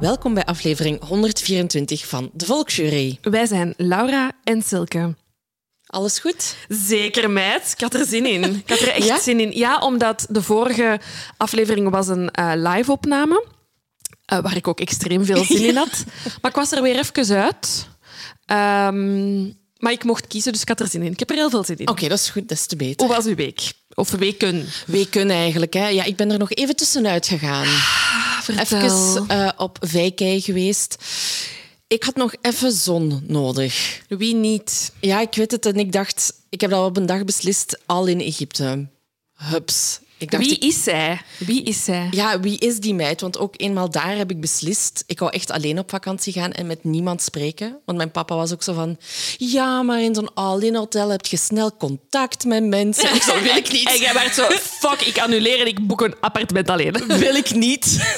Welkom 0.00 0.34
bij 0.34 0.44
aflevering 0.44 1.02
124 1.04 2.06
van 2.06 2.30
De 2.32 2.44
Volksjury. 2.46 3.18
Wij 3.22 3.46
zijn 3.46 3.74
Laura 3.76 4.32
en 4.44 4.62
Silke. 4.62 5.14
Alles 5.86 6.18
goed? 6.18 6.56
Zeker, 6.68 7.30
meid. 7.30 7.72
Ik 7.76 7.80
had 7.80 7.94
er 7.94 8.06
zin 8.06 8.26
in. 8.26 8.44
Ik 8.56 8.68
had 8.70 8.78
er 8.80 8.88
echt 8.88 9.06
Ja? 9.06 9.18
zin 9.20 9.40
in. 9.40 9.50
Ja, 9.58 9.78
omdat 9.78 10.26
de 10.30 10.42
vorige 10.42 11.00
aflevering 11.36 11.90
was 11.90 12.08
een 12.08 12.30
eh, 12.30 12.52
live-opname. 12.54 13.44
eh, 14.24 14.38
waar 14.38 14.56
ik 14.56 14.68
ook 14.68 14.80
extreem 14.80 15.24
veel 15.24 15.44
zin 15.44 15.62
in 15.64 15.76
had. 15.86 16.04
Maar 16.40 16.50
ik 16.50 16.56
was 16.56 16.72
er 16.72 16.82
weer 16.82 16.98
even 16.98 17.36
uit. 17.42 17.88
Ehm, 18.46 19.42
maar 19.78 19.92
ik 19.92 20.04
mocht 20.04 20.26
kiezen, 20.26 20.52
dus 20.52 20.60
ik 20.62 20.68
had 20.68 20.80
er 20.80 20.88
zin 20.88 21.02
in. 21.02 21.12
Ik 21.12 21.18
heb 21.18 21.30
er 21.30 21.36
heel 21.36 21.50
veel 21.50 21.64
zin 21.64 21.76
in. 21.78 21.88
Oké, 21.88 22.08
dat 22.08 22.18
is 22.18 22.28
goed, 22.28 22.48
dat 22.48 22.58
is 22.58 22.66
te 22.66 22.76
beter. 22.76 23.06
Hoe 23.06 23.14
was 23.16 23.24
uw 23.26 23.34
week? 23.34 23.72
Of 23.94 24.10
weken? 24.10 24.66
Weken 24.86 25.30
eigenlijk, 25.30 25.72
hè? 25.74 25.88
Ja, 25.88 26.04
ik 26.04 26.16
ben 26.16 26.30
er 26.30 26.38
nog 26.38 26.50
even 26.52 26.76
tussenuit 26.76 27.26
gegaan. 27.26 27.66
Vertel. 28.54 28.82
Even 28.82 29.28
eh, 29.28 29.52
op 29.56 29.78
Vijkei 29.80 30.40
geweest. 30.40 30.96
Ik 31.86 32.02
had 32.02 32.16
nog 32.16 32.34
even 32.40 32.72
zon 32.72 33.22
nodig. 33.26 34.02
Wie 34.08 34.34
niet? 34.34 34.92
Ja, 35.00 35.20
ik 35.20 35.34
weet 35.34 35.50
het 35.50 35.66
en 35.66 35.76
ik 35.76 35.92
dacht, 35.92 36.32
ik 36.48 36.60
heb 36.60 36.70
dat 36.70 36.84
op 36.84 36.96
een 36.96 37.06
dag 37.06 37.24
beslist, 37.24 37.78
al 37.86 38.06
in 38.06 38.20
Egypte. 38.20 38.88
Hups. 39.34 40.00
Ik 40.18 40.30
dacht, 40.30 40.46
Wie 40.46 40.58
is 40.58 40.82
zij? 40.82 41.20
Wie 41.38 41.62
is 41.62 41.84
zij? 41.84 42.08
Ja, 42.10 42.40
wie 42.40 42.58
is 42.58 42.80
die 42.80 42.94
meid? 42.94 43.20
Want 43.20 43.38
ook 43.38 43.54
eenmaal 43.56 43.90
daar 43.90 44.16
heb 44.16 44.30
ik 44.30 44.40
beslist. 44.40 45.04
Ik 45.06 45.18
wou 45.18 45.32
echt 45.32 45.50
alleen 45.50 45.78
op 45.78 45.90
vakantie 45.90 46.32
gaan 46.32 46.52
en 46.52 46.66
met 46.66 46.84
niemand 46.84 47.22
spreken. 47.22 47.78
Want 47.84 47.98
mijn 47.98 48.10
papa 48.10 48.34
was 48.34 48.52
ook 48.52 48.62
zo 48.62 48.72
van... 48.72 48.98
Ja, 49.36 49.82
maar 49.82 50.02
in 50.02 50.14
zo'n 50.14 50.34
all-in 50.34 50.74
hotel 50.74 51.08
heb 51.08 51.26
je 51.26 51.36
snel 51.36 51.76
contact 51.76 52.44
met 52.44 52.64
mensen. 52.64 53.14
Ik 53.14 53.22
zo, 53.22 53.42
wil 53.42 53.56
ik 53.56 53.72
niet. 53.72 53.88
En 53.88 53.98
jij 53.98 54.14
werd 54.14 54.34
zo, 54.34 54.46
fuck, 54.60 55.00
ik 55.00 55.18
annuleer 55.18 55.60
en 55.60 55.66
ik 55.66 55.86
boek 55.86 56.00
een 56.00 56.20
appartement 56.20 56.70
alleen. 56.70 56.92
wil 57.18 57.34
ik 57.34 57.54
niet. 57.54 58.14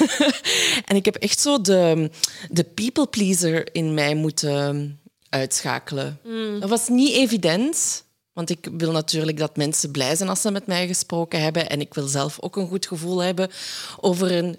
en 0.85 0.95
ik 0.95 1.05
heb 1.05 1.15
echt 1.15 1.39
zo 1.39 1.61
de, 1.61 2.09
de 2.49 2.63
people 2.63 3.07
pleaser 3.07 3.75
in 3.75 3.93
mij 3.93 4.15
moeten 4.15 4.99
uitschakelen. 5.29 6.19
Dat 6.59 6.69
was 6.69 6.87
niet 6.87 7.13
evident. 7.13 8.03
Want 8.39 8.51
ik 8.51 8.67
wil 8.77 8.91
natuurlijk 8.91 9.37
dat 9.37 9.57
mensen 9.57 9.91
blij 9.91 10.15
zijn 10.15 10.29
als 10.29 10.41
ze 10.41 10.51
met 10.51 10.67
mij 10.67 10.87
gesproken 10.87 11.41
hebben. 11.41 11.69
En 11.69 11.81
ik 11.81 11.93
wil 11.93 12.07
zelf 12.07 12.41
ook 12.41 12.55
een 12.55 12.67
goed 12.67 12.87
gevoel 12.87 13.19
hebben 13.19 13.49
over 13.99 14.31
een 14.31 14.57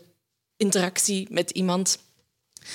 interactie 0.57 1.27
met 1.31 1.51
iemand. 1.51 1.99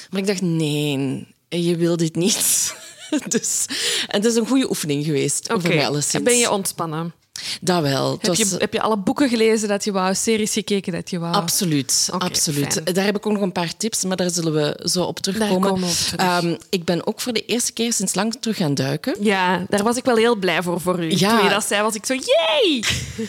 Maar 0.10 0.22
ik 0.22 0.28
dacht, 0.28 0.42
nee, 0.42 1.28
je 1.50 1.76
wil 1.76 1.98
dit 1.98 2.16
niet. 2.16 2.74
Dus, 3.28 3.66
en 4.08 4.22
het 4.22 4.26
is 4.26 4.36
een 4.36 4.48
goede 4.48 4.70
oefening 4.70 5.06
geweest 5.06 5.48
voor 5.48 5.62
mij 5.62 5.88
alleszins. 5.88 6.14
en 6.14 6.24
ben 6.24 6.38
je 6.38 6.52
ontspannen? 6.52 7.14
Dat 7.62 7.82
wel. 7.82 8.12
Heb 8.12 8.26
was- 8.26 8.38
je, 8.38 8.56
heb 8.58 8.74
je 8.74 8.82
alle 8.82 8.98
boeken 8.98 9.30
gelezen 9.30 9.68
dat 9.68 9.84
je 9.84 9.92
wou, 9.92 10.16
series 10.16 10.54
gekeken 10.54 10.92
dat 10.94 11.10
je 11.10 11.20
wou? 11.20 11.34
Absoluut, 11.36 12.10
absoluut. 12.12 12.74
fijn. 12.74 12.94
Daar 12.96 13.06
heb 13.06 13.16
ik 13.16 13.26
ook 13.26 13.34
nog 13.34 13.42
een 13.42 13.52
paar 13.52 13.78
tips, 13.78 14.04
maar 14.04 14.18
daar 14.18 14.30
zullen 14.30 14.54
we 14.54 14.90
zo 14.90 15.04
op 15.04 15.20
terugkomen. 15.20 15.72
op 15.74 15.80
terug. 15.80 16.16
Ehm, 16.16 16.56
ik 16.70 16.84
ben 16.86 17.08
ook 17.08 17.22
voor 17.22 17.34
de 17.34 17.46
eerste 17.46 17.74
keer 17.74 17.94
sinds 17.94 18.16
lang 18.16 18.38
terug 18.40 18.58
gaan 18.58 18.74
duiken. 18.76 19.16
Ja, 19.20 19.66
daar 19.70 19.84
was 19.84 19.96
ik 19.98 20.04
wel 20.06 20.16
heel 20.16 20.36
blij 20.36 20.62
voor 20.64 20.82
voor 20.82 21.04
u. 21.04 21.10
Ja. 21.18 21.36
Toen 21.36 21.44
je 21.44 21.50
dat 21.54 21.66
zei, 21.66 21.82
was 21.82 21.96
ik 21.96 22.06
zo, 22.06 22.14
yay! 22.14 22.84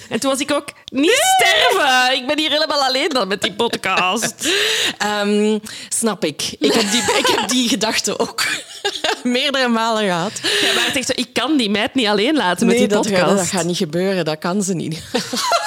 En 0.09 0.21
toen 0.21 0.31
was 0.31 0.41
ik 0.41 0.53
ook, 0.53 0.69
niet 0.93 1.21
sterven! 1.39 2.17
Ik 2.17 2.27
ben 2.27 2.39
hier 2.39 2.51
helemaal 2.51 2.83
alleen 2.85 3.09
dan 3.09 3.29
met 3.29 3.43
die 3.43 3.53
podcast. 3.53 4.35
Ehm, 4.99 5.59
snap 5.89 6.25
ik. 6.25 6.55
Ik 6.59 6.73
heb 6.73 6.91
die, 6.91 7.01
ik 7.03 7.27
heb 7.37 7.49
die 7.49 7.69
gedachte 7.69 8.19
ook 8.19 8.45
meerdere 9.23 9.69
malen 9.69 10.05
gehad. 10.05 10.33
Ja, 10.63 10.73
maar 10.75 10.87
het 10.87 10.97
echt 10.97 11.07
zo, 11.07 11.13
ik 11.15 11.33
kan 11.33 11.57
die 11.57 11.71
meid 11.71 11.95
niet 11.95 12.07
alleen 12.07 12.37
laten 12.37 12.67
met 12.67 12.77
die 12.77 12.87
dat, 12.89 13.03
podcast. 13.03 13.23
gaat- 13.23 13.37
dat 13.39 13.47
gaat 13.47 13.65
niet 13.65 13.77
gebeuren. 13.77 13.95
Dat 14.25 14.39
kan 14.39 14.63
ze 14.63 14.75
niet. 14.75 15.03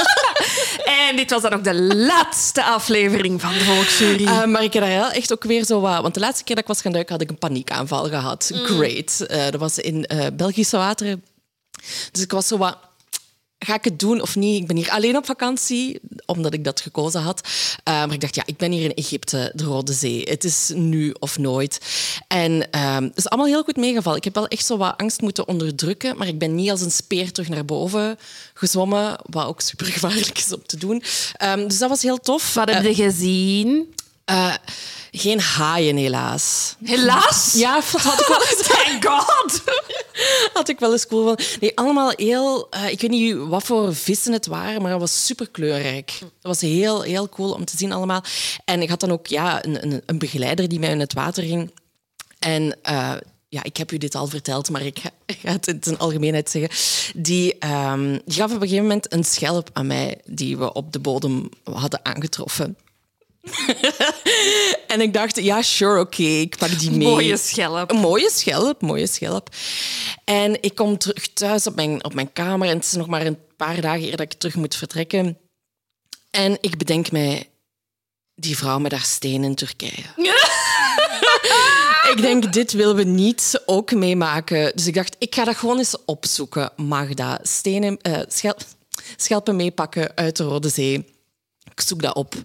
En 1.09 1.15
dit 1.15 1.29
was 1.29 1.41
dan 1.41 1.53
ook 1.53 1.63
de 1.63 1.83
laatste 1.95 2.63
aflevering 2.63 3.41
van 3.41 3.53
de 3.53 3.59
Volksjury. 3.59 4.25
Eh, 4.25 4.45
maar 4.45 4.63
ik 4.63 4.73
heb 4.73 4.83
daar 4.83 5.11
echt 5.11 5.33
ook 5.33 5.43
weer 5.43 5.65
zo 5.65 5.79
wat... 5.79 6.01
Want 6.01 6.13
de 6.13 6.19
laatste 6.19 6.43
keer 6.43 6.55
dat 6.55 6.63
ik 6.63 6.69
was 6.69 6.81
gaan 6.81 6.91
duiken, 6.91 7.13
had 7.13 7.21
ik 7.21 7.29
een 7.29 7.37
paniekaanval 7.37 8.07
gehad. 8.07 8.51
Mm. 8.53 8.65
Great. 8.65 9.19
Eh, 9.27 9.43
dat 9.43 9.59
was 9.59 9.77
in 9.77 10.05
eh, 10.05 10.25
Belgische 10.33 10.77
wateren. 10.77 11.23
Dus 12.11 12.23
ik 12.23 12.31
was 12.31 12.47
zo 12.47 12.57
wat... 12.57 12.77
Ga 13.59 13.75
ik 13.75 13.83
het 13.83 13.99
doen 13.99 14.21
of 14.21 14.35
niet? 14.35 14.61
Ik 14.61 14.67
ben 14.67 14.75
hier 14.75 14.89
alleen 14.89 15.17
op 15.17 15.25
vakantie, 15.25 15.99
omdat 16.25 16.53
ik 16.53 16.63
dat 16.63 16.81
gekozen 16.81 17.21
had. 17.21 17.47
Eh, 17.83 17.93
maar 17.93 18.13
ik 18.13 18.21
dacht, 18.21 18.35
ja, 18.35 18.43
ik 18.45 18.57
ben 18.57 18.71
hier 18.71 18.83
in 18.83 18.93
Egypte, 18.93 19.51
de 19.55 19.63
Rode 19.63 19.93
Zee. 19.93 20.21
Het 20.23 20.43
is 20.43 20.71
nu 20.75 21.15
of 21.19 21.37
nooit. 21.37 21.79
En 22.27 22.71
ehm, 22.71 23.03
het 23.03 23.17
is 23.17 23.29
allemaal 23.29 23.49
heel 23.49 23.63
goed 23.63 23.75
meegevallen. 23.75 24.17
Ik 24.17 24.23
heb 24.23 24.35
wel 24.35 24.47
echt 24.47 24.65
zo 24.65 24.77
wat 24.77 24.97
angst 24.97 25.21
moeten 25.21 25.47
onderdrukken, 25.47 26.17
maar 26.17 26.27
ik 26.27 26.39
ben 26.39 26.55
niet 26.55 26.69
als 26.69 26.81
een 26.81 26.91
speer 26.91 27.31
terug 27.31 27.49
naar 27.49 27.65
boven 27.65 28.17
gezwommen, 28.53 29.19
wat 29.23 29.45
ook 29.45 29.61
super 29.61 29.85
gevaarlijk 29.85 30.37
is 30.37 30.53
om 30.53 30.65
te 30.65 30.77
doen. 30.77 31.03
Ehm, 31.33 31.67
dus 31.67 31.77
dat 31.77 31.89
was 31.89 32.01
heel 32.01 32.19
tof. 32.19 32.53
Wat 32.53 32.69
heb 32.69 32.83
je 32.83 32.95
gezien? 32.95 33.93
Eh, 34.29 34.53
geen 35.11 35.39
haaien, 35.39 35.95
helaas. 35.97 36.75
Helaas. 36.83 37.53
Ja, 37.53 37.75
dat 37.75 38.01
had 38.01 38.19
ik 38.19 38.27
wel 38.27 38.41
eens, 38.41 38.67
Thank 38.67 39.05
God! 39.05 39.61
had 40.53 40.69
ik 40.69 40.79
wel 40.79 40.91
eens 40.91 41.07
cool 41.07 41.23
van. 41.23 41.39
Nee, 41.59 41.77
allemaal 41.77 42.13
heel... 42.15 42.67
eh, 42.69 42.89
ik 42.89 43.01
weet 43.01 43.09
niet 43.09 43.35
wat 43.37 43.63
voor 43.63 43.95
vissen 43.95 44.33
het 44.33 44.45
waren, 44.45 44.81
maar 44.81 44.91
het 44.91 44.99
was 44.99 45.25
super 45.25 45.49
kleurrijk. 45.49 46.11
Het 46.19 46.29
was 46.41 46.61
heel, 46.61 47.01
heel 47.01 47.29
cool 47.29 47.51
om 47.51 47.65
te 47.65 47.77
zien 47.77 47.91
allemaal. 47.91 48.23
En 48.65 48.81
ik 48.81 48.89
had 48.89 48.99
dan 48.99 49.11
ook 49.11 49.27
ja, 49.27 49.65
een, 49.65 49.83
een, 49.83 50.01
een 50.05 50.17
begeleider 50.19 50.69
die 50.69 50.79
mij 50.79 50.89
in 50.91 50.99
het 50.99 51.13
water 51.13 51.43
ging. 51.43 51.71
En... 52.39 52.77
eh, 52.81 53.13
ja, 53.51 53.63
ik 53.63 53.77
heb 53.77 53.91
u 53.91 53.97
dit 53.97 54.15
al 54.15 54.27
verteld, 54.27 54.69
maar 54.69 54.81
ik 54.81 54.99
ga, 54.99 55.09
ik 55.25 55.37
ga 55.43 55.51
het 55.51 55.67
in 55.67 55.79
zijn 55.81 55.97
algemeenheid 55.97 56.49
zeggen. 56.49 56.69
Die, 57.21 57.55
ehm, 57.59 58.17
die 58.25 58.33
gaf 58.35 58.45
op 58.49 58.55
een 58.55 58.61
gegeven 58.61 58.83
moment 58.83 59.13
een 59.13 59.23
schelp 59.23 59.69
aan 59.73 59.87
mij 59.87 60.17
die 60.25 60.57
we 60.57 60.73
op 60.73 60.91
de 60.93 60.99
bodem 60.99 61.49
hadden 61.63 62.05
aangetroffen. 62.05 62.77
en 64.93 65.01
ik 65.01 65.13
dacht, 65.13 65.43
ja, 65.43 65.61
sure, 65.61 65.99
oké, 65.99 66.23
ik 66.23 66.57
pak 66.57 66.79
die 66.79 66.91
mee. 66.91 67.07
Mooie 67.07 67.37
schelp. 67.37 67.91
Een 67.91 67.97
mooie 67.97 68.29
schelp, 68.31 68.81
mooie 68.81 69.07
schelp. 69.07 69.49
En 70.23 70.61
ik 70.61 70.75
kom 70.75 70.97
terug 70.97 71.33
thuis 71.33 71.67
op 71.67 71.75
mijn, 71.75 72.03
op 72.03 72.13
mijn 72.13 72.33
kamer 72.33 72.67
en 72.67 72.75
het 72.75 72.85
is 72.85 72.91
nog 72.91 73.07
maar 73.07 73.25
een 73.25 73.39
paar 73.57 73.81
dagen 73.81 74.03
eer 74.03 74.17
dat 74.17 74.31
ik 74.31 74.33
terug 74.33 74.55
moet 74.55 74.75
vertrekken. 74.75 75.37
En 76.31 76.57
ik 76.61 76.77
bedenk 76.77 77.11
mij, 77.11 77.49
die 78.35 78.57
vrouw 78.57 78.79
met 78.79 78.91
haar 78.91 79.01
steen 79.01 79.43
in 79.43 79.55
Turkije. 79.55 80.03
ik 82.13 82.17
denk, 82.21 82.53
dit 82.53 82.71
willen 82.71 82.95
we 82.95 83.03
niet 83.03 83.61
ook 83.65 83.91
meemaken. 83.91 84.71
Dus 84.75 84.87
ik 84.87 84.93
dacht, 84.93 85.15
ik 85.19 85.35
ga 85.35 85.43
dat 85.43 85.55
gewoon 85.55 85.77
eens 85.77 86.05
opzoeken. 86.05 86.71
Magda, 86.75 87.39
stenen, 87.41 87.97
eh, 88.01 88.19
schel- 88.27 88.57
schelpen 89.15 89.55
meepakken 89.55 90.11
uit 90.15 90.37
de 90.37 90.43
Rode 90.43 90.69
Zee. 90.69 90.93
Ik 91.71 91.81
zoek 91.81 92.01
dat 92.01 92.15
op. 92.15 92.35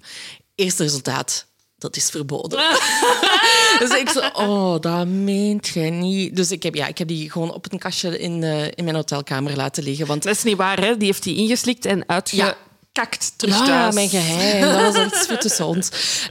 Eerste 0.54 0.82
resultaat, 0.82 1.46
dat 1.78 1.96
is 1.96 2.10
verboden. 2.10 2.58
dus 3.80 3.90
ik 3.90 4.08
zo, 4.08 4.20
oh, 4.32 4.80
dat 4.80 5.06
meent 5.06 5.68
jij 5.68 5.90
niet. 5.90 6.36
Dus 6.36 6.50
ik 6.50 6.62
heb, 6.62 6.74
ja, 6.74 6.86
ik 6.86 6.98
heb 6.98 7.08
die 7.08 7.30
gewoon 7.30 7.52
op 7.52 7.72
een 7.72 7.78
kastje 7.78 8.18
in, 8.18 8.42
eh, 8.42 8.64
in 8.64 8.84
mijn 8.84 8.96
hotelkamer 8.96 9.56
laten 9.56 9.82
liggen. 9.82 10.06
Want 10.06 10.22
Dat 10.22 10.36
is 10.36 10.42
niet 10.42 10.56
waar, 10.56 10.80
hè? 10.80 10.96
Die 10.96 11.06
heeft 11.06 11.22
die 11.22 11.36
ingeslikt 11.36 11.84
en 11.84 12.08
uitge... 12.08 12.36
Ja. 12.36 12.56
kakt 12.92 13.32
terug 13.36 13.58
Ja, 13.58 13.64
thuis. 13.66 13.94
mijn 13.94 14.08
geheim. 14.08 14.60
Dat 14.82 14.94
was 14.94 15.06
iets 15.06 15.26
voor 15.26 15.38
tussen 15.38 15.66
ons. 15.66 15.88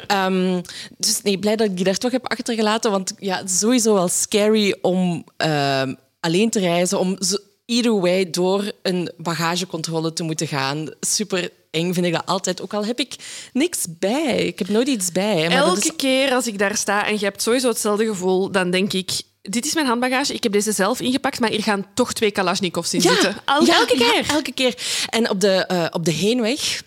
Ehm, 0.08 0.62
dus 0.98 1.22
nee, 1.22 1.40
blij 1.40 1.56
dat 1.56 1.68
ik 1.68 1.76
die 1.76 1.86
daar 1.86 1.98
toch 1.98 2.12
heb 2.12 2.30
achtergelaten. 2.30 2.92
Want 2.92 3.14
ja, 3.20 3.38
het 3.38 3.50
is 3.50 3.60
sowieso 3.60 3.94
wel 3.94 4.08
scary 4.08 4.78
om 4.82 5.24
ehm, 5.38 5.94
alleen 6.20 6.50
te 6.50 6.60
reizen. 6.60 7.00
Om 7.00 7.18
either 7.66 8.00
way 8.00 8.30
door 8.30 8.72
een 8.82 9.12
bagagecontrole 9.18 10.14
te 10.14 10.24
moeten 10.24 10.48
gaan. 10.48 10.90
Super 11.00 11.50
eng 11.74 11.94
vind 11.94 12.06
ik 12.06 12.14
dat 12.14 12.26
altijd. 12.26 12.62
Ook 12.62 12.74
al 12.74 12.86
heb 12.86 13.00
ik 13.00 13.16
niks 13.54 13.86
bij. 13.90 14.36
Ik 14.46 14.60
heb 14.60 14.68
nooit 14.68 14.88
iets 14.88 15.12
bij. 15.12 15.48
Maar 15.48 15.58
Elke 15.58 15.80
is- 15.80 15.96
keer 15.96 16.34
als 16.34 16.48
ik 16.48 16.58
daar 16.58 16.78
sta 16.78 17.06
en 17.08 17.14
je 17.14 17.26
hebt 17.26 17.42
sowieso 17.42 17.68
hetzelfde 17.68 18.06
gevoel, 18.06 18.52
dan 18.52 18.72
denk 18.72 18.94
ik... 18.94 19.12
Dit 19.42 19.66
is 19.66 19.74
mijn 19.74 19.86
handbagage, 19.88 20.34
ik 20.34 20.44
heb 20.44 20.52
deze 20.52 20.72
zelf 20.72 21.00
ingepakt, 21.00 21.40
maar 21.40 21.50
hier 21.50 21.64
gaan 21.64 21.86
toch 21.94 22.14
twee 22.14 22.32
Kalashnikovs 22.32 22.94
in 22.94 23.02
zitten. 23.02 23.36
Al- 23.46 23.66
ja, 23.66 23.76
elke 23.76 23.96
keer. 23.98 24.26
elke 24.30 24.52
keer. 24.52 24.76
En 25.10 25.30
op 25.30 25.40
de, 25.42 25.52
eh, 25.66 25.86
op 25.92 26.06
de 26.06 26.12
heenweg... 26.12 26.82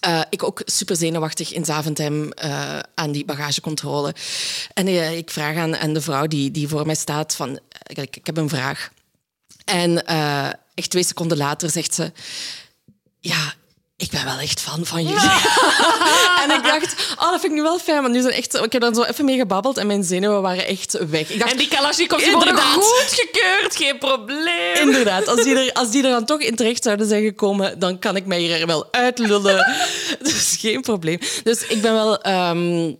eh, 0.00 0.20
ik 0.30 0.42
ook 0.42 0.62
super 0.64 0.96
zenuwachtig 0.96 1.52
in 1.52 1.64
Zaventem 1.64 2.32
eh, 2.32 2.78
aan 2.94 3.12
die 3.12 3.24
bagagecontrole. 3.24 4.14
En 4.74 4.88
ik 5.16 5.30
vraag 5.30 5.56
aan, 5.56 5.76
aan 5.76 5.92
de 5.92 6.00
vrouw 6.00 6.26
die, 6.26 6.50
die 6.50 6.68
voor 6.68 6.86
mij 6.86 6.94
staat 6.94 7.34
van... 7.34 7.58
Ik, 7.86 8.16
ik 8.16 8.26
heb 8.26 8.36
een 8.36 8.48
vraag. 8.48 8.90
En 9.64 10.06
echt 10.74 10.90
twee 10.90 11.04
seconden 11.04 11.36
later 11.36 11.70
zegt 11.70 11.94
ze... 11.94 12.12
Ja, 13.20 13.54
ik 14.02 14.10
ben 14.10 14.24
wel 14.24 14.38
echt 14.38 14.60
fan 14.60 14.86
van 14.86 15.02
jullie. 15.02 15.30
en 16.42 16.50
ik 16.50 16.62
dacht, 16.62 16.94
oh, 17.18 17.30
dat 17.30 17.40
vind 17.40 17.44
ik 17.44 17.58
nu 17.58 17.62
wel 17.62 17.78
fijn. 17.78 18.02
Want 18.02 18.14
nu 18.14 18.20
zijn 18.20 18.32
echt, 18.32 18.54
ik 18.54 18.72
heb 18.72 18.82
dan 18.82 18.94
zo 18.94 19.02
even 19.02 19.24
mee 19.24 19.36
gebabbeld 19.36 19.76
en 19.76 19.86
mijn 19.86 20.04
zenuwen 20.04 20.42
waren 20.42 20.66
echt 20.66 21.06
weg. 21.08 21.30
Ik 21.30 21.38
dacht, 21.38 21.50
En 21.50 21.58
die 21.58 21.68
Kalashnikovs 21.68 22.30
worden 22.30 22.58
goedgekeurd, 22.58 23.76
geen 23.76 23.98
probleem. 23.98 24.74
Inderdaad, 24.74 25.26
als 25.26 25.42
die, 25.42 25.56
er, 25.56 25.72
als 25.72 25.90
die 25.90 26.02
er 26.02 26.10
dan 26.10 26.24
toch 26.24 26.40
in 26.40 26.56
terecht 26.56 26.82
zouden 26.82 27.06
zijn 27.06 27.22
gekomen, 27.22 27.78
dan 27.78 27.98
kan 27.98 28.16
ik 28.16 28.26
mij 28.26 28.40
hier 28.40 28.66
wel 28.66 28.88
uitlullen. 28.90 29.66
Dus 30.22 30.56
geen 30.58 30.80
probleem. 30.80 31.18
Dus 31.42 31.66
ik 31.66 31.82
ben 31.82 31.92
wel... 31.92 32.20
ehm, 32.20 32.94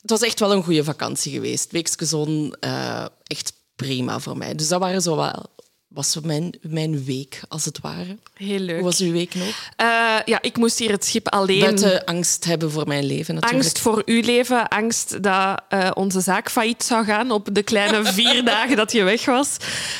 het 0.00 0.10
was 0.10 0.20
echt 0.20 0.40
wel 0.40 0.52
een 0.52 0.62
goede 0.62 0.84
vakantie 0.84 1.32
geweest. 1.32 1.72
Weekske 1.72 2.04
zon, 2.04 2.56
eh, 2.60 3.04
echt 3.26 3.52
prima 3.76 4.20
voor 4.20 4.36
mij. 4.36 4.54
Dus 4.54 4.68
dat 4.68 4.80
waren 4.80 5.02
zo 5.02 5.16
wel, 5.16 5.46
was 5.88 6.18
mijn, 6.22 6.54
mijn 6.60 7.04
week, 7.04 7.40
als 7.48 7.64
het 7.64 7.80
ware. 7.80 8.16
Heel 8.34 8.58
leuk. 8.58 8.74
Hoe 8.74 8.84
was 8.84 9.00
uw 9.00 9.12
week 9.12 9.34
nog? 9.34 9.70
Eh, 9.76 9.86
ja, 10.24 10.42
ik 10.42 10.56
moest 10.56 10.78
hier 10.78 10.90
het 10.90 11.04
schip 11.04 11.28
alleen... 11.28 11.60
Buiten 11.60 12.04
angst 12.04 12.44
hebben 12.44 12.70
voor 12.70 12.86
mijn 12.86 13.04
leven, 13.04 13.34
natuurlijk. 13.34 13.62
Angst 13.62 13.78
voor 13.78 14.02
uw 14.04 14.22
leven, 14.22 14.68
angst 14.68 15.22
dat 15.22 15.62
eh, 15.68 15.90
onze 15.94 16.20
zaak 16.20 16.50
failliet 16.50 16.82
zou 16.82 17.04
gaan 17.04 17.30
op 17.30 17.48
de 17.52 17.62
kleine 17.62 18.04
vier 18.12 18.44
dagen 18.44 18.76
dat 18.76 18.92
je 18.92 19.02
weg 19.02 19.24
was. 19.24 19.56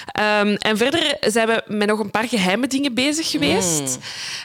Ehm, 0.06 0.54
en 0.54 0.76
verder 0.76 1.16
zijn 1.20 1.46
we 1.46 1.62
met 1.66 1.88
nog 1.88 1.98
een 1.98 2.10
paar 2.10 2.28
geheime 2.28 2.66
dingen 2.66 2.94
bezig 2.94 3.30
geweest. 3.30 3.98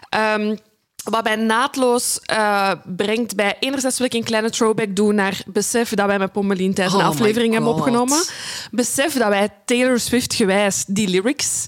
Ehm, 0.09 0.55
wat 1.03 1.23
mij 1.23 1.35
naadloos 1.35 2.19
eh, 2.19 2.71
brengt 2.85 3.35
bij... 3.35 3.57
Enerzijds 3.59 3.97
wil 3.97 4.07
ik 4.07 4.13
een 4.13 4.23
kleine 4.23 4.49
throwback 4.49 4.95
doen 4.95 5.15
naar 5.15 5.41
besef 5.45 5.89
dat 5.89 6.05
wij 6.05 6.19
met 6.19 6.31
Pommelien 6.31 6.73
tijdens 6.73 6.95
een 6.95 7.01
Oh 7.01 7.07
aflevering 7.07 7.53
hebben 7.53 7.71
opgenomen. 7.71 8.23
Besef 8.71 9.13
dat 9.13 9.27
wij 9.27 9.49
Taylor 9.65 9.99
Swift 9.99 10.33
gewijs 10.33 10.83
die 10.87 11.07
lyrics 11.07 11.67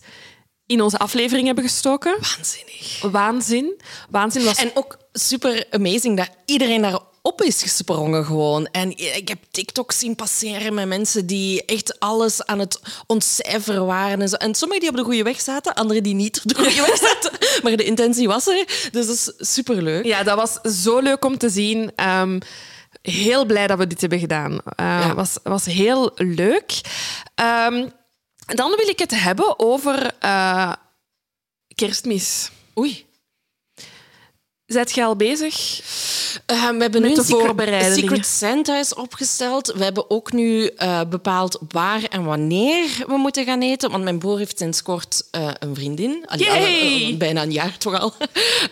in 0.66 0.82
onze 0.82 0.98
aflevering 0.98 1.46
hebben 1.46 1.64
gestoken. 1.64 2.18
Waanzinnig. 2.20 3.02
Waanzin. 3.12 3.82
Waanzin 4.10 4.44
was... 4.44 4.58
En 4.58 4.72
ook 4.74 4.98
super 5.12 5.66
amazing 5.72 6.18
dat 6.18 6.30
iedereen 6.46 7.00
daarop 7.25 7.42
is 7.56 7.62
gesprongen 7.62 8.25
gewoon. 8.25 8.68
En 8.72 8.98
ik 8.98 9.27
heb 9.27 9.44
TikToks 9.51 10.00
zien 10.00 10.16
passeren 10.16 10.74
met 10.74 10.88
mensen 10.88 11.25
die 11.25 11.66
echt 11.66 12.00
alles 12.00 12.45
aan 12.45 12.60
het 12.60 12.80
ontcijferen 13.07 13.86
waren. 13.86 14.22
En, 14.22 14.30
zo. 14.30 14.36
en 14.36 14.56
sommigen 14.56 14.81
die 14.81 14.92
op 14.92 14.98
de 14.98 15.04
goede 15.04 15.24
weg 15.24 15.42
zaten, 15.42 15.74
anderen 15.74 16.04
die 16.04 16.13
niet 16.13 16.38
op 16.44 16.50
de 16.50 16.56
goede 16.56 16.81
weg 16.92 16.98
zaten. 16.98 17.31
Maar 17.63 17.75
de 17.77 17.83
intentie 17.83 18.27
was 18.27 18.48
er. 18.48 18.89
Dus 18.92 19.06
dat 19.07 19.16
is 19.16 19.50
superleuk. 19.54 20.06
Ja, 20.06 20.24
dat 20.24 20.36
was 20.36 20.81
zo 20.83 21.00
leuk 21.00 21.25
om 21.25 21.38
te 21.38 21.50
zien. 21.50 21.92
Ehm, 21.95 22.39
heel 23.01 23.45
blij 23.45 23.68
dat 23.68 23.77
we 23.77 23.88
dit 23.88 24.01
hebben 24.01 24.19
gedaan. 24.19 24.51
Uh, 24.51 24.57
Ja. 24.75 25.13
was, 25.16 25.38
was 25.44 25.66
heel 25.66 26.12
leuk. 26.16 26.81
Ehm, 27.36 27.88
dan 28.45 28.75
wil 28.77 28.88
ik 28.88 29.00
het 29.00 29.19
hebben 29.22 29.60
over 29.60 30.12
eh, 30.19 30.74
kerstmis. 31.75 32.50
Oei. 32.80 33.05
Zijt 34.67 34.91
je 34.91 35.03
al 35.03 35.15
bezig? 35.15 35.79
Eh, 36.45 36.69
we 36.69 36.81
hebben 36.81 37.01
Met 37.01 37.09
nu 37.09 37.13
de 37.15 37.23
voorbereidingen. 37.23 37.95
secret 38.00 38.25
Santa 38.25 38.79
is 38.79 38.94
opgesteld. 38.94 39.73
We 39.75 39.83
hebben 39.83 40.09
ook 40.09 40.31
nu 40.31 40.65
eh, 40.67 41.01
bepaald 41.09 41.59
waar 41.69 42.03
en 42.03 42.23
wanneer 42.23 43.03
we 43.07 43.17
moeten 43.17 43.45
gaan 43.45 43.62
eten. 43.62 43.91
Want 43.91 44.03
mijn 44.03 44.19
broer 44.19 44.38
heeft 44.38 44.57
sinds 44.57 44.81
kort 44.81 45.23
eh, 45.31 45.50
een 45.59 45.75
vriendin. 45.75 46.23
Allee, 46.27 46.50
al- 46.50 47.09
al- 47.12 47.17
bijna 47.17 47.41
een 47.41 47.51
jaar 47.51 47.77
toch 47.77 48.00
al. 48.00 48.13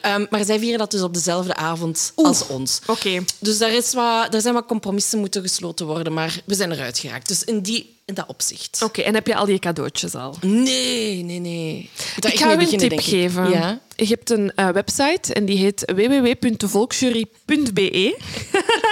Ehm, 0.01 0.25
maar 0.29 0.45
zij 0.45 0.59
vieren 0.59 0.79
dat 0.79 0.91
dus 0.91 1.01
op 1.01 1.13
dezelfde 1.13 1.55
avond 1.55 2.11
als 2.15 2.47
ons. 2.47 2.79
Oké. 2.87 3.23
Dus 3.39 3.57
daar, 3.57 3.71
is 3.73 3.93
wat, 3.93 4.33
er 4.33 4.41
zijn 4.41 4.53
wat 4.53 4.65
compromissen 4.65 5.19
moeten 5.19 5.41
gesloten 5.41 5.85
worden, 5.85 6.13
maar 6.13 6.41
we 6.45 6.55
zijn 6.55 6.71
eruit 6.71 6.99
geraakt. 6.99 7.27
Dus 7.27 7.43
in, 7.43 7.61
die, 7.61 7.99
in 8.05 8.13
dat 8.13 8.27
opzicht. 8.27 8.81
Oké, 8.83 9.01
en 9.01 9.13
heb 9.13 9.27
je 9.27 9.35
al 9.35 9.45
die 9.45 9.59
cadeautjes 9.59 10.15
al? 10.15 10.37
Nee, 10.41 11.23
nee, 11.23 11.39
nee. 11.39 11.89
Daar 12.19 12.33
Ik 12.33 12.39
ga 12.39 12.47
u 12.47 12.51
een 12.51 12.57
beginnen, 12.57 12.89
tip 12.89 12.99
geven. 12.99 13.49
Ja? 13.49 13.79
Je 13.95 14.07
hebt 14.07 14.29
een 14.29 14.51
eh, 14.55 14.69
website 14.69 15.33
en 15.33 15.45
die 15.45 15.57
heet 15.57 15.91
www.volksjury.be. 15.95 18.17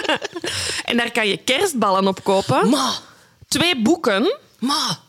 en 0.90 0.98
daar 0.98 1.12
kan 1.12 1.28
je 1.28 1.38
kerstballen 1.38 2.08
op 2.08 2.24
kopen. 2.24 2.70
Ma, 2.70 2.94
Twee 3.48 3.82
boeken 3.82 4.36
ma. 4.60 5.00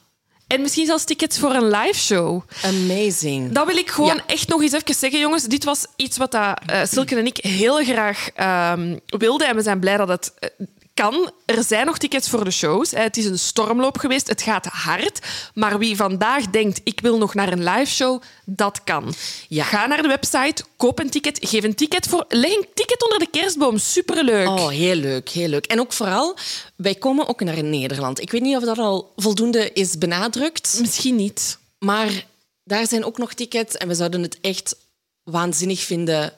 en 0.46 0.60
misschien 0.60 0.87
zelfs 0.87 1.04
tickets 1.04 1.38
voor 1.38 1.54
een 1.54 1.70
live 1.70 1.99
show. 2.00 2.43
Amazing. 2.62 3.52
Dat 3.52 3.66
wil 3.66 3.76
ik 3.76 3.90
gewoon 3.90 4.16
Ja. 4.16 4.22
echt 4.26 4.49
nog 4.49 4.62
eens 4.62 4.72
even 4.72 4.94
zeggen, 4.94 5.20
jongens. 5.20 5.44
Dit 5.44 5.64
was 5.64 5.87
iets 5.96 6.16
wat 6.16 6.31
dat, 6.32 6.58
eh, 6.66 6.81
Silke 6.84 7.16
en 7.16 7.26
ik 7.26 7.37
heel 7.37 7.76
graag 7.84 8.28
ehm, 8.34 8.96
wilden. 9.06 9.49
En 9.49 9.56
we 9.56 9.62
zijn 9.62 9.81
blij 9.81 9.96
dat 9.96 10.08
het 10.08 10.32
eh, 10.38 10.49
kan. 10.94 11.30
Er 11.44 11.64
zijn 11.64 11.86
nog 11.86 11.98
tickets 11.98 12.28
voor 12.28 12.44
de 12.44 12.50
shows. 12.50 12.90
hè. 12.90 13.00
Het 13.00 13.16
is 13.16 13.24
een 13.24 13.38
stormloop 13.38 13.98
geweest. 13.98 14.28
Het 14.28 14.42
gaat 14.42 14.66
hard. 14.66 15.18
Maar 15.54 15.78
wie 15.78 15.96
vandaag 15.96 16.50
denkt, 16.50 16.80
ik 16.84 17.00
wil 17.00 17.18
nog 17.18 17.34
naar 17.34 17.52
een 17.52 17.64
live 17.64 17.92
show, 17.92 18.22
dat 18.44 18.84
kan. 18.84 19.14
Ja. 19.48 19.64
Ga 19.64 19.86
naar 19.86 20.02
de 20.02 20.08
website, 20.08 20.64
koop 20.76 20.98
een 20.98 21.10
ticket, 21.10 21.38
geef 21.40 21.64
een 21.64 21.74
ticket 21.74 22.06
voor... 22.08 22.24
Leg 22.28 22.50
een 22.56 22.66
ticket 22.74 23.02
onder 23.02 23.18
de 23.18 23.28
kerstboom. 23.30 23.78
Superleuk. 23.78 24.48
Oh, 24.48 24.68
heel 24.68 24.94
leuk, 24.94 25.28
heel 25.28 25.48
leuk. 25.48 25.66
En 25.66 25.80
ook 25.80 25.92
vooral, 25.92 26.36
wij 26.76 26.94
komen 26.94 27.28
ook 27.28 27.40
naar 27.40 27.64
Nederland. 27.64 28.20
Ik 28.20 28.30
weet 28.30 28.42
niet 28.42 28.56
of 28.56 28.62
dat 28.64 28.78
al 28.78 29.12
voldoende 29.16 29.72
is 29.72 29.98
benadrukt, 29.98 30.76
Misschien 30.80 31.16
niet. 31.16 31.58
maar 31.78 32.26
daar 32.64 32.86
zijn 32.86 33.04
ook 33.04 33.18
nog 33.18 33.32
tickets 33.34 33.76
en 33.76 33.88
we 33.88 33.94
zouden 33.94 34.22
het 34.22 34.38
echt 34.40 34.76
waanzinnig 35.22 35.80
vinden 35.80 36.32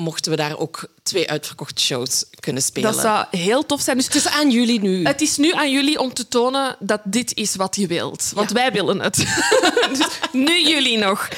mochten 0.00 0.30
we 0.30 0.36
daar 0.36 0.58
ook 0.58 0.88
twee 1.02 1.30
uitverkochte 1.30 1.82
shows 1.82 2.24
kunnen 2.40 2.62
spelen. 2.62 2.92
Dat 2.92 3.00
zou 3.00 3.26
heel 3.30 3.66
tof 3.66 3.80
zijn. 3.80 3.96
Dus 3.96 4.06
Het 4.06 4.14
is 4.14 4.28
aan 4.28 4.50
jullie 4.50 4.80
nu. 4.80 5.04
Het 5.06 5.20
is 5.20 5.36
nu 5.36 5.52
aan 5.52 5.70
jullie 5.70 5.98
om 6.00 6.14
te 6.14 6.28
tonen 6.28 6.76
dat 6.78 7.00
dit 7.04 7.34
is 7.36 7.56
wat 7.56 7.76
je 7.76 7.86
wilt. 7.86 8.30
Want 8.34 8.48
Ja. 8.48 8.54
wij 8.54 8.72
willen 8.72 9.00
het. 9.00 9.16
dus 9.98 10.06
nu 10.32 10.68
jullie 10.68 10.98
nog. 10.98 11.28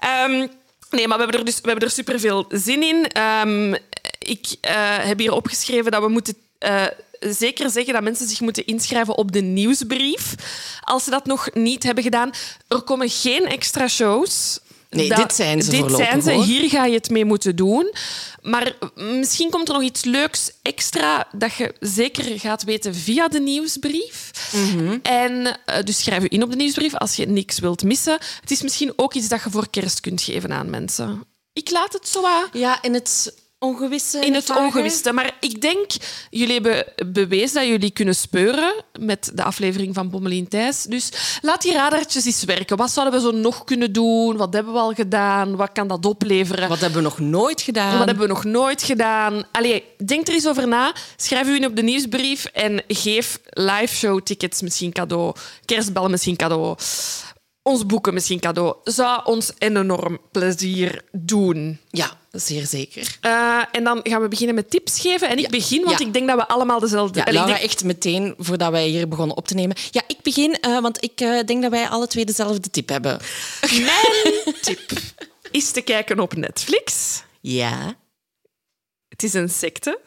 Ehm, 0.00 0.46
nee, 0.90 1.08
maar 1.08 1.16
we 1.16 1.22
hebben 1.22 1.38
er 1.38 1.44
dus 1.44 1.60
we 1.60 1.68
hebben 1.68 1.88
er 1.88 1.94
superveel 1.94 2.44
zin 2.48 2.82
in. 2.82 3.06
Ehm, 3.06 3.72
ik 4.18 4.46
eh, 4.60 4.72
heb 4.98 5.18
hier 5.18 5.32
opgeschreven 5.32 5.90
dat 5.90 6.02
we 6.02 6.08
moeten... 6.08 6.34
eh, 6.58 6.84
Zeker 7.20 7.70
zeggen 7.70 7.92
dat 7.92 8.02
mensen 8.02 8.28
zich 8.28 8.40
moeten 8.40 8.66
inschrijven 8.66 9.16
op 9.16 9.32
de 9.32 9.40
nieuwsbrief. 9.40 10.34
Als 10.80 11.04
ze 11.04 11.10
dat 11.10 11.26
nog 11.26 11.48
niet 11.54 11.82
hebben 11.82 12.04
gedaan. 12.04 12.30
Er 12.68 12.82
komen 12.82 13.08
geen 13.10 13.46
extra 13.46 13.88
shows. 13.88 14.58
Nee, 14.90 15.08
Dat- 15.08 15.16
dit 15.18 15.34
zijn 15.34 15.62
ze 15.62 15.70
Dit 15.70 15.90
zijn 15.96 16.22
ze. 16.22 16.32
hoor. 16.32 16.44
Hier 16.44 16.68
ga 16.68 16.84
je 16.84 16.94
het 16.94 17.10
mee 17.10 17.24
moeten 17.24 17.56
doen. 17.56 17.94
Maar 18.42 18.76
misschien 18.94 19.50
komt 19.50 19.68
er 19.68 19.74
nog 19.74 19.82
iets 19.82 20.04
leuks 20.04 20.50
extra 20.62 21.28
dat 21.32 21.54
je 21.54 21.74
zeker 21.80 22.38
gaat 22.40 22.62
weten 22.64 22.94
via 22.94 23.28
de 23.28 23.40
nieuwsbrief. 23.40 24.30
Mhm. 24.52 24.98
En 25.02 25.58
eh, 25.66 25.82
dus 25.84 25.98
schrijf 26.02 26.22
je 26.22 26.28
in 26.28 26.42
op 26.42 26.50
de 26.50 26.56
nieuwsbrief 26.56 26.94
als 26.94 27.16
je 27.16 27.26
niks 27.26 27.58
wilt 27.58 27.82
missen. 27.82 28.18
Het 28.40 28.50
is 28.50 28.62
misschien 28.62 28.92
ook 28.96 29.14
iets 29.14 29.28
dat 29.28 29.42
je 29.44 29.50
voor 29.50 29.70
kerst 29.70 30.00
kunt 30.00 30.22
geven 30.22 30.52
aan 30.52 30.70
mensen. 30.70 31.24
Ik 31.52 31.70
laat 31.70 31.92
het 31.92 32.08
zo 32.08 32.20
wat 32.20 32.48
Ja, 32.52 32.82
in 32.82 32.94
het 32.94 33.34
ongewisse. 33.60 34.18
in 34.26 34.34
het 34.34 34.56
ongewiste. 34.56 35.12
Maar 35.12 35.36
ik 35.40 35.60
denk, 35.60 35.90
jullie 36.30 36.52
hebben 36.52 36.84
bewezen 37.12 37.54
dat 37.54 37.66
jullie 37.66 37.90
kunnen 37.90 38.14
speuren 38.14 38.84
met 38.98 39.30
de 39.34 39.42
aflevering 39.42 39.94
van 39.94 40.10
Bommelien 40.10 40.48
Thijs. 40.48 40.82
Dus 40.82 41.38
laat 41.42 41.62
die 41.62 41.72
radartjes 41.72 42.24
eens 42.24 42.44
werken. 42.44 42.76
Wat 42.76 42.90
zouden 42.90 43.20
we 43.20 43.26
zo 43.26 43.36
nog 43.36 43.64
kunnen 43.64 43.92
doen? 43.92 44.36
Wat 44.36 44.52
hebben 44.52 44.72
we 44.72 44.78
al 44.78 44.92
gedaan? 44.92 45.56
Wat 45.56 45.72
kan 45.72 45.88
dat 45.88 46.06
opleveren? 46.06 46.68
Wat 46.68 46.80
hebben 46.80 46.98
we 46.98 47.08
nog 47.08 47.18
nooit 47.18 47.60
gedaan? 47.60 47.98
Wat 47.98 48.06
hebben 48.06 48.26
we 48.26 48.32
nog 48.32 48.44
nooit 48.44 48.82
gedaan? 48.82 49.42
Allee, 49.52 49.84
denk 50.04 50.28
er 50.28 50.34
eens 50.34 50.48
over 50.48 50.68
na. 50.68 50.94
Schrijf 51.16 51.46
u 51.46 51.54
in 51.54 51.66
op 51.66 51.76
de 51.76 51.82
nieuwsbrief 51.82 52.44
en 52.44 52.82
geef 52.88 53.40
live 53.50 53.96
show 53.96 54.20
tickets 54.20 54.62
misschien 54.62 54.92
cadeau. 54.92 55.34
Kerstballen 55.64 56.10
misschien 56.10 56.36
cadeau. 56.36 56.76
Ons 57.62 57.86
boeken 57.86 58.14
misschien 58.14 58.40
cadeau. 58.40 58.76
Zou 58.84 59.20
ons 59.24 59.52
een 59.58 59.76
enorm 59.76 60.18
plezier 60.32 61.04
doen. 61.12 61.78
Ja, 61.90 62.18
zeer 62.32 62.66
zeker. 62.66 63.16
Eh, 63.20 63.62
en 63.72 63.84
dan 63.84 64.00
gaan 64.02 64.20
we 64.20 64.28
beginnen 64.28 64.54
met 64.54 64.70
tips 64.70 65.00
geven. 65.00 65.28
En 65.28 65.38
ik 65.38 65.48
begin, 65.50 65.84
want 65.84 65.98
Ja. 65.98 66.06
ik 66.06 66.12
denk 66.12 66.28
dat 66.28 66.36
we 66.36 66.48
allemaal 66.48 66.80
dezelfde... 66.80 67.18
Ja, 67.18 67.26
ik 67.26 67.46
denk- 67.46 67.58
echt 67.58 67.84
meteen 67.84 68.34
voordat 68.38 68.70
wij 68.70 68.86
hier 68.88 69.08
begonnen 69.08 69.36
op 69.36 69.46
te 69.48 69.54
nemen. 69.54 69.76
Ja, 69.90 70.02
ik 70.06 70.16
begin, 70.22 70.54
eh, 70.60 70.80
want 70.80 71.04
ik 71.04 71.20
eh, 71.20 71.38
denk 71.46 71.62
dat 71.62 71.70
wij 71.70 71.88
alle 71.88 72.06
twee 72.06 72.24
dezelfde 72.24 72.70
tip 72.70 72.88
hebben. 72.88 73.20
Mijn 73.60 74.54
tip 74.62 74.80
is 75.50 75.70
te 75.70 75.80
kijken 75.80 76.20
op 76.20 76.34
Netflix. 76.36 77.22
Ja. 77.40 77.94
Het 79.20 79.28
is 79.28 79.40
een 79.40 79.48
secte. 79.48 79.98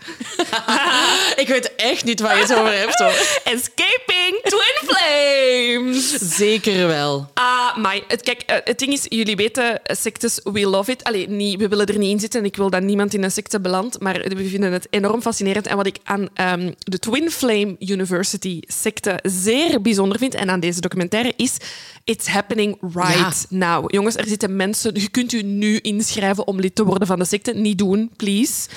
Ik 1.43 1.47
weet 1.47 1.75
echt 1.75 2.03
niet 2.03 2.19
waar 2.19 2.35
je 2.35 2.41
het 2.41 2.55
over 2.55 2.77
hebt, 2.77 2.99
hoor. 2.99 3.41
Escaping 3.43 4.41
Twin 4.43 4.95
Flames. 4.95 6.35
Zeker 6.35 6.87
wel. 6.87 7.29
Ah, 7.33 7.77
maar 7.77 7.99
kijk, 8.21 8.41
eh, 8.41 8.57
het 8.63 8.79
ding 8.79 8.93
is, 8.93 9.05
jullie 9.09 9.35
weten, 9.35 9.83
eh, 9.83 9.95
sectes, 9.95 10.39
we 10.43 10.67
love 10.67 10.91
it. 10.91 11.03
Allee, 11.03 11.29
niet, 11.29 11.59
we 11.59 11.67
willen 11.67 11.85
er 11.85 11.97
niet 11.97 12.11
in 12.11 12.19
zitten 12.19 12.39
en 12.39 12.45
ik 12.45 12.55
wil 12.55 12.69
dat 12.69 12.81
niemand 12.81 13.13
in 13.13 13.23
een 13.23 13.31
secte 13.31 13.61
belandt, 13.61 13.99
maar 13.99 14.13
we 14.13 14.47
vinden 14.47 14.71
het 14.71 14.87
enorm 14.89 15.21
fascinerend. 15.21 15.67
En 15.67 15.75
wat 15.75 15.87
ik 15.87 15.97
aan 16.03 16.27
ehm, 16.33 16.71
de 16.77 16.99
Twin 16.99 17.31
Flame 17.31 17.75
University 17.79 18.59
secte 18.67 19.19
zeer 19.23 19.81
bijzonder 19.81 20.17
vind, 20.17 20.33
en 20.33 20.49
aan 20.49 20.59
deze 20.59 20.81
documentaire, 20.81 21.33
is 21.35 21.57
it's 22.03 22.27
happening 22.27 22.77
right 22.93 23.45
now. 23.49 23.91
Jongens, 23.91 24.15
er 24.15 24.27
zitten 24.27 24.55
mensen, 24.55 24.91
je 24.93 25.09
kunt 25.09 25.33
u 25.33 25.41
nu 25.41 25.77
inschrijven 25.77 26.47
om 26.47 26.59
lid 26.59 26.75
te 26.75 26.83
worden 26.83 27.07
van 27.07 27.19
de 27.19 27.25
secte. 27.25 27.53
Niet 27.53 27.77
doen, 27.77 28.11
please. 28.15 28.67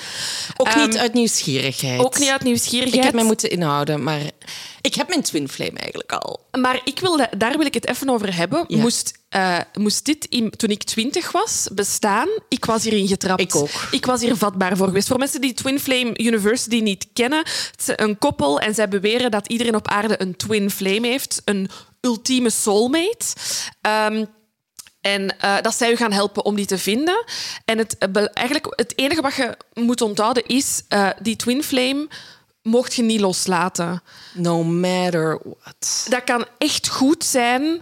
Ook 0.57 0.75
niet 0.75 0.93
Ehm, 0.93 0.97
uit 1.01 1.13
nieuwsgierigheid. 1.13 1.99
Ook 1.99 2.19
niet 2.19 2.29
uit 2.29 2.43
nieuwsgierigheid. 2.43 2.95
Ik 2.97 3.03
heb 3.03 3.13
mij 3.13 3.23
moeten 3.23 3.49
inhouden, 3.49 4.03
maar 4.03 4.21
ik 4.81 4.95
heb 4.95 5.07
mijn 5.07 5.21
twin 5.21 5.49
flame 5.49 5.77
eigenlijk 5.79 6.11
al. 6.11 6.39
Maar 6.59 6.81
ik 6.83 6.99
wil 6.99 7.17
da- 7.17 7.29
daar 7.37 7.57
wil 7.57 7.65
ik 7.65 7.73
het 7.73 7.87
even 7.87 8.09
over 8.09 8.35
hebben. 8.35 8.65
Ja. 8.67 8.77
Moest, 8.77 9.13
eh, 9.29 9.57
moest 9.73 10.05
dit 10.05 10.25
in, 10.29 10.49
toen 10.49 10.69
ik 10.69 10.83
twintig 10.83 11.31
was 11.31 11.67
bestaan, 11.73 12.27
ik 12.49 12.65
was 12.65 12.83
hierin 12.83 13.07
getrapt. 13.07 13.41
Ik 13.41 13.55
ook. 13.55 13.69
Ik 13.91 14.05
was 14.05 14.21
hier 14.21 14.35
vatbaar 14.35 14.77
voor 14.77 14.87
geweest. 14.87 15.07
Voor 15.07 15.17
mensen 15.17 15.41
die 15.41 15.53
Twin 15.53 15.79
Flame 15.79 16.17
University 16.17 16.79
niet 16.79 17.07
kennen, 17.13 17.39
het 17.39 17.73
is 17.87 17.93
een 17.95 18.17
koppel 18.17 18.59
en 18.59 18.73
zij 18.73 18.87
beweren 18.87 19.31
dat 19.31 19.47
iedereen 19.47 19.75
op 19.75 19.87
aarde 19.87 20.21
een 20.21 20.35
twin 20.35 20.71
flame 20.71 21.07
heeft, 21.07 21.41
een 21.45 21.69
ultieme 22.01 22.49
soulmate. 22.49 23.25
Ehm, 23.81 24.25
en 25.01 25.39
eh, 25.39 25.61
dat 25.61 25.75
zij 25.75 25.91
u 25.91 25.95
gaan 25.95 26.11
helpen 26.11 26.45
om 26.45 26.55
die 26.55 26.65
te 26.65 26.77
vinden. 26.77 27.23
En 27.65 27.77
het, 27.77 27.97
eh, 27.97 28.25
eigenlijk 28.33 28.73
het 28.75 28.93
enige 28.97 29.21
wat 29.21 29.35
je 29.35 29.57
moet 29.73 30.01
onthouden 30.01 30.45
is, 30.45 30.83
eh, 30.87 31.09
die 31.21 31.35
twin 31.35 31.63
flame 31.63 32.07
mocht 32.61 32.93
je 32.93 33.03
niet 33.03 33.19
loslaten. 33.19 34.01
No 34.33 34.63
matter 34.63 35.39
what. 35.43 36.05
Dat 36.09 36.23
kan 36.23 36.45
echt 36.57 36.87
goed 36.87 37.23
zijn 37.23 37.81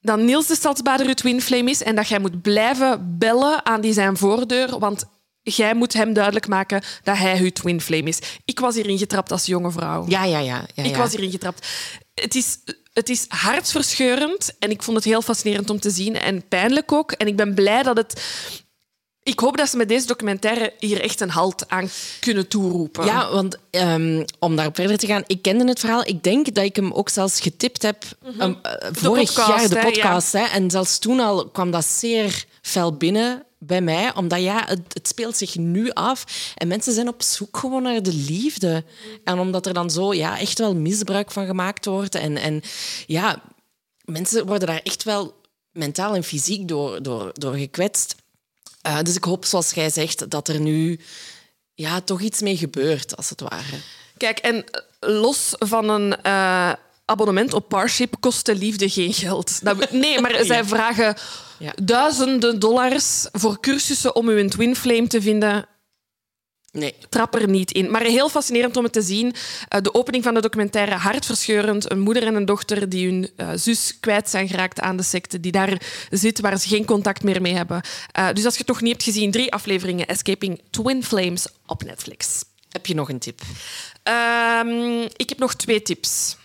dat 0.00 0.18
Niels 0.18 0.46
de 0.46 0.54
Stadsbader 0.54 1.06
uw 1.06 1.14
twin 1.14 1.42
flame 1.42 1.70
is 1.70 1.82
en 1.82 1.94
dat 1.94 2.08
jij 2.08 2.18
moet 2.18 2.42
blijven 2.42 3.18
bellen 3.18 3.66
aan 3.66 3.80
die 3.80 3.92
zijn 3.92 4.16
voordeur, 4.16 4.78
want 4.78 5.04
jij 5.44 5.74
moet 5.74 5.92
hem 5.92 6.12
duidelijk 6.12 6.48
maken 6.48 6.82
dat 7.02 7.16
hij 7.16 7.40
uw 7.40 7.50
twin 7.50 7.80
flame 7.80 8.08
is. 8.08 8.18
Ik 8.44 8.60
was 8.60 8.74
hierin 8.74 8.98
getrapt 8.98 9.32
als 9.32 9.46
jonge 9.46 9.70
vrouw. 9.70 10.04
Ja, 10.08 10.24
ja, 10.24 10.38
ja. 10.38 10.66
ja, 10.74 10.82
Ik 10.82 10.90
ja. 10.90 10.98
was 10.98 11.10
hierin 11.10 11.30
getrapt. 11.30 11.66
Het 12.14 12.34
is, 12.34 12.58
het 12.92 13.08
is 13.08 13.24
hartverscheurend 13.28 14.58
en 14.58 14.70
ik 14.70 14.82
vond 14.82 14.96
het 14.96 15.06
heel 15.06 15.22
fascinerend 15.22 15.70
om 15.70 15.80
te 15.80 15.90
zien 15.90 16.16
en 16.16 16.48
pijnlijk 16.48 16.92
ook. 16.92 17.12
En 17.12 17.26
ik 17.26 17.36
ben 17.36 17.54
blij 17.54 17.82
dat 17.82 17.96
het... 17.96 18.22
Ik 19.22 19.38
hoop 19.38 19.56
dat 19.56 19.68
ze 19.68 19.76
met 19.76 19.88
deze 19.88 20.06
documentaire 20.06 20.72
hier 20.78 21.00
echt 21.00 21.20
een 21.20 21.30
halt 21.30 21.68
aan 21.68 21.88
kunnen 22.20 22.48
toeroepen. 22.48 23.04
Ja, 23.04 23.30
want 23.30 23.56
ehm, 23.70 24.24
om 24.38 24.56
daarop 24.56 24.74
verder 24.74 24.98
te 24.98 25.06
gaan, 25.06 25.24
ik 25.26 25.42
kende 25.42 25.64
het 25.66 25.80
verhaal. 25.80 26.06
Ik 26.06 26.22
denk 26.22 26.54
dat 26.54 26.64
ik 26.64 26.76
hem 26.76 26.92
ook 26.92 27.08
zelfs 27.08 27.40
getipt 27.40 27.82
heb 27.82 28.04
um, 28.40 28.58
eh, 28.62 28.88
vorig 28.92 29.32
podcast, 29.32 29.48
jaar, 29.48 29.68
de 29.68 29.78
hè, 29.78 29.84
podcast. 29.84 30.32
Hè, 30.32 30.44
en 30.44 30.70
zelfs 30.70 30.98
toen 30.98 31.20
al 31.20 31.48
kwam 31.48 31.70
dat 31.70 31.84
zeer 31.84 32.44
fel 32.62 32.96
binnen 32.96 33.46
bij 33.66 33.80
mij, 33.80 34.14
omdat 34.14 34.40
ja, 34.40 34.64
het, 34.66 34.80
het 34.88 35.08
speelt 35.08 35.36
zich 35.36 35.54
nu 35.56 35.90
af 35.90 36.24
en 36.54 36.68
mensen 36.68 36.92
zijn 36.92 37.08
op 37.08 37.22
zoek 37.22 37.56
gewoon 37.56 37.82
naar 37.82 38.02
de 38.02 38.14
liefde. 38.14 38.84
En 39.24 39.38
omdat 39.38 39.66
er 39.66 39.74
dan 39.74 39.90
zo 39.90 40.14
ja, 40.14 40.38
echt 40.38 40.58
wel 40.58 40.74
misbruik 40.74 41.30
van 41.30 41.46
gemaakt 41.46 41.84
wordt 41.84 42.14
en, 42.14 42.36
en 42.36 42.62
ja, 43.06 43.42
mensen 44.04 44.46
worden 44.46 44.68
daar 44.68 44.80
echt 44.82 45.02
wel 45.02 45.40
mentaal 45.72 46.14
en 46.14 46.24
fysiek 46.24 46.68
door, 46.68 47.02
door, 47.02 47.30
door 47.32 47.54
gekwetst. 47.54 48.14
Eh, 48.82 48.98
dus 49.02 49.16
ik 49.16 49.24
hoop, 49.24 49.44
zoals 49.44 49.70
jij 49.70 49.90
zegt, 49.90 50.30
dat 50.30 50.48
er 50.48 50.60
nu 50.60 51.00
ja, 51.74 52.00
toch 52.00 52.20
iets 52.20 52.40
mee 52.40 52.56
gebeurt, 52.56 53.16
als 53.16 53.30
het 53.30 53.40
ware. 53.40 53.76
Kijk, 54.16 54.38
en 54.38 54.64
los 55.00 55.48
van 55.58 55.88
een 55.88 56.22
eh, 56.22 56.72
abonnement 57.04 57.52
op 57.52 57.68
Parship 57.68 58.16
kost 58.20 58.46
de 58.46 58.54
liefde 58.54 58.90
geen 58.90 59.12
geld. 59.12 59.64
Dat 59.64 59.76
we- 59.76 59.88
nee, 59.90 60.20
maar 60.20 60.44
zij 60.44 60.64
vragen 60.64 61.16
Ja. 61.58 61.72
duizenden 61.82 62.58
dollars 62.58 63.26
voor 63.32 63.60
cursussen 63.60 64.16
om 64.16 64.28
uw 64.28 64.48
twin 64.48 64.76
flame 64.76 65.06
te 65.06 65.22
vinden. 65.22 65.68
Nee. 66.74 66.94
Trap 67.08 67.34
er 67.34 67.48
niet 67.48 67.72
in. 67.72 67.90
Maar 67.90 68.02
heel 68.02 68.28
fascinerend 68.28 68.76
om 68.76 68.84
het 68.84 68.92
te 68.92 69.02
zien. 69.02 69.34
Eh, 69.68 69.80
de 69.80 69.94
opening 69.94 70.24
van 70.24 70.34
de 70.34 70.40
documentaire 70.40 70.94
hartverscheurend. 70.94 71.90
Een 71.90 72.00
moeder 72.00 72.26
en 72.26 72.34
een 72.34 72.44
dochter 72.44 72.88
die 72.88 73.06
hun 73.06 73.30
eh, 73.36 73.48
zus 73.54 74.00
kwijt 74.00 74.30
zijn 74.30 74.48
geraakt 74.48 74.80
aan 74.80 74.96
de 74.96 75.02
secte. 75.02 75.40
Die 75.40 75.52
daar 75.52 75.82
zit, 76.10 76.40
waar 76.40 76.58
ze 76.58 76.68
geen 76.68 76.84
contact 76.84 77.22
meer 77.22 77.40
mee 77.40 77.54
hebben. 77.54 77.82
Eh, 78.12 78.28
dus 78.32 78.44
als 78.44 78.52
je 78.54 78.58
het 78.58 78.68
nog 78.68 78.80
niet 78.80 78.92
hebt 78.92 79.04
gezien, 79.04 79.30
drie 79.30 79.52
afleveringen 79.52 80.06
Escaping 80.06 80.60
Twin 80.70 81.04
Flames 81.04 81.46
op 81.66 81.82
Netflix. 81.84 82.44
Heb 82.68 82.86
je 82.86 82.94
nog 82.94 83.08
een 83.08 83.18
tip? 83.18 83.40
Ehm, 84.02 85.00
ik 85.16 85.28
heb 85.28 85.38
nog 85.38 85.54
twee 85.54 85.82
tips. 85.82 86.36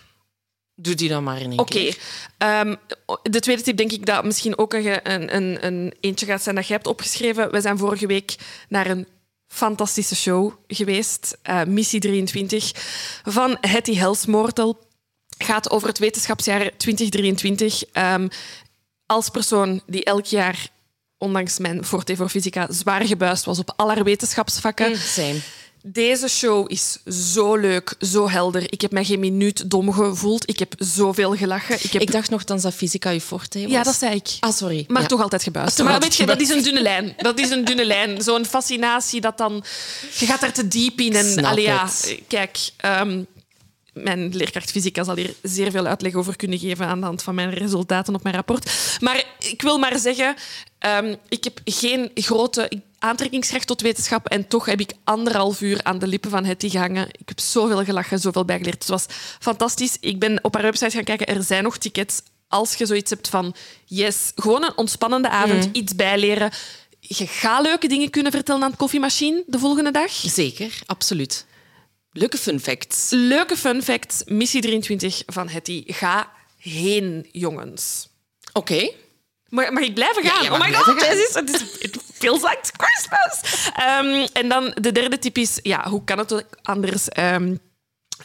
Doe 0.82 0.94
die 0.94 1.08
dan 1.08 1.24
maar 1.24 1.40
in 1.40 1.52
één 1.52 1.64
keer. 1.64 1.98
ehm, 2.38 2.74
de 3.22 3.40
tweede 3.40 3.62
tip 3.62 3.76
denk 3.76 3.92
ik 3.92 4.06
dat 4.06 4.24
misschien 4.24 4.58
ook 4.58 4.74
een, 4.74 5.12
een, 5.12 5.36
een, 5.36 5.66
een 5.66 5.94
eentje 6.00 6.26
gaat 6.26 6.42
zijn 6.42 6.54
dat 6.54 6.66
jij 6.66 6.76
hebt 6.76 6.88
opgeschreven. 6.88 7.50
We 7.50 7.60
zijn 7.60 7.78
vorige 7.78 8.06
week 8.06 8.34
naar 8.68 8.86
een 8.86 9.06
fantastische 9.48 10.16
show 10.16 10.52
geweest, 10.66 11.38
eh, 11.42 11.64
Missie 11.64 12.00
23, 12.00 12.72
van 13.24 13.56
Hetty 13.60 13.94
Helsmoortel. 13.94 14.88
Gaat 15.38 15.70
over 15.70 15.88
het 15.88 15.98
wetenschapsjaar 15.98 16.70
2023. 16.76 17.82
Ehm, 17.92 18.28
als 19.06 19.28
persoon 19.28 19.82
die 19.86 20.04
elk 20.04 20.24
jaar, 20.24 20.68
ondanks 21.18 21.58
mijn 21.58 21.84
forte 21.84 22.16
voor 22.16 22.28
fysica, 22.28 22.66
zwaar 22.72 23.06
gebuist 23.06 23.44
was 23.44 23.58
op 23.58 23.72
alle 23.76 24.02
wetenschapsvakken. 24.02 24.96
Zijn. 24.96 25.42
Deze 25.82 26.28
show 26.28 26.70
is 26.70 26.98
zo 27.32 27.56
leuk, 27.56 27.94
zo 27.98 28.28
helder. 28.28 28.72
Ik 28.72 28.80
heb 28.80 28.90
mij 28.92 29.04
geen 29.04 29.20
minuut 29.20 29.70
dom 29.70 29.92
gevoeld. 29.92 30.48
Ik 30.48 30.58
heb 30.58 30.74
zoveel 30.78 31.36
gelachen. 31.36 31.74
Ik 31.82 31.92
heb... 31.92 32.02
Ik 32.02 32.12
dacht 32.12 32.30
nogthans 32.30 32.62
dat 32.62 32.74
fysica 32.74 33.10
je 33.10 33.20
forte 33.20 33.62
was. 33.62 33.70
Ja, 33.70 33.82
dat 33.82 33.94
zei 33.94 34.14
ik. 34.14 34.36
Ah, 34.40 34.52
sorry. 34.52 34.84
Maar 34.88 35.02
Ja. 35.02 35.08
toch 35.08 35.20
altijd 35.22 35.42
gebuist. 35.42 35.76
Toch 35.76 35.84
maar 35.84 35.94
altijd 35.94 36.16
weet 36.16 36.28
je, 36.28 36.34
dat 36.34 36.40
is 36.40 36.48
een 36.48 36.62
dunne 36.62 36.82
lijn. 36.82 37.14
Dat 37.16 37.38
is 37.38 37.50
een 37.50 37.64
dunne 37.64 37.84
lijn. 37.84 38.22
Zo'n 38.22 38.44
fascinatie 38.44 39.20
dat 39.20 39.38
dan... 39.38 39.64
Je 40.18 40.26
gaat 40.26 40.42
er 40.42 40.52
te 40.52 40.68
diep 40.68 41.00
in. 41.00 41.14
En, 41.14 41.44
allee, 41.44 41.64
ja, 41.64 41.88
kijk... 42.28 42.58
ehm, 42.76 43.22
mijn 43.92 44.36
leerkracht 44.36 44.70
fysica 44.70 45.04
zal 45.04 45.16
hier 45.16 45.34
zeer 45.42 45.70
veel 45.70 45.86
uitleg 45.86 46.14
over 46.14 46.36
kunnen 46.36 46.58
geven 46.58 46.86
aan 46.86 47.00
de 47.00 47.06
hand 47.06 47.22
van 47.22 47.34
mijn 47.34 47.50
resultaten 47.54 48.14
op 48.14 48.22
mijn 48.22 48.34
rapport. 48.34 48.70
Maar 49.00 49.24
ik 49.38 49.62
wil 49.62 49.78
maar 49.78 49.98
zeggen, 49.98 50.34
ehm, 50.78 51.14
ik 51.28 51.44
heb 51.44 51.60
geen 51.64 52.10
grote 52.14 52.70
aantrekkingskracht 53.00 53.66
tot 53.66 53.80
wetenschap 53.80 54.26
en 54.26 54.48
toch 54.48 54.64
heb 54.66 54.80
ik 54.80 54.92
anderhalf 55.04 55.60
uur 55.60 55.80
aan 55.82 55.98
de 55.98 56.06
lippen 56.06 56.30
van 56.30 56.44
Hetty 56.44 56.68
gehangen. 56.68 57.08
Ik 57.12 57.28
heb 57.28 57.40
zoveel 57.40 57.84
gelachen, 57.84 58.18
zoveel 58.18 58.44
bijgeleerd. 58.44 58.78
Het 58.78 58.88
was 58.88 59.06
fantastisch. 59.40 59.96
Ik 60.00 60.18
ben 60.18 60.44
op 60.44 60.54
haar 60.54 60.62
website 60.62 60.90
gaan 60.90 61.04
kijken. 61.04 61.26
Er 61.26 61.42
zijn 61.42 61.62
nog 61.62 61.78
tickets. 61.78 62.22
Als 62.48 62.74
je 62.74 62.86
zoiets 62.86 63.10
hebt 63.10 63.28
van, 63.28 63.54
yes, 63.84 64.32
gewoon 64.34 64.64
een 64.64 64.76
ontspannende 64.76 65.28
avond, 65.28 65.68
iets 65.72 65.94
bijleren. 65.94 66.50
Je 67.00 67.26
gaat 67.26 67.62
leuke 67.62 67.88
dingen 67.88 68.10
kunnen 68.10 68.32
vertellen 68.32 68.62
aan 68.62 68.70
het 68.70 68.78
koffiemachine 68.78 69.42
de 69.46 69.58
volgende 69.58 69.90
dag. 69.90 70.10
Zeker, 70.10 70.78
absoluut. 70.86 71.46
Leuke 72.12 72.38
fun 72.38 72.60
facts. 72.60 73.06
Leuke 73.10 73.56
fun 73.56 73.82
fact, 73.82 74.22
missie 74.26 74.60
23 74.60 75.22
van 75.26 75.48
Hetty. 75.48 75.84
Ga 75.86 76.32
heen, 76.58 77.28
jongens. 77.32 78.08
Oké. 78.52 78.90
Maar 79.48 79.72
mag 79.72 79.82
ik 79.82 79.94
blijven 79.94 80.22
gaan? 80.24 80.52
oh 80.52 80.58
my 80.58 80.72
god, 80.74 80.86
het 80.86 81.18
is, 81.18 81.34
het 81.34 81.54
is 81.54 81.62
like 82.22 82.70
Christmas. 82.76 83.70
Ehm, 83.74 84.26
en 84.32 84.48
dan 84.48 84.72
de 84.80 84.92
derde 84.92 85.18
tip 85.18 85.38
is, 85.38 85.58
ja, 85.62 85.88
hoe 85.88 86.04
kan 86.04 86.18
het 86.18 86.44
anders? 86.62 87.08
Ehm, 87.08 87.56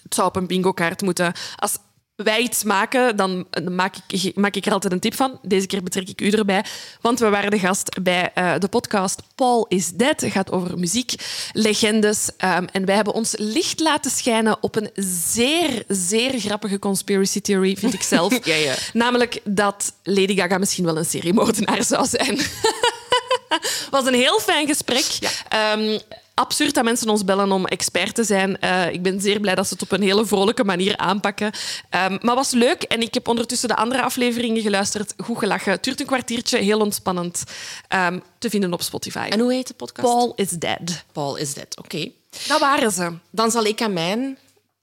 het 0.04 0.14
zou 0.14 0.28
op 0.28 0.36
een 0.36 0.48
bingo-kaart 0.48 1.02
moeten. 1.02 1.34
Als 1.56 1.78
wij 2.16 2.40
iets 2.40 2.64
maken, 2.64 3.16
dan 3.16 3.48
dan 3.50 3.75
maak 3.75 3.96
ik, 4.08 4.36
maak 4.36 4.56
ik 4.56 4.66
er 4.66 4.72
altijd 4.72 4.94
een 4.94 5.00
tip 5.00 5.16
van. 5.16 5.40
Deze 5.42 5.68
keer 5.68 5.84
betrek 5.84 6.10
ik 6.10 6.22
u 6.22 6.30
erbij, 6.30 6.66
want 7.02 7.20
we 7.20 7.30
waren 7.30 7.52
de 7.52 7.60
gast 7.60 8.04
bij 8.04 8.32
eh, 8.34 8.54
de 8.60 8.68
podcast 8.68 9.22
Paul 9.36 9.66
is 9.68 9.92
Dead. 9.92 10.22
Het 10.22 10.32
gaat 10.32 10.52
over 10.52 10.80
muziek, 10.80 11.14
legendes. 11.52 12.30
Ehm, 12.38 12.66
en 12.72 12.86
wij 12.86 12.96
hebben 12.96 13.14
ons 13.14 13.34
licht 13.38 13.80
laten 13.80 14.12
schijnen 14.12 14.64
op 14.64 14.75
een 14.75 14.90
zeer, 15.34 15.84
zeer 15.88 16.40
grappige 16.40 16.80
conspiracy 16.80 17.42
theory, 17.42 17.75
vind 17.75 17.94
ik 17.94 18.02
zelf. 18.02 18.34
Ja, 18.46 18.56
ja. 18.56 18.75
Namelijk 18.94 19.42
dat 19.44 19.94
Lady 20.04 20.36
Gaga 20.36 20.58
misschien 20.58 20.86
wel 20.86 20.98
een 20.98 21.06
seriemoordenaar 21.06 21.84
zou 21.84 22.08
zijn. 22.08 22.40
was 23.92 24.06
een 24.06 24.14
heel 24.14 24.40
fijn 24.40 24.68
gesprek. 24.68 25.06
Ehm, 25.50 26.00
absurd 26.34 26.74
dat 26.74 26.84
mensen 26.84 27.10
ons 27.10 27.24
bellen 27.24 27.52
om 27.52 27.66
expert 27.66 28.16
te 28.16 28.24
zijn. 28.24 28.60
Eh, 28.60 28.92
ik 28.92 29.02
ben 29.02 29.22
zeer 29.22 29.40
blij 29.40 29.56
dat 29.56 29.68
ze 29.68 29.74
het 29.74 29.84
op 29.84 29.92
een 29.92 30.02
hele 30.02 30.25
vrolijke 30.25 30.64
manier 30.64 30.98
aanpakken. 30.98 31.52
Ehm, 31.90 32.18
maar 32.22 32.36
was 32.36 32.52
leuk 32.52 32.84
en 32.84 33.02
ik 33.02 33.14
heb 33.14 33.28
ondertussen 33.28 33.68
de 33.68 33.75
andere 33.75 34.02
afleveringen 34.02 34.62
geluisterd. 34.62 35.14
Goed 35.18 35.38
gelachen. 35.38 35.72
Het 35.72 35.84
duurt 35.84 36.00
een 36.00 36.06
kwartiertje, 36.06 36.58
heel 36.58 36.80
ontspannend. 36.80 37.44
Ehm, 37.88 38.20
te 38.40 38.50
vinden 38.50 38.74
op 38.74 38.82
Spotify. 38.82 39.28
En 39.30 39.40
hoe 39.40 39.54
heet 39.54 39.68
de 39.68 39.74
podcast? 39.74 40.08
Paul 40.08 40.34
is 40.36 40.50
dead. 40.50 41.04
Paul 41.12 41.36
is 41.36 41.54
dead. 41.54 41.78
Oké. 41.78 42.12
Dat 42.48 42.60
waren 42.60 42.92
ze. 42.92 43.12
Dan 43.30 43.52
zal 43.52 43.66
ik 43.66 43.82
aan 43.82 43.94
mijn 43.94 44.38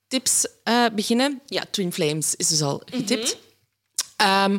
tips 0.08 0.46
eh, 0.64 0.84
beginnen. 0.92 1.40
Ja, 1.46 1.62
Twin 1.70 1.92
Flames 1.92 2.36
is 2.36 2.48
dus 2.48 2.62
al 2.62 2.82
getipt. 2.84 3.36
Ehm, 4.16 4.58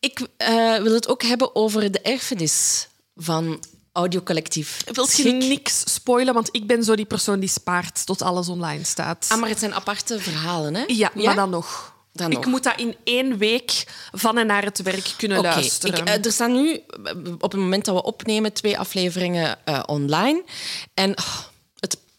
ik 0.00 0.26
eh, 0.36 0.76
wil 0.76 0.94
het 0.94 1.08
ook 1.08 1.22
hebben 1.22 1.54
over 1.54 1.92
de 1.92 2.00
erfenis 2.00 2.88
van 3.16 3.62
Audiocollectief. 3.92 4.84
Wil 4.92 5.08
je 5.16 5.32
niks 5.32 5.94
spoilen? 5.94 6.34
Want 6.34 6.48
ik 6.52 6.66
ben 6.66 6.84
zo 6.84 6.96
die 6.96 7.04
persoon 7.04 7.40
die 7.40 7.48
spaart 7.48 8.06
tot 8.06 8.22
alles 8.22 8.48
online 8.48 8.84
staat. 8.84 9.26
Ah, 9.28 9.40
maar 9.40 9.48
het 9.48 9.58
zijn 9.58 9.74
aparte 9.74 10.20
verhalen, 10.20 10.74
hè? 10.74 10.84
ja, 10.86 11.10
maar 11.14 11.34
dan 11.34 11.50
nog. 11.50 11.94
Dan 12.12 12.30
ik 12.30 12.36
nog. 12.36 12.46
moet 12.46 12.62
dat 12.62 12.76
in 12.76 12.96
één 13.04 13.38
week 13.38 13.84
van 14.12 14.38
en 14.38 14.46
naar 14.46 14.64
het 14.64 14.82
werk 14.82 15.14
kunnen 15.16 15.38
Oké, 15.38 15.48
luisteren. 15.48 15.98
ik, 15.98 16.08
eh, 16.08 16.24
er 16.24 16.32
staan 16.32 16.52
nu, 16.52 16.72
eh, 17.04 17.14
op 17.38 17.52
het 17.52 17.60
moment 17.60 17.84
dat 17.84 17.94
we 17.94 18.02
opnemen, 18.02 18.52
twee 18.52 18.78
afleveringen 18.78 19.58
eh, 19.64 19.82
online. 19.86 20.44
En 20.94 21.18
oh, 21.18 21.38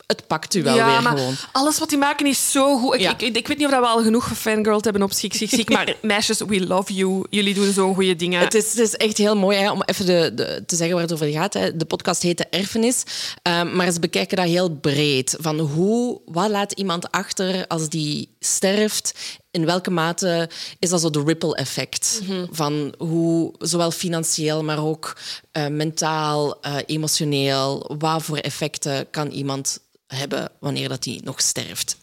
het, 0.07 0.27
pakt 0.27 0.53
u 0.55 0.63
wel 0.63 0.75
ja, 0.75 0.91
weer 0.91 1.01
maar 1.01 1.17
gewoon. 1.17 1.35
alles 1.51 1.79
wat 1.79 1.89
die 1.89 1.97
maken 1.97 2.25
is 2.25 2.51
zo 2.51 2.77
goed. 2.77 2.93
Ik, 2.93 2.99
Ja. 2.99 3.11
ik, 3.11 3.21
ik 3.21 3.47
weet 3.47 3.57
niet 3.57 3.65
of 3.65 3.71
dat 3.73 3.81
we 3.81 3.87
al 3.87 4.03
genoeg 4.03 4.37
fangirled 4.37 4.83
hebben 4.83 5.03
op 5.03 5.11
Schik, 5.11 5.33
Schik, 5.33 5.49
Schik, 5.49 5.69
maar 5.69 5.95
meisjes, 6.01 6.39
we 6.47 6.67
love 6.67 6.93
you. 6.93 7.25
Jullie 7.29 7.53
doen 7.53 7.73
zo'n 7.73 7.93
goede 7.95 8.15
dingen. 8.15 8.39
Het 8.39 8.53
is, 8.53 8.69
het 8.69 8.79
is 8.79 8.95
echt 8.95 9.17
heel 9.17 9.35
mooi 9.35 9.57
hè, 9.57 9.71
om 9.71 9.81
even 9.85 10.05
de, 10.05 10.31
de, 10.35 10.63
te 10.65 10.75
zeggen 10.75 10.95
waar 10.95 11.03
het 11.03 11.13
over 11.13 11.27
gaat. 11.27 11.53
Hè. 11.53 11.77
De 11.77 11.85
podcast 11.85 12.21
heet 12.21 12.37
De 12.37 12.47
Erfenis, 12.49 13.03
ehm, 13.41 13.75
maar 13.75 13.91
ze 13.91 13.99
bekijken 13.99 14.37
dat 14.37 14.45
heel 14.45 14.69
breed. 14.69 15.35
Van 15.39 15.59
hoe, 15.59 16.21
wat 16.25 16.49
laat 16.49 16.71
iemand 16.71 17.11
achter 17.11 17.67
als 17.67 17.89
die 17.89 18.29
sterft? 18.39 19.13
In 19.51 19.65
welke 19.65 19.91
mate 19.91 20.49
is 20.79 20.89
dat 20.89 21.01
zo 21.01 21.09
de 21.09 21.23
ripple 21.25 21.55
effect? 21.55 22.21
Van 22.51 22.93
hoe, 22.97 23.53
zowel 23.59 23.91
financieel, 23.91 24.63
maar 24.63 24.85
ook 24.85 25.17
eh, 25.51 25.67
mentaal, 25.67 26.61
eh, 26.61 26.75
emotioneel. 26.85 27.95
Wat 27.97 28.23
voor 28.23 28.37
effecten 28.37 29.07
kan 29.11 29.29
iemand 29.29 29.79
hebben 30.13 30.51
wanneer 30.59 30.89
dat 30.89 31.03
die 31.03 31.23
nog 31.23 31.41
sterft? 31.41 31.97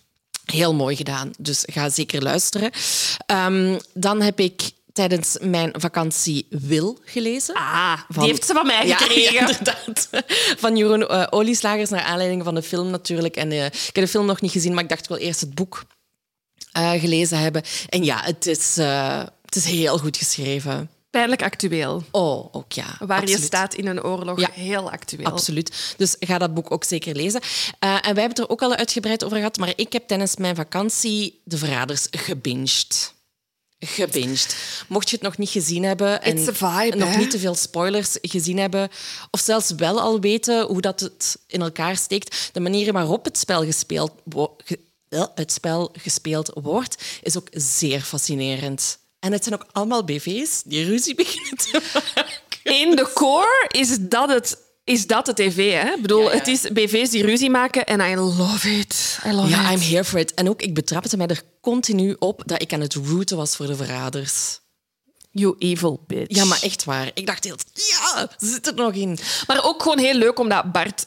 Heel 0.45 0.75
mooi 0.75 0.97
gedaan, 0.97 1.31
dus 1.38 1.62
ga 1.67 1.88
zeker 1.88 2.23
luisteren. 2.23 2.71
Ehm, 3.26 3.79
dan 3.95 4.21
heb 4.23 4.40
ik 4.40 4.71
tijdens 4.93 5.37
mijn 5.40 5.73
vakantie 5.79 6.47
Wil 6.50 6.99
gelezen. 7.05 7.55
Ah, 7.55 7.99
Van- 8.09 8.23
die 8.23 8.33
heeft 8.33 8.47
ze 8.47 8.52
van 8.52 8.67
mij 8.67 8.88
gekregen. 8.88 9.33
ja, 9.35 9.40
inderdaad. 9.40 10.09
Van 10.59 10.76
Jeroen 10.76 11.09
eh, 11.09 11.26
Olieslagers, 11.31 11.90
naar 11.90 12.02
aanleiding 12.02 12.45
van 12.45 12.55
de 12.55 12.62
film 12.62 12.90
natuurlijk. 12.90 13.37
En 13.37 13.50
eh, 13.52 13.64
ik 13.64 13.90
heb 13.93 14.05
de 14.05 14.09
film 14.09 14.26
nog 14.26 14.40
niet 14.40 14.52
gezien, 14.52 14.75
maar 14.75 14.83
ik 14.83 14.88
dacht 14.88 15.07
wil 15.09 15.17
eerst 15.17 15.40
het 15.40 15.55
boek 15.55 15.85
eh, 16.73 16.90
gelezen 16.90 17.38
hebben. 17.38 17.62
En 17.88 18.05
ja, 18.05 18.21
het 18.23 18.47
is, 18.47 18.76
het 19.45 19.57
is 19.57 19.64
heel 19.64 19.99
goed 19.99 20.17
geschreven. 20.17 20.90
Pijnlijk 21.11 21.43
actueel. 21.43 22.05
Oh, 22.11 22.49
ook 22.55 22.73
ja. 22.73 22.97
Waar 22.99 23.29
je 23.29 23.38
staat 23.38 23.75
in 23.75 23.87
een 23.87 24.02
oorlog. 24.02 24.40
Ja. 24.40 24.50
Heel 24.52 24.90
actueel. 24.90 25.26
Absoluut. 25.26 25.95
Dus 25.97 26.17
ga 26.21 26.38
dat 26.38 26.55
boek 26.55 26.71
ook 26.71 26.85
zeker 26.85 27.17
lezen. 27.17 27.40
Eh, 27.79 27.95
en 27.95 28.00
wij 28.00 28.02
hebben 28.02 28.29
het 28.29 28.38
er 28.38 28.49
ook 28.49 28.62
al 28.62 28.75
uitgebreid 28.75 29.25
over 29.25 29.37
gehad, 29.37 29.57
maar 29.57 29.73
ik 29.76 29.93
heb 29.93 30.07
tijdens 30.07 30.37
mijn 30.37 30.55
vakantie 30.55 31.40
De 31.45 31.59
Verraders 31.59 32.07
gebinged. 32.11 33.14
Gebinged. 33.79 34.57
Mocht 34.88 35.11
je 35.11 35.17
het 35.17 35.25
nog 35.25 35.38
niet 35.38 35.49
gezien 35.49 35.85
hebben 35.85 36.23
en 36.23 36.38
vibe, 36.38 36.97
nog 36.97 37.09
hè? 37.09 37.17
niet 37.17 37.31
te 37.31 37.38
veel 37.38 37.55
spoilers 37.55 38.19
gezien 38.23 38.59
hebben, 38.59 38.88
of 39.31 39.40
zelfs 39.40 39.71
wel 39.71 40.00
al 40.00 40.21
weten 40.21 40.67
hoe 40.67 40.81
dat 40.81 41.00
het 41.00 41.38
in 41.47 41.61
elkaar 41.61 41.97
steekt, 41.97 42.50
de 42.52 42.61
manier 42.61 42.93
waarop 42.93 43.25
het 43.25 43.38
spel 43.38 43.64
gespeeld, 43.64 44.12
eh, 45.09 45.25
het 45.35 45.52
spel 45.52 45.95
gespeeld 45.99 46.50
wordt, 46.55 47.02
is 47.23 47.37
ook 47.37 47.49
zeer 47.50 48.00
fascinerend. 48.00 48.99
En 49.21 49.33
het 49.33 49.45
zijn 49.45 49.55
ook 49.55 49.67
allemaal 49.73 50.05
BV's 50.05 50.62
die 50.62 50.85
ruzie 50.85 51.15
beginnen 51.25 51.57
te 51.57 51.91
maken. 51.95 52.41
In 52.62 52.97
de 52.97 53.11
core 53.15 53.65
is 53.69 53.97
dat 54.00 54.29
het, 54.29 54.59
is 54.85 55.07
dat 55.07 55.27
de 55.27 55.35
tv. 55.35 55.73
Hè? 55.83 55.93
Ik 55.95 56.03
bedoel, 56.03 56.23
Ja, 56.23 56.31
ja. 56.31 56.37
het 56.39 56.47
is 56.47 56.61
BV's 56.73 57.11
die 57.11 57.23
ruzie 57.25 57.50
maken 57.50 57.87
en 57.87 58.00
I 58.00 58.17
love 58.17 58.79
it. 58.79 59.19
I 59.27 59.33
love 59.33 59.49
Ja, 59.49 59.71
it. 59.71 59.77
I'm 59.83 59.89
here 59.91 60.05
for 60.05 60.19
it. 60.19 60.35
En 60.35 60.49
ook, 60.49 60.62
ik 60.62 60.75
betrapte 60.75 61.17
mij 61.17 61.27
er 61.27 61.43
continu 61.61 62.17
op 62.19 62.43
dat 62.47 62.62
ik 62.62 62.73
aan 62.73 62.81
het 62.81 62.95
rooten 62.95 63.37
was 63.37 63.57
voor 63.57 63.67
de 63.67 63.77
verraders. 63.77 64.61
You 65.31 65.55
evil 65.59 66.05
bitch. 66.07 66.37
Ja, 66.37 66.45
maar 66.45 66.62
echt 66.62 66.85
waar. 66.85 67.11
Ik 67.15 67.27
dacht 67.27 67.45
heel... 67.45 67.57
Ja, 67.75 68.29
zit 68.39 68.67
er 68.67 68.75
nog 68.75 68.93
in. 68.93 69.19
Maar 69.47 69.65
ook 69.65 69.83
gewoon 69.83 69.99
heel 69.99 70.15
leuk 70.15 70.39
omdat 70.39 70.73
Bart... 70.73 71.05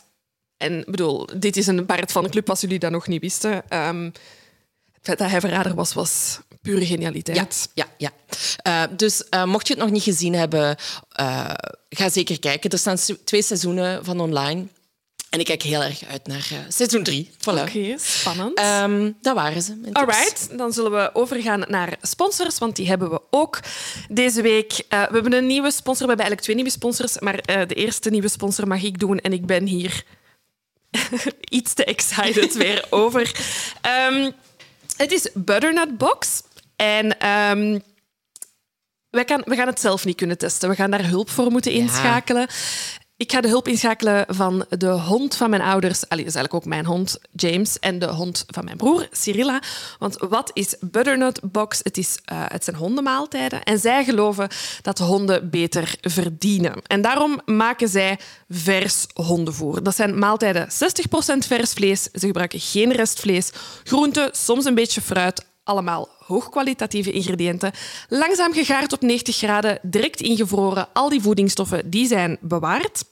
En 0.57 0.79
ik 0.79 0.85
bedoel, 0.91 1.27
dit 1.37 1.57
is 1.57 1.67
een 1.67 1.85
Bart 1.85 2.11
van 2.11 2.23
de 2.23 2.29
club, 2.29 2.49
als 2.49 2.61
jullie 2.61 2.79
dat 2.79 2.91
nog 2.91 3.07
niet 3.07 3.21
wisten. 3.21 3.51
Het 3.51 5.01
feit 5.01 5.17
dat 5.17 5.29
hij 5.29 5.39
verrader 5.39 5.75
was, 5.75 5.93
was 5.93 6.39
pure 6.63 6.85
genialiteit. 6.85 7.69
Ja, 7.73 7.85
ja, 7.97 8.11
ja. 8.11 8.11
Eh, 8.57 8.83
dus 8.97 9.29
eh, 9.29 9.45
mocht 9.45 9.67
je 9.67 9.73
het 9.73 9.83
nog 9.83 9.91
niet 9.91 10.03
gezien 10.03 10.33
hebben, 10.33 10.75
eh, 11.11 11.49
ga 11.89 12.09
zeker 12.09 12.39
kijken. 12.39 12.69
Er 12.69 12.77
staan 12.77 12.97
twee 13.23 13.41
seizoenen 13.41 14.05
van 14.05 14.19
online. 14.19 14.65
En 15.29 15.39
ik 15.39 15.45
kijk 15.45 15.61
heel 15.61 15.83
erg 15.83 16.05
uit 16.05 16.27
naar 16.27 16.47
seizoen 16.67 17.03
drie. 17.03 17.29
Voilà. 17.37 17.61
Oké, 17.61 17.95
spannend. 17.97 18.57
Ehm, 18.57 19.11
dat 19.21 19.35
waren 19.35 19.61
ze. 19.61 19.81
tips. 19.81 19.95
Alright, 19.95 20.57
dan 20.57 20.73
zullen 20.73 20.91
we 20.91 21.09
overgaan 21.13 21.63
naar 21.67 21.97
sponsors, 22.01 22.57
want 22.57 22.75
die 22.75 22.87
hebben 22.87 23.09
we 23.09 23.21
ook 23.29 23.59
deze 24.09 24.41
week. 24.41 24.73
We 24.89 24.95
hebben 24.95 25.33
een 25.33 25.47
nieuwe 25.47 25.71
sponsor, 25.71 26.07
we 26.07 26.13
hebben 26.13 26.25
eigenlijk 26.25 26.41
twee 26.41 26.55
nieuwe 26.55 26.71
sponsors, 26.71 27.19
maar 27.19 27.67
de 27.67 27.75
eerste 27.75 28.09
nieuwe 28.09 28.29
sponsor 28.29 28.67
mag 28.67 28.83
ik 28.83 28.99
doen 28.99 29.19
en 29.19 29.33
ik 29.33 29.45
ben 29.45 29.65
hier 29.65 30.03
iets 31.49 31.73
te 31.73 31.85
excited 31.85 32.53
weer 32.63 32.85
over. 32.89 33.31
Ehm, 33.81 34.31
het 34.97 35.11
is 35.11 35.29
Butternut 35.33 35.97
Box 35.97 36.41
en 36.75 37.19
ehm, 37.19 37.79
wij 39.09 39.25
kan, 39.25 39.41
we 39.45 39.55
gaan 39.55 39.67
het 39.67 39.79
zelf 39.79 40.05
niet 40.05 40.15
kunnen 40.15 40.37
testen. 40.37 40.69
We 40.69 40.75
gaan 40.75 40.91
daar 40.91 41.07
hulp 41.07 41.29
voor 41.29 41.51
moeten 41.51 41.71
inschakelen. 41.71 42.47
Ik 43.17 43.31
ga 43.31 43.41
de 43.41 43.47
hulp 43.47 43.67
inschakelen 43.67 44.25
van 44.27 44.65
de 44.69 44.89
hond 44.89 45.35
van 45.35 45.49
mijn 45.49 45.61
ouders. 45.61 45.99
Dat 45.99 46.09
is 46.11 46.17
eigenlijk 46.17 46.53
ook 46.53 46.65
mijn 46.65 46.85
hond, 46.85 47.19
James. 47.31 47.79
En 47.79 47.99
de 47.99 48.07
hond 48.07 48.43
van 48.47 48.63
mijn 48.63 48.77
broer, 48.77 49.07
Cyrilla. 49.11 49.61
Want 49.99 50.15
wat 50.29 50.51
is 50.53 50.75
Butternut 50.79 51.39
Box? 51.51 51.79
Het, 51.83 51.97
is, 51.97 52.17
eh, 52.25 52.43
het 52.47 52.63
zijn 52.63 52.75
hondenmaaltijden. 52.75 53.63
En 53.63 53.79
zij 53.79 54.03
geloven 54.03 54.49
dat 54.81 54.99
honden 54.99 55.49
beter 55.49 55.95
verdienen. 56.01 56.81
En 56.87 57.01
daarom 57.01 57.41
maken 57.45 57.89
zij 57.89 58.19
vers 58.49 59.05
hondenvoer. 59.13 59.83
Dat 59.83 59.95
zijn 59.95 60.19
maaltijden 60.19 60.71
60% 60.71 61.45
vers 61.47 61.73
vlees. 61.73 62.03
Ze 62.03 62.25
gebruiken 62.25 62.59
geen 62.59 62.91
restvlees. 62.91 63.49
Groenten, 63.83 64.29
soms 64.31 64.65
een 64.65 64.75
beetje 64.75 65.01
fruit. 65.01 65.45
Allemaal 65.63 66.09
hoogkwalitatieve 66.25 67.11
ingrediënten. 67.11 67.71
Langzaam 68.09 68.53
gegaard 68.53 68.93
op 68.93 69.01
90 69.01 69.35
graden, 69.35 69.79
direct 69.81 70.21
ingevroren. 70.21 70.87
Al 70.93 71.09
die 71.09 71.21
voedingsstoffen 71.21 71.89
die 71.89 72.07
zijn 72.07 72.37
bewaard. 72.41 73.03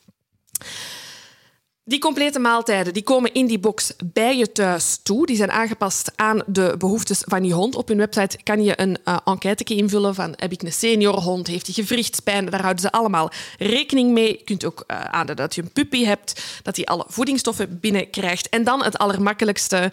Die 1.84 2.00
complete 2.00 2.40
maaltijden 2.40 2.94
die 2.94 3.04
komen 3.04 3.34
in 3.34 3.48
die 3.48 3.60
box 3.60 3.94
bij 4.06 4.38
je 4.38 4.52
thuis 4.52 5.00
toe. 5.04 5.26
Die 5.26 5.36
zijn 5.36 5.52
aangepast 5.52 6.12
aan 6.16 6.42
de 6.46 6.76
behoeftes 6.78 7.24
van 7.26 7.46
je 7.46 7.54
hond. 7.54 7.76
Op 7.76 7.88
hun 7.88 7.98
website 7.98 8.44
kan 8.44 8.64
je 8.64 8.82
een 8.82 8.98
uh, 9.06 9.18
enquête 9.26 9.64
invullen 9.64 10.16
van 10.16 10.34
heb 10.36 10.52
ik 10.52 10.62
een 10.62 10.74
seniorhond, 10.74 11.48
heeft 11.48 11.66
hij 11.66 11.86
gewrichtspijn? 11.86 12.46
Daar 12.46 12.62
houden 12.62 12.82
ze 12.82 12.92
allemaal 12.92 13.32
rekening 13.58 14.12
mee. 14.12 14.28
Je 14.28 14.44
kunt 14.44 14.66
ook 14.66 14.84
uh, 14.88 15.22
dat 15.36 15.56
je 15.56 15.62
een 15.62 15.72
puppy 15.72 16.04
hebt, 16.04 16.44
dat 16.64 16.76
hij 16.76 16.86
alle 16.86 17.06
voedingsstoffen 17.08 17.80
binnenkrijgt. 17.80 18.50
En 18.50 18.64
dan 18.64 18.84
het 18.84 18.98
allermakkelijkste, 18.98 19.92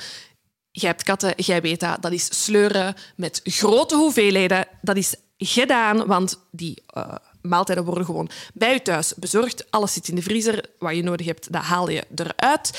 Jij 0.70 0.90
hebt 0.90 1.02
katten, 1.02 1.33
jij 1.37 1.61
weet 1.61 1.81
dat. 1.81 2.02
Dat 2.02 2.12
is 2.12 2.44
sleuren 2.44 2.94
met 3.16 3.40
grote 3.44 3.96
hoeveelheden. 3.96 4.66
Dat 4.83 4.96
is 4.96 5.14
gedaan, 5.38 6.07
want 6.07 6.38
die 6.50 6.83
uh, 6.96 7.14
maaltijden 7.42 7.85
worden 7.85 8.04
gewoon 8.04 8.31
bij 8.54 8.72
je 8.72 8.83
thuis 8.83 9.14
bezorgd. 9.14 9.70
Alles 9.70 9.92
zit 9.92 10.09
in 10.09 10.14
de 10.14 10.22
vriezer. 10.22 10.64
Wat 10.78 10.96
je 10.96 11.02
nodig 11.02 11.26
hebt, 11.26 11.52
dat 11.52 11.62
haal 11.62 11.90
je 11.90 12.04
eruit. 12.14 12.70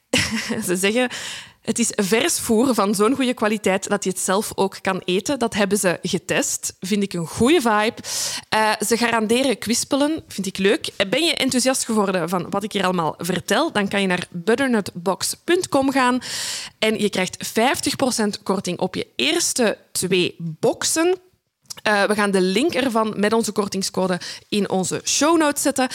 Ze 0.66 0.76
zeggen... 0.76 1.10
Het 1.66 1.78
is 1.78 1.92
vers 1.94 2.38
voer 2.38 2.74
van 2.74 2.94
zo'n 2.94 3.14
goede 3.14 3.34
kwaliteit 3.34 3.88
dat 3.88 4.04
je 4.04 4.10
het 4.10 4.18
zelf 4.18 4.52
ook 4.54 4.76
kan 4.82 5.02
eten. 5.04 5.38
Dat 5.38 5.54
hebben 5.54 5.78
ze 5.78 5.98
getest. 6.02 6.76
Vind 6.80 7.02
ik 7.02 7.12
een 7.12 7.26
goede 7.26 7.60
vibe. 7.60 7.94
Uh, 8.54 8.72
ze 8.86 8.96
garanderen 8.96 9.58
kwispelen. 9.58 10.22
Vind 10.28 10.46
ik 10.46 10.58
leuk. 10.58 10.88
Ben 11.10 11.24
je 11.24 11.34
enthousiast 11.34 11.84
geworden 11.84 12.28
van 12.28 12.50
wat 12.50 12.62
ik 12.62 12.72
hier 12.72 12.84
allemaal 12.84 13.14
vertel? 13.18 13.72
Dan 13.72 13.88
kan 13.88 14.00
je 14.00 14.06
naar 14.06 14.26
butternutbox.com 14.30 15.90
gaan 15.90 16.18
en 16.78 16.98
je 16.98 17.10
krijgt 17.10 17.48
50% 18.38 18.42
korting 18.42 18.78
op 18.78 18.94
je 18.94 19.06
eerste 19.16 19.78
twee 19.92 20.34
boxen. 20.38 21.18
Uh, 21.88 22.04
we 22.04 22.14
gaan 22.14 22.30
de 22.30 22.40
link 22.40 22.74
ervan 22.74 23.14
met 23.16 23.32
onze 23.32 23.52
kortingscode 23.52 24.20
in 24.48 24.70
onze 24.70 25.00
show 25.04 25.38
notes 25.38 25.62
zetten. 25.62 25.88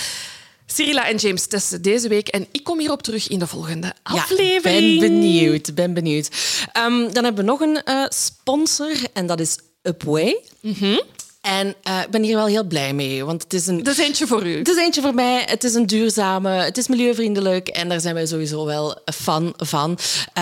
Cyrilla 0.73 1.07
en 1.07 1.17
James 1.17 1.45
testen 1.45 1.81
deze 1.81 2.07
week 2.07 2.27
en 2.27 2.47
ik 2.51 2.63
kom 2.63 2.79
hierop 2.79 3.01
terug 3.01 3.27
in 3.27 3.39
de 3.39 3.47
volgende 3.47 3.93
aflevering. 4.03 4.93
Ja, 4.93 4.99
ben 4.99 5.09
benieuwd, 5.09 5.75
ben 5.75 5.93
benieuwd. 5.93 6.29
Um, 6.77 7.13
dan 7.13 7.23
hebben 7.23 7.45
we 7.45 7.51
nog 7.51 7.59
een 7.59 7.81
uh, 7.85 8.05
sponsor 8.09 8.95
en 9.13 9.25
dat 9.25 9.39
is 9.39 9.57
Upway. 9.81 10.39
Mm 10.61 10.73
-hmm. 10.79 11.01
En 11.41 11.75
uh, 11.87 12.01
ik 12.01 12.09
ben 12.09 12.23
hier 12.23 12.35
wel 12.35 12.45
heel 12.45 12.63
blij 12.63 12.93
mee, 12.93 13.25
want 13.25 13.43
het 13.43 13.53
is 13.53 13.67
een... 13.67 13.83
Dat 13.83 13.97
is 13.97 14.05
eentje 14.05 14.27
voor 14.27 14.47
u. 14.47 14.57
Het 14.57 14.67
is 14.67 14.77
eentje 14.77 15.01
voor 15.01 15.13
mij. 15.13 15.43
Het 15.45 15.63
is 15.63 15.73
een 15.73 15.85
duurzame, 15.85 16.49
het 16.49 16.77
is 16.77 16.87
milieuvriendelijk 16.87 17.67
en 17.67 17.89
daar 17.89 17.99
zijn 17.99 18.13
wij 18.13 18.25
sowieso 18.25 18.65
wel 18.65 18.99
fan 19.13 19.53
van. 19.57 19.99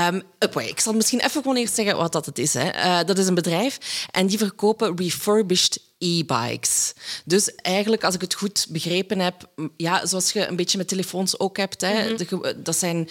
Um, 0.07 0.23
Upway, 0.39 0.67
ik 0.67 0.79
zal 0.79 0.93
misschien 0.93 1.19
even 1.19 1.41
gewoon 1.41 1.57
eerst 1.57 1.75
zeggen 1.75 1.97
wat 1.97 2.11
dat 2.11 2.25
het 2.25 2.39
is. 2.39 2.53
Hè. 2.53 2.73
Uh, 2.75 2.99
dat 3.05 3.17
is 3.17 3.27
een 3.27 3.35
bedrijf 3.35 4.05
en 4.11 4.27
die 4.27 4.37
verkopen 4.37 4.97
refurbished 4.97 5.81
e-bikes. 5.97 6.93
Dus 7.25 7.55
eigenlijk, 7.55 8.03
als 8.03 8.15
ik 8.15 8.21
het 8.21 8.33
goed 8.33 8.65
begrepen 8.69 9.19
heb, 9.19 9.49
ja, 9.77 10.05
zoals 10.05 10.31
je 10.31 10.47
een 10.47 10.55
beetje 10.55 10.77
met 10.77 10.87
telefoons 10.87 11.39
ook 11.39 11.57
hebt, 11.57 11.81
hè, 11.81 11.93
mm 11.93 12.17
-hmm. 12.17 12.41
de, 12.41 12.61
dat 12.61 12.77
zijn 12.77 13.09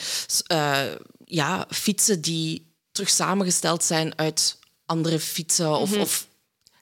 uh, 0.53 0.79
ja, 1.25 1.67
fietsen 1.71 2.21
die 2.21 2.73
terug 2.93 3.11
samengesteld 3.11 3.85
zijn 3.85 4.19
uit 4.19 4.59
andere 4.87 5.21
fietsen 5.21 5.79
of, 5.79 5.89
mm 5.89 5.95
-hmm. 5.95 6.03
of 6.03 6.28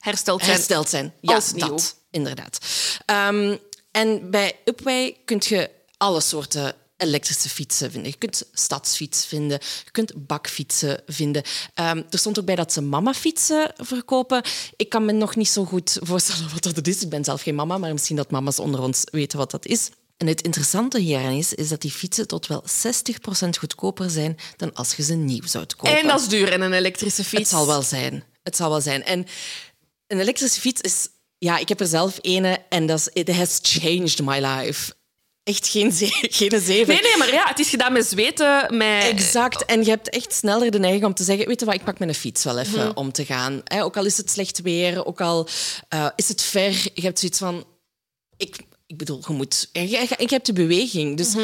hersteld 0.07 0.41
zijn. 0.43 0.57
Hersteld 0.57 0.89
zijn. 0.89 1.13
Ja, 1.21 1.35
als 1.35 1.53
nieuw. 1.53 1.69
dat, 1.69 1.97
inderdaad. 2.11 2.59
Um, 3.31 3.59
en 3.91 4.31
bij 4.31 4.57
Upway 4.65 5.17
kun 5.25 5.43
je 5.45 5.71
alle 5.97 6.21
soorten 6.21 6.75
elektrische 6.97 7.49
fietsen 7.49 7.91
vinden. 7.91 8.11
Je 8.11 8.17
kunt 8.17 8.43
stadsfiets 8.53 9.27
vinden, 9.27 9.59
je 9.85 9.91
kunt 9.91 10.27
bakfietsen 10.27 11.03
vinden. 11.07 11.43
Ehm, 11.75 12.03
er 12.11 12.19
stond 12.19 12.39
ook 12.39 12.45
bij 12.45 12.55
dat 12.55 12.73
ze 12.73 12.81
mamafietsen 12.81 13.73
verkopen. 13.77 14.43
Ik 14.77 14.89
kan 14.89 15.05
me 15.05 15.13
nog 15.13 15.37
niet 15.37 15.49
zo 15.49 15.65
goed 15.65 15.99
voorstellen 16.01 16.51
wat 16.53 16.63
dat 16.63 16.87
is. 16.87 17.03
Ik 17.03 17.09
ben 17.09 17.25
zelf 17.25 17.43
geen 17.43 17.55
mama, 17.55 17.79
maar 17.79 17.93
misschien 17.93 18.17
dat 18.17 18.31
mama's 18.31 18.59
onder 18.59 18.81
ons 18.81 19.05
weten 19.11 19.39
wat 19.39 19.51
dat 19.51 19.67
is. 19.67 19.91
En 20.17 20.27
het 20.27 20.43
interessante 20.43 20.99
hieraan 20.99 21.33
is, 21.33 21.55
is 21.55 21.69
dat 21.69 21.81
die 21.81 21.91
fietsen 21.91 22.27
tot 22.27 22.47
wel 22.47 22.65
60% 23.47 23.59
goedkoper 23.59 24.11
zijn 24.11 24.37
dan 24.57 24.75
als 24.75 24.95
je 24.95 25.03
ze 25.03 25.15
nieuw 25.15 25.47
zou 25.47 25.67
kopen. 25.77 25.99
En 25.99 26.07
dat 26.07 26.21
is 26.21 26.29
duur 26.29 26.53
in 26.53 26.61
een 26.61 26.73
elektrische 26.73 27.25
fiets. 27.25 27.43
Het 27.43 27.49
zal 27.49 27.67
wel 27.67 27.83
zijn. 27.83 28.25
Het 28.43 28.57
zal 28.57 28.71
wel 28.71 28.81
zijn. 28.81 29.05
En 29.05 29.27
een 30.07 30.21
elektrische 30.21 30.61
fiets 30.61 30.81
is... 30.81 31.09
Ja, 31.39 31.59
ik 31.59 31.69
heb 31.69 31.81
er 31.81 31.87
zelf 31.87 32.19
ene 32.21 32.59
en 32.69 32.87
dat 32.87 32.99
is... 32.99 33.09
It 33.13 33.37
has 33.37 33.59
changed 33.63 34.23
my 34.23 34.47
life. 34.47 34.93
Echt 35.43 35.69
geen, 35.69 35.93
ze 35.93 36.07
geen 36.41 36.61
zeven. 36.61 36.95
Nee, 36.95 37.03
nee, 37.03 37.17
maar 37.17 37.33
ja, 37.33 37.49
het 37.49 37.59
is 37.59 37.69
gedaan 37.69 37.93
met 37.93 38.07
zweten, 38.07 38.77
met... 38.77 39.03
Exact. 39.03 39.65
En 39.65 39.85
je 39.85 39.91
hebt 39.91 40.09
echt 40.09 40.33
sneller 40.33 40.71
de 40.71 40.79
neiging 40.79 41.05
om 41.05 41.15
te 41.15 41.25
zeggen... 41.25 41.47
Weet 41.47 41.61
je 41.61 41.67
wat, 41.67 41.75
ik 41.75 41.85
pak 41.85 41.99
mijn 41.99 42.15
fiets 42.15 42.45
wel 42.45 42.59
even 42.59 42.97
om 42.97 43.13
te 43.13 43.25
gaan. 43.25 43.63
Ook 43.69 43.97
al 43.97 44.05
is 44.05 44.17
het 44.17 44.31
slecht 44.31 44.61
weer, 44.61 45.07
ook 45.07 45.21
al 45.21 45.49
uh, 45.95 46.09
is 46.17 46.29
het 46.29 46.43
ver. 46.43 46.91
Je 46.95 47.03
hebt 47.03 47.19
zoiets 47.19 47.39
van... 47.39 47.67
Ik, 48.37 48.57
ik 48.87 48.97
bedoel, 48.97 49.23
je 49.29 49.33
moet... 49.33 49.69
Je 49.73 50.07
hebt 50.19 50.47
de 50.47 50.53
beweging. 50.53 51.17
Dus 51.17 51.35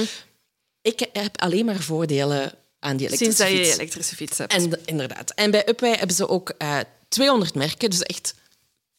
ik 0.82 1.08
heb 1.12 1.40
alleen 1.40 1.64
maar 1.64 1.80
voordelen 1.80 2.52
aan 2.78 2.96
die 2.96 3.06
elektrische 3.06 3.34
Sinds 3.34 3.38
dat 3.38 3.48
je 3.48 3.56
fiets. 3.56 3.68
je 3.68 3.80
elektrische 3.80 4.16
fiets 4.16 4.38
hebt. 4.38 4.52
En 4.52 4.80
inderdaad. 4.84 5.30
En 5.30 5.50
bij 5.50 5.68
Upway 5.68 5.96
hebben 5.96 6.16
ze 6.16 6.28
ook 6.28 6.48
eh 6.58 6.78
200 7.08 7.54
merken, 7.54 7.90
dus 7.90 8.02
echt 8.02 8.34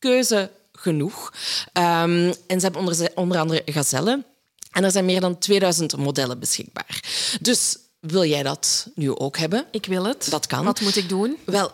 keuze 0.04 0.50
genoeg. 0.72 1.34
Ehm, 1.74 2.34
en 2.48 2.60
ze 2.60 2.66
hebben 2.66 2.82
onder, 2.82 3.12
onder 3.16 3.38
andere 3.38 3.62
gazellen. 3.66 4.26
En 4.72 4.84
er 4.84 4.92
zijn 4.92 5.06
meer 5.06 5.22
dan 5.22 5.38
2000 5.38 5.98
modellen 5.98 6.40
beschikbaar. 6.40 7.00
Dus 7.42 7.78
wil 8.00 8.26
jij 8.26 8.44
dat 8.44 8.88
nu 8.96 9.16
ook 9.16 9.38
hebben? 9.38 9.66
Ik 9.72 9.86
wil 9.86 10.06
het. 10.06 10.28
Dat 10.30 10.48
kan. 10.48 10.66
Wat 10.66 10.82
moet 10.82 10.96
ik 10.96 11.10
doen? 11.10 11.38
Wel, 11.46 11.72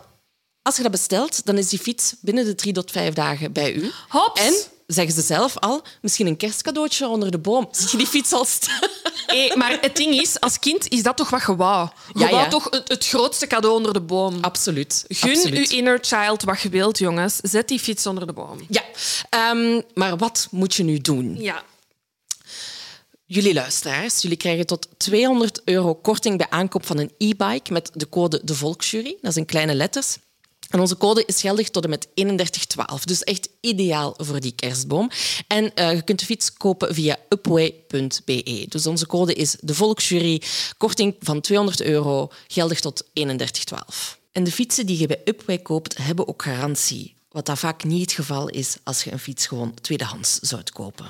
als 0.62 0.76
je 0.76 0.82
dat 0.82 0.90
bestelt, 0.90 1.46
dan 1.46 1.58
is 1.58 1.68
die 1.68 1.78
fiets 1.78 2.14
binnen 2.20 2.44
de 2.44 2.54
drie 2.54 2.72
tot 2.72 2.90
vijf 2.90 3.14
dagen 3.14 3.52
bij 3.52 3.74
u. 3.74 3.90
Hops. 4.08 4.40
En, 4.40 4.54
zeggen 4.92 5.14
ze 5.14 5.20
zelf 5.22 5.58
al, 5.58 5.82
misschien 6.02 6.26
een 6.26 6.36
kerstcadeautje 6.36 7.08
onder 7.08 7.30
de 7.30 7.38
boom. 7.38 7.68
Zie 7.70 7.88
je 7.90 7.96
die 7.96 8.06
fiets 8.06 8.32
al 8.32 8.44
staan? 8.44 8.88
Hey, 9.26 9.52
maar 9.56 9.78
het 9.80 9.96
ding 9.96 10.14
is, 10.20 10.40
als 10.40 10.58
kind 10.58 10.88
is 10.88 11.02
dat 11.02 11.16
toch 11.16 11.30
wat 11.30 11.42
je 11.46 11.56
wou. 11.56 11.88
Je 12.12 12.18
Ja, 12.18 12.30
wou 12.30 12.42
ja. 12.42 12.48
toch 12.48 12.66
het, 12.70 12.88
het 12.88 13.06
grootste 13.06 13.46
cadeau 13.46 13.74
onder 13.76 13.92
de 13.92 14.00
boom. 14.00 14.38
Absoluut. 14.40 15.04
Gun 15.08 15.30
Absoluut. 15.30 15.70
uw 15.70 15.76
inner 15.76 15.98
child 16.02 16.42
wat 16.42 16.60
je 16.60 16.68
wilt, 16.68 16.98
jongens. 16.98 17.36
Zet 17.42 17.68
die 17.68 17.78
fiets 17.78 18.06
onder 18.06 18.26
de 18.26 18.32
boom. 18.32 18.58
Ja, 18.68 18.82
Ehm, 19.28 19.80
maar 19.94 20.16
wat 20.16 20.48
moet 20.50 20.74
je 20.74 20.82
nu 20.82 20.98
doen? 20.98 21.36
Ja. 21.40 21.62
Jullie 23.26 23.54
luisteraars, 23.54 24.22
jullie 24.22 24.36
krijgen 24.36 24.66
tot 24.66 24.88
200 24.96 25.60
euro 25.64 25.94
korting 25.94 26.36
bij 26.38 26.46
aankoop 26.50 26.86
van 26.86 26.98
een 26.98 27.12
e-bike 27.18 27.72
met 27.72 27.90
de 27.94 28.08
code 28.08 28.40
De 28.44 28.54
Volksjury. 28.54 29.16
Dat 29.20 29.30
is 29.30 29.36
in 29.36 29.44
kleine 29.46 29.74
letters. 29.74 30.16
En 30.70 30.80
onze 30.80 30.96
code 30.96 31.24
is 31.26 31.40
geldig 31.40 31.70
tot 31.70 31.84
en 31.84 31.90
met 31.90 32.08
3112. 32.14 33.04
Dus 33.04 33.24
echt 33.24 33.48
ideaal 33.60 34.14
voor 34.16 34.40
die 34.40 34.52
kerstboom. 34.52 35.10
En 35.46 35.74
eh, 35.74 35.94
je 35.94 36.02
kunt 36.02 36.18
de 36.18 36.24
fiets 36.24 36.52
kopen 36.52 36.94
via 36.94 37.16
upway.be. 37.28 38.66
Dus 38.68 38.86
onze 38.86 39.06
code 39.06 39.34
is 39.34 39.56
De 39.60 39.74
Volksjury. 39.74 40.42
Korting 40.76 41.14
van 41.18 41.40
200 41.40 41.82
euro, 41.82 42.30
geldig 42.46 42.80
tot 42.80 43.04
3112. 43.12 44.18
En 44.32 44.44
de 44.44 44.52
fietsen 44.52 44.86
die 44.86 44.98
je 44.98 45.06
bij 45.06 45.20
Upway 45.24 45.58
koopt, 45.58 45.96
hebben 45.96 46.28
ook 46.28 46.42
garantie. 46.42 47.14
Wat 47.28 47.46
dat 47.46 47.58
vaak 47.58 47.84
niet 47.84 48.00
het 48.00 48.12
geval 48.12 48.48
is 48.48 48.76
als 48.82 49.04
je 49.04 49.12
een 49.12 49.18
fiets 49.18 49.46
gewoon 49.46 49.74
tweedehands 49.80 50.38
zou 50.38 50.62
kopen. 50.72 51.06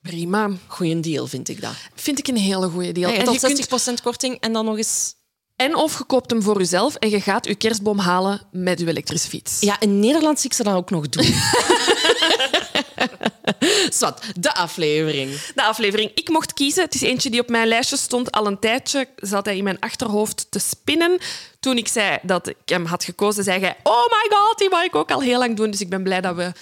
Prima. 0.00 0.50
Goeie 0.66 1.00
deal, 1.00 1.26
vind 1.26 1.48
ik 1.48 1.60
dat. 1.60 1.72
Vind 1.94 2.18
ik 2.18 2.28
een 2.28 2.36
hele 2.36 2.68
goede 2.68 2.92
deal. 2.92 3.10
Ja, 3.10 3.16
en, 3.16 3.24
tot 3.24 3.40
je 3.40 3.66
kunt, 3.66 3.98
60% 3.98 4.02
korting 4.02 4.40
en 4.40 4.52
dan 4.52 4.64
nog 4.64 4.76
eens... 4.76 5.14
en 5.56 5.76
of 5.76 5.98
je 5.98 6.04
koopt 6.04 6.30
hem 6.30 6.42
voor 6.42 6.58
jezelf 6.58 6.94
en 6.94 7.10
je 7.10 7.20
gaat 7.20 7.46
je 7.46 7.54
kerstboom 7.54 7.98
halen 7.98 8.40
met 8.50 8.80
je 8.80 8.86
elektrische 8.86 9.28
fiets. 9.28 9.60
Ja, 9.60 9.80
in 9.80 10.00
Nederland 10.00 10.40
zie 10.40 10.50
ik 10.50 10.56
ze 10.56 10.62
dan 10.62 10.74
ook 10.74 10.90
nog 10.90 11.08
doen. 11.08 11.34
Zwat, 13.90 14.22
de 14.38 14.54
aflevering. 14.54 15.40
De 15.54 15.62
aflevering. 15.62 16.10
Ik 16.14 16.28
mocht 16.28 16.52
kiezen. 16.52 16.82
Het 16.82 16.94
is 16.94 17.02
eentje 17.02 17.30
die 17.30 17.40
op 17.40 17.48
mijn 17.48 17.68
lijstje 17.68 17.96
stond 17.96 18.32
al 18.32 18.46
een 18.46 18.58
tijdje. 18.58 19.08
Zat 19.16 19.44
hij 19.44 19.56
in 19.56 19.64
mijn 19.64 19.80
achterhoofd 19.80 20.46
te 20.50 20.58
spinnen. 20.58 21.18
Toen 21.60 21.76
ik 21.76 21.88
zei 21.88 22.18
dat 22.22 22.48
ik 22.48 22.56
hem 22.64 22.84
had 22.84 23.04
gekozen, 23.04 23.44
zei 23.44 23.60
hij... 23.60 23.76
Oh 23.82 24.06
my 24.06 24.36
god, 24.36 24.58
die 24.58 24.68
wou 24.68 24.84
ik 24.84 24.94
ook 24.94 25.10
al 25.10 25.20
heel 25.20 25.38
lang 25.38 25.56
doen. 25.56 25.70
Dus 25.70 25.80
ik 25.80 25.88
ben 25.88 26.02
blij 26.02 26.20
dat 26.20 26.36
we 26.36 26.52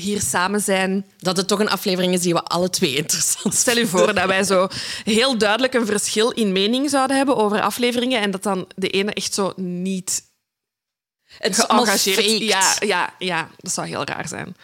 hier 0.00 0.20
samen 0.20 0.60
zijn. 0.60 1.06
Dat 1.18 1.36
het 1.36 1.48
toch 1.48 1.58
een 1.60 1.68
aflevering 1.70 2.14
is 2.14 2.20
die 2.20 2.32
we 2.34 2.42
alle 2.42 2.70
twee 2.70 2.96
interessant 3.02 3.54
Stel 3.54 3.76
je 3.76 3.86
voor 3.86 4.14
dat 4.14 4.26
wij 4.26 4.42
zo 4.44 4.68
heel 5.04 5.38
duidelijk 5.38 5.74
een 5.74 5.86
verschil 5.86 6.30
in 6.30 6.52
mening 6.52 6.90
zouden 6.90 7.16
hebben 7.16 7.36
over 7.36 7.60
afleveringen 7.60 8.20
en 8.20 8.30
dat 8.30 8.42
dan 8.42 8.66
de 8.76 8.88
ene 8.88 9.12
echt 9.12 9.34
zo 9.34 9.52
niet 9.56 10.22
Het 11.38 11.58
geëngageerd... 11.58 12.24
Ja, 12.42 12.74
ja, 12.80 13.14
ja, 13.18 13.48
dat 13.56 13.72
zou 13.72 13.86
heel 13.86 14.04
raar 14.04 14.28
zijn. 14.28 14.56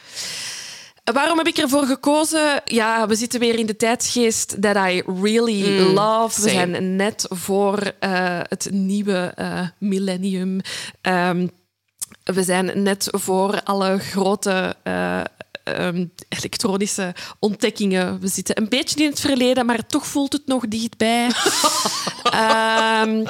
Waarom 1.04 1.38
heb 1.38 1.46
ik 1.46 1.56
ervoor 1.58 1.86
gekozen? 1.86 2.60
Ja, 2.64 3.06
we 3.06 3.14
zitten 3.14 3.40
weer 3.40 3.58
in 3.58 3.66
de 3.66 3.76
tijdsgeest 3.76 4.62
that 4.62 4.76
I 4.76 5.02
really 5.22 5.78
love. 5.80 6.40
We 6.40 6.48
Mm, 6.48 6.56
same. 6.56 6.72
zijn 6.74 6.96
net 6.96 7.26
voor 7.28 7.92
eh, 7.98 8.40
het 8.42 8.68
nieuwe 8.70 9.32
eh, 9.36 9.60
millennium. 9.78 10.60
Ehm, 11.00 11.46
we 12.24 12.42
zijn 12.42 12.82
net 12.82 13.08
voor 13.10 13.62
alle 13.62 13.98
grote 13.98 14.76
eh, 14.82 15.20
ehm, 15.64 16.06
elektronische 16.28 17.14
ontdekkingen. 17.38 18.20
We 18.20 18.28
zitten 18.28 18.58
een 18.58 18.68
beetje 18.68 19.04
in 19.04 19.10
het 19.10 19.20
verleden, 19.20 19.66
maar 19.66 19.86
toch 19.86 20.06
voelt 20.06 20.32
het 20.32 20.46
nog 20.46 20.68
dichtbij. 20.68 21.30
Ehm, 22.32 23.24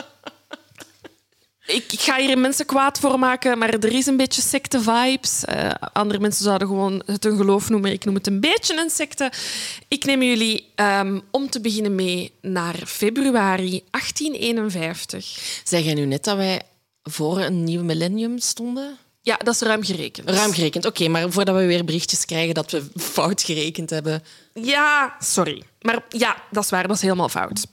ik, 1.67 1.93
ik 1.93 2.01
ga 2.01 2.17
hier 2.17 2.39
mensen 2.39 2.67
kwaad 2.67 2.99
voor 2.99 3.19
maken, 3.19 3.59
maar 3.59 3.69
er 3.69 3.93
is 3.93 4.07
een 4.07 4.17
beetje 4.17 4.43
secte-vibes. 4.43 5.45
Eh, 5.45 5.71
andere 5.93 6.21
mensen 6.21 6.45
zouden 6.45 6.69
gewoon 6.69 7.03
het 7.07 7.25
een 7.25 7.37
geloof 7.37 7.69
noemen. 7.69 7.93
Ik 7.93 8.05
noem 8.05 8.15
het 8.15 8.27
een 8.27 8.41
beetje 8.41 8.81
een 8.81 8.91
secte. 8.91 9.33
Ik 9.89 10.05
neem 10.05 10.23
jullie 10.23 10.73
ehm, 10.75 11.21
om 11.31 11.51
te 11.51 11.61
beginnen 11.61 11.95
mee 11.95 12.33
naar 12.41 12.75
februari 12.87 13.85
1851. 13.91 15.61
Zeg 15.65 15.85
jij 15.85 15.95
nu 15.95 16.05
net 16.05 16.25
dat 16.25 16.37
wij 16.37 16.61
voor 17.03 17.41
een 17.41 17.65
nieuw 17.65 17.83
millennium 17.83 18.39
stonden? 18.39 18.97
Ja, 19.21 19.37
dat 19.37 19.55
is 19.55 19.61
ruim 19.61 19.85
gerekend. 19.85 20.31
Ruim 20.31 20.53
gerekend, 20.53 20.85
oké. 20.85 21.09
maar 21.09 21.31
voordat 21.31 21.57
we 21.57 21.67
weer 21.67 21.85
berichtjes 21.85 22.25
krijgen 22.25 22.55
dat 22.55 22.71
we 22.71 22.85
fout 22.97 23.43
gerekend 23.43 23.91
hebben... 23.91 24.23
Ja, 24.55 25.17
sorry. 25.21 25.63
Maar 25.81 26.05
ja, 26.09 26.43
dat 26.51 26.65
is 26.65 26.71
waar. 26.71 26.87
Dat 26.87 26.97
is 26.97 27.03
helemaal 27.03 27.29
fout. 27.29 27.67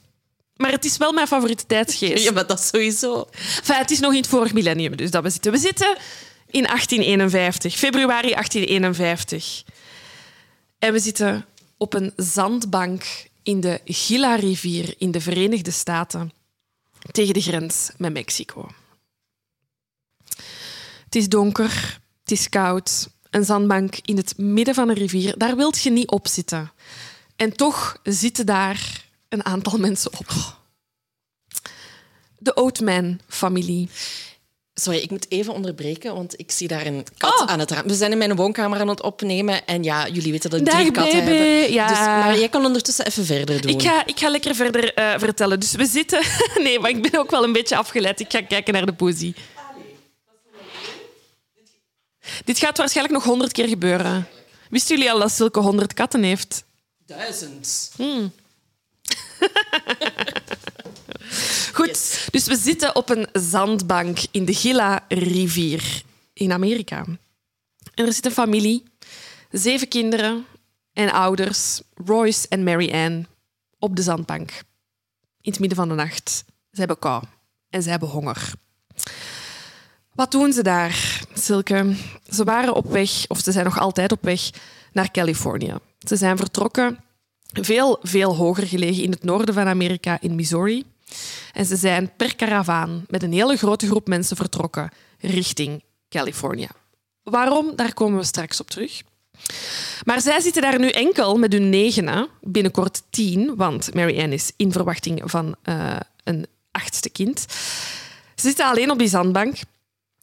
Maar 0.56 0.70
het 0.70 0.84
is 0.84 0.96
wel 0.96 1.12
mijn 1.12 1.26
favoriete 1.26 1.66
tijdsgeest. 1.66 2.22
Ja, 2.24 2.32
maar 2.32 2.46
dat 2.46 2.60
sowieso. 2.60 3.28
Enfin, 3.32 3.76
het 3.76 3.90
is 3.90 4.00
nog 4.00 4.12
in 4.12 4.18
het 4.18 4.26
vorig 4.26 4.52
millennium, 4.52 4.96
dus 4.96 5.10
dat 5.10 5.22
we 5.22 5.30
zitten. 5.30 5.52
We 5.52 5.58
zitten 5.58 5.96
in 6.46 6.62
1851, 6.62 7.76
februari 7.76 8.30
1851. 8.30 9.62
En 10.78 10.92
we 10.92 10.98
zitten 10.98 11.44
op 11.76 11.94
een 11.94 12.12
zandbank 12.16 13.04
in 13.42 13.60
de 13.60 13.80
Gila-rivier 13.84 14.94
in 14.98 15.10
de 15.10 15.20
Verenigde 15.20 15.70
Staten 15.70 16.32
tegen 17.10 17.34
de 17.34 17.40
grens 17.40 17.90
met 17.96 18.12
Mexico. 18.12 18.68
Het 21.10 21.18
is 21.22 21.28
donker, 21.28 21.98
het 22.22 22.30
is 22.30 22.48
koud. 22.48 23.08
Een 23.30 23.44
zandbank 23.44 23.96
in 24.04 24.16
het 24.16 24.38
midden 24.38 24.74
van 24.74 24.88
een 24.88 24.94
rivier, 24.94 25.34
daar 25.38 25.56
wilt 25.56 25.82
je 25.82 25.90
niet 25.90 26.10
op 26.10 26.28
zitten. 26.28 26.72
En 27.36 27.52
toch 27.56 27.96
zitten 28.02 28.46
daar 28.46 29.04
een 29.28 29.44
aantal 29.44 29.78
mensen 29.86 30.10
op. 30.18 30.26
De 32.38 32.56
Oatman-familie. 32.56 33.88
Sorry, 34.74 34.98
ik 34.98 35.10
moet 35.10 35.26
even 35.30 35.52
onderbreken, 35.52 36.14
want 36.14 36.38
ik 36.40 36.50
zie 36.50 36.68
daar 36.68 36.86
een 36.86 37.04
kat 37.16 37.40
Oh. 37.40 37.46
aan 37.46 37.58
het 37.58 37.70
raam. 37.70 37.86
We 37.86 37.94
zijn 37.94 38.12
in 38.12 38.18
mijn 38.18 38.36
woonkamer 38.36 38.80
aan 38.80 38.88
het 38.88 39.02
opnemen 39.02 39.66
en 39.66 39.82
ja, 39.82 40.08
jullie 40.08 40.32
weten 40.32 40.50
dat 40.50 40.60
ik 40.60 40.66
drie 40.68 40.90
katten 40.90 41.24
baby. 41.24 41.36
heb. 41.36 41.68
Ja. 41.70 41.88
Dus, 41.88 41.98
maar 41.98 42.38
jij 42.38 42.48
kan 42.48 42.64
ondertussen 42.64 43.06
even 43.06 43.24
verder 43.24 43.60
doen. 43.60 43.70
Ik 43.70 43.82
ga, 43.82 44.06
ik 44.06 44.18
ga 44.18 44.28
lekker 44.28 44.54
verder 44.54 44.94
eh, 44.94 45.18
vertellen. 45.18 45.60
Dus 45.60 45.72
we 45.72 45.86
zitten... 45.86 46.22
Nee, 46.62 46.78
maar 46.80 46.90
ik 46.90 47.10
ben 47.10 47.20
ook 47.20 47.30
wel 47.30 47.44
een 47.44 47.52
beetje 47.52 47.76
afgeleid. 47.76 48.20
Ik 48.20 48.30
ga 48.32 48.42
kijken 48.42 48.72
naar 48.74 48.86
de 48.86 48.92
poesie. 48.92 49.34
Dit 52.44 52.58
gaat 52.58 52.78
waarschijnlijk 52.78 53.16
nog 53.16 53.24
honderd 53.26 53.52
keer 53.52 53.68
gebeuren. 53.68 54.26
Wisten 54.70 54.96
jullie 54.96 55.12
al 55.12 55.18
dat 55.18 55.32
Silke 55.32 55.60
honderd 55.60 55.94
katten 55.94 56.22
heeft? 56.22 56.64
Duizend. 57.06 57.90
Goed, 61.72 61.86
Yes. 61.86 62.26
dus 62.30 62.46
we 62.46 62.56
zitten 62.56 62.96
op 62.96 63.08
een 63.10 63.28
zandbank 63.32 64.18
in 64.30 64.44
de 64.44 64.54
Gila-rivier 64.54 66.02
in 66.32 66.52
Amerika. 66.52 67.04
En 67.94 68.06
er 68.06 68.12
zit 68.12 68.24
een 68.26 68.32
familie, 68.32 68.82
zeven 69.50 69.88
kinderen 69.88 70.46
en 70.92 71.10
ouders, 71.12 71.82
Royce 72.04 72.48
en 72.48 72.64
Mary 72.64 72.92
Ann, 72.92 73.26
op 73.78 73.96
de 73.96 74.02
zandbank. 74.02 74.50
In 75.40 75.50
het 75.50 75.58
midden 75.60 75.78
van 75.78 75.88
de 75.88 75.94
nacht. 75.94 76.44
Ze 76.72 76.78
hebben 76.78 76.98
kou 76.98 77.22
en 77.70 77.82
ze 77.82 77.90
hebben 77.90 78.08
honger. 78.08 78.52
Wat 80.14 80.30
doen 80.30 80.52
ze 80.52 80.62
daar, 80.62 81.09
Silke? 81.34 81.94
Ze 82.30 82.44
waren 82.44 82.74
op 82.74 82.90
weg, 82.92 83.24
of 83.28 83.40
ze 83.40 83.52
zijn 83.52 83.64
nog 83.64 83.78
altijd 83.78 84.12
op 84.12 84.22
weg, 84.22 84.50
naar 84.92 85.10
Californië. 85.10 85.74
Ze 86.06 86.16
zijn 86.16 86.36
vertrokken 86.36 86.98
veel, 87.52 87.98
veel 88.02 88.36
hoger 88.36 88.66
gelegen 88.66 89.02
in 89.02 89.10
het 89.10 89.24
noorden 89.24 89.54
van 89.54 89.66
Amerika, 89.66 90.18
in 90.20 90.34
Missouri. 90.34 90.84
En 91.52 91.66
ze 91.66 91.76
zijn 91.76 92.10
per 92.16 92.36
karavaan 92.36 93.04
met 93.08 93.22
een 93.22 93.32
hele 93.32 93.56
grote 93.56 93.86
groep 93.86 94.08
mensen 94.08 94.36
vertrokken 94.36 94.90
richting 95.18 95.82
Californië. 96.08 96.68
Waarom? 97.22 97.76
Daar 97.76 97.94
komen 97.94 98.18
we 98.18 98.24
straks 98.24 98.60
op 98.60 98.70
terug. 98.70 99.02
Maar 100.04 100.20
zij 100.20 100.40
zitten 100.40 100.62
daar 100.62 100.78
nu 100.78 100.88
enkel 100.88 101.38
met 101.38 101.52
hun 101.52 101.68
negenen, 101.68 102.28
binnenkort 102.40 103.02
tien, 103.10 103.56
want 103.56 103.94
Mary 103.94 104.20
Ann 104.20 104.32
is 104.32 104.52
in 104.56 104.72
verwachting 104.72 105.22
van 105.24 105.56
uh, 105.64 105.96
een 106.24 106.46
achtste 106.70 107.10
kind. 107.10 107.44
Ze 108.34 108.46
zitten 108.46 108.66
alleen 108.66 108.90
op 108.90 108.98
die 108.98 109.08
zandbank. 109.08 109.56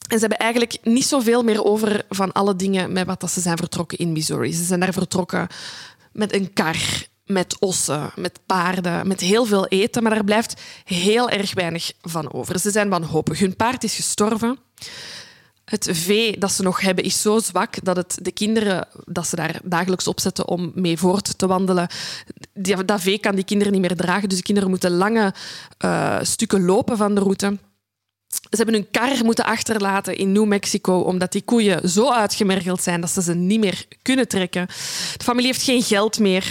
En 0.08 0.14
ze 0.14 0.20
hebben 0.20 0.38
eigenlijk 0.38 0.78
niet 0.82 1.06
zoveel 1.06 1.42
meer 1.42 1.64
over 1.64 2.04
van 2.08 2.32
alle 2.32 2.56
dingen 2.56 2.92
met 2.92 3.06
wat 3.06 3.30
ze 3.30 3.40
zijn 3.40 3.56
vertrokken 3.56 3.98
in 3.98 4.12
Missouri. 4.12 4.52
Ze 4.52 4.64
zijn 4.64 4.80
daar 4.80 4.92
vertrokken 4.92 5.46
met 6.12 6.34
een 6.34 6.52
kar, 6.52 7.06
met 7.26 7.56
ossen, 7.58 8.10
met 8.16 8.40
paarden, 8.46 9.08
met 9.08 9.20
heel 9.20 9.44
veel 9.44 9.66
eten, 9.66 10.02
maar 10.02 10.14
daar 10.14 10.24
blijft 10.24 10.60
heel 10.84 11.30
erg 11.30 11.54
weinig 11.54 11.92
van 12.02 12.32
over. 12.32 12.58
Ze 12.58 12.70
zijn 12.70 12.88
wanhopig. 12.88 13.38
Hun 13.38 13.56
paard 13.56 13.84
is 13.84 13.94
gestorven. 13.94 14.58
Het 15.64 15.88
vee 15.92 16.38
dat 16.38 16.52
ze 16.52 16.62
nog 16.62 16.80
hebben 16.80 17.04
is 17.04 17.22
zo 17.22 17.38
zwak 17.38 17.84
dat 17.84 17.96
het 17.96 18.18
de 18.22 18.32
kinderen 18.32 18.88
dat 19.04 19.26
ze 19.26 19.36
daar 19.36 19.60
dagelijks 19.64 20.06
opzetten 20.06 20.48
om 20.48 20.72
mee 20.74 20.98
voort 20.98 21.38
te 21.38 21.46
wandelen, 21.46 21.88
dat 22.84 23.00
vee 23.00 23.18
kan 23.18 23.34
die 23.34 23.44
kinderen 23.44 23.72
niet 23.72 23.82
meer 23.82 23.96
dragen. 23.96 24.28
Dus 24.28 24.38
de 24.38 24.44
kinderen 24.44 24.70
moeten 24.70 24.90
lange 24.90 25.34
uh, 25.84 26.18
stukken 26.22 26.64
lopen 26.64 26.96
van 26.96 27.14
de 27.14 27.20
route. 27.20 27.58
Ze 28.28 28.56
hebben 28.56 28.74
hun 28.74 28.90
kar 28.90 29.24
moeten 29.24 29.44
achterlaten 29.44 30.16
in 30.16 30.32
New 30.32 30.46
Mexico 30.46 30.98
omdat 30.98 31.32
die 31.32 31.42
koeien 31.42 31.88
zo 31.88 32.12
uitgemergeld 32.12 32.82
zijn 32.82 33.00
dat 33.00 33.10
ze 33.10 33.22
ze 33.22 33.34
niet 33.34 33.60
meer 33.60 33.86
kunnen 34.02 34.28
trekken. 34.28 34.66
De 35.16 35.24
familie 35.24 35.46
heeft 35.46 35.62
geen 35.62 35.82
geld 35.82 36.18
meer. 36.18 36.42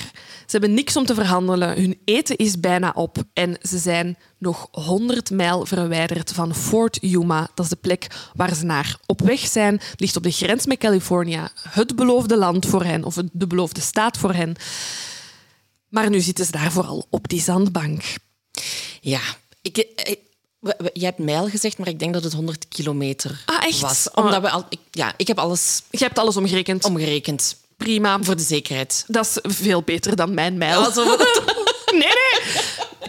Ze 0.48 0.58
hebben 0.58 0.74
niks 0.74 0.96
om 0.96 1.06
te 1.06 1.13
verhandelen. 1.13 1.76
Hun 1.76 2.00
eten 2.06 2.38
is 2.38 2.60
bijna 2.60 2.92
op. 2.96 3.18
En 3.34 3.58
ze 3.62 3.78
zijn 3.78 4.18
nog 4.38 4.68
100 4.72 5.30
mijl 5.30 5.66
verwijderd 5.66 6.32
van 6.32 6.56
Fort 6.56 6.98
Yuma. 7.02 7.50
Dat 7.54 7.66
is 7.66 7.72
de 7.72 7.78
plek 7.78 8.08
waar 8.34 8.56
ze 8.56 8.66
naar 8.66 8.98
op 9.06 9.22
weg 9.22 9.40
zijn. 9.40 9.82
ligt 9.96 10.16
op 10.16 10.24
de 10.24 10.32
grens 10.32 10.66
met 10.66 10.78
Californië. 10.78 11.48
Het 11.70 11.96
beloofde 11.96 12.38
land 12.38 12.66
voor 12.66 12.84
hen, 12.84 13.04
of 13.04 13.16
de 13.32 13.48
beloofde 13.48 13.82
staat 13.82 14.18
voor 14.18 14.34
hen. 14.34 14.56
Maar 15.90 16.10
nu 16.10 16.20
zitten 16.20 16.46
ze 16.46 16.52
daar 16.52 16.72
vooral 16.72 17.06
op 17.10 17.28
die 17.28 17.42
zandbank. 17.42 18.04
Ja, 19.02 19.22
ik, 19.62 19.78
ik 19.78 20.20
je 20.93 21.06
hebt 21.06 21.17
mijl 21.17 21.47
gezegd, 21.49 21.77
maar 21.77 21.88
ik 21.88 21.99
denk 21.99 22.13
dat 22.13 22.23
het 22.23 22.34
100 22.34 22.67
kilometer 22.67 23.43
ah, 23.45 23.63
echt? 23.65 23.80
was. 23.80 24.08
Omdat 24.13 24.41
we 24.41 24.49
al, 24.49 24.65
ik, 24.69 24.80
ja, 24.91 25.13
ik 25.17 25.27
heb 25.27 25.39
alles... 25.39 25.82
Je 25.89 26.03
hebt 26.03 26.19
alles 26.19 26.38
omgerekend? 26.38 26.84
Omgerekend. 26.84 27.58
Prima. 27.77 28.17
Voor 28.21 28.36
de 28.36 28.43
zekerheid. 28.43 29.03
Dat 29.08 29.25
is 29.25 29.53
veel 29.53 29.82
beter 29.82 30.15
dan 30.15 30.34
mijn 30.34 30.58
mijl. 30.58 30.82
nee, 31.91 31.99
nee. 31.99 32.10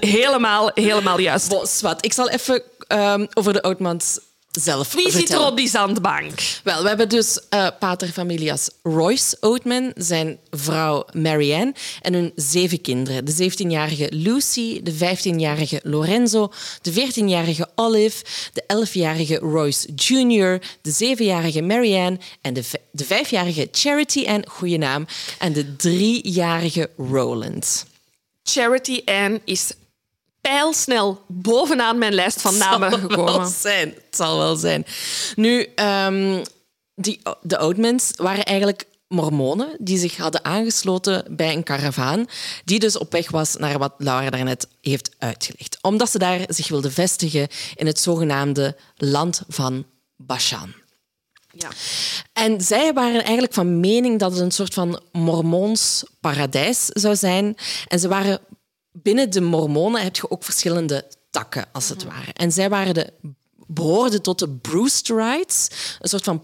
Helemaal, 0.01 0.71
helemaal 0.75 1.19
juist. 1.19 1.49
Bos, 1.49 1.81
wat. 1.81 2.05
Ik 2.05 2.13
zal 2.13 2.29
even 2.29 2.63
um, 2.89 3.29
over 3.35 3.53
de 3.53 3.63
Oudmans 3.63 4.19
zelf 4.51 4.93
Wie 4.93 5.03
vertellen. 5.03 5.27
zit 5.29 5.37
er 5.37 5.47
op 5.47 5.57
die 5.57 5.69
zandbank? 5.69 6.41
Wel, 6.65 6.83
we 6.83 6.89
hebben 6.89 7.09
dus 7.09 7.41
uh, 7.55 7.67
pater 7.79 8.09
familias 8.09 8.71
Royce 8.83 9.37
Oatman, 9.41 9.93
zijn 9.97 10.39
vrouw 10.51 11.07
Marianne 11.13 11.75
en 12.03 12.13
hun 12.13 12.33
zeven 12.35 12.81
kinderen. 12.81 13.25
De 13.25 13.51
17-jarige 13.51 14.07
Lucy, 14.11 14.83
de 14.83 14.95
15-jarige 14.95 15.81
Lorenzo, 15.83 16.53
de 16.83 16.93
14-jarige 16.93 17.69
Olive, 17.75 18.25
de 18.53 18.87
11-jarige 18.87 19.37
Royce 19.37 19.89
Jr., 19.95 20.61
de 20.83 21.17
7-jarige 21.17 21.63
Marianne 21.63 22.19
en 22.41 22.55
de, 22.55 22.63
de 22.93 23.05
5-jarige 23.05 23.69
Charity 23.73 24.25
en 24.25 24.49
goede 24.49 24.77
naam, 24.77 25.07
en 25.39 25.53
de 25.53 25.67
3-jarige 25.67 26.91
Roland. 26.97 27.87
Charity 28.43 29.03
Ann 29.05 29.41
is 29.45 29.73
pijlsnel 30.49 31.25
bovenaan 31.27 31.99
mijn 31.99 32.15
lijst 32.15 32.41
van 32.41 32.57
namen 32.57 32.91
het 32.91 33.01
gekomen. 33.01 33.37
Wel 33.37 33.47
zijn. 33.47 33.89
Het 33.89 34.17
zal 34.17 34.39
wel 34.39 34.57
zijn. 34.57 34.87
Nu, 35.35 35.67
um, 36.07 36.43
die, 36.95 37.21
de 37.43 37.59
Oudmans 37.59 38.11
waren 38.17 38.45
eigenlijk 38.45 38.85
mormonen 39.09 39.77
die 39.79 39.99
zich 39.99 40.17
hadden 40.17 40.45
aangesloten 40.45 41.25
bij 41.37 41.53
een 41.53 41.63
karavaan 41.63 42.27
die 42.65 42.79
dus 42.79 42.99
op 42.99 43.13
weg 43.13 43.31
was 43.31 43.57
naar 43.57 43.79
wat 43.79 43.95
Laura 43.99 44.31
daarnet 44.31 44.69
heeft 44.81 45.11
uitgelegd. 45.19 45.79
Omdat 45.81 46.11
ze 46.11 46.19
daar 46.19 46.41
zich 46.49 46.69
wilden 46.69 46.93
vestigen 46.93 47.49
in 47.75 47.87
het 47.87 48.01
zogenaamde 48.01 48.77
land 48.97 49.43
van 49.49 49.87
Bashan. 50.17 50.73
Ja. 51.53 51.69
En 52.33 52.61
zij 52.61 52.93
waren 52.93 53.23
eigenlijk 53.23 53.55
van 53.55 53.81
mening 53.81 54.19
dat 54.19 54.33
het 54.33 54.41
een 54.41 54.51
soort 54.51 54.75
van 54.75 55.01
mormoons 55.13 56.05
paradijs 56.21 56.85
zou 56.85 57.17
zijn. 57.17 57.57
En 57.89 57.99
ze 57.99 58.09
waren 58.09 58.41
binnen 58.93 59.31
de 59.31 59.41
Mormonen 59.41 60.03
heb 60.03 60.17
je 60.17 60.31
ook 60.31 60.45
verschillende 60.45 61.07
takken, 61.31 61.65
als 61.73 61.89
het 61.89 62.05
ware. 62.05 62.33
En 62.33 62.53
zij 62.53 62.69
waren 62.69 62.95
de, 62.95 63.13
behoorden 63.67 64.23
tot 64.23 64.39
de 64.39 64.49
Brewsterites, 64.49 65.69
een 66.01 66.09
soort 66.09 66.25
van 66.25 66.43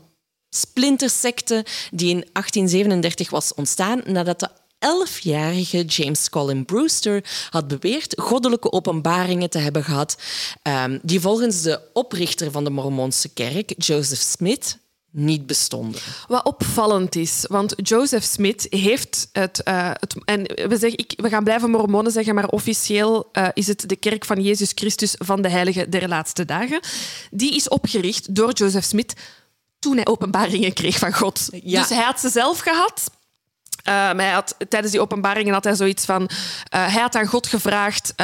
splintersecte 0.50 1.64
die 1.90 2.08
in 2.08 2.28
1837 2.32 3.30
was 3.30 3.54
ontstaan 3.54 4.02
nadat 4.04 4.40
de 4.40 4.48
elfjarige 4.78 5.84
James 5.84 6.30
Colin 6.30 6.64
Brewster 6.64 7.24
had 7.50 7.68
beweerd 7.68 8.20
goddelijke 8.20 8.72
openbaringen 8.72 9.50
te 9.50 9.58
hebben 9.58 9.84
gehad, 9.84 10.16
um, 10.62 11.00
die 11.02 11.20
volgens 11.20 11.62
de 11.62 11.80
oprichter 11.92 12.50
van 12.50 12.64
de 12.64 12.70
Mormoonse 12.70 13.28
kerk, 13.28 13.72
Joseph 13.76 14.20
Smith, 14.20 14.78
niet 15.16 15.46
bestonden. 15.46 16.00
Wat 16.28 16.44
opvallend 16.44 17.16
is, 17.16 17.44
want 17.48 17.74
Joseph 17.76 18.24
Smith 18.24 18.66
heeft 18.70 19.28
het... 19.32 19.60
Uh, 19.68 19.90
het 19.92 20.14
en 20.24 20.42
we, 20.42 20.76
zeggen, 20.78 20.98
ik, 20.98 21.12
we 21.16 21.28
gaan 21.28 21.44
blijven 21.44 21.70
mormonen 21.70 22.12
zeggen, 22.12 22.34
maar 22.34 22.48
officieel 22.48 23.28
uh, 23.32 23.48
is 23.52 23.66
het 23.66 23.88
de 23.88 23.96
kerk 23.96 24.24
van 24.24 24.42
Jezus 24.42 24.72
Christus 24.74 25.14
van 25.18 25.42
de 25.42 25.48
Heilige 25.48 25.88
der 25.88 26.08
Laatste 26.08 26.44
Dagen. 26.44 26.80
Die 27.30 27.54
is 27.54 27.68
opgericht 27.68 28.34
door 28.34 28.52
Joseph 28.52 28.84
Smith 28.84 29.14
toen 29.78 29.96
hij 29.96 30.06
openbaringen 30.06 30.72
kreeg 30.72 30.98
van 30.98 31.14
God. 31.14 31.48
Ja. 31.62 31.80
Dus 31.80 31.88
hij 31.88 32.04
had 32.04 32.20
ze 32.20 32.28
zelf 32.28 32.58
gehad. 32.58 33.10
Uh, 33.10 33.92
maar 33.92 34.16
hij 34.20 34.32
had, 34.32 34.56
tijdens 34.68 34.92
die 34.92 35.00
openbaringen 35.00 35.52
had 35.52 35.64
hij 35.64 35.74
zoiets 35.74 36.04
van... 36.04 36.22
Uh, 36.22 36.28
hij 36.68 37.02
had 37.02 37.14
aan 37.14 37.26
God 37.26 37.46
gevraagd 37.46 38.14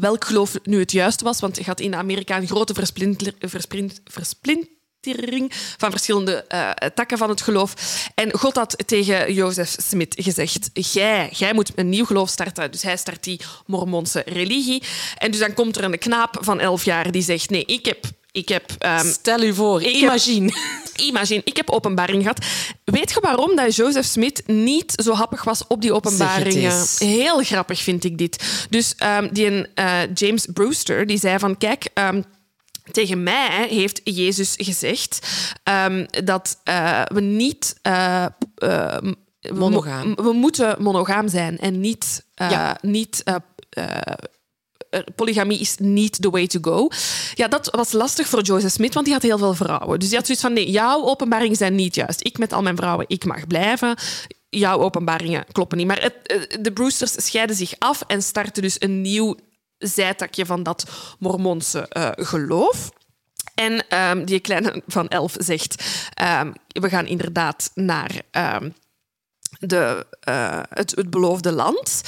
welk 0.00 0.24
geloof 0.24 0.54
nu 0.62 0.78
het 0.78 0.92
juiste 0.92 1.24
was. 1.24 1.40
Want 1.40 1.56
je 1.56 1.64
had 1.64 1.80
in 1.80 1.94
Amerika 1.94 2.36
een 2.36 2.46
grote 2.46 2.74
versplinter, 2.74 3.34
versplint, 3.38 4.00
versplint, 4.04 4.68
van 5.76 5.90
verschillende 5.90 6.44
uh, 6.48 6.70
takken 6.94 7.18
van 7.18 7.28
het 7.28 7.40
geloof. 7.40 7.74
En 8.14 8.38
God 8.38 8.56
had 8.56 8.76
tegen 8.86 9.34
Jozef 9.34 9.76
Smith 9.78 10.14
gezegd: 10.18 10.70
jij, 10.72 11.28
jij 11.32 11.52
moet 11.52 11.72
een 11.74 11.88
nieuw 11.88 12.04
geloof 12.04 12.28
starten. 12.28 12.70
Dus 12.70 12.82
hij 12.82 12.96
start 12.96 13.24
die 13.24 13.40
Mormonse 13.66 14.22
religie. 14.26 14.82
En 15.18 15.30
dus 15.30 15.40
dan 15.40 15.54
komt 15.54 15.76
er 15.76 15.84
een 15.84 15.98
knaap 15.98 16.36
van 16.40 16.60
elf 16.60 16.84
jaar 16.84 17.10
die 17.10 17.22
zegt: 17.22 17.50
Nee, 17.50 17.64
ik 17.64 17.84
heb. 17.84 18.04
Ik 18.32 18.48
heb 18.48 18.70
um, 18.86 19.12
Stel 19.12 19.42
u 19.42 19.54
voor, 19.54 19.82
imagine. 19.82 20.46
Heb, 20.46 21.00
imagine, 21.08 21.40
ik 21.44 21.56
heb 21.56 21.70
openbaring 21.70 22.22
gehad. 22.22 22.46
Weet 22.84 23.10
je 23.10 23.20
waarom 23.20 23.56
dat 23.56 23.76
Joseph 23.76 24.06
Smith 24.06 24.42
niet 24.46 24.92
zo 25.04 25.12
happig 25.12 25.44
was 25.44 25.66
op 25.66 25.80
die 25.80 25.92
openbaringen? 25.92 26.86
Heel 26.98 27.42
grappig 27.42 27.80
vind 27.80 28.04
ik 28.04 28.18
dit. 28.18 28.66
Dus 28.68 28.94
um, 29.18 29.28
die 29.32 29.50
uh, 29.50 30.00
James 30.14 30.46
Brewster 30.52 31.06
die 31.06 31.18
zei 31.18 31.38
van 31.38 31.58
kijk. 31.58 31.88
Um, 31.94 32.24
tegen 32.92 33.22
mij 33.22 33.66
heeft 33.68 34.00
Jezus 34.04 34.54
gezegd 34.58 35.28
um, 35.64 36.06
dat 36.24 36.60
uh, 36.64 37.02
we 37.04 37.20
niet. 37.20 37.76
Uh, 37.86 38.26
uh, 38.58 38.96
monogaam. 39.52 40.14
We, 40.14 40.22
we, 40.22 40.32
moeten 40.32 40.82
monogaam 40.82 41.28
zijn 41.28 41.58
en 41.58 41.80
niet. 41.80 42.24
Ja. 42.34 42.78
niet 42.82 43.22
polygamie 45.14 45.58
is 45.58 45.76
niet 45.78 46.22
the 46.22 46.30
way 46.30 46.46
to 46.46 46.58
go. 46.62 46.88
Ja, 47.34 47.48
dat 47.48 47.68
was 47.70 47.92
lastig 47.92 48.28
voor 48.28 48.42
Joseph 48.42 48.72
Smith, 48.72 48.94
want 48.94 49.04
die 49.04 49.14
had 49.14 49.22
heel 49.22 49.38
veel 49.38 49.54
vrouwen. 49.54 49.98
Dus 49.98 50.08
die 50.08 50.16
had 50.16 50.26
zoiets 50.26 50.44
van: 50.44 50.52
nee, 50.52 50.70
jouw 50.70 51.04
openbaringen 51.04 51.56
zijn 51.56 51.74
niet 51.74 51.94
juist. 51.94 52.26
Ik 52.26 52.38
met 52.38 52.52
al 52.52 52.62
mijn 52.62 52.76
vrouwen, 52.76 53.04
ik 53.08 53.24
mag 53.24 53.46
blijven 53.46 53.96
jouw 54.50 54.78
openbaringen 54.78 55.44
kloppen 55.52 55.78
niet. 55.78 55.86
Maar 55.86 56.02
het, 56.02 56.14
de 56.60 56.72
Brewsters 56.72 57.12
scheiden 57.16 57.56
zich 57.56 57.74
af 57.78 58.02
en 58.06 58.22
starten 58.22 58.62
dus 58.62 58.76
een 58.78 59.00
nieuw 59.00 59.36
zijtakje 59.80 60.46
van 60.46 60.62
dat 60.62 60.90
Mormonse 61.18 61.90
uh, 61.96 62.10
geloof. 62.14 62.90
En 63.54 63.98
um, 63.98 64.24
die 64.24 64.40
kleine 64.40 64.82
van 64.86 65.08
elf 65.08 65.34
zegt: 65.38 65.84
um, 66.42 66.52
We 66.66 66.88
gaan 66.88 67.06
inderdaad 67.06 67.70
naar. 67.74 68.22
Um, 68.32 68.74
de, 69.58 70.06
uh, 70.28 70.60
het, 70.68 70.90
het, 70.96 71.10
beloofde 71.10 71.52
land. 71.52 72.00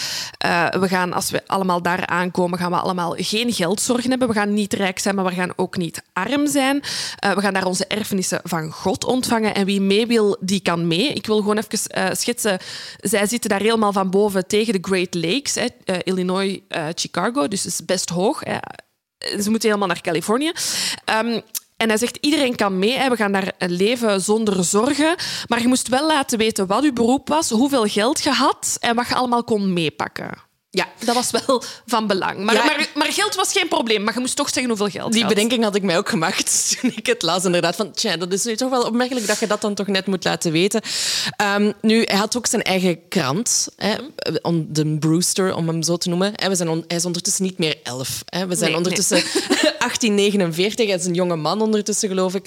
Uh, 0.47 0.69
we 0.69 0.89
gaan, 0.89 1.13
als 1.13 1.31
we 1.31 1.43
allemaal 1.47 1.83
daar 1.83 2.07
aankomen, 2.07 2.59
gaan 2.59 2.71
we 2.71 2.77
allemaal 2.77 3.15
geen 3.17 3.53
geldzorgen 3.53 4.11
hebben. 4.11 4.29
We 4.29 4.35
gaan 4.35 4.55
niet 4.55 4.73
rijk 4.73 4.99
zijn, 4.99 5.15
maar 5.15 5.25
we 5.25 5.33
gaan 5.33 5.53
ook 5.57 5.77
niet 5.77 6.03
arm 6.13 6.47
zijn. 6.47 6.77
Uh, 6.77 7.33
we 7.33 7.41
gaan 7.41 7.53
daar 7.53 7.67
onze 7.67 7.87
erfenissen 7.87 8.41
van 8.45 8.71
God 8.71 9.05
ontvangen. 9.05 9.55
En 9.55 9.67
wie 9.67 9.81
mee 9.81 10.07
wil, 10.07 10.37
die 10.41 10.61
kan 10.61 10.87
mee. 10.87 11.13
Ik 11.13 11.27
wil 11.27 11.37
gewoon 11.37 11.59
even 11.59 12.17
schetsen. 12.17 12.59
Zij 12.97 13.27
zitten 13.27 13.51
daar 13.51 13.61
helemaal 13.61 13.93
van 13.93 14.11
boven 14.11 14.47
tegen 14.47 14.73
de 14.73 14.89
Great 14.89 15.15
Lakes, 15.15 15.55
hè, 15.55 15.99
Illinois, 16.03 16.59
Chicago. 16.95 17.49
Dus 17.49 17.63
het 17.63 17.73
is 17.73 17.85
best 17.85 18.09
hoog. 18.09 18.41
Hè. 18.41 18.59
Ze 19.43 19.51
moeten 19.51 19.69
helemaal 19.69 19.89
naar 19.89 20.01
Californië. 20.01 20.53
Um, 21.25 21.43
En 21.83 21.89
hij 21.89 21.97
zegt, 21.99 22.19
iedereen 22.21 22.57
kan 22.57 22.79
mee. 22.79 22.99
hè. 22.99 23.09
We 23.09 23.17
gaan 23.17 23.33
daar 23.33 23.53
leven 23.59 24.21
zonder 24.21 24.65
zorgen. 24.65 25.15
Maar 25.49 25.61
je 25.61 25.69
moest 25.69 25.89
wel 25.89 26.07
laten 26.07 26.39
weten 26.39 26.67
wat 26.67 26.83
je 26.83 26.93
beroep 26.93 27.29
was, 27.29 27.51
hoeveel 27.51 27.85
geld 27.85 28.23
je 28.23 28.31
had 28.31 28.77
en 28.81 28.97
wat 28.97 29.09
je 29.09 29.15
allemaal 29.15 29.45
kon 29.45 29.73
meepakken. 29.73 30.51
Ja, 30.75 30.89
Dat 31.05 31.15
was 31.15 31.31
wel 31.31 31.63
van 31.87 32.07
belang. 32.07 32.39
Maar, 32.45 32.55
Ja. 32.55 32.65
maar, 32.65 32.89
maar 32.95 33.13
geld 33.13 33.35
was 33.35 33.53
geen 33.53 33.69
probleem. 33.69 34.03
Maar 34.05 34.15
je 34.15 34.21
moest 34.21 34.37
toch 34.37 34.49
zeggen 34.49 34.67
hoeveel 34.69 34.89
geld 34.89 35.13
die 35.13 35.21
had. 35.21 35.29
bedenking 35.35 35.63
had 35.65 35.75
ik 35.75 35.83
mij 35.83 35.97
ook 35.99 36.09
gemaakt 36.09 36.51
toen 36.81 36.93
ik 36.97 37.07
het 37.07 37.23
las. 37.23 37.45
Inderdaad, 37.45 37.77
van 37.77 37.93
tja, 37.93 38.17
dat 38.17 38.33
is 38.33 38.45
nu 38.45 38.57
toch 38.57 38.71
wel 38.71 38.83
opmerkelijk 38.83 39.27
dat 39.27 39.39
je 39.39 39.47
dat 39.47 39.61
dan 39.61 39.75
toch 39.75 39.87
net 39.87 40.07
moet 40.07 40.25
laten 40.25 40.53
weten. 40.53 40.81
Ehm, 41.37 41.73
nu, 41.81 42.03
hij 42.05 42.17
had 42.17 42.37
ook 42.37 42.47
zijn 42.47 42.63
eigen 42.63 43.09
krant, 43.09 43.69
hè, 43.77 43.95
om- 44.43 44.67
de 44.69 44.97
Brewster, 44.99 45.55
om 45.55 45.69
hem 45.69 45.83
zo 45.83 45.97
te 45.97 46.09
noemen. 46.09 46.33
We 46.49 46.55
zijn 46.55 46.69
on- 46.69 46.85
hij 46.89 46.97
is 46.97 47.05
ondertussen 47.05 47.45
niet 47.45 47.59
meer 47.59 47.77
elf. 47.83 48.23
Hè. 48.25 48.47
We 48.47 48.55
zijn 48.57 48.69
Nee, 48.71 48.79
ondertussen 48.79 49.17
1849. 49.79 50.87
Hij 50.87 50.97
is 50.97 51.05
een 51.05 51.15
jonge 51.15 51.37
man 51.37 51.61
ondertussen, 51.63 52.09
geloof 52.09 52.35
ik. 52.35 52.47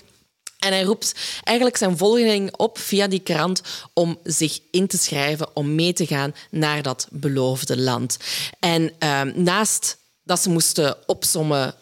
En 0.66 0.72
hij 0.72 0.84
roept 0.84 1.14
eigenlijk 1.44 1.78
zijn 1.78 1.98
volgeling 1.98 2.56
op 2.58 2.78
via 2.78 3.08
die 3.08 3.20
krant 3.20 3.62
om 3.94 4.20
zich 4.24 4.60
in 4.72 4.88
te 4.88 4.98
schrijven, 4.98 5.56
om 5.56 5.76
mee 5.76 5.94
te 5.94 6.06
gaan 6.06 6.36
naar 6.52 6.82
dat 6.82 7.08
beloofde 7.12 7.78
land. 7.78 8.18
En 8.60 8.92
ehm, 9.00 9.32
naast 9.36 9.98
dat 10.24 10.40
ze 10.40 10.50
moesten 10.50 10.98
opsommen 11.08 11.76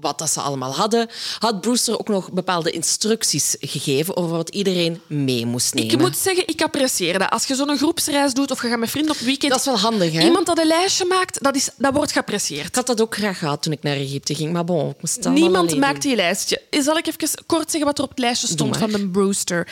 wat 0.00 0.18
dat 0.18 0.30
ze 0.30 0.40
allemaal 0.40 0.74
hadden, 0.74 1.08
had 1.38 1.60
Brewster 1.60 1.98
ook 1.98 2.08
nog 2.08 2.32
bepaalde 2.32 2.70
instructies 2.70 3.56
gegeven 3.60 4.16
over 4.16 4.36
wat 4.36 4.48
iedereen 4.48 5.00
mee 5.06 5.46
moest 5.46 5.74
nemen. 5.74 5.92
Ik 5.92 5.98
moet 5.98 6.16
zeggen, 6.16 6.48
ik 6.48 6.62
apprecieer 6.62 7.18
dat. 7.18 7.30
Als 7.30 7.46
je 7.46 7.54
zo'n 7.54 7.76
groepsreis 7.76 8.34
doet 8.34 8.50
of 8.50 8.62
je 8.62 8.68
gaat 8.68 8.78
met 8.78 8.90
vrienden 8.90 9.12
op 9.12 9.18
weekend... 9.18 9.52
Dat 9.52 9.60
is 9.60 9.66
wel 9.66 9.78
handig, 9.78 10.12
hè? 10.12 10.24
Iemand 10.24 10.46
dat 10.46 10.58
een 10.58 10.66
lijstje 10.66 11.04
maakt, 11.04 11.42
dat, 11.42 11.56
is, 11.56 11.70
dat 11.76 11.94
wordt 11.94 12.12
geapprecieerd. 12.12 12.66
Ik 12.66 12.74
had 12.74 12.86
dat 12.86 13.00
ook 13.00 13.14
graag 13.14 13.38
gehad 13.38 13.62
toen 13.62 13.72
ik 13.72 13.82
naar 13.82 13.96
Egypte 13.96 14.34
ging, 14.34 14.52
maar 14.52 14.64
bon, 14.64 14.90
ik 14.90 15.00
moest 15.00 15.28
Niemand 15.28 15.76
maakt 15.76 16.02
die 16.02 16.16
lijstje. 16.16 16.62
Zal 16.70 16.96
ik 16.96 17.06
even 17.06 17.44
kort 17.46 17.70
zeggen 17.70 17.88
wat 17.88 17.98
er 17.98 18.04
op 18.04 18.10
het 18.10 18.18
lijstje 18.18 18.46
stond 18.46 18.76
van 18.76 18.90
de 18.90 19.08
Brewster? 19.08 19.68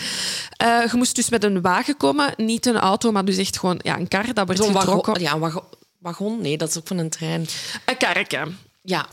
Eh, 0.57 0.67
je 0.91 0.97
moest 0.97 1.15
dus 1.15 1.29
met 1.29 1.45
een 1.45 1.61
wagen 1.61 1.97
komen, 1.97 2.35
niet 2.37 2.67
een 2.67 2.79
auto, 2.79 3.13
maar 3.13 3.25
dus 3.25 3.37
echt 3.37 3.59
gewoon 3.59 3.81
ja, 3.83 3.99
een 3.99 4.09
kar. 4.09 4.35
Dat 4.35 4.47
werd 4.47 4.59
Zo'n 4.59 4.77
getrokken. 4.77 5.13
wagon, 5.13 5.23
ja, 5.23 5.33
een 5.33 5.41
wagon, 5.41 5.63
wagon? 5.99 6.41
Nee, 6.41 6.57
dat 6.59 6.69
is 6.69 6.79
ook 6.79 6.87
van 6.87 6.99
een 6.99 7.11
trein. 7.11 7.47
Een 7.85 7.97
karretje. 7.97 8.47
Ja, 8.89 9.07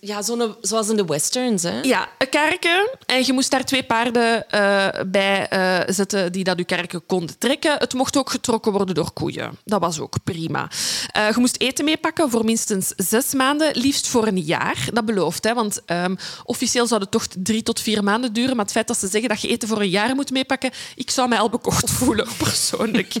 ja 0.00 0.22
zoals 0.60 0.88
in 0.88 0.96
de 0.96 1.04
westerns, 1.04 1.62
hè? 1.62 1.80
Ja, 1.80 2.08
een 2.18 2.28
karretje. 2.28 2.96
En 3.06 3.26
je 3.26 3.32
moest 3.32 3.50
daar 3.50 3.64
twee 3.64 3.82
paarden 3.82 4.50
eh, 4.50 4.88
bij 5.06 5.48
eh, 5.48 5.94
zetten 5.94 6.32
die 6.32 6.44
dat 6.44 6.58
je 6.58 6.64
karretje 6.64 6.98
konden 6.98 7.38
trekken. 7.38 7.76
Het 7.78 7.94
mocht 7.94 8.16
ook 8.16 8.30
getrokken 8.30 8.72
worden 8.72 8.94
door 8.94 9.10
koeien. 9.12 9.58
Dat 9.64 9.80
was 9.80 10.00
ook 10.00 10.16
prima. 10.24 10.70
Eh, 11.12 11.28
je 11.28 11.40
moest 11.40 11.60
eten 11.60 11.84
meepakken 11.84 12.30
voor 12.30 12.44
minstens 12.44 12.92
zes 12.96 13.34
maanden, 13.34 13.70
liefst 13.76 14.08
voor 14.08 14.26
een 14.26 14.40
jaar. 14.40 14.88
Dat 14.92 15.04
belooft, 15.04 15.44
hè, 15.44 15.54
want 15.54 15.84
ehm, 15.84 16.14
officieel 16.44 16.86
zou 16.86 17.00
het 17.00 17.10
toch 17.10 17.26
drie 17.38 17.62
tot 17.62 17.80
vier 17.80 18.04
maanden 18.04 18.32
duren. 18.32 18.56
Maar 18.56 18.64
het 18.64 18.74
feit 18.74 18.86
dat 18.86 18.98
ze 18.98 19.08
zeggen 19.08 19.28
dat 19.28 19.40
je 19.40 19.48
eten 19.48 19.68
voor 19.68 19.80
een 19.80 19.90
jaar 19.90 20.14
moet 20.14 20.30
meepakken, 20.30 20.70
ik 20.94 21.10
zou 21.10 21.28
mij 21.28 21.38
al 21.38 21.50
bekocht 21.50 21.90
voelen, 21.90 22.28
persoonlijk. 22.44 23.14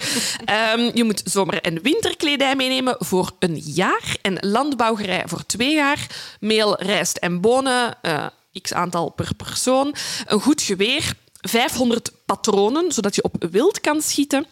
Ehm, 0.44 0.90
je 0.94 1.04
moet 1.04 1.22
zomer- 1.24 1.60
en 1.62 1.82
winterkledij 1.82 2.56
meenemen 2.56 2.96
voor 2.98 3.30
een 3.38 3.58
jaar 3.58 4.16
en 4.22 4.38
landbouwgerij 4.40 5.22
voor 5.26 5.46
twee 5.46 5.74
jaar. 5.74 6.00
Meel, 6.40 6.82
rijst 6.82 7.16
en 7.16 7.40
bonen, 7.40 7.98
eh, 8.02 8.26
x 8.62 8.72
aantal 8.72 9.10
per 9.10 9.34
persoon. 9.34 9.94
Een 10.26 10.40
goed 10.40 10.62
geweer, 10.62 11.14
500 11.40 12.12
patronen, 12.26 12.92
zodat 12.92 13.14
je 13.14 13.22
op 13.22 13.46
wild 13.50 13.80
kan 13.80 14.02
schieten. 14.02 14.46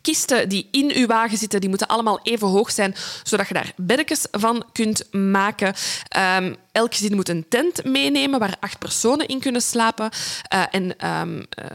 Kisten 0.00 0.48
die 0.48 0.68
in 0.70 0.92
uw 0.94 1.06
wagen 1.06 1.38
zitten, 1.38 1.60
die 1.60 1.68
moeten 1.68 1.86
allemaal 1.86 2.20
even 2.22 2.48
hoog 2.48 2.70
zijn, 2.70 2.94
zodat 3.22 3.48
je 3.48 3.54
daar 3.54 3.72
beddekjes 3.76 4.26
van 4.30 4.64
kunt 4.72 5.12
maken. 5.12 5.74
Ehm, 6.08 6.54
elk 6.72 6.94
gezin 6.94 7.14
moet 7.14 7.28
een 7.28 7.46
tent 7.48 7.84
meenemen 7.84 8.38
waar 8.38 8.56
acht 8.60 8.78
personen 8.78 9.26
in 9.26 9.40
kunnen 9.40 9.62
slapen. 9.62 10.10
Eh, 10.48 10.62
en 10.70 10.98
ehm, 10.98 11.42
eh, 11.50 11.66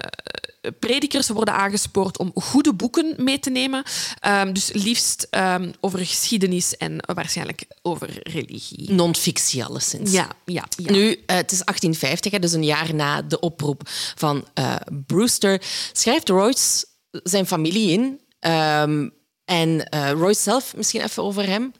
predikers 0.80 1.30
worden 1.30 1.54
aangespoord 1.54 2.18
om 2.18 2.32
goede 2.34 2.74
boeken 2.74 3.14
mee 3.18 3.40
te 3.40 3.50
nemen. 3.50 3.84
Ehm, 4.20 4.54
dus 4.54 4.72
liefst 4.74 5.28
ehm, 5.30 5.72
over 5.80 6.00
geschiedenis 6.00 6.78
en 6.78 6.98
waarschijnlijk 7.14 7.66
over 7.82 8.20
religie. 8.24 8.92
Non-fictie 8.92 9.66
alleszins. 9.66 10.12
Ja, 10.12 10.28
ja, 10.46 10.64
ja. 10.78 10.92
Nu, 10.92 11.12
eh, 11.12 11.36
het 11.36 11.52
is 11.52 11.62
1850, 11.64 12.32
hè, 12.32 12.40
dus 12.40 12.54
een 12.54 12.64
jaar 12.64 12.96
na 12.96 13.22
de 13.22 13.40
oproep 13.40 13.82
van 14.16 14.48
eh, 14.54 14.76
Brewster, 15.06 15.62
schrijft 15.92 16.30
Royce 16.30 16.86
zijn 17.12 17.48
familie 17.48 17.92
in. 17.92 18.20
Ehm, 18.40 19.10
en 19.46 19.90
eh, 19.90 20.12
Royce 20.12 20.42
zelf, 20.42 20.76
misschien 20.76 21.02
even 21.02 21.24
over 21.24 21.48
hem. 21.48 21.74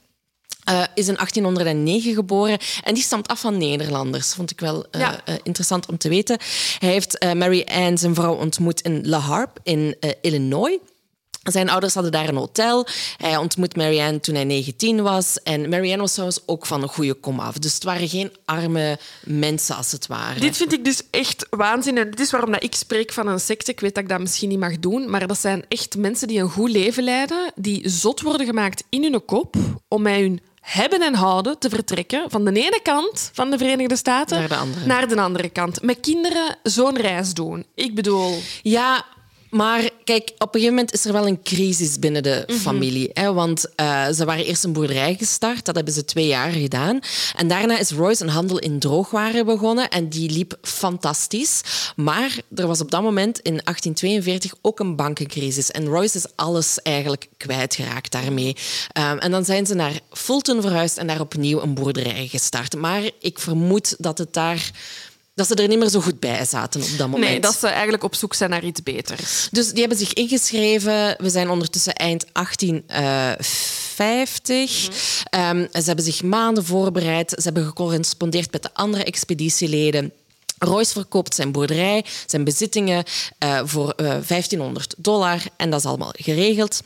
Eh, 0.64 0.82
is 0.94 1.08
in 1.08 1.14
1809 1.16 2.14
geboren 2.14 2.58
en 2.84 2.94
die 2.94 3.02
stamt 3.02 3.28
af 3.28 3.40
van 3.40 3.58
Nederlanders. 3.58 4.34
Vond 4.34 4.50
ik 4.50 4.60
wel 4.60 4.86
eh, 4.90 5.00
Ja. 5.00 5.20
eh, 5.24 5.34
interessant 5.42 5.86
om 5.86 5.98
te 5.98 6.08
weten. 6.08 6.38
Hij 6.78 6.88
heeft 6.90 7.24
Mary 7.34 7.66
Ann, 7.70 7.98
zijn 7.98 8.14
vrouw, 8.14 8.34
ontmoet 8.34 8.80
in 8.80 9.08
La 9.08 9.18
Harpe 9.18 9.60
in 9.62 9.96
Illinois. 10.20 10.78
Zijn 11.42 11.70
ouders 11.70 11.94
hadden 11.94 12.12
daar 12.12 12.28
een 12.28 12.36
hotel. 12.36 12.86
Hij 13.16 13.36
ontmoet 13.36 13.76
Marianne 13.76 14.20
toen 14.20 14.34
hij 14.34 14.44
19 14.44 15.02
was. 15.02 15.42
En 15.42 15.68
Marianne 15.68 16.02
was 16.02 16.12
trouwens 16.12 16.40
ook 16.46 16.66
van 16.66 16.82
een 16.82 16.88
goede 16.88 17.14
komaf. 17.14 17.58
Dus 17.58 17.74
het 17.74 17.84
waren 17.84 18.08
geen 18.08 18.32
arme 18.44 18.98
mensen, 19.24 19.76
als 19.76 19.92
het 19.92 20.06
ware. 20.06 20.40
Dit 20.40 20.56
vind 20.56 20.72
ik 20.72 20.84
dus 20.84 21.02
echt 21.10 21.46
waanzin. 21.50 21.98
En 21.98 22.10
dit 22.10 22.20
is 22.20 22.30
waarom 22.30 22.50
dat 22.52 22.62
ik 22.62 22.74
spreek 22.74 23.12
van 23.12 23.26
een 23.26 23.40
secte. 23.40 23.70
Ik 23.70 23.80
weet 23.80 23.94
dat 23.94 24.02
ik 24.02 24.08
dat 24.08 24.20
misschien 24.20 24.48
niet 24.48 24.58
mag 24.58 24.78
doen, 24.78 25.10
maar 25.10 25.26
dat 25.26 25.38
zijn 25.38 25.64
echt 25.68 25.96
mensen 25.96 26.28
die 26.28 26.40
een 26.40 26.50
goed 26.50 26.70
leven 26.70 27.02
leiden, 27.02 27.52
die 27.54 27.88
zot 27.88 28.20
worden 28.20 28.46
gemaakt 28.46 28.84
in 28.88 29.02
hun 29.02 29.24
kop 29.24 29.56
om 29.88 30.02
met 30.02 30.14
hun 30.16 30.40
hebben 30.72 31.00
en 31.00 31.14
houden 31.14 31.58
te 31.58 31.68
vertrekken 31.68 32.30
van 32.30 32.44
de 32.44 32.52
ene 32.52 32.80
kant 32.82 33.30
van 33.32 33.50
de 33.50 33.58
Verenigde 33.58 33.96
Staten 33.96 34.38
Naar 34.38 34.48
de 34.48 34.56
andere. 34.56 34.86
naar 34.86 35.08
de 35.08 35.20
andere 35.20 35.48
kant. 35.48 35.82
Met 35.82 36.00
kinderen 36.00 36.56
zo'n 36.62 36.96
reis 36.96 37.34
doen. 37.34 37.66
Ik 37.74 37.94
bedoel... 37.94 38.38
Ja, 38.62 39.04
maar 39.50 39.90
kijk, 40.04 40.30
op 40.38 40.54
een 40.54 40.60
gegeven 40.60 40.74
moment 40.74 40.92
is 40.92 41.04
er 41.04 41.12
wel 41.12 41.26
een 41.26 41.42
crisis 41.42 41.98
binnen 41.98 42.22
de 42.22 42.44
familie. 42.48 43.10
Hè? 43.12 43.32
Want 43.32 43.74
eh, 43.74 44.08
ze 44.08 44.24
waren 44.24 44.44
eerst 44.44 44.64
een 44.64 44.72
boerderij 44.72 45.14
gestart. 45.18 45.64
Dat 45.64 45.74
hebben 45.74 45.94
ze 45.94 46.04
twee 46.04 46.26
jaar 46.26 46.50
gedaan. 46.50 47.00
En 47.36 47.48
daarna 47.48 47.78
is 47.78 47.90
Royce 47.90 48.22
een 48.22 48.28
handel 48.28 48.58
in 48.58 48.78
droogwaren 48.78 49.44
begonnen. 49.44 49.90
En 49.90 50.08
die 50.08 50.30
liep 50.30 50.58
fantastisch. 50.62 51.60
Maar 51.96 52.40
er 52.54 52.66
was 52.66 52.80
op 52.80 52.90
dat 52.90 53.02
moment 53.02 53.38
in 53.38 53.60
1842 53.64 54.54
ook 54.60 54.80
een 54.80 54.96
bankencrisis. 54.96 55.70
En 55.70 55.86
Royce 55.86 56.16
is 56.16 56.26
alles 56.34 56.82
eigenlijk 56.82 57.28
kwijtgeraakt 57.36 58.12
daarmee. 58.12 58.56
Ehm, 58.92 59.18
en 59.18 59.30
dan 59.30 59.44
zijn 59.44 59.66
ze 59.66 59.74
naar 59.74 60.00
Fulton 60.10 60.60
verhuisd 60.60 60.96
en 60.98 61.06
daar 61.06 61.20
opnieuw 61.20 61.60
een 61.60 61.74
boerderij 61.74 62.26
gestart. 62.26 62.76
Maar 62.76 63.10
ik 63.20 63.38
vermoed 63.38 63.94
dat 63.98 64.18
het 64.18 64.32
daar... 64.32 64.70
Dat 65.40 65.48
ze 65.48 65.54
er 65.62 65.68
niet 65.68 65.78
meer 65.78 65.88
zo 65.88 66.00
goed 66.00 66.20
bij 66.20 66.44
zaten 66.44 66.82
op 66.82 66.88
dat 66.98 67.08
moment. 67.08 67.30
Nee, 67.30 67.40
dat 67.40 67.58
ze 67.58 67.68
eigenlijk 67.68 68.04
op 68.04 68.14
zoek 68.14 68.34
zijn 68.34 68.50
naar 68.50 68.64
iets 68.64 68.82
beters. 68.82 69.48
Dus 69.50 69.70
die 69.70 69.80
hebben 69.80 69.98
zich 69.98 70.12
ingeschreven. 70.12 71.14
We 71.18 71.30
zijn 71.30 71.50
ondertussen 71.50 71.94
eind 71.94 72.26
1850. 72.32 74.88
Ehm, 75.24 75.66
ze 75.72 75.82
hebben 75.82 76.04
zich 76.04 76.22
maanden 76.22 76.64
voorbereid. 76.64 77.30
Ze 77.30 77.42
hebben 77.42 77.64
gecorrespondeerd 77.64 78.52
met 78.52 78.62
de 78.62 78.70
andere 78.72 79.04
expeditieleden. 79.04 80.12
Royce 80.58 80.92
verkoopt 80.92 81.34
zijn 81.34 81.52
boerderij, 81.52 82.04
zijn 82.26 82.44
bezittingen 82.44 83.04
eh, 83.38 83.60
voor 83.64 83.90
eh, 83.90 84.06
1500 84.06 84.94
dollar. 84.98 85.42
En 85.56 85.70
dat 85.70 85.80
is 85.80 85.86
allemaal 85.86 86.14
geregeld. 86.16 86.82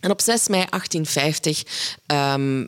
En 0.00 0.10
op 0.10 0.20
6 0.20 0.48
mei 0.48 0.64
1850 0.70 1.62
ehm, 2.06 2.64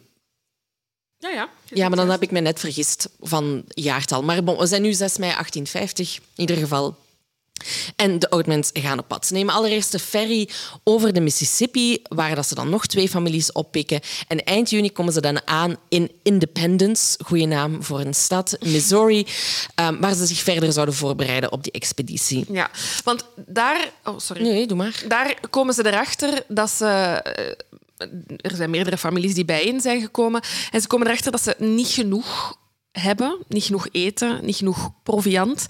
Ja, 1.19 1.29
ja. 1.29 1.49
ja, 1.65 1.89
maar 1.89 1.97
dan 1.97 2.11
heb 2.11 2.23
ik 2.23 2.31
me 2.31 2.41
net 2.41 2.61
vergist 2.61 3.09
van 3.21 3.65
jaartal. 3.69 4.23
Maar 4.23 4.45
bon, 4.45 4.59
we 4.59 4.67
zijn 4.67 4.83
nu 4.83 4.93
6 4.93 5.19
mei 5.19 5.33
1850, 5.33 6.17
in 6.17 6.23
ieder 6.35 6.57
geval. 6.57 6.97
En 7.97 8.19
de 8.19 8.31
Oudmens 8.31 8.71
gaan 8.73 8.99
op 8.99 9.09
pad. 9.09 9.27
Ze 9.27 9.33
nemen 9.33 9.55
allereerst 9.55 9.93
de 9.93 9.99
ferry 9.99 10.49
over 10.85 11.13
de 11.13 11.21
Mississippi, 11.21 12.03
waar 12.03 12.35
dat 12.35 12.49
ze 12.49 12.55
dan 12.55 12.69
nog 12.69 12.87
twee 12.87 13.09
families 13.09 13.53
oppikken. 13.53 14.01
En 14.29 14.45
eind 14.45 14.71
juni 14.71 14.93
komen 14.93 15.13
ze 15.13 15.21
dan 15.21 15.47
aan 15.47 15.77
in 15.89 16.11
Independence, 16.23 17.19
goede 17.25 17.47
naam 17.47 17.83
voor 17.83 18.01
een 18.01 18.15
stad, 18.15 18.57
Missouri, 18.61 19.27
ehm, 19.75 20.01
waar 20.01 20.15
ze 20.15 20.27
zich 20.27 20.39
verder 20.39 20.73
zouden 20.73 20.95
voorbereiden 20.95 21.53
op 21.53 21.63
die 21.63 21.73
expeditie. 21.73 22.45
Ja, 22.49 22.71
want 23.05 23.25
daar... 23.37 23.93
Oh, 24.05 24.19
sorry. 24.19 24.43
Nee, 24.43 24.67
doe 24.67 24.77
maar. 24.77 25.03
Daar 25.09 25.35
komen 25.51 25.75
ze 25.75 25.87
erachter 25.87 26.45
dat 26.49 26.71
ze. 26.71 27.57
Er 28.37 28.57
zijn 28.57 28.71
meerdere 28.71 28.99
families 28.99 29.35
die 29.35 29.45
bijeen 29.45 29.81
zijn 29.81 30.01
gekomen. 30.01 30.43
En 30.71 30.81
ze 30.81 30.87
komen 30.87 31.07
erachter 31.07 31.33
dat 31.33 31.43
ze 31.43 31.55
niet 31.59 31.89
genoeg 31.89 32.57
hebben. 32.93 33.39
Niet 33.49 33.65
genoeg 33.65 33.89
eten, 33.93 34.45
niet 34.45 34.57
genoeg 34.57 34.91
proviant. 35.03 35.67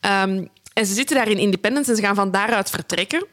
Ehm, 0.00 0.44
en 0.72 0.86
ze 0.86 0.94
zitten 0.94 1.16
daar 1.16 1.28
in 1.28 1.38
Independence 1.38 1.90
en 1.90 1.96
ze 1.96 2.02
gaan 2.02 2.14
van 2.14 2.30
daaruit 2.30 2.70
vertrekken. 2.70 3.26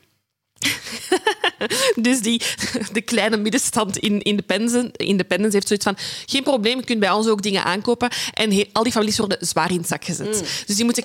dus 1.95 2.20
die, 2.20 2.41
de 2.93 3.01
kleine 3.01 3.38
middenstand 3.38 3.97
in 3.97 4.22
Independence, 4.22 4.91
Independence 4.91 5.56
heeft 5.56 5.68
zoiets 5.68 5.86
van... 5.86 5.97
Geen 6.26 6.43
probleem, 6.43 6.78
je 6.78 6.86
kunt 6.86 6.99
bij 6.99 7.12
ons 7.12 7.28
ook 7.28 7.41
dingen 7.41 7.64
aankopen. 7.64 8.10
En 8.34 8.51
he- 8.51 8.70
al 8.72 8.84
die 8.84 8.91
families 8.91 9.18
worden 9.18 9.38
zwaar 9.41 9.72
in 9.72 9.78
het 9.78 9.88
zak 9.88 10.06
gezet. 10.06 10.64
Dus 10.66 10.76
die 10.76 10.86
moeten 10.86 11.03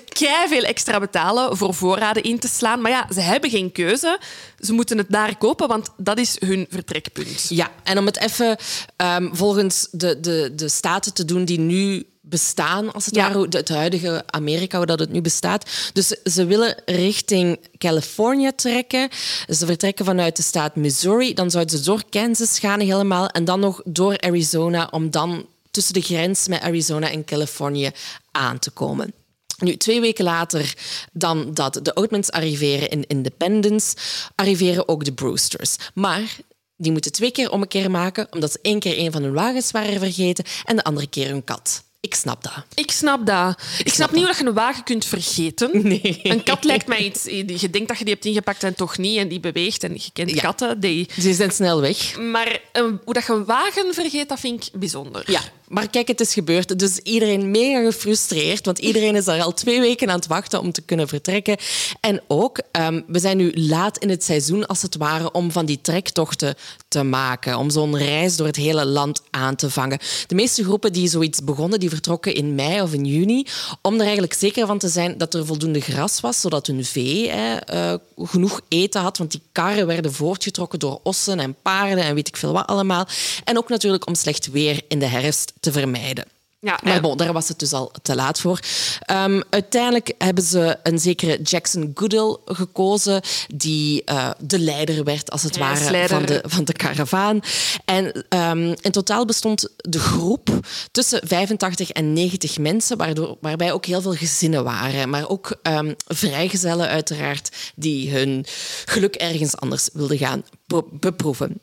veel 0.49 0.63
extra 0.63 1.01
betalen 1.01 1.57
voor 1.57 1.75
voorraden 1.75 2.23
in 2.23 2.39
te 2.39 2.49
slaan. 2.49 2.81
Maar 2.81 2.91
ja, 2.91 3.07
ze 3.15 3.21
hebben 3.21 3.51
geen 3.51 3.73
keuze. 3.73 4.19
Ze 4.59 4.73
moeten 4.73 4.99
het 4.99 5.11
daar 5.11 5.37
kopen, 5.37 5.69
want 5.69 5.89
dat 5.97 6.19
is 6.19 6.37
hun 6.39 6.67
vertrekpunt. 6.71 7.47
Ja, 7.49 7.71
en 7.83 7.99
om 7.99 8.07
het 8.07 8.19
even 8.19 8.57
ehm, 8.97 9.29
volgens 9.33 9.89
de, 9.91 10.21
de, 10.21 10.53
de 10.55 10.69
staten 10.69 11.15
te 11.15 11.25
doen 11.25 11.45
die 11.45 11.61
nu 11.61 12.05
bestaan, 12.31 12.93
als 12.93 13.07
het 13.07 13.15
Ja. 13.15 13.33
ware, 13.33 13.47
het 13.51 13.69
huidige 13.69 14.23
Amerika, 14.27 14.77
hoe 14.77 14.87
dat 14.87 14.99
het 14.99 15.13
nu 15.13 15.21
bestaat. 15.21 15.71
Dus 15.93 16.07
ze 16.07 16.45
willen 16.45 16.83
richting 16.85 17.59
Californië 17.79 18.53
trekken. 18.55 19.09
Ze 19.49 19.67
vertrekken 19.67 20.05
vanuit 20.05 20.37
de 20.37 20.43
staat 20.43 20.77
Missouri. 20.77 21.35
Dan 21.35 21.51
zouden 21.51 21.79
ze 21.79 21.85
door 21.85 22.03
Kansas 22.11 22.59
gaan 22.59 22.81
helemaal 22.81 23.29
en 23.29 23.45
dan 23.45 23.61
nog 23.61 23.81
door 23.85 24.19
Arizona 24.19 24.89
om 24.91 25.11
dan 25.11 25.47
tussen 25.71 25.95
de 25.95 26.01
grens 26.01 26.49
met 26.49 26.61
Arizona 26.61 27.11
en 27.11 27.25
Californië 27.25 27.91
aan 28.31 28.59
te 28.59 28.71
komen. 28.71 29.13
Nu, 29.59 29.77
twee 29.77 30.01
weken 30.01 30.25
later 30.25 30.75
dan 31.13 31.55
dat 31.55 31.81
de 31.83 31.97
Oatmans 31.97 32.31
arriveren 32.31 32.89
in 32.89 33.07
Independence, 33.07 33.97
arriveren 34.35 34.89
ook 34.89 35.05
de 35.05 35.13
Brewsters. 35.13 35.77
Maar 35.95 36.37
die 36.77 36.93
moeten 36.93 37.13
twee 37.13 37.31
keer 37.31 37.51
om 37.51 37.63
een 37.63 37.69
keer 37.69 37.91
maken, 37.91 38.27
omdat 38.31 38.53
ze 38.53 38.59
één 38.63 38.79
keer 38.79 38.99
een 38.99 39.13
van 39.13 39.23
hun 39.23 39.33
wagens 39.33 39.71
waren 39.71 39.99
vergeten 39.99 40.45
en 40.65 40.77
de 40.77 40.85
andere 40.85 41.07
keer 41.07 41.29
hun 41.29 41.45
kat. 41.45 41.83
Ik 42.01 42.15
snap 42.15 42.43
dat. 42.43 42.53
Ik 42.75 42.91
snap 42.91 43.27
dat. 43.27 43.63
Ik, 43.85 43.93
snap, 43.93 44.11
niet 44.11 44.19
hoe 44.19 44.27
dat 44.27 44.39
je 44.39 44.47
een 44.47 44.53
wagen 44.55 44.85
kunt 44.85 45.05
vergeten. 45.05 45.71
Nee. 45.89 46.21
Een 46.23 46.43
kat 46.43 46.65
lijkt 46.65 46.87
mij 46.87 46.99
iets... 47.05 47.25
Je 47.25 47.71
denkt 47.71 47.89
dat 47.89 47.99
je 47.99 48.05
die 48.05 48.13
hebt 48.15 48.25
ingepakt 48.27 48.63
en 48.63 48.75
toch 48.75 48.99
niet. 48.99 49.19
En 49.19 49.29
die 49.29 49.41
beweegt. 49.41 49.83
En 49.83 49.93
je 49.95 50.11
kent 50.13 50.31
Ja. 50.31 50.41
katten. 50.41 50.81
Die... 50.81 51.09
Ze 51.21 51.35
zijn 51.35 51.51
snel 51.51 51.81
weg. 51.81 52.19
Maar 52.19 52.61
eh, 52.73 52.83
hoe 53.05 53.15
dat 53.15 53.27
je 53.27 53.33
een 53.33 53.45
wagen 53.45 53.95
vergeet, 53.95 54.29
dat 54.29 54.41
vind 54.41 54.67
ik 54.67 54.79
bijzonder. 54.81 55.31
Ja, 55.31 55.41
maar 55.71 55.91
kijk, 55.91 56.09
het 56.09 56.21
is 56.21 56.33
gebeurd. 56.33 56.79
Dus 56.79 56.99
iedereen 56.99 57.51
mega 57.51 57.83
gefrustreerd, 57.83 58.65
want 58.65 58.79
iedereen 58.79 59.17
is 59.17 59.25
daar 59.25 59.43
al 59.43 59.53
twee 59.53 59.81
weken 59.81 60.09
aan 60.09 60.17
het 60.17 60.27
wachten 60.27 60.61
om 60.61 60.73
te 60.73 60.83
kunnen 60.83 61.09
vertrekken. 61.09 61.57
En 62.01 62.23
ook, 62.29 62.61
ehm, 62.73 63.01
we 63.07 63.19
zijn 63.19 63.37
nu 63.37 63.53
laat 63.55 63.99
in 63.99 64.11
het 64.11 64.25
seizoen, 64.25 64.67
als 64.67 64.83
het 64.83 64.97
ware, 64.97 65.33
om 65.33 65.53
van 65.53 65.67
die 65.67 65.81
trektochten 65.81 66.55
te 66.89 67.03
maken. 67.03 67.57
Om 67.57 67.71
zo'n 67.71 67.97
reis 67.97 68.37
door 68.37 68.47
het 68.47 68.57
hele 68.57 68.85
land 68.85 69.23
aan 69.31 69.57
te 69.57 69.71
vangen. 69.71 69.99
De 70.27 70.35
meeste 70.35 70.65
groepen 70.65 70.93
die 70.93 71.09
zoiets 71.09 71.45
begonnen, 71.45 71.81
die 71.81 71.89
vertrokken 71.89 72.35
in 72.35 72.55
mei 72.55 72.83
of 72.83 72.93
in 72.93 73.05
juni, 73.05 73.47
om 73.83 73.95
er 73.95 74.01
eigenlijk 74.01 74.35
zeker 74.35 74.67
van 74.67 74.79
te 74.79 74.89
zijn 74.89 75.19
dat 75.19 75.35
er 75.35 75.47
voldoende 75.47 75.81
gras 75.81 76.21
was, 76.21 76.41
zodat 76.41 76.67
hun 76.67 76.85
vee 76.85 77.31
eh, 77.31 77.95
genoeg 78.17 78.61
eten 78.69 79.01
had. 79.01 79.19
Want 79.19 79.31
die 79.31 79.43
karren 79.53 79.87
werden 79.87 80.13
voortgetrokken 80.13 80.79
door 80.79 81.01
ossen 81.03 81.41
en 81.41 81.57
paarden 81.63 82.05
en 82.05 82.15
weet 82.15 82.29
ik 82.29 82.37
veel 82.37 82.53
wat 82.53 82.67
allemaal. 82.67 83.07
En 83.45 83.59
ook 83.59 83.69
natuurlijk 83.69 84.07
om 84.07 84.15
slecht 84.15 84.51
weer 84.51 84.83
in 84.89 84.99
de 84.99 85.07
herfst 85.07 85.53
te 85.61 85.73
vermijden. 85.73 86.25
Ja, 86.63 86.79
Maar 86.83 87.01
bon, 87.01 87.17
daar 87.17 87.33
was 87.33 87.49
het 87.49 87.59
dus 87.59 87.73
al 87.73 87.93
te 88.03 88.15
laat 88.15 88.41
voor. 88.41 88.61
Ehm, 89.01 89.41
uiteindelijk 89.51 90.13
hebben 90.19 90.45
ze 90.45 90.79
een 90.83 90.99
zekere 90.99 91.43
Jackson 91.43 91.91
Goodall 91.95 92.37
gekozen, 92.45 93.23
die 93.55 94.05
eh, 94.05 94.31
de 94.39 94.59
leider 94.59 95.05
werd, 95.05 95.31
als 95.31 95.43
het 95.43 95.57
ware, 95.59 95.75
van 96.09 96.27
de, 96.27 96.43
van 96.47 96.65
de 96.65 96.73
karavaan. 96.73 97.41
En 97.85 98.25
ehm, 98.29 98.75
in 98.81 98.91
totaal 98.91 99.25
bestond 99.25 99.69
de 99.77 99.99
groep 99.99 100.49
tussen 100.93 101.21
85 101.25 101.91
en 101.91 102.13
90 102.13 102.59
mensen, 102.59 102.97
waardoor, 102.97 103.37
waarbij 103.41 103.73
ook 103.73 103.87
heel 103.87 104.01
veel 104.03 104.15
gezinnen 104.15 104.65
waren. 104.65 105.09
Maar 105.11 105.29
ook 105.29 105.59
ehm, 105.63 105.93
vrijgezellen 106.07 106.89
uiteraard, 106.89 107.57
die 107.75 108.11
hun 108.11 108.45
geluk 108.85 109.15
ergens 109.15 109.57
anders 109.57 109.89
wilden 109.93 110.19
gaan 110.19 110.45
pro- 110.67 110.89
beproeven. 110.91 111.61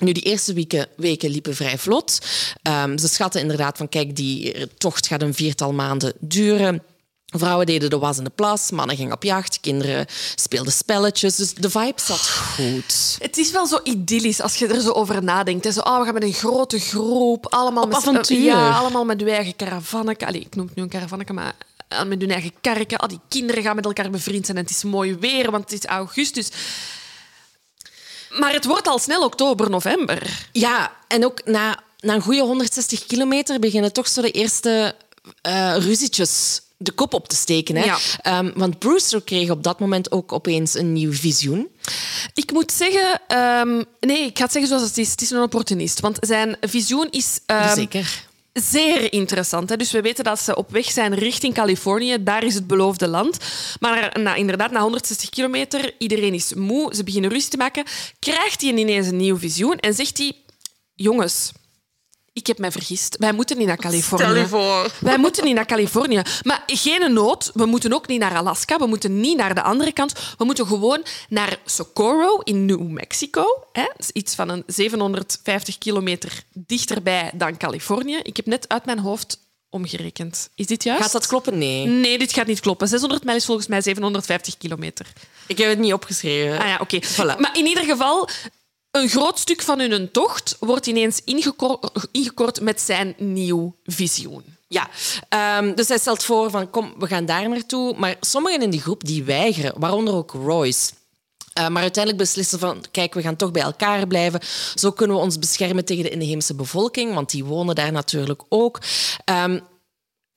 Nu, 0.00 0.12
die 0.12 0.22
eerste 0.22 0.52
weken, 0.52 0.86
weken 0.96 1.30
liepen 1.30 1.54
vrij 1.54 1.78
vlot. 1.78 2.18
Ehm, 2.62 2.98
ze 2.98 3.08
schatten 3.08 3.40
inderdaad 3.40 3.76
van, 3.76 3.88
kijk, 3.88 4.16
die 4.16 4.66
tocht 4.76 5.06
gaat 5.06 5.22
een 5.22 5.34
viertal 5.34 5.72
maanden 5.72 6.12
duren. 6.20 6.82
Vrouwen 7.36 7.66
deden 7.66 7.90
de 7.90 7.98
was 7.98 8.18
en 8.18 8.24
de 8.24 8.30
plas, 8.30 8.70
mannen 8.70 8.96
gingen 8.96 9.12
op 9.12 9.22
jacht, 9.22 9.60
kinderen 9.60 10.06
speelden 10.34 10.72
spelletjes. 10.72 11.36
Dus 11.36 11.54
de 11.54 11.70
vibe 11.70 12.00
zat 12.00 12.28
goed. 12.28 13.16
Het 13.18 13.36
is 13.36 13.50
wel 13.50 13.66
zo 13.66 13.80
idyllisch 13.82 14.40
als 14.40 14.56
je 14.56 14.66
er 14.66 14.80
zo 14.80 14.90
over 14.90 15.24
nadenkt. 15.24 15.64
Hè. 15.64 15.72
Zo, 15.72 15.80
oh, 15.80 15.98
we 15.98 16.04
gaan 16.04 16.14
met 16.14 16.22
een 16.22 16.32
grote 16.32 16.78
groep, 16.78 17.46
allemaal 17.46 17.82
Op 17.82 17.88
met 17.88 17.98
avontuur. 17.98 18.42
Ja, 18.42 18.70
allemaal 18.70 19.04
met 19.04 19.20
uw 19.20 19.26
eigen 19.26 19.56
caravanneke. 19.56 20.26
Allee, 20.26 20.40
ik 20.40 20.56
noem 20.56 20.66
het 20.66 20.74
nu 20.74 20.82
een 20.82 20.88
caravanneke, 20.88 21.32
maar 21.32 21.54
eh, 21.88 22.04
met 22.04 22.20
hun 22.20 22.30
eigen 22.30 22.52
karken. 22.60 22.98
Al 22.98 23.08
die 23.08 23.20
kinderen 23.28 23.62
gaan 23.62 23.76
met 23.76 23.84
elkaar 23.84 24.10
bevriend 24.10 24.46
zijn 24.46 24.56
en 24.56 24.64
het 24.64 24.72
is 24.72 24.84
mooi 24.84 25.16
weer, 25.16 25.50
want 25.50 25.70
het 25.70 25.72
is 25.72 25.90
augustus. 25.90 26.48
Maar 28.30 28.52
het 28.52 28.64
wordt 28.64 28.86
al 28.88 28.98
snel 28.98 29.24
oktober, 29.24 29.70
november. 29.70 30.48
Ja, 30.52 30.92
en 31.08 31.24
ook 31.24 31.40
na, 31.44 31.78
na 32.00 32.14
een 32.14 32.20
goede 32.22 32.40
160 32.40 33.06
kilometer 33.06 33.58
beginnen 33.58 33.92
toch 33.92 34.08
zo 34.08 34.22
de 34.22 34.30
eerste 34.30 34.94
eh 35.42 35.74
ruzietjes 35.78 36.60
de 36.80 36.92
kop 36.92 37.14
op 37.14 37.28
te 37.28 37.36
steken. 37.36 37.76
Hè? 37.76 37.84
Ja. 37.84 37.98
Ehm, 38.22 38.50
want 38.54 38.78
Brewster 38.78 39.22
kreeg 39.22 39.50
op 39.50 39.62
dat 39.62 39.78
moment 39.80 40.12
ook 40.12 40.32
opeens 40.32 40.74
een 40.74 40.92
nieuw 40.92 41.12
visioen. 41.12 41.68
Ik 42.34 42.52
moet 42.52 42.72
zeggen... 42.72 43.20
ehm, 43.28 43.82
nee, 44.00 44.24
ik 44.26 44.36
ga 44.38 44.42
het 44.44 44.52
zeggen 44.52 44.66
zoals 44.70 44.82
het 44.88 44.98
is. 44.98 45.10
Het 45.10 45.22
is 45.22 45.30
een 45.30 45.42
opportunist. 45.42 46.00
Want 46.00 46.16
zijn 46.20 46.56
visioen 46.60 47.08
is... 47.10 47.40
ehm, 47.46 47.74
Zeker. 47.74 48.26
Zeer 48.60 49.12
interessant. 49.12 49.68
Hè? 49.68 49.76
Dus 49.76 49.92
we 49.92 50.00
weten 50.00 50.24
dat 50.24 50.40
ze 50.40 50.56
op 50.56 50.70
weg 50.70 50.90
zijn 50.90 51.14
richting 51.14 51.54
Californië. 51.54 52.22
Daar 52.22 52.44
is 52.44 52.54
het 52.54 52.66
beloofde 52.66 53.08
land. 53.08 53.38
Maar 53.80 54.20
na, 54.20 54.34
inderdaad, 54.34 54.70
na 54.70 54.80
160 54.80 55.28
kilometer, 55.28 55.94
iedereen 55.98 56.34
is 56.34 56.54
moe. 56.54 56.94
Ze 56.94 57.04
beginnen 57.04 57.30
ruzie 57.30 57.50
te 57.50 57.56
maken. 57.56 57.84
Krijgt 58.18 58.60
hij 58.60 58.70
ineens 58.70 59.06
een 59.06 59.16
nieuw 59.16 59.38
visioen 59.38 59.78
en 59.78 59.94
zegt 59.94 60.18
hij... 60.18 60.32
Jongens, 60.94 61.52
ik 62.38 62.46
heb 62.46 62.58
mij 62.58 62.72
vergist. 62.72 63.16
Wij 63.18 63.32
moeten 63.32 63.58
niet 63.58 63.66
naar 63.66 63.76
Californië. 63.76 64.24
Stel 64.24 64.36
je 64.36 64.48
voor. 64.48 64.92
Wij 65.00 65.18
moeten 65.18 65.44
niet 65.44 65.54
naar 65.54 65.66
Californië. 65.66 66.22
Maar 66.42 66.62
geen 66.66 67.12
nood. 67.12 67.50
We 67.54 67.66
moeten 67.66 67.92
ook 67.92 68.06
niet 68.06 68.20
naar 68.20 68.36
Alaska. 68.36 68.78
We 68.78 68.86
moeten 68.86 69.20
niet 69.20 69.36
naar 69.36 69.54
de 69.54 69.62
andere 69.62 69.92
kant. 69.92 70.12
We 70.38 70.44
moeten 70.44 70.66
gewoon 70.66 71.02
naar 71.28 71.58
Socorro 71.64 72.38
in 72.38 72.66
New 72.66 72.80
Mexico. 72.80 73.44
Hè? 73.72 73.82
Dat 73.82 73.98
is 73.98 74.10
iets 74.10 74.34
van 74.34 74.48
een 74.48 74.62
750 74.66 75.78
kilometer 75.78 76.42
dichterbij 76.52 77.30
dan 77.34 77.56
Californië. 77.56 78.16
Ik 78.22 78.36
heb 78.36 78.46
net 78.46 78.68
uit 78.68 78.84
mijn 78.84 78.98
hoofd 78.98 79.38
omgerekend. 79.70 80.50
Is 80.54 80.66
dit 80.66 80.82
juist? 80.82 81.02
Gaat 81.02 81.12
dat 81.12 81.26
kloppen? 81.26 81.58
Nee. 81.58 81.86
Nee, 81.86 82.18
dit 82.18 82.32
gaat 82.32 82.46
niet 82.46 82.60
kloppen. 82.60 82.88
600 82.88 83.24
mijl 83.24 83.36
is 83.36 83.44
volgens 83.44 83.66
mij 83.66 83.82
750 83.82 84.58
kilometer. 84.58 85.06
Ik 85.46 85.58
heb 85.58 85.68
het 85.68 85.78
niet 85.78 85.92
opgeschreven. 85.92 86.58
Ah 86.58 86.66
ja, 86.66 86.78
oké. 86.80 87.00
Voilà. 87.02 87.38
Maar 87.38 87.50
in 87.56 87.66
ieder 87.66 87.84
geval, 87.84 88.28
een 88.90 89.08
groot 89.08 89.38
stuk 89.38 89.62
van 89.62 89.78
hun 89.78 90.10
tocht 90.10 90.56
wordt 90.60 90.86
ineens 90.86 91.20
ingeko- 91.24 91.80
ingekort 92.12 92.60
met 92.60 92.80
zijn 92.80 93.14
nieuw 93.16 93.76
visioen. 93.84 94.44
Ja, 94.68 94.88
ehm, 95.28 95.74
dus 95.74 95.88
hij 95.88 95.98
stelt 95.98 96.24
voor 96.24 96.50
van 96.50 96.70
kom, 96.70 96.94
we 96.98 97.06
gaan 97.06 97.26
daar 97.26 97.48
naartoe. 97.48 97.94
Maar 97.98 98.16
sommigen 98.20 98.62
in 98.62 98.70
die 98.70 98.80
groep 98.80 99.04
die 99.04 99.24
weigeren, 99.24 99.72
waaronder 99.76 100.14
ook 100.14 100.32
Royce. 100.32 100.92
Eh, 101.52 101.68
maar 101.68 101.82
uiteindelijk 101.82 102.24
beslissen 102.24 102.58
van, 102.58 102.84
kijk, 102.90 103.14
we 103.14 103.22
gaan 103.22 103.36
toch 103.36 103.50
bij 103.50 103.62
elkaar 103.62 104.06
blijven. 104.06 104.40
Zo 104.74 104.90
kunnen 104.90 105.16
we 105.16 105.22
ons 105.22 105.38
beschermen 105.38 105.84
tegen 105.84 106.02
de 106.02 106.10
inheemse 106.10 106.54
bevolking, 106.54 107.14
want 107.14 107.30
die 107.30 107.44
wonen 107.44 107.74
daar 107.74 107.92
natuurlijk 107.92 108.42
ook. 108.48 108.80
Ehm, 109.24 109.60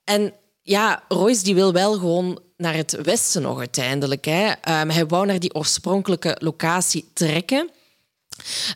en 0.04 0.32
ja, 0.62 1.02
Royce 1.08 1.42
die 1.44 1.54
wil 1.54 1.72
wel 1.72 1.92
gewoon 1.92 2.40
naar 2.56 2.74
het 2.74 3.02
westen 3.02 3.42
nog 3.42 3.58
uiteindelijk. 3.58 4.24
Hè. 4.24 4.52
Ehm, 4.60 4.88
hij 4.88 5.06
wou 5.06 5.26
naar 5.26 5.40
die 5.40 5.54
oorspronkelijke 5.54 6.36
locatie 6.38 7.10
trekken. 7.14 7.70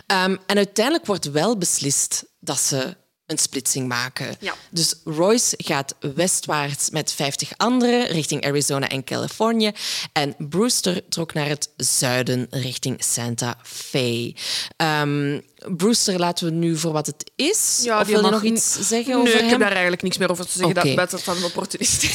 Ehm, 0.06 0.36
en 0.46 0.56
uiteindelijk 0.56 1.06
wordt 1.06 1.30
wel 1.30 1.58
beslist 1.58 2.24
dat 2.40 2.60
ze 2.60 2.96
een 3.26 3.38
splitsing 3.38 3.88
maken. 3.88 4.36
Ja. 4.40 4.54
Dus 4.70 4.94
Royce 5.04 5.54
gaat 5.58 5.94
westwaarts 6.14 6.90
met 6.90 7.12
50 7.12 7.52
anderen 7.56 8.06
richting 8.06 8.44
Arizona 8.44 8.88
en 8.88 9.04
Californië. 9.04 9.72
En 10.12 10.34
Brewster 10.38 11.08
trok 11.08 11.34
naar 11.34 11.48
het 11.48 11.70
zuiden 11.76 12.46
richting 12.50 13.04
Santa 13.04 13.58
Fe. 13.62 14.34
Ehm, 14.76 15.40
Brewster 15.76 16.18
laten 16.18 16.46
we 16.46 16.52
nu 16.52 16.76
voor 16.76 16.92
wat 16.92 17.06
het 17.06 17.30
is. 17.36 17.80
Ja, 17.82 18.00
of 18.00 18.06
wil 18.06 18.24
je 18.24 18.30
nog 18.30 18.42
iets 18.42 18.88
zeggen 18.88 19.12
nee, 19.12 19.20
over 19.20 19.34
ik 19.34 19.40
hem? 19.40 19.48
heb 19.48 19.58
daar 19.58 19.70
eigenlijk 19.70 20.02
niks 20.02 20.18
meer 20.18 20.30
over 20.30 20.46
te 20.46 20.52
zeggen. 20.52 20.76
Oké. 20.76 20.86
Dat 20.86 20.94
buiten 20.94 21.20
van 21.20 21.36
een 21.36 21.44
opportunist. 21.44 22.06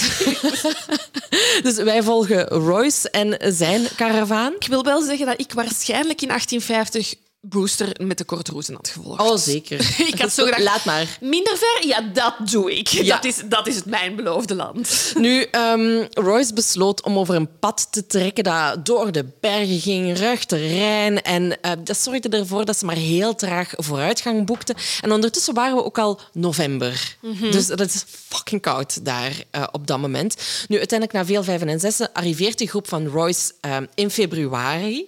Dus 1.64 1.76
wij 1.76 2.04
volgen 2.04 2.48
Royce 2.48 3.10
en 3.10 3.54
zijn 3.54 3.88
karavaan. 3.96 4.54
ik 4.60 4.68
wil 4.68 4.84
wel 4.84 5.02
zeggen 5.02 5.26
dat 5.26 5.40
ik 5.40 5.54
waarschijnlijk 5.54 6.22
in 6.22 6.28
1850 6.28 7.14
Brewster 7.42 7.96
met 8.02 8.18
de 8.18 8.24
kortroezen 8.24 8.76
had 8.76 8.90
gevolgd. 8.90 9.22
Oh, 9.22 9.38
zeker. 9.38 9.80
Ik 10.14 10.20
had 10.20 10.34
zo 10.34 10.44
gedacht, 10.44 10.64
Laat 10.64 10.86
maar. 10.86 11.18
Minder 11.22 11.58
ver? 11.58 11.88
Ja, 11.88 12.02
dat 12.02 12.34
doe 12.50 12.78
ik. 12.78 12.88
Ja. 12.88 13.16
Dat, 13.16 13.26
is, 13.26 13.42
dat 13.46 13.68
is 13.68 13.76
het 13.76 13.86
mijn 13.86 14.16
beloofde 14.16 14.56
land. 14.56 15.14
Nu, 15.18 15.42
ehm, 15.44 16.06
Royce 16.12 16.54
besloot 16.54 17.04
om 17.04 17.18
over 17.18 17.36
een 17.36 17.60
pad 17.60 17.88
te 17.92 18.08
trekken 18.08 18.44
dat 18.44 18.86
door 18.86 19.12
de 19.12 19.26
bergen 19.40 19.80
ging, 19.80 20.18
ruig 20.18 20.46
terrein. 20.46 21.22
En 21.22 21.62
eh, 21.62 21.72
dat 21.84 21.98
zorgde 21.98 22.38
ervoor 22.38 22.66
dat 22.66 22.78
ze 22.78 22.86
maar 22.86 22.96
heel 22.96 23.36
traag 23.36 23.74
vooruitgang 23.76 24.46
boekten. 24.46 24.76
En 25.02 25.12
ondertussen 25.12 25.54
waren 25.54 25.76
we 25.76 25.84
ook 25.84 25.98
al 25.98 26.20
november. 26.34 27.16
Dus 27.52 27.68
dat 27.68 27.80
is 27.80 28.06
fucking 28.08 28.62
koud 28.62 29.06
daar 29.06 29.44
eh, 29.52 29.64
op 29.72 29.88
dat 29.88 30.00
moment. 30.00 30.36
Nu, 30.68 30.78
uiteindelijk, 30.78 31.18
na 31.18 31.26
veel 31.26 31.44
vijven 31.44 31.70
en 31.70 31.80
zessen, 31.80 32.14
arriveert 32.14 32.58
de 32.58 32.68
groep 32.68 32.88
van 32.88 33.08
Royce 33.08 33.54
ehm, 33.62 33.86
in 33.96 34.10
februari 34.10 35.08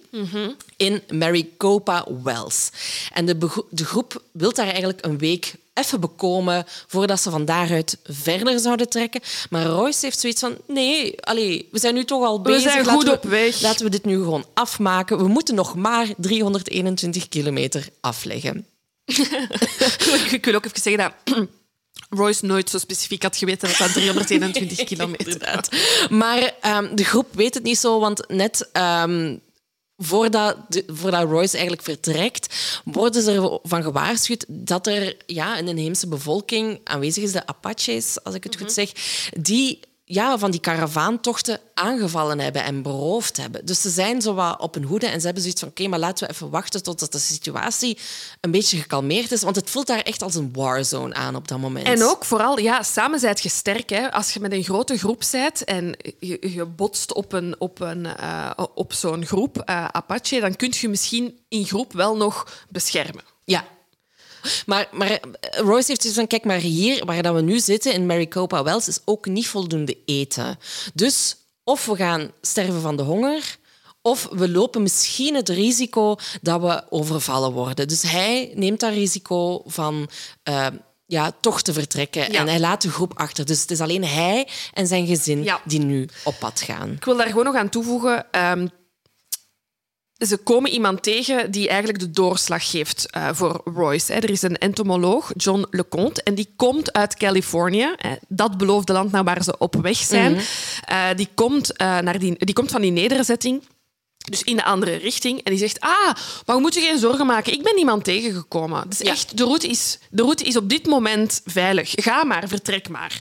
in 0.84 1.02
Maricopa 1.18 2.06
Wells. 2.22 2.70
En 3.12 3.26
de, 3.26 3.38
de 3.70 3.84
groep 3.84 4.22
wil 4.32 4.52
daar 4.52 4.66
eigenlijk 4.68 5.04
een 5.04 5.18
week 5.18 5.54
even 5.74 6.00
bekomen 6.00 6.64
voordat 6.86 7.20
ze 7.20 7.30
van 7.30 7.44
daaruit 7.44 7.98
verder 8.04 8.58
zouden 8.60 8.88
trekken. 8.88 9.20
Maar 9.50 9.64
Royce 9.66 9.98
heeft 10.04 10.18
zoiets 10.20 10.40
van, 10.40 10.56
nee, 10.68 11.20
allee, 11.22 11.68
we 11.70 11.78
zijn 11.78 11.94
nu 11.94 12.04
toch 12.04 12.24
al 12.24 12.40
bezig. 12.42 12.62
zijn 12.62 12.76
laten 12.76 12.92
goed 12.92 13.04
we- 13.04 13.12
op 13.12 13.24
weg. 13.24 13.60
Laten 13.60 13.84
we 13.84 13.90
dit 13.90 14.04
nu 14.04 14.14
gewoon 14.14 14.46
afmaken. 14.54 15.18
We 15.18 15.28
moeten 15.28 15.54
nog 15.54 15.74
maar 15.74 16.06
321 16.16 17.28
kilometer 17.28 17.88
afleggen. 18.00 18.66
ik 20.30 20.44
wil 20.44 20.54
ook 20.54 20.64
even 20.64 20.80
zeggen 20.82 21.12
dat 21.24 21.36
Royce 22.18 22.46
nooit 22.46 22.70
zo 22.70 22.78
specifiek 22.78 23.22
had 23.22 23.36
geweten 23.36 23.68
dat 23.68 23.76
dat 23.78 23.92
321 23.92 24.84
kilometer 24.94 25.26
Inderdaad. 25.32 25.68
Maar 26.10 26.52
ehm, 26.60 26.94
de 26.94 27.04
groep 27.04 27.26
weet 27.34 27.54
het 27.54 27.62
niet 27.62 27.78
zo, 27.78 28.00
want 28.00 28.28
net 28.28 28.68
ehm, 28.72 29.36
voordat, 29.96 30.56
de, 30.68 30.84
voordat 30.86 31.28
Royce 31.28 31.52
eigenlijk 31.52 31.82
vertrekt, 31.82 32.54
worden 32.84 33.22
ze 33.22 33.60
ervan 33.62 33.82
gewaarschuwd 33.82 34.44
dat 34.48 34.86
er 34.86 35.16
ja, 35.26 35.58
een 35.58 35.68
inheemse 35.68 36.08
bevolking 36.08 36.80
aanwezig 36.84 37.22
is, 37.22 37.32
de 37.32 37.46
Apaches, 37.46 38.24
als 38.24 38.34
ik 38.34 38.44
het 38.44 38.56
goed 38.56 38.72
zeg, 38.72 38.92
die 39.36 39.80
ja, 40.14 40.38
van 40.38 40.50
die 40.50 40.60
karavaantochten 40.60 41.60
aangevallen 41.74 42.38
hebben 42.38 42.64
en 42.64 42.82
beroofd 42.82 43.36
hebben. 43.36 43.66
Dus 43.66 43.80
ze 43.80 43.90
zijn 43.90 44.22
zo 44.22 44.34
wat 44.34 44.60
op 44.60 44.74
hun 44.74 44.84
hoede 44.84 45.06
en 45.06 45.18
ze 45.18 45.24
hebben 45.24 45.42
zoiets 45.42 45.60
van 45.60 45.70
oké, 45.70 45.88
maar 45.88 45.98
laten 45.98 46.26
we 46.26 46.32
even 46.32 46.50
wachten 46.50 46.82
totdat 46.82 47.12
de 47.12 47.18
situatie 47.18 47.98
een 48.40 48.50
beetje 48.50 48.78
gekalmeerd 48.78 49.32
is, 49.32 49.42
want 49.42 49.56
het 49.56 49.70
voelt 49.70 49.86
daar 49.86 50.00
echt 50.00 50.22
als 50.22 50.34
een 50.34 50.52
warzone 50.52 51.14
aan 51.14 51.36
op 51.36 51.48
dat 51.48 51.58
moment. 51.58 51.86
En 51.86 52.02
ook 52.02 52.24
vooral, 52.24 52.58
ja, 52.58 52.82
samen 52.82 53.18
zijt 53.18 53.42
je 53.42 53.48
sterk. 53.48 53.90
Hè. 53.90 54.12
Als 54.12 54.32
je 54.32 54.40
met 54.40 54.52
een 54.52 54.64
grote 54.64 54.98
groep 54.98 55.22
bent 55.30 55.64
en 55.64 55.96
je, 56.18 56.52
je 56.54 56.64
botst 56.64 57.12
op, 57.12 57.32
een, 57.32 57.54
op, 57.58 57.80
een, 57.80 58.06
uh, 58.20 58.50
op 58.74 58.92
zo'n 58.92 59.26
groep, 59.26 59.56
uh, 59.56 59.84
Apache, 59.84 60.40
dan 60.40 60.56
kun 60.56 60.72
je 60.80 60.88
misschien 60.88 61.38
in 61.48 61.64
groep 61.64 61.92
wel 61.92 62.16
nog 62.16 62.64
beschermen. 62.68 63.24
Ja, 63.44 63.64
maar, 64.66 64.88
maar 64.92 65.20
Royce 65.50 65.88
heeft 65.88 66.02
dus 66.02 66.14
van, 66.14 66.26
kijk, 66.26 66.44
maar 66.44 66.58
hier 66.58 67.04
waar 67.04 67.22
dat 67.22 67.34
we 67.34 67.40
nu 67.40 67.58
zitten 67.58 67.92
in 67.92 68.06
Maricopa 68.06 68.62
Wells 68.62 68.88
is 68.88 69.00
ook 69.04 69.26
niet 69.26 69.48
voldoende 69.48 69.96
eten. 70.04 70.58
Dus 70.94 71.36
of 71.64 71.86
we 71.86 71.96
gaan 71.96 72.30
sterven 72.40 72.80
van 72.80 72.96
de 72.96 73.02
honger, 73.02 73.56
of 74.02 74.28
we 74.30 74.50
lopen 74.50 74.82
misschien 74.82 75.34
het 75.34 75.48
risico 75.48 76.16
dat 76.42 76.60
we 76.60 76.82
overvallen 76.90 77.52
worden. 77.52 77.88
Dus 77.88 78.02
hij 78.02 78.52
neemt 78.54 78.80
dat 78.80 78.92
risico 78.92 79.62
van... 79.66 80.08
Uh, 80.48 80.66
ja, 81.06 81.32
toch 81.40 81.62
te 81.62 81.72
vertrekken. 81.72 82.32
Ja. 82.32 82.38
En 82.38 82.48
hij 82.48 82.60
laat 82.60 82.82
de 82.82 82.90
groep 82.90 83.12
achter. 83.18 83.44
Dus 83.46 83.60
het 83.60 83.70
is 83.70 83.80
alleen 83.80 84.04
hij 84.04 84.48
en 84.72 84.86
zijn 84.86 85.06
gezin 85.06 85.42
ja. 85.42 85.60
die 85.64 85.80
nu 85.80 86.08
op 86.24 86.36
pad 86.38 86.60
gaan. 86.60 86.90
Ik 86.90 87.04
wil 87.04 87.16
daar 87.16 87.26
gewoon 87.26 87.44
nog 87.44 87.54
aan 87.54 87.68
toevoegen. 87.68 88.26
Um, 88.50 88.70
ze 90.18 90.36
komen 90.36 90.70
iemand 90.70 91.02
tegen 91.02 91.50
die 91.50 91.68
eigenlijk 91.68 91.98
de 91.98 92.10
doorslag 92.10 92.70
geeft 92.70 93.06
uh, 93.16 93.28
voor 93.32 93.60
Royce. 93.64 94.12
Er 94.12 94.30
is 94.30 94.42
een 94.42 94.58
entomoloog, 94.58 95.32
John 95.36 95.66
LeConte, 95.70 96.22
en 96.22 96.34
die 96.34 96.52
komt 96.56 96.92
uit 96.92 97.16
Californië. 97.16 97.94
Dat 98.28 98.58
beloofde 98.58 98.92
land 98.92 99.12
naar 99.12 99.24
waar 99.24 99.42
ze 99.42 99.58
op 99.58 99.74
weg 99.74 99.96
zijn. 99.96 100.32
Mm 100.32 100.38
-hmm. 100.38 100.96
uh, 100.96 101.16
die, 101.16 101.28
komt, 101.34 101.72
uh, 101.72 101.98
naar 101.98 102.18
die, 102.18 102.44
die 102.44 102.54
komt 102.54 102.70
van 102.70 102.80
die 102.80 102.90
nederzetting. 102.90 103.62
Dus 104.30 104.42
in 104.42 104.56
de 104.56 104.64
andere 104.64 104.94
richting. 104.94 105.42
En 105.42 105.50
die 105.50 105.60
zegt, 105.60 105.80
ah, 105.80 106.14
maar 106.46 106.56
we 106.56 106.60
moeten 106.60 106.82
geen 106.82 106.98
zorgen 106.98 107.26
maken. 107.26 107.52
Ik 107.52 107.62
ben 107.62 107.74
niemand 107.74 108.04
tegengekomen. 108.04 108.88
Dus 108.88 109.00
echt, 109.00 109.36
de 109.36 109.44
route, 109.44 109.68
is, 109.68 109.98
de 110.10 110.22
route 110.22 110.44
is 110.44 110.56
op 110.56 110.68
dit 110.68 110.86
moment 110.86 111.40
veilig. 111.44 111.92
Ga 111.94 112.24
maar, 112.24 112.48
vertrek 112.48 112.88
maar. 112.88 113.18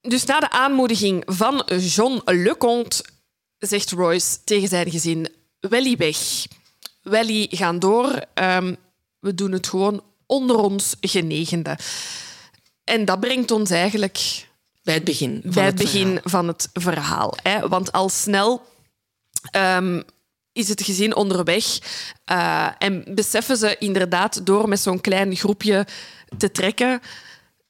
Dus 0.00 0.24
na 0.24 0.40
de 0.40 0.50
aanmoediging 0.50 1.22
van 1.26 1.64
John 1.78 2.20
Leconte 2.24 3.04
zegt 3.66 3.90
Royce 3.90 4.38
tegen 4.44 4.68
zijn 4.68 4.90
gezin: 4.90 5.28
Welly 5.60 5.96
weg. 5.96 6.46
Welly 7.02 7.46
gaan 7.50 7.78
door. 7.78 8.24
Um, 8.34 8.76
we 9.20 9.34
doen 9.34 9.52
het 9.52 9.66
gewoon 9.66 10.02
onder 10.26 10.56
ons 10.56 10.96
genegende. 11.00 11.78
En 12.84 13.04
dat 13.04 13.20
brengt 13.20 13.50
ons 13.50 13.70
eigenlijk 13.70 14.46
bij 14.82 14.94
het 14.94 15.04
begin 15.04 15.40
van, 15.42 15.50
bij 15.52 15.64
het, 15.64 15.78
het, 15.78 15.82
begin 15.82 16.06
verhaal. 16.06 16.30
van 16.30 16.48
het 16.48 16.68
verhaal. 16.72 17.34
Hè? 17.42 17.68
Want 17.68 17.92
al 17.92 18.08
snel 18.08 18.66
um, 19.56 20.02
is 20.52 20.68
het 20.68 20.82
gezin 20.82 21.14
onderweg 21.14 21.64
uh, 22.32 22.68
en 22.78 23.04
beseffen 23.14 23.56
ze 23.56 23.76
inderdaad 23.78 24.46
door 24.46 24.68
met 24.68 24.80
zo'n 24.80 25.00
klein 25.00 25.36
groepje 25.36 25.86
te 26.38 26.50
trekken, 26.50 27.00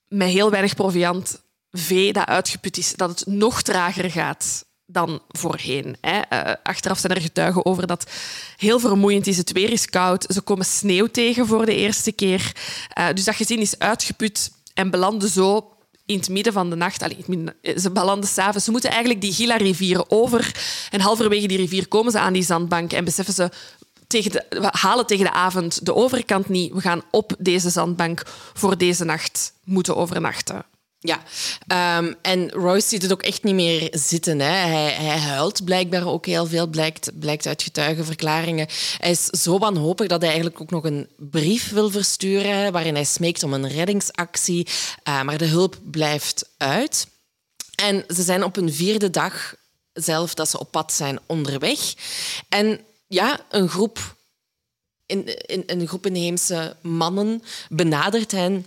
met 0.08 0.28
heel 0.28 0.50
weinig 0.50 0.74
proviant, 0.74 1.42
vee 1.70 2.12
dat 2.12 2.26
uitgeput 2.26 2.76
is, 2.76 2.92
dat 2.92 3.08
het 3.08 3.26
nog 3.26 3.62
trager 3.62 4.10
gaat 4.10 4.64
dan 4.94 5.20
voorheen. 5.28 5.96
Hè. 6.00 6.20
Uh, 6.32 6.54
achteraf 6.62 6.98
zijn 6.98 7.14
er 7.14 7.20
getuigen 7.20 7.66
over 7.66 7.86
dat 7.86 8.10
heel 8.56 8.78
vermoeiend 8.78 9.26
is. 9.26 9.36
Het 9.36 9.52
weer 9.52 9.72
is 9.72 9.86
koud. 9.86 10.26
Ze 10.28 10.40
komen 10.40 10.64
sneeuw 10.64 11.06
tegen 11.06 11.46
voor 11.46 11.66
de 11.66 11.74
eerste 11.76 12.12
keer. 12.12 12.52
Uh, 12.98 13.06
dus 13.14 13.24
dat 13.24 13.34
gezin 13.36 13.58
is 13.58 13.78
uitgeput 13.78 14.52
en 14.74 14.90
belanden 14.90 15.28
zo 15.28 15.70
in 16.06 16.16
het 16.16 16.28
midden 16.28 16.52
van 16.52 16.70
de 16.70 16.76
nacht. 16.76 17.02
Allee, 17.02 17.24
ze 17.76 17.90
belanden 17.90 18.28
s'avonds. 18.28 18.64
Ze 18.64 18.70
moeten 18.70 18.90
eigenlijk 18.90 19.20
die 19.20 19.32
Gila-rivier 19.32 20.04
over. 20.08 20.54
En 20.90 21.00
halverwege 21.00 21.46
die 21.46 21.58
rivier 21.58 21.88
komen 21.88 22.12
ze 22.12 22.18
aan 22.18 22.32
die 22.32 22.42
zandbank 22.42 22.92
en 22.92 23.04
beseffen 23.04 23.34
ze... 23.34 23.50
Tegen 24.06 24.44
we 24.48 24.68
halen 24.70 25.06
tegen 25.06 25.24
de 25.24 25.32
avond 25.32 25.86
de 25.86 25.94
overkant 25.94 26.48
niet. 26.48 26.72
We 26.72 26.80
gaan 26.80 27.02
op 27.10 27.34
deze 27.38 27.70
zandbank 27.70 28.22
voor 28.54 28.78
deze 28.78 29.04
nacht 29.04 29.52
moeten 29.64 29.96
overnachten. 29.96 30.64
Ja, 31.06 31.22
um, 31.98 32.14
en 32.22 32.50
Royce 32.50 32.88
ziet 32.88 33.02
het 33.02 33.12
ook 33.12 33.22
echt 33.22 33.42
niet 33.42 33.54
meer 33.54 33.88
zitten. 33.90 34.40
Hè. 34.40 34.46
Hij, 34.46 34.92
hij 34.92 35.18
huilt 35.18 35.64
blijkbaar 35.64 36.06
ook 36.06 36.26
heel 36.26 36.46
veel, 36.46 36.66
blijkt, 36.66 37.18
blijkt 37.18 37.46
uit 37.46 37.62
getuigenverklaringen. 37.62 38.66
Hij 38.98 39.10
is 39.10 39.24
zo 39.24 39.58
wanhopig 39.58 40.06
dat 40.06 40.20
hij 40.20 40.30
eigenlijk 40.30 40.60
ook 40.60 40.70
nog 40.70 40.84
een 40.84 41.08
brief 41.16 41.70
wil 41.70 41.90
versturen 41.90 42.72
waarin 42.72 42.94
hij 42.94 43.04
smeekt 43.04 43.42
om 43.42 43.52
een 43.52 43.68
reddingsactie. 43.68 44.66
Uh, 45.08 45.22
maar 45.22 45.38
de 45.38 45.46
hulp 45.46 45.78
blijft 45.82 46.48
uit. 46.56 47.06
En 47.74 48.04
ze 48.08 48.22
zijn 48.22 48.44
op 48.44 48.56
een 48.56 48.72
vierde 48.72 49.10
dag 49.10 49.54
zelf 49.92 50.34
dat 50.34 50.50
ze 50.50 50.58
op 50.58 50.70
pad 50.70 50.92
zijn 50.92 51.18
onderweg. 51.26 51.94
En 52.48 52.80
ja, 53.06 53.40
een 53.50 53.68
groep, 53.68 54.16
in, 55.06 55.46
in, 55.46 55.62
een 55.66 55.88
groep 55.88 56.06
inheemse 56.06 56.76
mannen 56.82 57.42
benadert 57.68 58.30
hen 58.30 58.66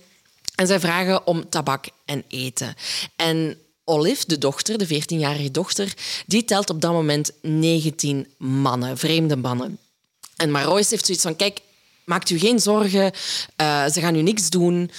en 0.57 0.67
zij 0.67 0.79
vragen 0.79 1.27
om 1.27 1.49
tabak 1.49 1.85
en 2.05 2.23
eten. 2.27 2.75
En 3.15 3.57
Olive, 3.83 4.23
de 4.27 4.37
dochter, 4.37 4.77
de 4.77 4.87
14-jarige 4.87 5.51
dochter, 5.51 5.93
die 6.25 6.45
telt 6.45 6.69
op 6.69 6.81
dat 6.81 6.91
moment 6.91 7.31
19 7.41 8.27
mannen, 8.37 8.97
vreemde 8.97 9.35
mannen. 9.35 9.77
En 10.35 10.51
Marois 10.51 10.89
heeft 10.89 11.05
zoiets 11.05 11.23
van, 11.23 11.35
kijk, 11.35 11.59
maakt 12.05 12.29
u 12.29 12.39
geen 12.39 12.59
zorgen, 12.59 13.11
uh, 13.61 13.85
ze 13.85 13.99
gaan 13.99 14.15
u 14.15 14.21
niks 14.21 14.49
doen 14.49 14.91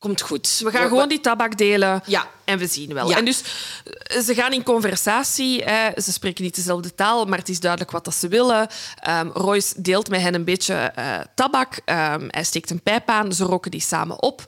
komt 0.00 0.20
goed. 0.20 0.60
We 0.64 0.70
gaan 0.70 0.88
gewoon 0.88 1.08
die 1.08 1.20
tabak 1.20 1.58
delen 1.58 2.02
ja. 2.06 2.30
en 2.44 2.58
we 2.58 2.66
zien 2.66 2.94
wel. 2.94 3.08
Ja. 3.08 3.16
En 3.16 3.24
dus 3.24 3.42
eh, 3.84 4.20
ze 4.20 4.34
gaan 4.34 4.52
in 4.52 4.62
conversatie. 4.62 5.62
Hè. 5.62 6.00
Ze 6.00 6.12
spreken 6.12 6.44
niet 6.44 6.54
dezelfde 6.54 6.94
taal, 6.94 7.24
maar 7.24 7.38
het 7.38 7.48
is 7.48 7.60
duidelijk 7.60 7.90
wat 7.90 8.04
dat 8.04 8.14
ze 8.14 8.28
willen. 8.28 8.68
Um, 9.08 9.30
Royce 9.30 9.82
deelt 9.82 10.08
met 10.08 10.20
hen 10.20 10.34
een 10.34 10.44
beetje 10.44 10.92
uh, 10.98 11.20
tabak. 11.34 11.74
Um, 11.74 12.26
hij 12.30 12.44
steekt 12.44 12.70
een 12.70 12.82
pijp 12.82 13.08
aan. 13.08 13.32
Ze 13.32 13.44
roken 13.44 13.70
die 13.70 13.80
samen 13.80 14.22
op. 14.22 14.44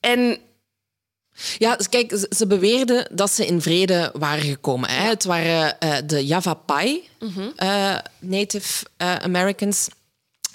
En 0.00 0.38
ja, 1.58 1.76
kijk, 1.90 2.26
ze 2.30 2.46
beweerden 2.46 3.08
dat 3.12 3.30
ze 3.30 3.46
in 3.46 3.62
vrede 3.62 4.10
waren 4.18 4.44
gekomen. 4.44 4.90
Hè. 4.90 5.08
Het 5.08 5.24
waren 5.24 5.76
uh, 5.84 5.96
de 6.06 6.26
Java 6.26 6.54
Pai, 6.54 7.08
mm 7.18 7.32
-hmm. 7.34 7.52
uh, 7.56 7.98
Native 8.18 8.86
Americans. 8.96 9.88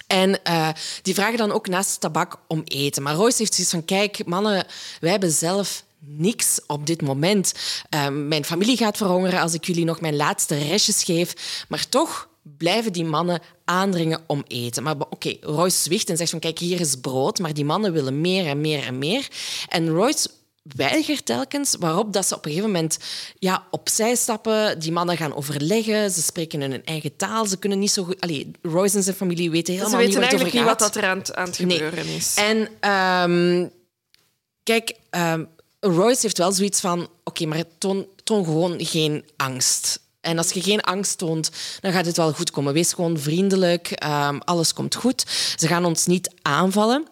En 0.08 0.38
uh, 0.48 0.68
die 1.02 1.14
vragen 1.14 1.38
dan 1.38 1.52
ook 1.52 1.68
naast 1.68 2.00
tabak 2.00 2.36
om 2.46 2.62
eten. 2.64 3.02
Maar 3.02 3.14
Royce 3.14 3.38
heeft 3.38 3.54
zoiets 3.54 3.72
van, 3.72 3.84
kijk, 3.84 4.26
mannen, 4.26 4.66
wij 5.00 5.10
hebben 5.10 5.30
zelf 5.30 5.84
niks 5.98 6.60
op 6.66 6.86
dit 6.86 7.02
moment. 7.02 7.54
Uh, 7.94 8.08
mijn 8.08 8.44
familie 8.44 8.76
gaat 8.76 8.96
verhongeren 8.96 9.40
als 9.40 9.54
ik 9.54 9.64
jullie 9.64 9.84
nog 9.84 10.00
mijn 10.00 10.16
laatste 10.16 10.58
restjes 10.58 11.04
geef. 11.04 11.64
Maar 11.68 11.88
toch 11.88 12.28
blijven 12.56 12.92
die 12.92 13.04
mannen 13.04 13.40
aandringen 13.64 14.22
om 14.26 14.44
eten. 14.46 14.82
Maar 14.82 14.94
oké, 14.98 15.36
Royce 15.40 15.82
zwicht 15.82 16.10
en 16.10 16.16
zegt 16.16 16.30
van, 16.30 16.38
kijk, 16.38 16.58
hier 16.58 16.80
is 16.80 16.94
brood. 16.94 17.38
Maar 17.38 17.54
die 17.54 17.64
mannen 17.64 17.92
willen 17.92 18.20
meer 18.20 18.46
en 18.46 18.60
meer 18.60 18.86
en 18.86 18.98
meer. 18.98 19.28
En 19.68 19.88
Royce 19.88 20.28
weigert 20.76 21.26
telkens, 21.26 21.76
waarop 21.78 22.12
dat 22.12 22.26
ze 22.26 22.34
op 22.34 22.44
een 22.44 22.50
gegeven 22.50 22.72
moment 22.72 22.98
ja, 23.38 23.66
opzij 23.70 24.14
stappen. 24.14 24.78
Die 24.78 24.92
mannen 24.92 25.16
gaan 25.16 25.34
overleggen, 25.34 26.10
ze 26.10 26.22
spreken 26.22 26.62
in 26.62 26.70
hun 26.70 26.84
eigen 26.84 27.16
taal. 27.16 27.46
Ze 27.46 27.58
kunnen 27.58 27.78
niet 27.78 27.90
zo 27.90 28.04
goed... 28.04 28.20
Allee, 28.20 28.50
Royce 28.62 28.96
en 28.96 29.02
zijn 29.02 29.16
familie 29.16 29.50
weten 29.50 29.74
helemaal 29.74 30.00
niet 30.00 30.14
wat 30.14 30.24
het 30.24 30.34
over 30.34 30.46
gaat. 30.46 30.54
niet 30.54 30.80
wat 30.80 30.96
er 30.96 31.04
aan, 31.04 31.36
aan 31.36 31.46
het 31.46 31.56
gebeuren 31.56 32.06
nee. 32.06 32.16
is. 32.16 32.34
En 32.34 32.58
um, 33.30 33.70
kijk, 34.62 34.92
um, 35.10 35.48
Royce 35.80 36.20
heeft 36.20 36.38
wel 36.38 36.52
zoiets 36.52 36.80
van... 36.80 37.00
Oké, 37.00 37.10
okay, 37.24 37.46
maar 37.46 37.64
toon, 37.78 38.06
toon 38.24 38.44
gewoon 38.44 38.74
geen 38.78 39.24
angst. 39.36 40.00
En 40.20 40.38
als 40.38 40.50
je 40.50 40.62
geen 40.62 40.80
angst 40.80 41.18
toont, 41.18 41.50
dan 41.80 41.92
gaat 41.92 42.06
het 42.06 42.16
wel 42.16 42.32
goed 42.32 42.50
komen. 42.50 42.72
Wees 42.72 42.92
gewoon 42.92 43.18
vriendelijk, 43.18 44.04
um, 44.04 44.40
alles 44.44 44.72
komt 44.72 44.94
goed. 44.94 45.24
Ze 45.56 45.66
gaan 45.66 45.84
ons 45.84 46.06
niet 46.06 46.30
aanvallen. 46.42 47.06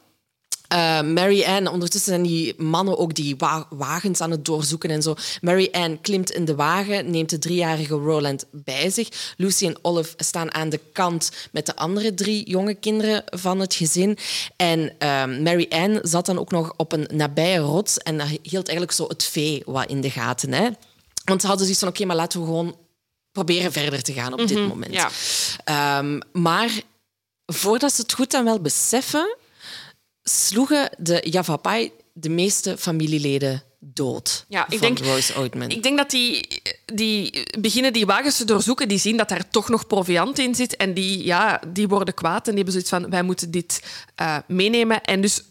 Uh, 0.77 1.03
Mary 1.03 1.45
Ann, 1.45 1.67
ondertussen 1.67 2.13
zijn 2.13 2.23
die 2.23 2.55
mannen 2.63 2.99
ook 2.99 3.15
die 3.15 3.37
wa 3.37 3.67
wagens 3.71 4.21
aan 4.21 4.31
het 4.31 4.45
doorzoeken 4.45 4.91
en 4.91 5.03
zo. 5.03 5.15
Mary 5.41 5.69
Ann 5.73 6.01
klimt 6.01 6.31
in 6.31 6.45
de 6.45 6.55
wagen, 6.55 7.11
neemt 7.11 7.31
de 7.31 7.39
driejarige 7.39 7.95
Roland 7.95 8.45
bij 8.51 8.91
zich. 8.91 9.35
Lucy 9.37 9.67
en 9.67 9.79
Olive 9.83 10.15
staan 10.17 10.55
aan 10.55 10.69
de 10.69 10.81
kant 10.93 11.31
met 11.51 11.67
de 11.67 11.77
andere 11.77 12.15
drie 12.15 12.51
jonge 12.51 12.75
kinderen 12.75 13.23
van 13.27 13.61
het 13.61 13.75
gezin. 13.75 14.19
En 14.57 14.81
uh, 14.81 15.25
Mary 15.25 15.67
Ann 15.69 15.99
zat 16.03 16.27
dan 16.27 16.39
ook 16.39 16.51
nog 16.51 16.73
op 16.77 16.93
een 16.93 17.09
nabije 17.13 17.59
rots 17.59 17.99
en 17.99 18.21
hield 18.43 18.69
eigenlijk 18.69 18.93
zo 18.93 19.09
het 19.09 19.25
vee 19.25 19.63
wat 19.67 19.89
in 19.89 20.01
de 20.01 20.11
gaten. 20.11 20.53
Hè? 20.53 20.69
Want 21.25 21.41
ze 21.41 21.47
hadden 21.47 21.65
zoiets 21.65 21.79
van, 21.79 21.89
oké, 21.89 22.03
okay, 22.03 22.09
maar 22.09 22.23
laten 22.25 22.41
we 22.41 22.47
gewoon 22.47 22.77
proberen 23.33 23.73
verder 23.73 24.03
te 24.03 24.13
gaan 24.13 24.33
op 24.33 24.39
mm 24.41 24.47
-hmm, 24.47 24.55
dit 24.55 24.69
moment. 24.69 24.93
Ja. 24.93 25.99
Um, 25.99 26.21
maar 26.33 26.71
voordat 27.47 27.93
ze 27.93 28.01
het 28.01 28.13
goed 28.13 28.35
en 28.35 28.45
wel 28.45 28.61
beseffen 28.61 29.37
sloegen 30.31 30.91
de 30.99 31.27
Yavapai 31.31 31.93
de 32.13 32.29
meeste 32.29 32.79
familieleden 32.79 33.63
dood 33.79 34.45
Ja, 34.49 34.65
ik 34.69 34.79
van 34.79 34.95
denk- 34.95 34.99
Royce 34.99 35.35
Oatman. 35.39 35.69
Ik 35.71 35.83
denk 35.83 35.99
dat 35.99 36.11
die, 36.11 36.63
die 36.85 37.43
beginnen 37.59 37.93
die 37.93 38.07
wagens 38.07 38.37
te 38.37 38.45
doorzoeken. 38.45 38.89
Die 38.89 38.99
zien 38.99 39.17
dat 39.17 39.29
daar 39.29 39.49
toch 39.51 39.69
nog 39.69 39.87
proviant 39.87 40.39
in 40.39 40.55
zit. 40.55 40.77
En 40.77 40.95
die, 40.95 41.25
ja, 41.25 41.61
die 41.73 41.89
worden 41.89 42.15
kwaad 42.15 42.49
en 42.49 42.55
die 42.55 42.65
hebben 42.65 42.73
zoiets 42.73 42.91
van... 42.91 43.11
Wij 43.11 43.23
moeten 43.23 43.51
dit 43.51 43.83
eh, 44.15 44.39
meenemen. 44.47 45.03
En 45.03 45.21
dus 45.21 45.43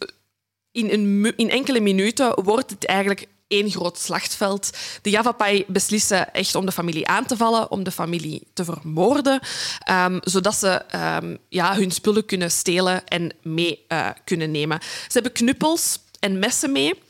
in, 0.72 0.90
een, 0.90 1.34
in 1.38 1.50
enkele 1.50 1.80
minuten 1.80 2.44
wordt 2.44 2.70
het 2.70 2.86
eigenlijk 2.86 3.28
één 3.48 3.70
groot 3.70 3.98
slachtveld. 3.98 4.70
De 5.02 5.10
Yavapai 5.10 5.66
beslissen 5.68 6.34
echt 6.34 6.56
om 6.56 6.66
de 6.66 6.72
familie 6.72 7.08
aan 7.08 7.26
te 7.26 7.38
vallen, 7.38 7.72
om 7.72 7.84
de 7.84 7.92
familie 7.92 8.48
te 8.54 8.64
vermoorden, 8.64 9.40
ehm, 9.80 10.20
zodat 10.22 10.56
ze 10.56 10.68
ehm, 10.70 11.36
ja, 11.50 11.76
hun 11.76 11.92
spullen 11.92 12.26
kunnen 12.26 12.52
stelen 12.52 13.08
en 13.08 13.32
mee 13.42 13.86
eh, 13.88 14.10
kunnen 14.24 14.52
nemen. 14.52 14.80
Ze 14.82 15.12
hebben 15.12 15.32
knuppels 15.32 16.00
en 16.20 16.40
messen 16.40 16.72
mee. 16.72 17.05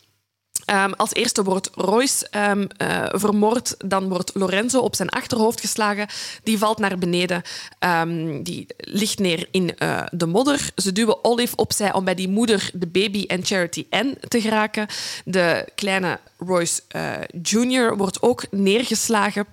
Ehm, 0.65 0.91
als 0.91 1.13
eerste 1.13 1.43
wordt 1.43 1.69
Royce 1.73 2.27
ehm, 2.29 2.67
eh, 2.77 3.05
vermoord, 3.11 3.75
dan 3.85 4.09
wordt 4.09 4.31
Lorenzo 4.33 4.79
op 4.79 4.95
zijn 4.95 5.09
achterhoofd 5.09 5.59
geslagen. 5.59 6.07
Die 6.43 6.57
valt 6.57 6.77
naar 6.77 6.97
beneden, 6.97 7.43
Ehm, 7.85 8.43
die 8.43 8.65
ligt 8.77 9.19
neer 9.19 9.47
in 9.51 9.77
eh, 9.77 10.05
de 10.11 10.25
modder. 10.25 10.71
Ze 10.75 10.91
duwen 10.91 11.23
Olive 11.23 11.55
opzij 11.55 11.93
om 11.93 12.05
bij 12.05 12.15
die 12.15 12.27
moeder, 12.27 12.69
de 12.73 12.87
baby 12.87 13.25
en 13.27 13.45
Charity 13.45 13.85
Ann 13.89 14.17
te 14.27 14.41
geraken. 14.41 14.87
De 15.25 15.69
kleine 15.75 16.19
Royce 16.37 16.81
eh, 16.87 17.13
Jr. 17.41 17.97
wordt 17.97 18.21
ook 18.21 18.51
neergeslagen. 18.51 19.45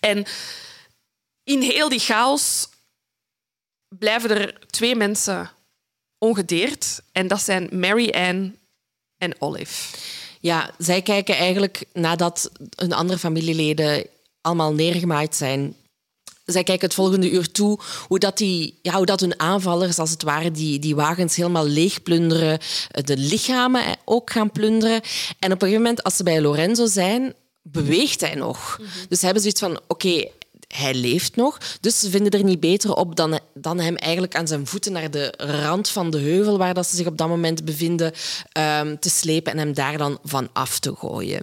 En 0.00 0.24
in 1.44 1.60
heel 1.60 1.88
die 1.88 1.98
chaos 1.98 2.68
blijven 3.88 4.30
er 4.30 4.58
twee 4.66 4.96
mensen 4.96 5.50
ongedeerd. 6.18 7.00
En 7.12 7.28
dat 7.28 7.40
zijn 7.40 7.68
Mary 7.72 8.10
Ann 8.10 8.58
en 9.16 9.40
Olive. 9.40 9.96
Ja, 10.40 10.70
zij 10.78 11.02
kijken 11.02 11.36
eigenlijk 11.36 11.84
nadat 11.92 12.50
hun 12.74 12.92
andere 12.92 13.18
familieleden 13.18 14.06
allemaal 14.40 14.72
neergemaaid 14.72 15.34
zijn. 15.34 15.74
Zij 16.44 16.62
kijken 16.62 16.86
het 16.86 16.94
volgende 16.94 17.30
uur 17.30 17.50
toe 17.50 17.78
hoe, 18.08 18.18
dat 18.18 18.38
die, 18.38 18.78
ja, 18.82 18.96
hoe 18.96 19.06
dat 19.06 19.20
hun 19.20 19.40
aanvallers, 19.40 19.98
als 19.98 20.10
het 20.10 20.22
ware, 20.22 20.50
die, 20.50 20.78
die 20.78 20.94
wagens 20.94 21.36
helemaal 21.36 21.66
leegplunderen, 21.66 22.58
eh, 22.90 23.04
de 23.04 23.16
lichamen 23.16 23.84
ook 24.04 24.30
gaan 24.30 24.50
plunderen. 24.50 25.00
En 25.38 25.52
op 25.52 25.62
een 25.62 25.68
gegeven 25.68 25.82
moment, 25.82 26.02
als 26.02 26.16
ze 26.16 26.22
bij 26.22 26.40
Lorenzo 26.40 26.86
zijn, 26.86 27.34
beweegt 27.62 28.20
hij 28.20 28.34
nog. 28.34 28.80
Dus 29.08 29.18
ze 29.18 29.24
hebben 29.24 29.42
zoiets 29.42 29.60
van, 29.60 29.80
oké, 29.88 30.24
hij 30.74 30.94
leeft 30.94 31.36
nog, 31.36 31.58
dus 31.80 32.00
ze 32.00 32.10
vinden 32.10 32.32
er 32.32 32.44
niet 32.44 32.60
beter 32.60 32.94
op 32.94 33.16
dan, 33.16 33.40
dan 33.54 33.78
hem 33.80 33.96
eigenlijk 33.96 34.34
aan 34.34 34.46
zijn 34.46 34.66
voeten 34.66 34.92
naar 34.92 35.10
de 35.10 35.34
rand 35.36 35.88
van 35.88 36.10
de 36.10 36.18
heuvel 36.18 36.58
waar 36.58 36.74
dat 36.74 36.86
ze 36.86 36.96
zich 36.96 37.06
op 37.06 37.18
dat 37.18 37.28
moment 37.28 37.64
bevinden 37.64 38.12
ehm, 38.52 38.96
te 38.96 39.10
slepen 39.10 39.52
en 39.52 39.58
hem 39.58 39.74
daar 39.74 39.98
dan 39.98 40.18
van 40.22 40.48
af 40.52 40.78
te 40.78 40.94
gooien. 40.96 41.42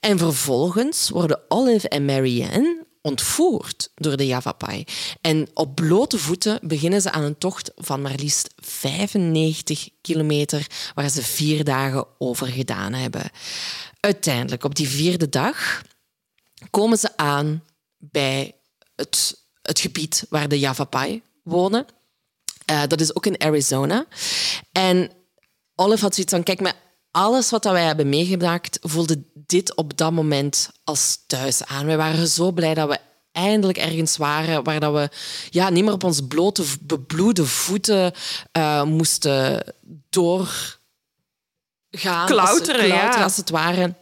En 0.00 0.18
vervolgens 0.18 1.08
worden 1.08 1.40
Olive 1.48 1.88
en 1.88 2.04
Marianne 2.04 2.84
ontvoerd 3.00 3.90
door 3.94 4.16
de 4.16 4.26
Yavapai. 4.26 4.84
En 5.20 5.48
op 5.54 5.74
blote 5.74 6.18
voeten 6.18 6.58
beginnen 6.62 7.00
ze 7.00 7.10
aan 7.10 7.22
een 7.22 7.38
tocht 7.38 7.70
van 7.76 8.02
maar 8.02 8.14
liefst 8.16 8.50
95 8.56 9.88
kilometer, 10.00 10.66
waar 10.94 11.08
ze 11.08 11.22
vier 11.22 11.64
dagen 11.64 12.06
over 12.18 12.46
gedaan 12.46 12.92
hebben. 12.92 13.30
Uiteindelijk, 14.00 14.64
op 14.64 14.74
die 14.74 14.88
vierde 14.88 15.28
dag, 15.28 15.82
komen 16.70 16.98
ze 16.98 17.16
aan 17.16 17.62
bij 18.10 18.54
het, 18.94 19.44
het 19.62 19.80
gebied 19.80 20.26
waar 20.28 20.48
de 20.48 20.58
Yavapai 20.58 21.22
wonen. 21.42 21.86
Eh, 22.64 22.82
dat 22.86 23.00
is 23.00 23.14
ook 23.14 23.26
in 23.26 23.40
Arizona. 23.40 24.06
En 24.72 25.10
Olive 25.74 26.02
had 26.02 26.14
zoiets 26.14 26.32
van, 26.32 26.42
kijk, 26.42 26.60
met 26.60 26.76
alles 27.10 27.50
wat 27.50 27.62
dat 27.62 27.72
wij 27.72 27.84
hebben 27.84 28.08
meegemaakt, 28.08 28.78
voelde 28.82 29.22
dit 29.34 29.74
op 29.74 29.96
dat 29.96 30.12
moment 30.12 30.70
als 30.84 31.18
thuis 31.26 31.64
aan. 31.64 31.86
Wij 31.86 31.96
waren 31.96 32.28
zo 32.28 32.52
blij 32.52 32.74
dat 32.74 32.88
we 32.88 32.98
eindelijk 33.32 33.78
ergens 33.78 34.16
waren 34.16 34.64
waar 34.64 34.80
dat 34.80 34.92
we 34.92 35.08
ja, 35.50 35.68
niet 35.68 35.84
meer 35.84 35.92
op 35.92 36.04
ons 36.04 36.20
blote, 36.28 36.64
bebloede 36.80 37.46
voeten 37.46 38.12
eh, 38.52 38.82
moesten 38.82 39.64
doorgaan. 40.10 40.80
Klauteren, 42.26 42.86
ja. 42.86 43.22
als 43.22 43.36
het 43.36 43.50
ware. 43.50 43.94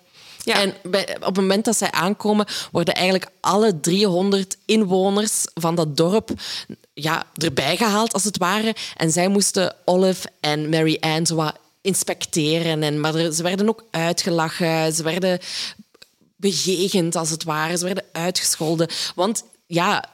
En 0.55 0.75
bij, 0.83 1.17
op 1.17 1.25
het 1.25 1.37
moment 1.37 1.65
dat 1.65 1.77
zij 1.77 1.91
aankomen, 1.91 2.47
worden 2.73 2.95
eigenlijk 2.95 3.31
alle 3.41 3.81
300 3.81 4.57
inwoners 4.65 5.45
van 5.55 5.75
dat 5.75 5.97
dorp 5.97 6.31
ja, 6.95 7.27
erbij 7.35 7.77
gehaald, 7.77 8.13
als 8.13 8.25
het 8.25 8.39
ware. 8.39 8.75
En 8.97 9.11
zij 9.11 9.29
moesten 9.29 9.75
Olive 9.85 10.29
en 10.41 10.69
Mary 10.69 10.97
Ann 11.01 11.27
zo 11.27 11.35
wat 11.35 11.59
inspecteren. 11.81 12.83
En, 12.83 13.01
maar 13.01 13.33
ze 13.33 13.43
werden 13.43 13.69
ook 13.69 13.85
uitgelachen, 13.91 14.93
ze 14.93 15.03
werden 15.03 15.39
begegend, 16.37 17.17
als 17.17 17.31
het 17.31 17.45
ware. 17.45 17.77
Ze 17.77 17.85
werden 17.85 18.05
uitgescholden. 18.13 18.89
Want 19.15 19.45
ja, 19.67 20.05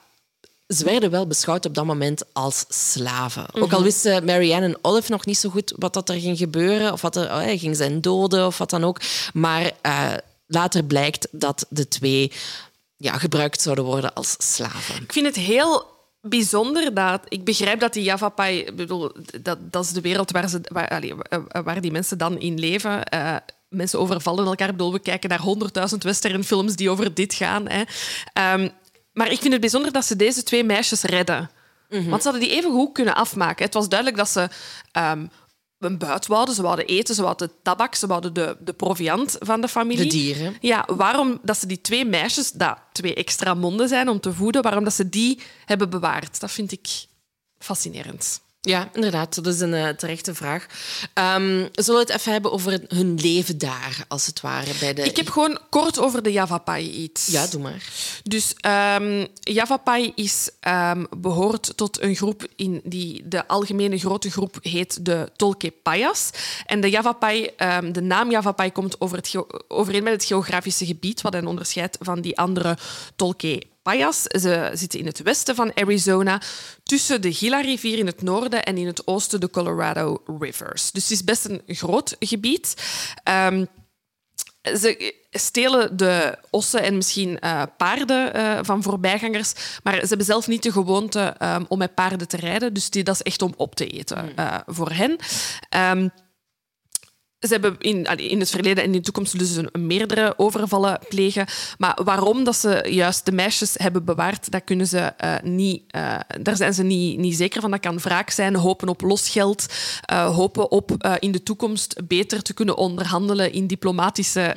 ze 0.68 0.84
werden 0.84 1.10
wel 1.10 1.26
beschouwd 1.26 1.66
op 1.66 1.74
dat 1.74 1.84
moment 1.84 2.22
als 2.32 2.64
slaven. 2.68 3.54
Ook 3.54 3.72
al 3.72 3.82
wisten 3.82 4.24
Marianne 4.24 4.66
en 4.66 4.78
Olive 4.82 5.10
nog 5.10 5.26
niet 5.26 5.38
zo 5.38 5.50
goed 5.50 5.74
wat 5.76 5.94
dat 5.94 6.08
er 6.08 6.20
ging 6.20 6.38
gebeuren, 6.38 6.92
of 6.92 7.00
wat 7.00 7.16
er 7.16 7.24
oh, 7.24 7.36
hij 7.36 7.58
ging 7.58 7.76
zijn 7.76 8.00
doden 8.00 8.46
of 8.46 8.58
wat 8.58 8.70
dan 8.70 8.84
ook. 8.84 9.00
Maar 9.32 9.70
eh, 9.80 10.12
later 10.46 10.84
blijkt 10.84 11.28
dat 11.30 11.66
de 11.68 11.88
twee 11.88 12.32
ja, 12.96 13.18
gebruikt 13.18 13.62
zouden 13.62 13.84
worden 13.84 14.14
als 14.14 14.36
slaven. 14.38 15.02
Ik 15.02 15.12
vind 15.12 15.26
het 15.26 15.36
heel 15.36 15.94
bijzonder 16.20 16.94
dat... 16.94 17.20
Ik 17.28 17.44
begrijp 17.44 17.80
dat 17.80 17.92
die 17.92 18.02
Yavapai... 18.02 18.58
ik 18.58 18.76
bedoel, 18.76 19.12
dat, 19.42 19.58
dat 19.60 19.84
is 19.84 19.92
de 19.92 20.00
wereld 20.00 20.30
waar, 20.30 20.48
ze, 20.48 20.60
waar, 20.68 21.62
waar 21.64 21.80
die 21.80 21.90
mensen 21.90 22.18
dan 22.18 22.38
in 22.38 22.58
leven. 22.58 23.04
Eh, 23.04 23.36
mensen 23.68 23.98
overvallen 23.98 24.46
elkaar. 24.46 24.68
Ik 24.68 24.76
bedoel, 24.76 24.92
we 24.92 24.98
kijken 24.98 25.28
naar 25.28 25.40
honderdduizend 25.40 26.02
westernfilms 26.02 26.76
die 26.76 26.90
over 26.90 27.14
dit 27.14 27.34
gaan. 27.34 27.68
Hè. 27.68 27.82
Ehm, 28.32 28.68
maar 29.16 29.30
ik 29.30 29.40
vind 29.40 29.52
het 29.52 29.60
bijzonder 29.60 29.92
dat 29.92 30.04
ze 30.04 30.16
deze 30.16 30.42
twee 30.42 30.64
meisjes 30.64 31.02
redden. 31.02 31.50
Want 31.88 32.22
ze 32.22 32.28
hadden 32.28 32.48
die 32.48 32.56
even 32.56 32.70
goed 32.70 32.92
kunnen 32.92 33.14
afmaken. 33.14 33.64
Het 33.64 33.74
was 33.74 33.88
duidelijk 33.88 34.18
dat 34.18 34.28
ze 34.28 34.48
ehm, 34.92 35.26
een 35.78 35.98
buit 35.98 36.26
wouden. 36.26 36.54
Ze 36.54 36.62
wouden 36.62 36.86
eten, 36.86 37.14
ze 37.14 37.22
wouden 37.22 37.50
tabak, 37.62 37.94
ze 37.94 38.06
wouden 38.06 38.32
de, 38.34 38.56
de 38.60 38.72
proviant 38.72 39.36
van 39.38 39.60
de 39.60 39.68
familie. 39.68 40.04
De 40.04 40.10
dieren. 40.10 40.56
Ja, 40.60 40.84
waarom 40.86 41.38
dat 41.42 41.58
ze 41.58 41.66
die 41.66 41.80
twee 41.80 42.04
meisjes, 42.04 42.50
dat 42.50 42.78
twee 42.92 43.14
extra 43.14 43.54
monden 43.54 43.88
zijn 43.88 44.08
om 44.08 44.20
te 44.20 44.32
voeden, 44.32 44.62
waarom 44.62 44.84
dat 44.84 44.94
ze 44.94 45.08
die 45.08 45.40
hebben 45.64 45.90
bewaard, 45.90 46.40
dat 46.40 46.50
vind 46.50 46.72
ik 46.72 46.88
fascinerend. 47.58 48.40
Ja, 48.66 48.88
inderdaad. 48.92 49.34
Dat 49.34 49.54
is 49.54 49.60
een 49.60 49.74
eh, 49.74 49.88
terechte 49.88 50.34
vraag. 50.34 50.66
Ehm, 51.12 51.66
zullen 51.72 52.06
we 52.06 52.12
het 52.12 52.20
even 52.20 52.32
hebben 52.32 52.52
over 52.52 52.80
hun 52.88 53.14
leven 53.14 53.58
daar, 53.58 54.04
als 54.08 54.26
het 54.26 54.40
ware? 54.40 54.70
Bij 54.80 54.94
de... 54.94 55.02
Ik 55.02 55.16
heb 55.16 55.28
gewoon 55.28 55.58
kort 55.70 55.98
over 55.98 56.22
de 56.22 56.32
Yavapai 56.32 56.90
iets. 56.90 57.26
Ja, 57.26 57.46
doe 57.46 57.60
maar. 57.60 57.82
Dus 58.22 58.54
ehm 58.56 59.26
Yavapai 59.40 60.12
is, 60.14 60.50
ehm, 60.60 61.04
behoort 61.16 61.76
tot 61.76 62.00
een 62.00 62.14
groep 62.14 62.46
in 62.56 62.80
die 62.84 63.28
de 63.28 63.48
algemene 63.48 63.98
grote 63.98 64.30
groep 64.30 64.58
heet 64.62 65.04
de 65.04 65.30
Tolke 65.36 65.72
Payas. 65.82 66.30
En 66.66 66.80
de 66.80 66.90
Yavapai, 66.90 67.50
ehm, 67.56 67.92
de 67.92 68.02
naam 68.02 68.30
Yavapai 68.30 68.72
komt 68.72 69.00
over 69.00 69.16
het 69.16 69.34
overeen 69.68 70.02
met 70.02 70.12
het 70.12 70.24
geografische 70.24 70.86
gebied, 70.86 71.20
wat 71.20 71.32
hen 71.32 71.46
onderscheidt 71.46 71.96
van 72.00 72.20
die 72.20 72.38
andere 72.38 72.78
Tolke 73.16 73.62
Payas. 73.86 74.22
Ze 74.22 74.70
zitten 74.72 74.98
in 74.98 75.06
het 75.06 75.22
westen 75.22 75.54
van 75.54 75.72
Arizona, 75.74 76.40
tussen 76.82 77.20
de 77.20 77.32
Gila-rivier 77.32 77.98
in 77.98 78.06
het 78.06 78.22
noorden 78.22 78.64
en 78.64 78.76
in 78.76 78.86
het 78.86 79.06
oosten 79.06 79.40
de 79.40 79.50
Colorado 79.50 80.22
Rivers. 80.38 80.90
Dus 80.90 81.02
het 81.02 81.12
is 81.12 81.24
best 81.24 81.44
een 81.44 81.62
groot 81.66 82.16
gebied. 82.18 82.74
Ehm, 83.22 83.64
ze 84.62 85.14
stelen 85.30 85.96
de 85.96 86.38
ossen 86.50 86.82
en 86.82 86.96
misschien 86.96 87.38
eh, 87.38 87.62
paarden 87.76 88.34
eh, 88.34 88.58
van 88.62 88.82
voorbijgangers, 88.82 89.52
maar 89.82 89.94
ze 89.94 90.06
hebben 90.06 90.26
zelf 90.26 90.46
niet 90.46 90.62
de 90.62 90.72
gewoonte 90.72 91.34
ehm, 91.38 91.64
om 91.68 91.78
met 91.78 91.94
paarden 91.94 92.28
te 92.28 92.36
rijden. 92.36 92.74
Dus 92.74 92.90
die, 92.90 93.04
dat 93.04 93.14
is 93.14 93.22
echt 93.22 93.42
om 93.42 93.54
op 93.56 93.74
te 93.74 93.86
eten 93.86 94.36
eh, 94.36 94.58
voor 94.66 94.90
hen. 94.90 95.16
Ehm, 95.68 96.08
ze 97.40 97.52
hebben 97.52 97.76
in, 97.78 98.04
in 98.04 98.40
het 98.40 98.50
verleden 98.50 98.84
en 98.84 98.90
in 98.90 98.96
de 98.96 99.00
toekomst 99.00 99.30
zullen 99.30 99.46
ze 99.46 99.78
meerdere 99.78 100.34
overvallen 100.36 100.98
plegen. 101.08 101.46
Maar 101.78 101.98
waarom 102.04 102.44
dat 102.44 102.56
ze 102.56 102.86
juist 102.90 103.24
de 103.24 103.32
meisjes 103.32 103.74
hebben 103.74 104.04
bewaard, 104.04 104.50
dat 104.50 104.64
kunnen 104.64 104.86
ze 104.86 104.98
eh, 104.98 105.34
niet, 105.42 105.82
eh, 105.90 106.18
daar 106.40 106.56
zijn 106.56 106.74
ze 106.74 106.82
niet, 106.82 107.18
niet 107.18 107.36
zeker 107.36 107.60
van. 107.60 107.70
Dat 107.70 107.80
kan 107.80 107.98
wraak 107.98 108.30
zijn, 108.30 108.56
hopen 108.56 108.88
op 108.88 109.00
losgeld, 109.00 109.66
eh, 110.00 110.34
hopen 110.34 110.70
op 110.70 111.16
in 111.18 111.32
de 111.32 111.42
toekomst 111.42 112.06
beter 112.06 112.42
te 112.42 112.54
kunnen 112.54 112.76
onderhandelen 112.76 113.52
in 113.52 113.66
diplomatische 113.66 114.54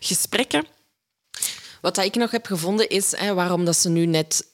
gesprekken. 0.00 0.64
Wat 1.80 1.98
ik 1.98 2.14
nog 2.14 2.30
heb 2.30 2.46
gevonden 2.46 2.88
is 2.88 3.16
hè, 3.16 3.34
waarom 3.34 3.64
dat 3.64 3.76
ze 3.76 3.88
nu 3.88 4.06
net 4.06 4.51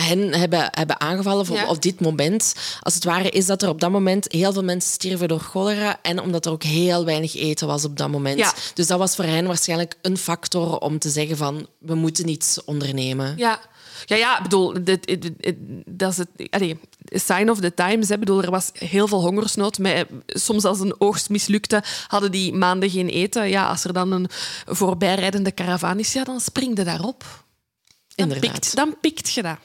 hen 0.00 0.34
hebben, 0.34 0.68
hebben 0.70 1.00
aangevallen, 1.00 1.52
Ja. 1.52 1.68
op 1.68 1.82
dit 1.82 2.00
moment, 2.00 2.54
als 2.80 2.94
het 2.94 3.04
ware, 3.04 3.30
is 3.30 3.46
dat 3.46 3.62
er 3.62 3.68
op 3.68 3.80
dat 3.80 3.90
moment 3.90 4.32
heel 4.32 4.52
veel 4.52 4.64
mensen 4.64 4.90
stierven 4.92 5.28
door 5.28 5.40
cholera 5.40 5.98
en 6.02 6.20
omdat 6.20 6.46
er 6.46 6.52
ook 6.52 6.62
heel 6.62 7.04
weinig 7.04 7.36
eten 7.36 7.66
was 7.66 7.84
op 7.84 7.96
dat 7.96 8.10
moment. 8.10 8.38
Ja. 8.38 8.52
Dus 8.74 8.86
dat 8.86 8.98
was 8.98 9.14
voor 9.14 9.24
hen 9.24 9.46
waarschijnlijk 9.46 9.94
een 10.02 10.16
factor 10.18 10.78
om 10.78 10.98
te 10.98 11.08
zeggen 11.10 11.36
van, 11.36 11.66
we 11.78 11.94
moeten 11.94 12.28
iets 12.28 12.64
ondernemen. 12.64 13.34
Ja. 13.36 13.60
Ja, 14.04 14.16
ja, 14.16 14.36
ik 14.36 14.42
bedoel, 14.42 14.72
dat 15.86 16.10
is 16.10 16.16
het. 16.16 16.28
Allee, 16.50 16.78
sign 17.04 17.50
of 17.50 17.60
the 17.60 17.74
times. 17.74 18.08
Hè. 18.08 18.14
Ik 18.14 18.20
bedoel, 18.20 18.42
er 18.42 18.50
was 18.50 18.70
heel 18.72 19.08
veel 19.08 19.20
hongersnood. 19.20 19.78
Met, 19.78 20.06
soms 20.26 20.64
als 20.64 20.80
een 20.80 20.94
oogst 20.98 21.28
mislukte, 21.30 21.82
hadden 22.06 22.30
die 22.30 22.52
maanden 22.52 22.90
geen 22.90 23.08
eten. 23.08 23.48
Ja, 23.48 23.68
als 23.68 23.84
er 23.84 23.92
dan 23.92 24.12
een 24.12 24.28
voorbijrijdende 24.66 25.52
karavaan 25.52 25.98
is, 25.98 26.12
ja, 26.12 26.24
dan 26.24 26.40
spring 26.40 26.76
je 26.76 26.84
Dan 28.16 28.28
pikt, 28.40 28.76
dan 28.76 28.96
pikt 29.00 29.32
je 29.32 29.42
dat. 29.42 29.56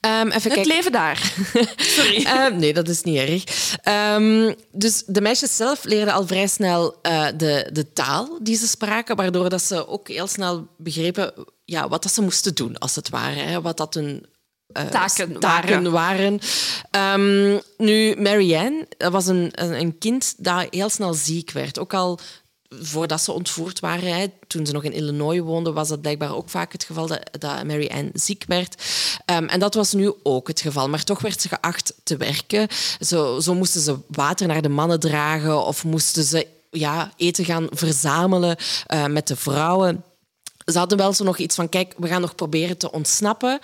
Ehm, 0.00 0.26
even 0.26 0.32
Het 0.32 0.42
kijken. 0.42 0.66
leven 0.66 0.92
daar. 0.92 1.32
Sorry. 1.76 2.24
Eh, 2.24 2.46
nee, 2.46 2.72
dat 2.72 2.88
is 2.88 3.02
niet 3.02 3.16
erg. 3.18 3.44
Ehm, 3.82 4.52
dus 4.72 5.02
de 5.06 5.20
meisjes 5.20 5.56
zelf 5.56 5.84
leerden 5.84 6.14
al 6.14 6.26
vrij 6.26 6.46
snel 6.46 6.98
eh, 7.02 7.26
de, 7.36 7.68
de 7.72 7.92
taal 7.92 8.38
die 8.42 8.56
ze 8.56 8.68
spraken, 8.68 9.16
waardoor 9.16 9.48
dat 9.48 9.62
ze 9.62 9.88
ook 9.88 10.08
heel 10.08 10.26
snel 10.26 10.68
begrepen 10.76 11.32
ja, 11.64 11.88
wat 11.88 12.02
dat 12.02 12.12
ze 12.12 12.22
moesten 12.22 12.54
doen, 12.54 12.78
als 12.78 12.94
het 12.94 13.08
ware. 13.08 13.40
Hè, 13.40 13.60
wat 13.60 13.76
dat 13.76 13.94
hun 13.94 14.26
eh, 14.72 14.84
Taken 14.84 15.40
taken 15.40 15.90
waren. 15.90 16.38
Ehm, 16.90 17.58
nu, 17.76 18.16
Marianne 18.16 18.86
dat 18.96 19.12
was 19.12 19.26
een, 19.26 19.50
een 19.52 19.72
een 19.80 19.98
kind 19.98 20.34
dat 20.36 20.66
heel 20.70 20.88
snel 20.88 21.14
ziek 21.14 21.50
werd. 21.50 21.78
Ook 21.78 21.94
al 21.94 22.18
voordat 22.80 23.20
ze 23.20 23.32
ontvoerd 23.32 23.80
waren, 23.80 24.32
toen 24.46 24.66
ze 24.66 24.72
nog 24.72 24.84
in 24.84 24.92
Illinois 24.92 25.40
woonden, 25.40 25.74
was 25.74 25.88
dat 25.88 26.00
blijkbaar 26.00 26.36
ook 26.36 26.48
vaak 26.48 26.72
het 26.72 26.84
geval 26.84 27.06
dat, 27.06 27.20
dat 27.38 27.64
Mary 27.64 27.90
Ann 27.94 28.10
ziek 28.14 28.44
werd. 28.46 28.82
Ehm, 29.24 29.44
en 29.44 29.60
dat 29.60 29.74
was 29.74 29.92
nu 29.92 30.12
ook 30.22 30.48
het 30.48 30.60
geval. 30.60 30.88
Maar 30.88 31.04
toch 31.04 31.20
werd 31.20 31.40
ze 31.40 31.48
geacht 31.48 31.94
te 32.02 32.16
werken. 32.16 32.68
Zo, 33.00 33.40
zo 33.40 33.54
moesten 33.54 33.80
ze 33.80 33.96
water 34.08 34.46
naar 34.46 34.62
de 34.62 34.68
mannen 34.68 35.00
dragen 35.00 35.66
of 35.66 35.84
moesten 35.84 36.24
ze 36.24 36.46
ja, 36.70 37.12
eten 37.16 37.44
gaan 37.44 37.66
verzamelen 37.70 38.56
eh, 38.86 39.06
met 39.06 39.28
de 39.28 39.36
vrouwen. 39.36 40.04
Ze 40.64 40.78
hadden 40.78 40.98
wel 40.98 41.12
zo 41.12 41.24
nog 41.24 41.38
iets 41.38 41.54
van, 41.54 41.68
kijk, 41.68 41.94
we 41.96 42.08
gaan 42.08 42.20
nog 42.20 42.34
proberen 42.34 42.78
te 42.78 42.92
ontsnappen. 42.92 43.58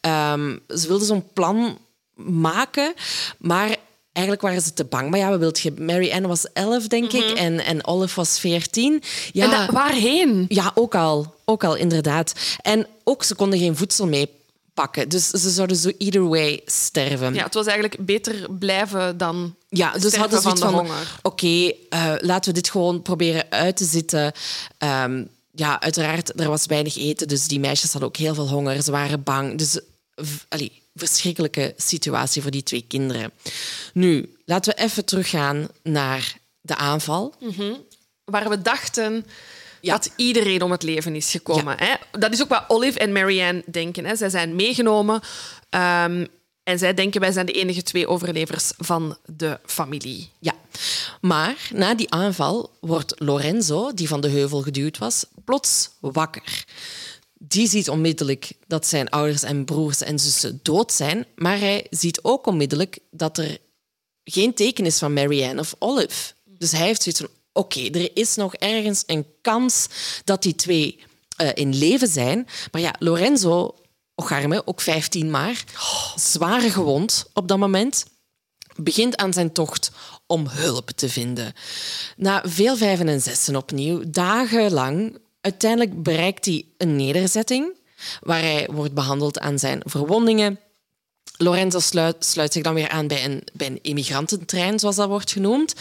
Ehm, 0.00 0.58
ze 0.68 0.88
wilden 0.88 1.06
zo'n 1.06 1.32
plan 1.32 1.78
maken, 2.24 2.94
maar 3.38 3.76
eigenlijk 4.12 4.46
waren 4.46 4.62
ze 4.62 4.72
te 4.72 4.84
bang. 4.84 5.10
Maar 5.10 5.18
ja, 5.18 5.28
wat 5.28 5.38
wilt 5.38 5.60
je? 5.60 5.72
Mary 5.78 6.10
Ann 6.12 6.26
was 6.26 6.52
11, 6.52 6.86
denk 6.86 7.12
ik, 7.12 7.30
en, 7.30 7.64
en 7.64 7.86
Olive 7.86 8.14
was 8.14 8.38
14. 8.38 9.02
Ja, 9.32 9.44
En 9.44 9.50
dat, 9.66 9.70
waarheen? 9.74 10.44
ja, 10.48 10.72
ook 10.74 10.94
al. 10.94 11.34
Ook 11.44 11.64
al, 11.64 11.74
inderdaad. 11.76 12.32
En 12.62 12.86
ook, 13.04 13.22
ze 13.24 13.34
konden 13.34 13.58
geen 13.58 13.76
voedsel 13.76 14.06
meepakken. 14.06 15.08
Dus 15.08 15.28
ze 15.28 15.50
zouden 15.50 15.76
zo 15.76 15.90
either 15.98 16.28
way 16.28 16.60
sterven. 16.64 17.34
Ja, 17.34 17.44
het 17.44 17.54
was 17.54 17.66
eigenlijk 17.66 18.04
beter 18.06 18.46
blijven 18.58 19.16
dan 19.18 19.54
Ja, 19.68 19.92
dus 19.92 20.16
hadden 20.16 20.40
ze 20.42 20.48
van 20.48 20.58
van, 20.58 20.74
honger. 20.74 21.18
oké, 21.22 21.72
eh, 21.88 22.12
laten 22.18 22.52
we 22.54 22.60
dit 22.60 22.70
gewoon 22.70 23.02
proberen 23.02 23.44
uit 23.50 23.76
te 23.76 23.84
zitten. 23.84 24.32
Ehm, 24.78 25.24
ja, 25.54 25.80
uiteraard, 25.80 26.40
er 26.40 26.48
was 26.48 26.66
weinig 26.66 26.96
eten, 26.96 27.28
dus 27.28 27.46
die 27.46 27.60
meisjes 27.60 27.90
hadden 27.92 28.08
ook 28.08 28.16
heel 28.16 28.34
veel 28.34 28.48
honger. 28.48 28.82
Ze 28.82 28.90
waren 28.90 29.22
bang. 29.22 29.58
Dus, 29.58 29.80
allee, 30.48 30.81
verschrikkelijke 30.94 31.74
situatie 31.76 32.42
voor 32.42 32.50
die 32.50 32.62
twee 32.62 32.84
kinderen. 32.88 33.32
Nu, 33.94 34.36
laten 34.44 34.74
we 34.74 34.82
even 34.82 35.04
teruggaan 35.04 35.68
naar 35.82 36.36
de 36.60 36.76
aanval. 36.76 37.34
waar 38.24 38.48
we 38.48 38.62
dachten 38.62 39.26
Ja. 39.80 39.92
dat 39.92 40.10
iedereen 40.16 40.62
om 40.62 40.70
het 40.70 40.82
leven 40.82 41.14
is 41.14 41.30
gekomen. 41.30 41.76
Hè? 41.78 41.94
Dat 42.18 42.32
is 42.32 42.42
ook 42.42 42.48
wat 42.48 42.64
Olive 42.68 42.98
en 42.98 43.12
Marianne 43.12 43.62
denken. 43.70 44.04
Hè? 44.04 44.16
Zij 44.16 44.28
zijn 44.30 44.56
meegenomen 44.56 45.20
ehm, 45.70 46.26
en 46.62 46.78
zij 46.78 46.94
denken 46.94 47.20
wij 47.20 47.32
zijn 47.32 47.46
de 47.46 47.52
enige 47.52 47.82
twee 47.82 48.06
overlevers 48.08 48.72
van 48.76 49.18
de 49.26 49.60
familie. 49.66 50.30
Ja, 50.38 50.52
maar 51.20 51.68
na 51.74 51.94
die 51.94 52.10
aanval 52.10 52.70
wordt 52.80 53.14
Lorenzo, 53.20 53.94
die 53.94 54.08
van 54.08 54.20
de 54.20 54.28
heuvel 54.28 54.62
geduwd 54.62 54.98
was, 54.98 55.24
plots 55.44 55.90
wakker. 56.00 56.64
Die 57.44 57.68
ziet 57.68 57.88
onmiddellijk 57.88 58.52
dat 58.66 58.86
zijn 58.86 59.10
ouders 59.10 59.42
en 59.42 59.64
broers 59.64 60.00
en 60.00 60.18
zussen 60.18 60.60
dood 60.62 60.92
zijn, 60.92 61.26
maar 61.34 61.58
hij 61.58 61.86
ziet 61.90 62.22
ook 62.22 62.46
onmiddellijk 62.46 62.98
dat 63.10 63.38
er 63.38 63.58
geen 64.24 64.54
teken 64.54 64.86
is 64.86 64.98
van 64.98 65.12
Marianne 65.12 65.60
of 65.60 65.74
Olive. 65.78 66.32
Dus 66.44 66.72
hij 66.72 66.86
heeft 66.86 67.02
zoiets 67.02 67.20
van, 67.20 67.30
oké, 67.52 67.80
er 67.80 68.10
is 68.16 68.34
nog 68.34 68.54
ergens 68.54 69.02
een 69.06 69.26
kans 69.40 69.86
dat 70.24 70.42
die 70.42 70.54
twee 70.54 71.00
eh, 71.36 71.48
in 71.54 71.74
leven 71.74 72.08
zijn. 72.08 72.46
Maar 72.72 72.80
ja, 72.80 72.94
Lorenzo, 72.98 73.74
ocharme, 74.14 74.66
ook 74.66 74.80
15 74.80 75.30
maar, 75.30 75.64
zwaar 76.16 76.60
gewond 76.60 77.24
op 77.32 77.48
dat 77.48 77.58
moment 77.58 78.04
begint 78.76 79.16
aan 79.16 79.32
zijn 79.32 79.52
tocht 79.52 79.90
om 80.26 80.46
hulp 80.48 80.90
te 80.90 81.08
vinden. 81.08 81.52
Na 82.16 82.42
veel 82.44 82.76
vijven 82.76 83.08
en 83.08 83.20
zessen 83.20 83.56
opnieuw, 83.56 84.02
dagenlang, 84.06 85.18
uiteindelijk 85.42 86.02
bereikt 86.02 86.44
hij 86.44 86.64
een 86.78 86.96
nederzetting 86.96 87.80
waar 88.20 88.40
hij 88.40 88.68
wordt 88.70 88.94
behandeld 88.94 89.38
aan 89.38 89.58
zijn 89.58 89.82
verwondingen. 89.84 90.58
Lorenzo 91.36 91.78
sluit, 91.78 92.24
zich 92.24 92.62
dan 92.62 92.74
weer 92.74 92.88
aan 92.88 93.06
bij 93.06 93.24
een, 93.24 93.42
bij 93.52 93.66
een 93.66 93.78
emigrantentrein, 93.82 94.78
zoals 94.78 94.96
dat 94.96 95.08
wordt 95.08 95.32
genoemd. 95.32 95.74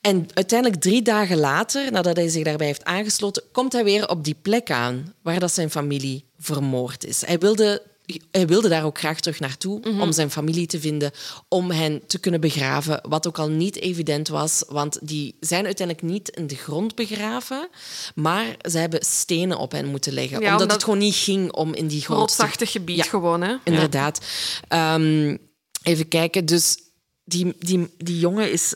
En 0.00 0.28
uiteindelijk 0.34 0.80
drie 0.80 1.02
dagen 1.02 1.36
later, 1.36 1.92
nadat 1.92 2.16
hij 2.16 2.28
zich 2.28 2.44
daarbij 2.44 2.66
heeft 2.66 2.84
aangesloten, 2.84 3.42
komt 3.52 3.72
hij 3.72 3.84
weer 3.84 4.08
op 4.08 4.24
die 4.24 4.36
plek 4.42 4.70
aan 4.70 5.14
waar 5.22 5.40
dat 5.40 5.52
zijn 5.52 5.70
familie 5.70 6.24
vermoord 6.38 7.04
is. 7.04 7.26
Hij 7.26 7.38
wilde, 7.38 7.82
hij 8.30 8.46
wilde 8.46 8.68
daar 8.68 8.84
ook 8.84 8.98
graag 8.98 9.20
terug 9.20 9.40
naartoe 9.40 9.80
om 10.00 10.12
zijn 10.12 10.30
familie 10.30 10.66
te 10.66 10.80
vinden, 10.80 11.12
om 11.48 11.70
hen 11.70 12.06
te 12.06 12.18
kunnen 12.18 12.40
begraven, 12.40 13.00
wat 13.08 13.26
ook 13.26 13.38
al 13.38 13.48
niet 13.48 13.76
evident 13.76 14.28
was, 14.28 14.64
want 14.68 14.98
die 15.02 15.36
zijn 15.40 15.64
uiteindelijk 15.64 16.06
niet 16.06 16.28
in 16.28 16.46
de 16.46 16.56
grond 16.56 16.94
begraven, 16.94 17.68
maar 18.14 18.56
ze 18.70 18.78
hebben 18.78 19.04
stenen 19.04 19.58
op 19.58 19.72
hen 19.72 19.86
moeten 19.86 20.12
leggen, 20.12 20.40
Ja, 20.40 20.44
omdat, 20.44 20.52
omdat- 20.60 20.72
het 20.72 20.84
gewoon 20.84 20.98
niet 20.98 21.14
ging 21.14 21.52
om 21.52 21.74
in 21.74 21.86
die 21.86 22.02
grond 22.02 22.20
Rotsachtig 22.20 22.70
gebied 22.70 22.96
Ja. 22.96 23.04
gewoon. 23.04 23.40
Hè? 23.40 23.56
Inderdaad. 23.64 24.20
Ehm, 24.68 25.36
even 25.82 26.08
kijken. 26.08 26.44
Dus 26.46 26.76
die, 27.24 27.54
die, 27.58 27.94
die 27.98 28.18
jongen 28.18 28.52
is 28.52 28.74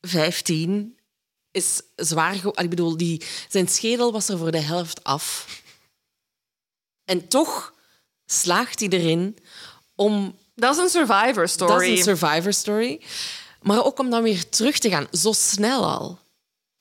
15, 0.00 0.98
is 1.50 1.82
zwaar... 1.96 2.34
Ik 2.34 2.70
bedoel, 2.70 2.96
die, 2.96 3.22
zijn 3.48 3.68
schedel 3.68 4.12
was 4.12 4.28
er 4.28 4.38
voor 4.38 4.50
de 4.50 4.60
helft 4.60 5.04
af. 5.04 5.46
En 7.04 7.28
toch 7.28 7.72
slaagt 8.32 8.80
hij 8.80 8.88
erin 8.88 9.36
om... 9.94 10.38
Dat 10.54 10.76
is 10.76 10.82
een 10.82 10.88
survivor 10.88 11.48
story. 11.48 11.72
Dat 11.72 11.82
is 11.82 11.88
een 12.06 12.16
survivor 12.16 12.52
story. 12.52 13.00
Maar 13.62 13.84
ook 13.84 13.98
om 13.98 14.10
dan 14.10 14.22
weer 14.22 14.48
terug 14.48 14.78
te 14.78 14.90
gaan, 14.90 15.06
zo 15.12 15.32
snel 15.32 15.90
al. 15.90 16.18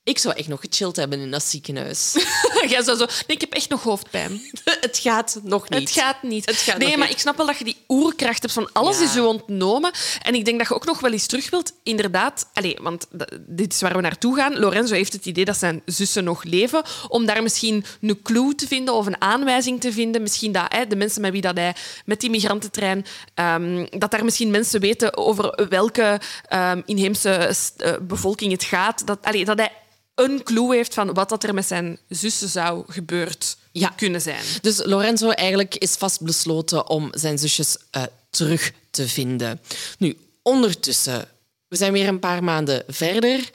Ik 0.09 0.17
zou 0.17 0.35
echt 0.35 0.47
nog 0.47 0.59
gechilled 0.59 0.95
hebben 0.95 1.19
in 1.19 1.31
dat 1.31 1.43
ziekenhuis. 1.43 2.13
Jij 2.67 2.83
zou 2.83 2.97
zo... 2.97 3.05
Nee, 3.05 3.37
ik 3.37 3.41
heb 3.41 3.53
echt 3.53 3.69
nog 3.69 3.83
hoofdpijn. 3.83 4.41
het 4.87 4.97
gaat 4.97 5.39
nog 5.43 5.69
niet. 5.69 5.79
Het 5.79 5.91
gaat 5.91 6.23
niet. 6.23 6.45
Het 6.45 6.55
gaat 6.55 6.77
nee, 6.77 6.97
maar 6.97 7.07
niet. 7.07 7.15
ik 7.15 7.21
snap 7.21 7.37
wel 7.37 7.45
dat 7.45 7.57
je 7.57 7.63
die 7.63 7.77
oerkracht 7.87 8.41
hebt 8.41 8.53
van 8.53 8.69
alles 8.73 8.97
Ja. 8.97 9.03
is 9.03 9.13
je 9.13 9.23
ontnomen. 9.23 9.91
En 10.21 10.35
ik 10.35 10.45
denk 10.45 10.57
dat 10.57 10.67
je 10.67 10.73
ook 10.73 10.85
nog 10.85 10.99
wel 10.99 11.11
eens 11.11 11.25
terug 11.25 11.49
wilt. 11.49 11.73
Inderdaad, 11.83 12.49
allez, 12.53 12.73
want 12.81 13.07
dit 13.47 13.73
is 13.73 13.81
waar 13.81 13.95
we 13.95 14.01
naartoe 14.01 14.35
gaan. 14.35 14.59
Lorenzo 14.59 14.93
heeft 14.93 15.13
het 15.13 15.25
idee 15.25 15.45
dat 15.45 15.57
zijn 15.57 15.81
zussen 15.85 16.23
nog 16.23 16.43
leven. 16.43 16.83
Om 17.07 17.25
daar 17.25 17.43
misschien 17.43 17.85
een 18.01 18.21
clue 18.21 18.55
te 18.55 18.67
vinden 18.67 18.93
of 18.93 19.05
een 19.05 19.21
aanwijzing 19.21 19.81
te 19.81 19.91
vinden. 19.91 20.21
Misschien 20.21 20.51
dat 20.51 20.73
hè, 20.73 20.87
de 20.87 20.95
mensen 20.95 21.21
met 21.21 21.31
wie 21.31 21.41
dat 21.41 21.57
hij 21.57 21.75
met 22.05 22.21
die 22.21 22.29
migrantentrein... 22.29 23.05
ehm, 23.33 23.85
dat 23.89 24.11
daar 24.11 24.23
misschien 24.23 24.51
mensen 24.51 24.79
weten 24.79 25.17
over 25.17 25.67
welke 25.69 26.19
ehm, 26.47 26.81
inheemse 26.85 27.55
eh, 27.77 27.93
bevolking 28.01 28.51
het 28.51 28.63
gaat. 28.63 29.07
Dat, 29.07 29.17
allez, 29.21 29.45
dat 29.45 29.57
hij 29.57 29.71
een 30.19 30.43
clue 30.43 30.75
heeft 30.75 30.93
van 30.93 31.13
wat 31.13 31.29
dat 31.29 31.43
er 31.43 31.53
met 31.53 31.65
zijn 31.65 31.99
zussen 32.09 32.49
zou 32.49 32.83
gebeurd 32.87 33.57
Ja. 33.71 33.89
kunnen 33.89 34.21
zijn. 34.21 34.43
Dus 34.61 34.81
Lorenzo 34.85 35.29
eigenlijk 35.29 35.75
is 35.75 35.91
vastbesloten 35.95 36.89
om 36.89 37.07
zijn 37.11 37.37
zusjes 37.37 37.77
eh, 37.91 38.03
terug 38.29 38.71
te 38.89 39.07
vinden. 39.07 39.61
Nu, 39.97 40.17
ondertussen, 40.41 41.27
we 41.67 41.75
zijn 41.75 41.93
weer 41.93 42.07
een 42.07 42.19
paar 42.19 42.43
maanden 42.43 42.83
verder, 42.87 43.49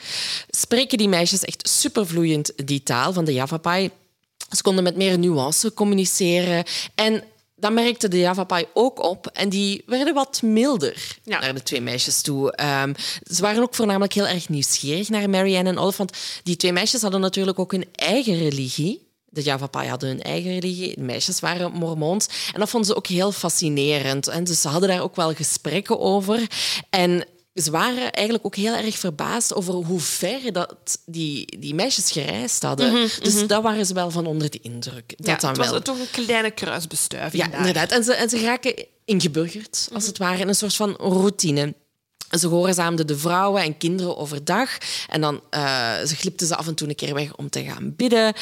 spreken 0.49 0.97
die 0.97 1.09
meisjes 1.09 1.43
echt 1.43 1.69
supervloeiend 1.69 2.51
die 2.65 2.83
taal 2.83 3.13
van 3.13 3.25
de 3.25 3.33
Javapai. 3.33 3.89
Ze 4.55 4.61
konden 4.61 4.83
met 4.83 4.95
meer 4.95 5.19
nuance 5.19 5.73
communiceren 5.73 6.63
en 6.95 7.23
dat 7.55 7.71
merkte 7.71 8.07
de 8.07 8.19
Javapai 8.19 8.65
ook 8.73 9.03
op 9.03 9.27
en 9.27 9.49
die 9.49 9.83
werden 9.85 10.13
wat 10.13 10.41
milder 10.41 11.17
Ja. 11.23 11.39
naar 11.39 11.53
de 11.53 11.63
twee 11.63 11.81
meisjes 11.81 12.21
toe. 12.21 12.51
Ehm, 12.55 12.93
ze 13.31 13.41
waren 13.41 13.61
ook 13.61 13.75
voornamelijk 13.75 14.13
heel 14.13 14.27
erg 14.27 14.49
nieuwsgierig 14.49 15.09
naar 15.09 15.29
Marianne 15.29 15.69
en 15.69 15.77
Olive, 15.77 15.97
want 15.97 16.17
die 16.43 16.55
twee 16.55 16.71
meisjes 16.73 17.01
hadden 17.01 17.21
natuurlijk 17.21 17.59
ook 17.59 17.71
hun 17.71 17.85
eigen 17.95 18.37
religie. 18.37 19.03
De 19.25 19.41
Javapai 19.43 19.89
hadden 19.89 20.09
hun 20.09 20.21
eigen 20.21 20.51
religie, 20.51 20.95
de 20.95 21.01
meisjes 21.01 21.39
waren 21.39 21.71
mormoons. 21.71 22.27
En 22.53 22.59
dat 22.59 22.69
vonden 22.69 22.89
ze 22.89 22.95
ook 22.95 23.07
heel 23.07 23.31
fascinerend. 23.31 24.27
En 24.27 24.43
dus 24.43 24.61
ze 24.61 24.67
hadden 24.67 24.89
daar 24.89 25.01
ook 25.01 25.15
wel 25.15 25.33
gesprekken 25.33 25.99
over. 25.99 26.47
En 26.89 27.25
ze 27.55 27.71
waren 27.71 28.11
eigenlijk 28.11 28.45
ook 28.45 28.55
heel 28.55 28.73
erg 28.75 28.97
verbaasd 28.97 29.53
over 29.53 29.73
hoe 29.73 29.99
ver 29.99 30.53
dat 30.53 30.75
die, 31.05 31.59
die 31.59 31.73
meisjes 31.73 32.11
gereisd 32.11 32.63
hadden. 32.63 33.09
dus 33.21 33.47
daar 33.47 33.61
waren 33.61 33.85
ze 33.85 33.93
wel 33.93 34.11
van 34.11 34.25
onder 34.25 34.49
de 34.49 34.59
indruk. 34.61 35.13
Dat 35.17 35.27
Ja, 35.27 35.35
dan 35.35 35.49
het 35.49 35.57
was 35.59 35.69
wel. 35.69 35.81
toch 35.81 35.99
een 35.99 36.25
kleine 36.25 36.51
kruisbestuiving 36.51 37.43
Ja, 37.43 37.49
daar. 37.49 37.57
inderdaad. 37.59 37.91
En 37.91 38.03
ze, 38.03 38.13
en 38.13 38.29
ze 38.29 38.39
raken 38.39 38.85
ingeburgerd, 39.05 39.89
als 39.93 40.05
het 40.07 40.17
ware, 40.17 40.39
in 40.39 40.47
een 40.47 40.55
soort 40.55 40.75
van 40.75 40.91
routine. 40.97 41.73
Ze 42.29 42.39
gehoorzaamden 42.47 43.07
de 43.07 43.17
vrouwen 43.17 43.61
en 43.63 43.77
kinderen 43.77 44.17
overdag. 44.17 44.77
En 45.09 45.21
dan 45.21 45.41
eh, 45.49 45.93
ze 46.05 46.15
glipten 46.15 46.47
ze 46.47 46.55
af 46.55 46.67
en 46.67 46.75
toe 46.75 46.87
een 46.89 46.95
keer 46.95 47.13
weg 47.13 47.35
om 47.35 47.49
te 47.49 47.63
gaan 47.63 47.95
bidden. 47.95 48.33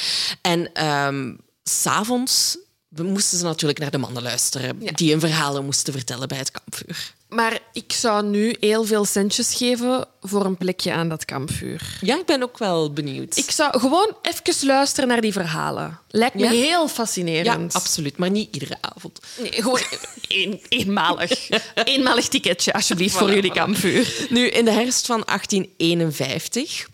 En 0.41 0.73
ehm, 0.73 1.33
s 1.63 1.81
s'avonds 1.81 2.57
moesten 2.95 3.37
ze 3.37 3.43
natuurlijk 3.43 3.79
naar 3.79 3.91
de 3.91 3.97
mannen 3.97 4.23
luisteren... 4.23 4.79
die 4.95 5.11
hun 5.11 5.19
verhalen 5.19 5.65
moesten 5.65 5.93
vertellen 5.93 6.27
bij 6.27 6.37
het 6.37 6.51
kampvuur. 6.51 7.13
Maar 7.29 7.59
ik 7.73 7.93
zou 7.93 8.25
nu 8.25 8.55
heel 8.59 8.85
veel 8.85 9.05
centjes 9.05 9.53
geven 9.55 10.05
voor 10.21 10.45
een 10.45 10.57
plekje 10.57 10.93
aan 10.93 11.09
dat 11.09 11.25
kampvuur. 11.25 11.97
Ja, 12.01 12.19
ik 12.19 12.25
ben 12.25 12.43
ook 12.43 12.57
wel 12.57 12.93
benieuwd. 12.93 13.37
Ik 13.37 13.51
zou 13.51 13.79
gewoon 13.79 14.15
even 14.21 14.67
luisteren 14.67 15.09
naar 15.09 15.21
die 15.21 15.31
verhalen. 15.31 15.99
Lijkt 16.07 16.35
me 16.35 16.41
Ja? 16.41 16.49
heel 16.49 16.81
ja, 16.81 16.87
fascinerend. 16.87 17.73
absoluut. 17.73 18.17
Maar 18.17 18.29
niet 18.29 18.53
iedere 18.53 18.77
avond. 18.81 19.19
Nee, 19.39 19.51
gewoon 19.51 19.79
een, 20.27 20.61
eenmalig. 20.69 21.49
Eenmalig 21.83 22.27
ticketje, 22.27 22.73
alsjeblieft, 22.73 23.15
voor 23.15 23.33
jullie 23.33 23.53
kampvuur. 23.53 24.27
Nu, 24.29 24.47
in 24.47 24.65
de 24.65 24.71
herfst 24.71 25.05
van 25.05 25.23
1851 25.25 26.87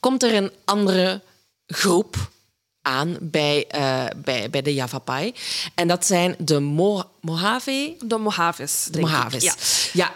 komt 0.00 0.22
er 0.22 0.34
een 0.34 0.50
andere 0.64 1.20
groep 1.66 2.30
aan 2.88 3.16
bij, 3.20 3.64
eh, 3.68 4.04
bij, 4.16 4.50
bij 4.50 4.62
de 4.62 4.74
Yavapai. 4.74 5.34
En 5.74 5.88
dat 5.88 6.06
zijn 6.06 6.34
de 6.38 6.60
Mo 6.60 7.02
Mojave. 7.20 7.96
De 8.04 8.16
Mojaves. 8.18 8.88
De 8.90 8.98
ik. 8.98 9.04
Mojaves. 9.04 9.42
Ja. 9.44 9.54
Ja. 9.92 10.14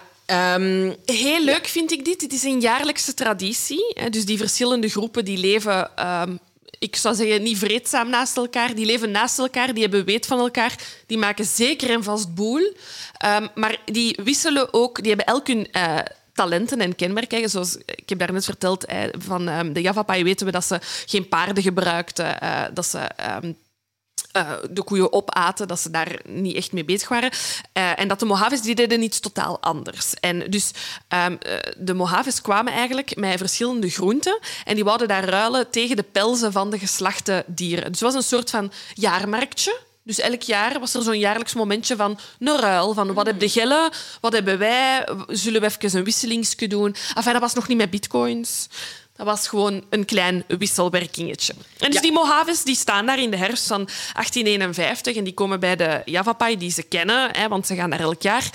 ehm, 0.55 0.93
Heel 1.05 1.45
leuk 1.45 1.66
vind 1.66 1.93
ik 1.93 2.05
dit. 2.05 2.20
Het 2.20 2.33
is 2.33 2.43
een 2.43 2.61
jaarlijkse 2.61 3.14
traditie. 3.14 3.95
Dus 4.11 4.25
die 4.25 4.39
verschillende 4.39 4.89
groepen 4.89 5.25
die 5.25 5.39
leven, 5.39 5.97
ehm, 5.97 6.37
ik 6.79 6.97
zou 6.97 7.14
zeggen, 7.14 7.43
niet 7.43 7.59
vreedzaam 7.59 8.11
naast 8.11 8.37
elkaar. 8.37 8.75
Die 8.75 8.87
leven 8.87 9.11
naast 9.11 9.39
elkaar, 9.39 9.73
die 9.75 9.83
hebben 9.83 10.05
weet 10.05 10.27
van 10.27 10.39
elkaar. 10.39 10.79
Die 11.07 11.18
maken 11.18 11.45
zeker 11.45 11.91
en 11.91 12.03
vast 12.05 12.35
boel. 12.35 12.73
Ehm, 13.16 13.47
maar 13.55 13.77
die 13.85 14.18
wisselen 14.25 14.75
ook, 14.75 14.99
die 15.01 15.09
hebben 15.09 15.27
elk 15.35 15.47
hun 15.47 15.73
eh, 15.73 15.99
talenten 16.43 16.80
en 16.80 16.95
kenmerken. 16.95 17.51
Zoals 17.51 17.76
ik 17.76 18.09
heb 18.09 18.18
daarnet 18.18 18.45
verteld, 18.45 18.84
van 19.18 19.49
ehm, 19.49 19.72
de 19.72 19.80
Javapai 19.80 20.24
weten 20.24 20.47
we 20.47 20.53
dat 20.53 20.64
ze 20.64 20.78
geen 21.07 21.28
paarden 21.28 21.62
gebruikten, 21.62 22.40
eh, 22.40 22.64
dat 22.74 22.86
ze... 22.86 22.99
ehm, 22.99 23.53
eh, 24.32 24.53
de 24.70 24.82
koeien 24.82 25.12
opaten, 25.12 25.68
dat 25.68 25.80
ze 25.80 25.90
daar 25.90 26.20
niet 26.24 26.57
echt 26.57 26.72
mee 26.72 26.84
bezig 26.84 27.09
waren. 27.09 27.30
Eh, 27.72 27.99
en 27.99 28.09
dat 28.09 28.18
de 28.18 28.24
Mojaves 28.24 28.62
die 28.62 28.74
deden 28.74 29.03
iets 29.03 29.20
totaal 29.20 29.61
anders. 29.61 30.14
En 30.14 30.51
dus 30.51 30.70
ehm, 31.09 31.36
eh, 31.38 31.55
de 31.76 31.95
Mojaves 31.95 32.40
kwamen 32.40 32.72
eigenlijk 32.72 33.16
met 33.16 33.38
verschillende 33.38 33.90
groenten 33.90 34.38
en 34.64 34.74
die 34.74 34.84
wouden 34.84 35.09
daar 35.09 35.24
ruilen 35.24 35.70
tegen 35.70 35.97
de 35.97 36.03
pelzen 36.03 36.53
van 36.53 36.70
de 36.70 36.78
geslachte 36.78 37.45
dieren. 37.47 37.93
Dus 37.93 38.01
het 38.01 38.12
was 38.12 38.14
een 38.14 38.28
soort 38.28 38.51
van 38.51 38.72
jaarmarktje. 38.95 39.80
Dus 40.05 40.19
elk 40.21 40.43
jaar 40.43 40.81
was 40.81 40.95
er 40.95 41.03
zo'n 41.03 41.19
jaarlijks 41.19 41.55
momentje 41.55 41.97
van 41.97 42.19
een 42.39 42.59
ruil. 42.61 42.95
Van 42.95 43.15
wat 43.15 43.27
hebben 43.27 43.47
de 43.49 43.53
gellen, 43.53 43.91
wat 44.21 44.33
hebben 44.33 44.59
wij? 44.59 45.09
Zullen 45.27 45.61
we 45.61 45.67
even 45.67 45.99
een 45.99 46.05
wisselingsje 46.05 46.67
doen? 46.67 46.97
Enfin, 47.15 47.33
dat 47.33 47.43
was 47.43 47.55
nog 47.55 47.69
niet 47.69 47.77
met 47.79 47.91
bitcoins. 47.91 48.69
Dat 49.17 49.27
was 49.27 49.49
gewoon 49.49 49.85
een 49.91 50.05
klein 50.05 50.45
wisselwerkingetje. 50.49 51.53
En 51.79 51.87
dus 51.87 51.95
Ja. 51.95 52.01
die 52.01 52.13
Mojaves 52.13 52.63
die 52.63 52.75
staan 52.77 53.07
daar 53.07 53.19
in 53.19 53.31
de 53.31 53.37
herfst 53.37 53.67
van 53.67 53.89
1851 54.13 55.17
en 55.17 55.25
die 55.25 55.35
komen 55.35 55.61
bij 55.61 55.77
de 55.77 56.03
Javapai 56.05 56.57
die 56.57 56.71
ze 56.71 56.83
kennen, 56.83 57.29
hè, 57.37 57.49
want 57.49 57.67
ze 57.67 57.75
gaan 57.75 57.91
daar 57.91 58.01
elk 58.01 58.23
jaar. 58.23 58.51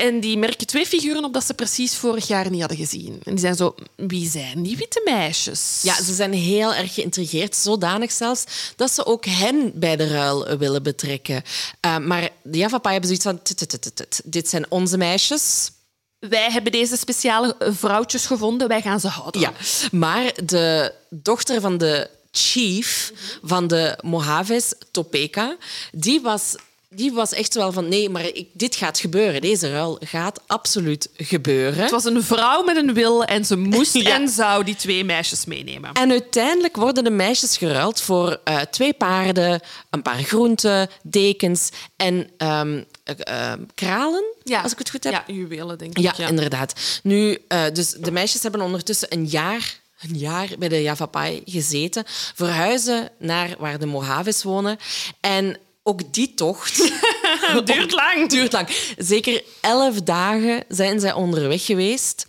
En 0.00 0.20
die 0.20 0.38
merken 0.38 0.66
twee 0.66 0.86
figuren 0.86 1.24
op 1.24 1.32
dat 1.32 1.46
ze 1.46 1.54
precies 1.54 1.96
vorig 1.96 2.26
jaar 2.26 2.50
niet 2.50 2.60
hadden 2.60 2.78
gezien. 2.78 3.20
En 3.24 3.30
die 3.30 3.40
zijn 3.40 3.56
zo, 3.56 3.74
wie 3.96 4.30
zijn 4.30 4.62
die 4.62 4.76
witte 4.76 5.00
meisjes? 5.04 5.80
ja, 5.82 6.02
ze 6.02 6.14
zijn 6.14 6.32
heel 6.32 6.74
erg 6.74 6.94
geïntrigeerd, 6.94 7.56
zodanig 7.56 8.12
zelfs 8.12 8.44
dat 8.76 8.90
ze 8.90 9.06
ook 9.06 9.24
hen 9.24 9.72
bij 9.74 9.96
de 9.96 10.06
ruil 10.06 10.56
willen 10.56 10.82
betrekken. 10.82 11.42
Eh, 11.80 11.98
maar 11.98 12.30
de 12.42 12.58
Yavapai 12.58 12.92
hebben 12.92 13.16
zoiets 13.16 13.24
van: 13.24 13.42
"Tut, 13.42 13.56
tut, 13.56 13.68
tut, 13.68 13.82
tut, 13.82 13.96
tut. 13.96 14.20
dit 14.24 14.48
zijn 14.48 14.66
onze 14.68 14.96
meisjes. 14.96 15.70
Wij 16.18 16.50
hebben 16.50 16.72
deze 16.72 16.96
speciale 16.96 17.56
vrouwtjes 17.58 18.26
gevonden, 18.26 18.68
wij 18.68 18.82
gaan 18.82 19.00
ze 19.00 19.08
houden. 19.08 19.40
Ja, 19.40 19.52
maar 19.92 20.32
de 20.44 20.94
dochter 21.08 21.60
van 21.60 21.78
de 21.78 22.10
chief 22.30 23.12
van 23.42 23.66
de 23.66 23.98
Mojaves, 24.00 24.74
Topeka, 24.90 25.56
die 25.92 26.20
was, 26.20 26.54
die 26.94 27.12
was 27.12 27.32
echt 27.32 27.54
wel 27.54 27.72
van 27.72 27.88
nee, 27.88 28.08
maar 28.08 28.24
ik, 28.24 28.48
dit 28.52 28.74
gaat 28.74 28.98
gebeuren. 28.98 29.40
Deze 29.40 29.70
ruil 29.70 29.98
gaat 30.04 30.40
absoluut 30.46 31.08
gebeuren. 31.16 31.82
Het 31.82 31.90
was 31.90 32.04
een 32.04 32.22
vrouw 32.22 32.62
met 32.62 32.76
een 32.76 32.94
wil 32.94 33.24
en 33.24 33.44
ze 33.44 33.56
moest 33.56 33.94
Ja. 34.00 34.14
en 34.14 34.28
zou 34.28 34.64
die 34.64 34.76
twee 34.76 35.04
meisjes 35.04 35.44
meenemen. 35.44 35.92
En 35.92 36.10
uiteindelijk 36.10 36.76
worden 36.76 37.04
de 37.04 37.10
meisjes 37.10 37.56
geruild 37.56 38.00
voor 38.00 38.40
eh, 38.44 38.60
twee 38.60 38.92
paarden, 38.92 39.60
een 39.90 40.02
paar 40.02 40.22
groenten, 40.22 40.88
dekens 41.02 41.70
en 41.96 42.30
ehm, 42.36 42.82
eh, 43.04 43.52
kralen, 43.74 44.24
als 44.62 44.72
ik 44.72 44.78
het 44.78 44.90
goed 44.90 45.04
heb. 45.04 45.12
Ja, 45.12 45.24
juwelen, 45.26 45.78
denk 45.78 45.98
ik. 45.98 46.16
Ja, 46.16 46.28
inderdaad. 46.28 47.00
Nu, 47.02 47.38
eh, 47.48 47.62
dus 47.72 47.90
de 47.90 48.10
meisjes 48.10 48.42
hebben 48.42 48.60
ondertussen 48.60 49.12
een 49.12 49.26
jaar, 49.26 49.80
een 50.00 50.18
jaar 50.18 50.48
bij 50.58 50.68
de 50.68 50.82
Yavapai 50.82 51.42
gezeten, 51.44 52.04
verhuizen 52.34 53.10
naar 53.18 53.54
waar 53.58 53.78
de 53.78 53.86
Mojaves 53.86 54.42
wonen. 54.42 54.78
En 55.20 55.58
ook 55.82 56.12
die 56.12 56.34
tocht 56.34 56.78
duurt 57.64 57.92
lang. 57.92 58.28
duurt 58.28 58.52
lang. 58.52 58.68
Zeker 58.96 59.42
elf 59.60 60.02
dagen 60.02 60.64
zijn 60.68 61.00
zij 61.00 61.12
onderweg 61.12 61.64
geweest. 61.64 62.26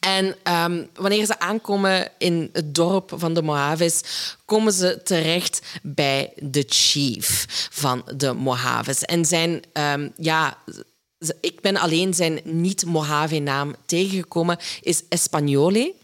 En 0.00 0.36
ehm, 0.42 0.84
wanneer 0.94 1.26
ze 1.26 1.38
aankomen 1.38 2.10
in 2.18 2.50
het 2.52 2.74
dorp 2.74 3.12
van 3.16 3.34
de 3.34 3.42
Mojaves, 3.42 4.00
komen 4.44 4.72
ze 4.72 5.00
terecht 5.04 5.62
bij 5.82 6.32
de 6.36 6.64
chief 6.68 7.46
van 7.70 8.04
de 8.16 8.32
Mojaves. 8.32 9.02
En 9.02 9.24
zijn, 9.24 9.62
ehm, 9.72 10.08
ja, 10.16 10.58
ik 11.40 11.60
ben 11.60 11.76
alleen 11.76 12.14
zijn 12.14 12.40
niet-Mojave-naam 12.44 13.74
tegengekomen, 13.86 14.58
is 14.80 15.02
Espagnole. 15.08 15.94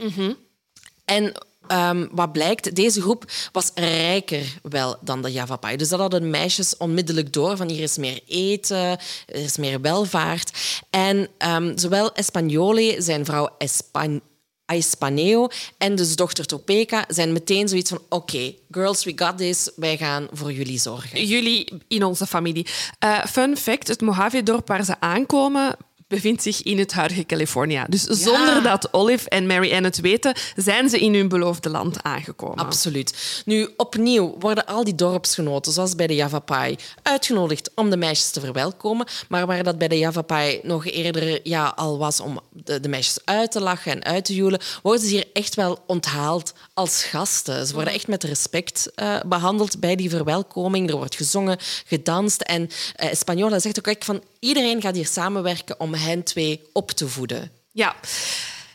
En 1.05 1.33
ehm, 1.67 2.07
wat 2.11 2.33
blijkt, 2.33 2.75
deze 2.75 3.01
groep 3.01 3.25
was 3.53 3.71
rijker 3.75 4.59
wel 4.63 4.97
dan 5.01 5.23
de 5.23 5.33
Yavapai. 5.33 5.77
Dus 5.77 5.89
dat 5.89 6.01
hadden 6.01 6.21
de 6.21 6.27
meisjes 6.27 6.77
onmiddellijk 6.77 7.33
door, 7.33 7.57
van 7.57 7.69
hier 7.69 7.83
is 7.83 7.97
meer 7.97 8.21
eten, 8.27 8.99
er 9.27 9.35
is 9.35 9.57
meer 9.57 9.81
welvaart. 9.81 10.83
En 10.91 11.29
ehm, 11.39 11.79
zowel 11.79 12.15
Espagnole, 12.15 12.95
zijn 12.99 13.25
vrouw 13.25 13.49
Espan 13.59 14.21
Aispaneo 14.67 15.49
en 15.79 15.95
dus 15.95 16.17
dochter 16.17 16.47
Topeka 16.47 17.05
zijn 17.09 17.33
meteen 17.33 17.69
zoiets 17.69 17.91
van 17.91 18.03
oké, 18.09 18.55
girls, 18.71 19.05
we 19.05 19.13
got 19.17 19.39
this, 19.39 19.71
wij 19.77 19.97
gaan 19.97 20.29
voor 20.33 20.53
jullie 20.53 20.79
zorgen. 20.79 21.27
Jullie 21.27 21.73
in 21.89 22.05
onze 22.05 22.27
familie. 22.27 22.67
Eh, 22.99 23.25
fun 23.25 23.57
fact, 23.57 23.89
het 23.89 24.01
Mojave-dorp 24.01 24.69
waar 24.69 24.85
ze 24.85 25.01
aankomen 25.01 25.77
bevindt 26.09 26.43
zich 26.43 26.63
in 26.63 26.79
het 26.79 26.93
huidige 26.93 27.27
California. 27.27 27.87
Dus 27.89 28.03
zonder 28.03 28.63
dat 28.63 28.93
Olive 28.93 29.29
en 29.29 29.47
Mary 29.47 29.73
Ann 29.75 29.85
het 29.85 30.01
weten, 30.01 30.35
zijn 30.57 30.89
ze 30.89 30.99
in 30.99 31.15
hun 31.15 31.29
beloofde 31.29 31.71
land 31.71 32.03
aangekomen. 32.03 32.57
Absoluut. 32.57 33.43
Nu, 33.45 33.69
opnieuw 33.77 34.37
worden 34.39 34.67
al 34.67 34.85
die 34.85 34.95
dorpsgenoten, 34.95 35.73
zoals 35.73 35.95
bij 35.95 36.07
de 36.07 36.15
Yavapai, 36.15 36.77
uitgenodigd 37.03 37.71
om 37.75 37.91
de 37.91 37.97
meisjes 37.97 38.31
te 38.31 38.41
verwelkomen. 38.41 39.07
Maar 39.29 39.47
waar 39.47 39.63
dat 39.63 39.79
bij 39.79 39.89
de 39.89 39.99
Yavapai 39.99 40.61
nog 40.63 40.87
eerder 40.87 41.41
ja, 41.43 41.73
al 41.77 41.99
was 41.99 42.21
om 42.21 42.41
de, 42.51 42.81
de 42.81 42.89
meisjes 42.89 43.19
uit 43.25 43.53
te 43.53 43.61
lachen 43.61 43.93
en 43.93 44.05
uit 44.05 44.25
te 44.25 44.35
joelen, 44.35 44.61
worden 44.83 45.03
ze 45.03 45.09
hier 45.09 45.27
echt 45.33 45.55
wel 45.55 45.79
onthaald 45.87 46.55
als 46.75 47.05
gasten. 47.05 47.67
Ze 47.67 47.75
worden 47.75 47.93
echt 47.93 48.09
met 48.09 48.25
respect 48.25 48.91
eh, 48.95 49.21
behandeld 49.27 49.81
bij 49.81 49.97
die 49.97 50.11
verwelkoming. 50.11 50.91
Er 50.91 50.97
wordt 50.97 51.17
gezongen, 51.17 51.59
gedanst. 51.87 52.41
En 52.41 52.69
Espanola 52.97 53.59
zegt 53.59 53.79
ook 53.79 53.87
echt 53.87 54.05
van 54.05 54.23
iedereen 54.47 54.81
gaat 54.81 54.95
hier 54.95 55.07
samenwerken 55.07 55.81
om 55.81 55.95
hen 55.95 56.23
twee 56.23 56.61
op 56.73 56.91
te 56.91 57.09
voeden. 57.09 57.51
Ja. 57.73 57.97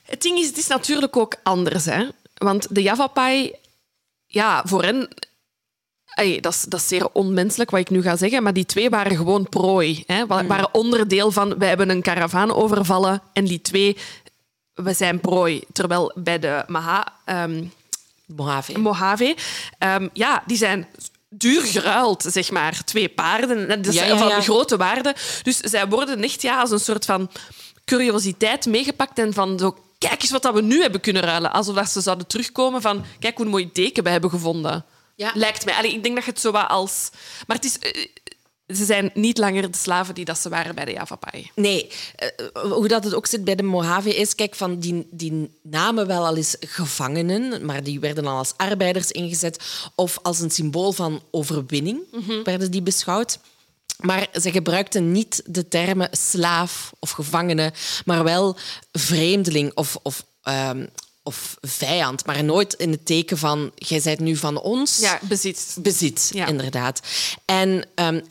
Het 0.04 0.22
ding 0.22 0.40
is, 0.40 0.48
het 0.48 0.58
is 0.58 0.68
natuurlijk 0.68 1.18
ook 1.18 1.36
anders. 1.44 1.86
Hè? 1.86 2.08
Want 2.34 2.76
de 2.76 2.82
Javapai, 2.82 3.54
ja, 4.26 4.62
voor 4.66 4.84
hen... 4.84 5.10
Dat, 6.42 6.54
is, 6.54 6.62
dat 6.62 6.80
is 6.80 6.88
zeer 6.88 7.10
onmenselijk 7.12 7.72
wat 7.72 7.80
ik 7.80 7.90
nu 7.90 8.02
ga 8.02 8.16
zeggen, 8.16 8.44
maar 8.44 8.54
die 8.54 8.66
twee 8.66 8.90
waren 8.90 9.16
gewoon 9.18 9.50
prooi. 9.50 10.04
Hè? 10.08 10.26
Wa- 10.26 10.46
waren 10.46 10.74
onderdeel 10.74 11.32
van, 11.32 11.58
wij 11.58 11.68
hebben 11.68 11.90
een 11.90 12.02
karavaan 12.02 12.54
overvallen 12.54 13.22
en 13.34 13.46
die 13.46 13.62
twee, 13.62 13.98
we 14.74 14.94
zijn 14.94 15.20
prooi. 15.20 15.64
Terwijl 15.74 16.12
bij 16.16 16.40
de 16.40 16.64
Maha, 16.68 17.14
ehm, 17.26 17.64
Mojave. 18.26 18.80
Mojave, 18.80 19.36
ehm, 19.78 20.08
ja, 20.14 20.44
die 20.46 20.58
zijn 20.58 20.88
duur 21.34 21.62
geruild, 21.62 22.26
zeg 22.28 22.52
maar. 22.52 22.84
Twee 22.84 23.10
paarden, 23.10 23.68
dat 23.68 23.88
is 23.88 23.94
Ja, 23.94 24.06
ja, 24.06 24.18
van 24.18 24.42
grote 24.44 24.78
waarde. 24.78 25.16
Dus 25.44 25.58
zij 25.58 25.88
worden 25.88 26.24
echt 26.24 26.42
ja, 26.42 26.60
als 26.60 26.72
een 26.72 26.80
soort 26.80 27.06
van 27.06 27.30
curiositeit 27.86 28.66
meegepakt 28.66 29.20
en 29.20 29.34
van 29.34 29.60
zo, 29.60 29.78
kijk 29.98 30.22
eens 30.22 30.32
wat 30.32 30.42
dat 30.42 30.54
we 30.54 30.62
nu 30.62 30.82
hebben 30.82 31.02
kunnen 31.02 31.22
ruilen. 31.24 31.52
Alsof 31.52 31.76
dat 31.76 31.90
ze 31.90 32.02
zouden 32.02 32.28
terugkomen 32.28 32.82
van, 32.82 33.06
kijk 33.20 33.36
hoe 33.38 33.46
een 33.46 33.52
mooi 33.52 33.72
teken 33.72 34.04
we 34.04 34.10
hebben 34.10 34.30
gevonden. 34.30 34.86
Ja. 35.16 35.32
Lijkt 35.34 35.66
mij. 35.66 35.74
Allee, 35.74 35.94
ik 35.94 36.04
denk 36.04 36.16
dat 36.16 36.26
je 36.26 36.32
het 36.32 36.40
zo 36.40 36.52
wat 36.52 36.68
als... 36.68 37.10
Maar 37.48 37.56
het 37.56 37.66
is... 37.66 37.78
ze 38.76 38.86
zijn 38.86 39.12
niet 39.14 39.38
langer 39.38 39.72
de 39.72 39.78
slaven 39.78 40.16
die 40.16 40.26
dat 40.26 40.38
ze 40.38 40.50
waren 40.50 40.76
bij 40.76 40.86
de 40.86 40.92
Yavapai. 40.92 41.52
Nee, 41.56 41.92
eh, 42.16 42.28
hoe 42.72 42.88
dat 42.88 43.04
het 43.04 43.14
ook 43.14 43.26
zit 43.26 43.44
bij 43.44 43.56
de 43.56 43.64
Mojave 43.64 44.16
is, 44.16 44.36
kijk, 44.36 44.56
van 44.56 44.80
die, 44.80 45.08
die 45.12 45.50
namen 45.62 46.08
wel 46.08 46.26
al 46.26 46.38
eens 46.38 46.56
gevangenen, 46.60 47.66
maar 47.66 47.84
die 47.84 48.00
werden 48.00 48.26
al 48.26 48.38
als 48.38 48.54
arbeiders 48.58 49.12
ingezet 49.12 49.64
of 49.96 50.20
als 50.22 50.40
een 50.40 50.52
symbool 50.52 50.92
van 50.92 51.22
overwinning 51.32 52.00
werden 52.44 52.72
die 52.72 52.82
beschouwd. 52.82 53.40
Maar 54.02 54.28
ze 54.42 54.52
gebruikten 54.52 55.12
niet 55.12 55.42
de 55.46 55.68
termen 55.68 56.10
slaaf 56.12 56.94
of 57.00 57.10
gevangene, 57.10 57.74
maar 58.06 58.24
wel 58.24 58.58
vreemdeling 58.92 59.72
of, 59.74 59.98
of, 60.04 60.26
ehm, 60.44 60.86
of 61.24 61.58
vijand. 61.62 62.26
Maar 62.26 62.44
nooit 62.44 62.74
in 62.74 62.92
het 62.92 63.06
teken 63.06 63.38
van, 63.38 63.72
jij 63.76 64.02
bent 64.04 64.20
nu 64.20 64.36
van 64.36 64.62
ons. 64.62 65.00
Ja, 65.00 65.20
bezit. 65.22 65.78
Bezit, 65.82 66.30
Ja. 66.34 66.48
inderdaad. 66.48 67.00
En 67.46 67.86
um, 67.96 68.22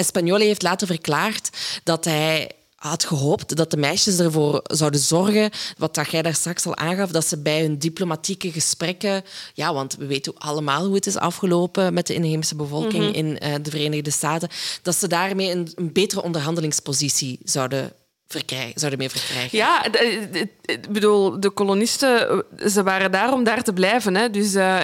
heeft 0.40 0.62
later 0.62 0.86
verklaard 0.86 1.50
dat 1.84 2.04
hij 2.04 2.50
had 2.74 3.04
gehoopt 3.04 3.56
dat 3.56 3.70
de 3.70 3.76
meisjes 3.76 4.18
ervoor 4.18 4.60
zouden 4.62 5.00
zorgen, 5.00 5.50
wat 5.78 5.94
dat 5.94 6.10
jij 6.10 6.22
daar 6.22 6.34
straks 6.34 6.66
al 6.66 6.76
aangaf, 6.76 7.10
dat 7.10 7.26
ze 7.26 7.38
bij 7.38 7.60
hun 7.60 7.78
diplomatieke 7.78 8.52
gesprekken, 8.52 9.24
ja, 9.54 9.74
want 9.74 9.96
we 9.96 10.06
weten 10.06 10.38
allemaal 10.38 10.84
hoe 10.86 10.94
het 10.94 11.06
is 11.06 11.16
afgelopen 11.16 11.94
met 11.94 12.06
de 12.06 12.14
inheemse 12.14 12.54
bevolking 12.54 13.04
Mhm. 13.04 13.14
in 13.14 13.38
eh, 13.38 13.54
de 13.62 13.70
Verenigde 13.70 14.10
Staten, 14.10 14.48
dat 14.82 14.96
ze 14.96 15.08
daarmee 15.08 15.50
een, 15.50 15.72
een 15.74 15.92
betere 15.92 16.22
onderhandelingspositie 16.22 17.38
zouden, 17.44 17.92
verkrijgen, 18.30 18.72
zouden 18.74 18.98
mee 18.98 19.10
verkrijgen. 19.10 19.58
Ja, 19.58 19.80
d- 19.80 20.32
d- 20.32 20.70
ik 20.70 20.88
bedoel, 20.88 21.40
de 21.40 21.50
kolonisten 21.50 22.28
eh, 22.58 22.66
ze 22.68 22.82
waren 22.82 23.10
daar 23.10 23.32
om 23.32 23.44
daar 23.44 23.62
te 23.62 23.72
blijven. 23.72 24.14
Hè. 24.16 24.30
Dus 24.30 24.54
eh, 24.54 24.78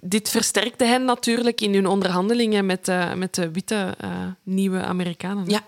dit 0.00 0.28
versterkte 0.28 0.84
hen 0.84 1.04
natuurlijk 1.04 1.60
in 1.60 1.74
hun 1.74 1.86
onderhandelingen 1.86 2.66
met, 2.66 2.88
eh, 2.88 3.12
met 3.14 3.34
de 3.34 3.50
witte 3.50 3.94
eh, 4.00 4.10
nieuwe 4.42 4.80
Amerikanen. 4.82 5.44
Ja, 5.48 5.60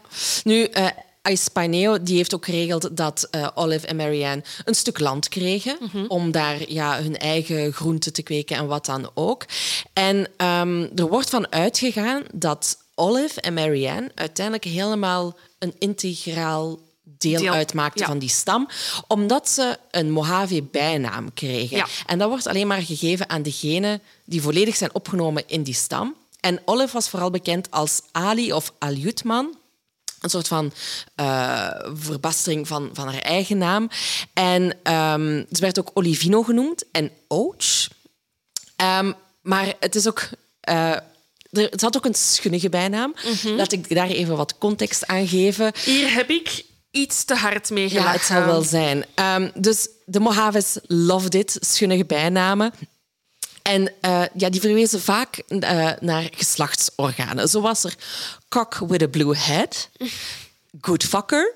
nu, 0.44 0.64
eh 0.64 0.86
Ispaneo 1.30 2.02
die 2.02 2.16
heeft 2.16 2.34
ook 2.34 2.44
geregeld 2.44 2.96
dat 2.96 3.28
eh, 3.30 3.48
Olive 3.54 3.86
en 3.86 3.96
Marianne 3.96 4.42
een 4.64 4.74
stuk 4.74 4.98
land 4.98 5.28
kregen 5.28 5.78
om 6.08 6.30
daar 6.30 6.56
ja, 6.72 7.02
hun 7.02 7.16
eigen 7.18 7.72
groenten 7.72 8.12
te 8.12 8.22
kweken 8.22 8.56
en 8.56 8.66
wat 8.66 8.86
dan 8.86 9.10
ook. 9.14 9.44
En 9.92 10.28
ehm, 10.36 10.86
er 10.94 11.08
wordt 11.08 11.30
van 11.30 11.52
uitgegaan 11.52 12.22
dat 12.32 12.78
Olive 12.94 13.40
en 13.40 13.54
Marianne 13.54 14.10
uiteindelijk 14.14 14.64
helemaal 14.64 15.36
een 15.58 15.74
integraal 15.78 16.78
deel, 17.04 17.40
Deel, 17.40 17.52
uitmaakten 17.52 18.00
ja. 18.00 18.06
van 18.06 18.18
die 18.18 18.28
stam, 18.28 18.68
omdat 19.06 19.48
ze 19.48 19.78
een 19.90 20.10
Mojave-bijnaam 20.10 21.34
kregen. 21.34 21.76
Ja. 21.76 21.86
En 22.06 22.18
dat 22.18 22.28
wordt 22.28 22.46
alleen 22.46 22.66
maar 22.66 22.82
gegeven 22.82 23.28
aan 23.28 23.42
degenen 23.42 24.02
die 24.24 24.42
volledig 24.42 24.76
zijn 24.76 24.94
opgenomen 24.94 25.42
in 25.46 25.62
die 25.62 25.74
stam. 25.74 26.14
En 26.40 26.60
Olive 26.64 26.92
was 26.92 27.08
vooral 27.08 27.30
bekend 27.30 27.70
als 27.70 28.00
Ali 28.12 28.52
of 28.52 28.72
Aliutman. 28.78 29.56
Een 30.20 30.30
soort 30.30 30.48
van 30.48 30.72
eh, 31.14 31.68
verbastering 31.94 32.68
van, 32.68 32.90
van 32.92 33.08
haar 33.08 33.22
eigen 33.22 33.58
naam. 33.58 33.88
En 34.32 34.76
ehm, 34.82 35.44
ze 35.50 35.60
werd 35.60 35.78
ook 35.78 35.90
Olivino 35.94 36.42
genoemd 36.42 36.84
en 36.92 37.10
Ouch. 37.28 37.88
Ehm, 38.76 39.12
maar 39.42 39.74
het 39.80 39.94
is 39.94 40.08
ook... 40.08 40.28
er, 40.60 41.02
het 41.50 41.80
had 41.80 41.96
ook 41.96 42.04
een 42.04 42.14
schunnige 42.14 42.68
bijnaam. 42.68 43.14
Laat 43.44 43.72
ik 43.72 43.94
daar 43.94 44.08
even 44.08 44.36
wat 44.36 44.58
context 44.58 45.06
aan 45.06 45.28
geven. 45.28 45.72
Hier 45.84 46.14
heb 46.14 46.30
ik 46.30 46.64
iets 46.94 47.24
te 47.24 47.34
hard 47.34 47.70
mee 47.70 47.92
Ja, 47.92 48.12
het 48.12 48.22
zal 48.22 48.44
wel 48.44 48.62
zijn. 48.62 49.04
Ehm, 49.14 49.50
dus 49.54 49.88
de 50.04 50.20
Mojaves 50.20 50.78
loved 50.82 51.34
it, 51.34 51.56
schunnige 51.60 52.04
bijnamen. 52.04 52.72
En 53.62 53.92
eh, 54.00 54.22
ja, 54.34 54.50
die 54.50 54.60
verwezen 54.60 55.00
vaak 55.00 55.36
eh, 55.36 55.90
naar 56.00 56.28
geslachtsorganen. 56.30 57.48
Zo 57.48 57.60
was 57.60 57.84
er 57.84 57.94
cock 58.48 58.74
with 58.74 59.02
a 59.02 59.06
blue 59.06 59.36
head, 59.36 59.88
good 60.80 61.04
fucker. 61.04 61.52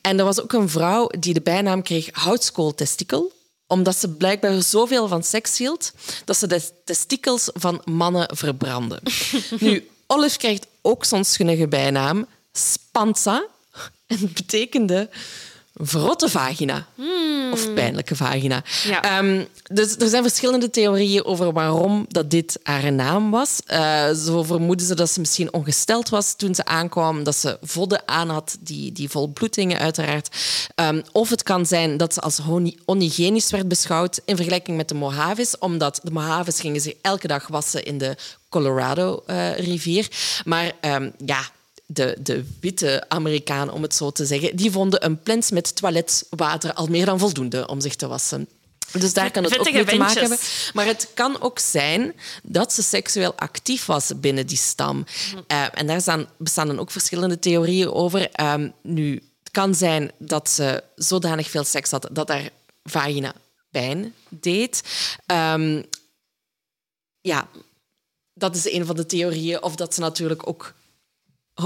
En 0.00 0.18
er 0.18 0.24
was 0.24 0.40
ook 0.40 0.52
een 0.52 0.68
vrouw 0.68 1.10
die 1.18 1.34
de 1.34 1.40
bijnaam 1.40 1.82
kreeg 1.82 2.08
houtskooltestikel 2.12 3.36
omdat 3.68 3.96
ze 3.96 4.08
blijkbaar 4.08 4.62
zoveel 4.62 5.08
van 5.08 5.22
seks 5.22 5.58
hield 5.58 5.92
dat 6.24 6.36
ze 6.36 6.46
de 6.46 6.70
testikels 6.84 7.50
van 7.52 7.82
mannen 7.84 8.36
verbrandde. 8.36 9.00
nu, 9.60 9.90
Olive 10.06 10.38
krijgt 10.38 10.66
ook 10.82 11.04
zo'n 11.04 11.24
schunnige 11.24 11.68
bijnaam, 11.68 12.26
Spanza. 12.52 13.46
En 14.08 14.18
het 14.24 14.32
betekende 14.34 15.08
verrotte 15.78 16.28
vagina. 16.28 16.86
Of 17.52 17.74
pijnlijke 17.74 18.16
vagina. 18.16 18.62
Ja. 18.84 19.02
Ehm, 19.02 19.44
dus 19.64 19.96
er 19.96 20.08
zijn 20.08 20.22
verschillende 20.22 20.70
theorieën 20.70 21.24
over 21.24 21.52
waarom 21.52 22.06
dat 22.08 22.30
dit 22.30 22.58
haar 22.62 22.92
naam 22.92 23.30
was. 23.30 23.60
Eh, 23.66 24.10
zo 24.10 24.42
vermoeden 24.42 24.86
ze 24.86 24.94
dat 24.94 25.10
ze 25.10 25.20
misschien 25.20 25.52
ongesteld 25.52 26.08
was 26.08 26.36
toen 26.36 26.54
ze 26.54 26.64
aankwam, 26.64 27.24
dat 27.24 27.36
ze 27.36 27.58
vodden 27.62 28.02
aan 28.08 28.28
had, 28.28 28.56
die, 28.60 28.92
die 28.92 29.08
vol 29.08 29.28
bloedingen 29.28 29.78
uiteraard. 29.78 30.36
Ehm, 30.74 31.02
of 31.12 31.30
het 31.30 31.42
kan 31.42 31.66
zijn 31.66 31.96
dat 31.96 32.14
ze 32.14 32.20
als 32.20 32.40
onhygiënisch 32.84 33.50
werd 33.50 33.68
beschouwd 33.68 34.20
in 34.24 34.36
vergelijking 34.36 34.76
met 34.76 34.88
de 34.88 34.94
Mojaves, 34.94 35.58
omdat 35.58 36.00
de 36.02 36.10
Mojaves 36.10 36.60
gingen 36.60 36.80
zich 36.80 36.94
elke 37.02 37.26
dag 37.26 37.46
wassen 37.46 37.84
in 37.84 37.98
de 37.98 38.16
Colorado-rivier. 38.48 40.08
maar 40.44 40.72
ehm, 40.80 41.10
ja, 41.26 41.40
de, 41.90 42.16
de 42.20 42.44
witte 42.60 43.04
Amerikaan, 43.08 43.70
om 43.70 43.82
het 43.82 43.94
zo 43.94 44.10
te 44.10 44.26
zeggen, 44.26 44.56
die 44.56 44.70
vonden 44.70 45.04
een 45.04 45.22
plens 45.22 45.50
met 45.50 45.76
toiletwater 45.76 46.72
al 46.72 46.86
meer 46.86 47.06
dan 47.06 47.18
voldoende 47.18 47.66
om 47.66 47.80
zich 47.80 47.96
te 47.96 48.06
wassen. 48.06 48.48
Dus 48.92 49.12
daar 49.12 49.30
kan 49.30 49.44
het 49.44 49.58
ook 49.58 49.72
mee 49.72 49.84
te 49.84 49.96
maken 49.96 50.20
hebben. 50.20 50.38
Maar 50.74 50.86
het 50.86 51.10
kan 51.14 51.40
ook 51.40 51.58
zijn 51.58 52.14
dat 52.42 52.72
ze 52.72 52.82
seksueel 52.82 53.34
actief 53.34 53.86
was 53.86 54.12
binnen 54.16 54.46
die 54.46 54.56
stam. 54.56 55.04
Eh, 55.46 55.64
en 55.72 55.86
daar 55.86 56.00
staan, 56.00 56.28
bestaan 56.38 56.66
dan 56.66 56.78
ook 56.78 56.90
verschillende 56.90 57.38
theorieën 57.38 57.92
over. 57.92 58.30
Ehm, 58.30 58.70
nu, 58.82 59.14
het 59.14 59.50
kan 59.50 59.74
zijn 59.74 60.10
dat 60.18 60.50
ze 60.50 60.82
zodanig 60.94 61.50
veel 61.50 61.64
seks 61.64 61.90
had 61.90 62.08
dat 62.12 62.28
haar 62.28 62.50
vagina 62.82 63.34
pijn 63.70 64.14
deed. 64.28 64.82
Ehm, 65.26 65.82
ja, 67.20 67.48
dat 68.34 68.56
is 68.56 68.72
een 68.72 68.86
van 68.86 68.96
de 68.96 69.06
theorieën. 69.06 69.62
Of 69.62 69.76
dat 69.76 69.94
ze 69.94 70.00
natuurlijk 70.00 70.48
ook, 70.48 70.74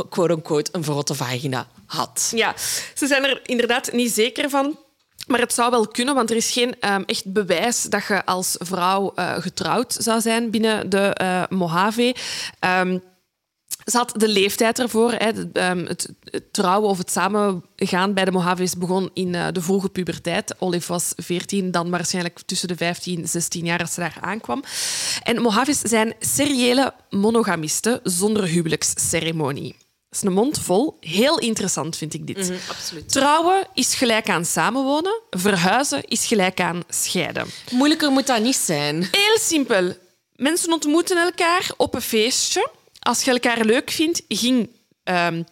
quote-unquote, 0.09 0.71
een 0.73 0.85
verrotte 0.85 1.15
vagina 1.15 1.67
had. 1.87 2.33
Ja, 2.35 2.55
ze 2.95 3.07
zijn 3.07 3.25
er 3.25 3.41
inderdaad 3.43 3.93
niet 3.93 4.11
zeker 4.11 4.51
van. 4.51 4.79
Maar 5.27 5.41
het 5.41 5.55
zou 5.55 5.71
wel 5.71 5.89
kunnen, 5.89 6.15
want 6.15 6.31
er 6.31 6.37
is 6.37 6.51
geen 6.51 6.81
ehm, 6.81 7.03
echt 7.07 7.33
bewijs 7.33 7.83
dat 7.83 8.07
je 8.07 8.25
als 8.25 8.57
vrouw 8.59 9.13
eh, 9.15 9.35
getrouwd 9.39 9.97
zou 9.99 10.21
zijn 10.21 10.51
binnen 10.51 10.91
de 10.91 11.15
eh, 11.15 11.43
Mojave. 11.49 12.15
Ehm, 12.59 12.99
ze 13.85 13.97
had 13.97 14.13
de 14.17 14.29
leeftijd 14.29 14.79
ervoor. 14.79 15.13
Hè. 15.13 15.31
Ehm, 15.53 15.85
het, 15.87 16.09
het 16.25 16.53
trouwen 16.53 16.89
of 16.89 16.99
het 16.99 17.11
samengaan 17.11 18.15
bij 18.15 18.25
de 18.25 18.31
Mojaves 18.31 18.77
begon 18.77 19.11
in 19.15 19.35
eh, 19.35 19.47
de 19.53 19.63
vroege 19.63 19.89
puberteit. 19.89 20.55
Olive 20.59 20.93
was 20.93 21.13
14, 21.17 21.71
dan 21.71 21.91
waarschijnlijk 21.91 22.41
tussen 22.47 22.69
de 22.69 22.77
15 22.77 23.21
en 23.21 23.29
16 23.29 23.65
jaar 23.65 23.81
als 23.81 23.95
ze 23.95 24.01
daar 24.01 24.17
aankwam. 24.21 24.65
En 25.23 25.43
Mojaves 25.43 25.81
zijn 25.81 26.15
seriële 26.19 26.95
monogamisten 27.11 28.01
zonder 28.03 28.45
huwelijksceremonie. 28.45 29.82
Is 30.13 30.23
een 30.23 30.33
mond 30.33 30.59
vol. 30.59 30.97
Heel 31.01 31.39
interessant 31.39 31.97
vind 31.97 32.15
ik 32.15 32.27
dit. 32.27 32.53
absoluut. 32.69 33.13
Trouwen 33.13 33.67
is 33.75 33.95
gelijk 33.95 34.29
aan 34.29 34.45
samenwonen. 34.45 35.21
Verhuizen 35.31 36.05
is 36.05 36.27
gelijk 36.27 36.61
aan 36.61 36.83
scheiden. 36.89 37.47
Moeilijker 37.71 38.11
moet 38.11 38.27
dat 38.27 38.43
niet 38.43 38.57
zijn. 38.57 39.09
Heel 39.11 39.39
simpel. 39.39 39.97
Mensen 40.37 40.73
ontmoeten 40.73 41.17
elkaar 41.17 41.71
op 41.77 41.95
een 41.95 42.03
feestje. 42.03 42.71
Als 42.99 43.23
je 43.23 43.31
elkaar 43.31 43.65
leuk 43.65 43.91
vindt, 43.91 44.23
ging 44.29 44.71
ehm, 45.05 45.43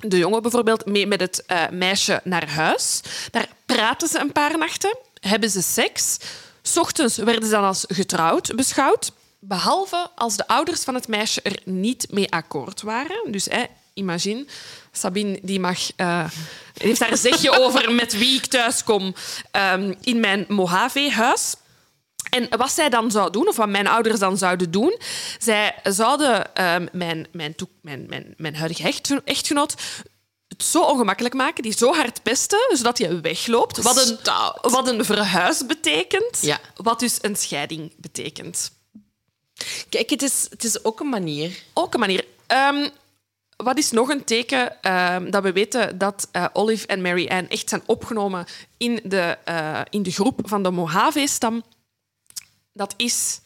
de 0.00 0.18
jongen 0.18 0.42
bijvoorbeeld 0.42 0.86
mee 0.86 1.06
met 1.06 1.20
het 1.20 1.46
eh, 1.46 1.68
meisje 1.70 2.20
naar 2.24 2.48
huis. 2.48 3.00
Daar 3.30 3.48
praten 3.66 4.08
ze 4.08 4.18
een 4.18 4.32
paar 4.32 4.58
nachten, 4.58 4.98
hebben 5.20 5.50
ze 5.50 5.62
seks. 5.62 6.18
's 6.62 6.76
ochtends 6.76 7.16
werden 7.16 7.44
ze 7.44 7.50
dan 7.50 7.64
als 7.64 7.84
getrouwd 7.88 8.56
beschouwd. 8.56 9.12
Behalve 9.38 10.10
als 10.14 10.36
de 10.36 10.46
ouders 10.46 10.84
van 10.84 10.94
het 10.94 11.08
meisje 11.08 11.42
er 11.42 11.58
niet 11.64 12.06
mee 12.10 12.32
akkoord 12.32 12.82
waren. 12.82 13.32
Dus 13.32 13.44
hè, 13.44 13.64
imagine, 14.00 14.46
Sabine 14.92 15.38
die 15.42 15.60
mag, 15.60 15.78
eh, 15.96 16.24
heeft 16.76 17.00
daar 17.00 17.10
een 17.10 17.16
zegje 17.16 17.58
over 17.60 17.92
met 17.92 18.18
wie 18.18 18.36
ik 18.36 18.46
thuis 18.46 18.84
kom 18.84 19.14
ehm, 19.50 19.94
in 20.00 20.20
mijn 20.20 20.44
Mojave-huis. 20.48 21.54
En 22.30 22.48
wat 22.58 22.70
zij 22.72 22.88
dan 22.88 23.10
zou 23.10 23.30
doen, 23.30 23.48
of 23.48 23.56
wat 23.56 23.68
mijn 23.68 23.86
ouders 23.86 24.18
dan 24.18 24.38
zouden 24.38 24.70
doen, 24.70 24.98
zij 25.38 25.74
zouden 25.82 26.54
ehm, 26.54 26.86
mijn, 26.92 27.26
mijn, 27.32 27.54
toek- 27.54 27.70
mijn, 27.82 28.06
mijn, 28.08 28.34
mijn 28.36 28.56
huidige 28.56 28.82
echtgeno- 28.82 29.20
echtgenoot 29.24 29.74
het 30.48 30.62
zo 30.64 30.82
ongemakkelijk 30.82 31.34
maken, 31.34 31.62
die 31.62 31.76
zo 31.76 31.92
hard 31.94 32.22
pesten, 32.22 32.58
zodat 32.76 32.98
hij 32.98 33.20
wegloopt. 33.20 33.82
Wat 33.82 34.06
een, 34.08 34.18
wat 34.70 34.88
een 34.88 35.04
verhuis 35.04 35.66
betekent, 35.66 36.38
Ja. 36.40 36.58
wat 36.76 36.98
dus 37.00 37.18
een 37.20 37.36
scheiding 37.36 37.92
betekent. 37.96 38.70
Kijk, 39.88 40.10
het 40.10 40.22
is, 40.22 40.46
het 40.50 40.64
is 40.64 40.84
ook 40.84 41.00
een 41.00 41.08
manier. 41.08 41.62
Ook 41.74 41.94
een 41.94 42.00
manier. 42.00 42.24
Ehm, 42.46 42.88
wat 43.62 43.78
is 43.78 43.90
nog 43.90 44.08
een 44.08 44.24
teken 44.24 44.82
ehm, 44.82 45.30
dat 45.30 45.42
we 45.42 45.52
weten 45.52 45.98
dat 45.98 46.28
eh, 46.32 46.46
Olive 46.52 46.86
en 46.86 47.02
Mary 47.02 47.28
Ann 47.28 47.48
echt 47.48 47.68
zijn 47.68 47.82
opgenomen 47.86 48.46
in 48.76 49.00
de, 49.04 49.38
eh, 49.44 49.80
in 49.90 50.02
de 50.02 50.10
groep 50.10 50.40
van 50.44 50.62
de 50.62 50.70
Mojave-stam? 50.70 51.62
Dat 52.72 52.94
is 52.96 53.40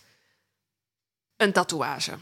een 1.37 1.53
tatoeage. 1.53 2.13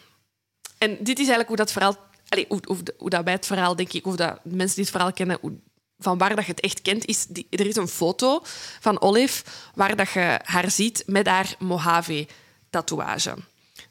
En 0.79 0.91
dit 0.91 1.19
is 1.19 1.29
eigenlijk 1.29 1.49
hoe 1.49 1.57
dat 1.57 1.73
verhaal 1.73 1.97
allee, 2.33 2.47
hoe, 2.49 2.61
hoe, 2.65 2.79
hoe 2.99 3.11
dat 3.11 3.25
bij 3.25 3.33
het 3.33 3.47
verhaal, 3.47 3.77
denk 3.77 3.93
ik, 3.93 4.07
of 4.07 4.17
dat 4.17 4.39
mensen 4.43 4.75
die 4.75 4.85
het 4.85 4.93
verhaal 4.93 5.13
kennen, 5.13 5.61
van 5.99 6.19
waar 6.19 6.37
dat 6.37 6.45
je 6.45 6.51
het 6.51 6.61
echt 6.61 6.83
kent, 6.83 7.05
is... 7.07 7.27
Er 7.51 7.67
is 7.67 7.77
een 7.77 7.89
foto 7.89 8.41
van 8.81 9.01
Olive 9.01 9.45
waar 9.75 9.97
dat 9.97 10.11
je 10.11 10.41
haar 10.43 10.71
ziet 10.71 11.03
met 11.07 11.27
haar 11.27 11.55
Mojave-tatoeage. 11.59 13.35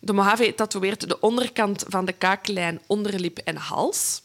De 0.03 0.13
Mojave 0.13 0.55
tatoeëert 0.55 1.07
de 1.07 1.19
onderkant 1.19 1.83
van 1.87 2.05
de 2.05 2.13
kaaklijn, 2.13 2.81
onderlip 2.87 3.37
en 3.37 3.55
hals. 3.55 4.21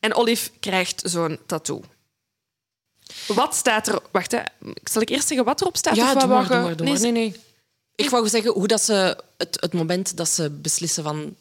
En 0.00 0.14
Olive 0.14 0.50
krijgt 0.60 1.02
zo'n 1.04 1.38
tattoo. 1.46 1.82
Wat 3.26 3.54
staat 3.54 3.88
er... 3.88 4.00
Wacht, 4.12 4.32
hè. 4.32 4.40
zal 4.84 5.02
ik 5.02 5.08
eerst 5.08 5.26
zeggen 5.26 5.46
wat 5.46 5.60
erop 5.60 5.76
staat? 5.76 5.96
Ja, 5.96 6.12
of 6.12 6.18
doe 6.18 6.28
maar, 6.28 6.48
doe 6.48 6.60
maar, 6.60 6.76
doe 6.76 6.88
maar. 6.88 7.00
Nee, 7.00 7.12
Nee. 7.12 7.36
Ik 7.94 8.10
wou 8.10 8.28
zeggen 8.28 8.52
hoe 8.52 8.66
dat 8.66 8.82
ze... 8.82 9.22
Het, 9.36 9.56
het 9.60 9.72
moment 9.72 10.16
dat 10.16 10.28
ze 10.28 10.50
beslissen 10.50 11.02
van... 11.02 11.36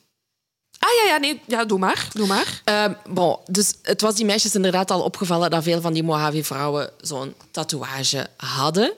Ah 0.79 0.89
ja, 1.03 1.11
ja, 1.13 1.17
nee, 1.17 1.41
ja, 1.47 1.65
doe 1.65 1.79
maar. 1.79 2.07
Doe 2.13 2.27
maar. 2.27 2.61
Ehm, 2.63 2.93
bon, 3.09 3.37
dus 3.45 3.73
het 3.81 4.01
was 4.01 4.15
die 4.15 4.25
meisjes 4.25 4.55
inderdaad 4.55 4.91
al 4.91 5.01
opgevallen 5.01 5.49
dat 5.49 5.63
veel 5.63 5.81
van 5.81 5.93
die 5.93 6.03
Mojave-vrouwen 6.03 6.89
zo'n 6.97 7.35
tatoeage 7.51 8.27
hadden. 8.37 8.93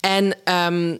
En 0.00 0.44
ehm, 0.44 0.96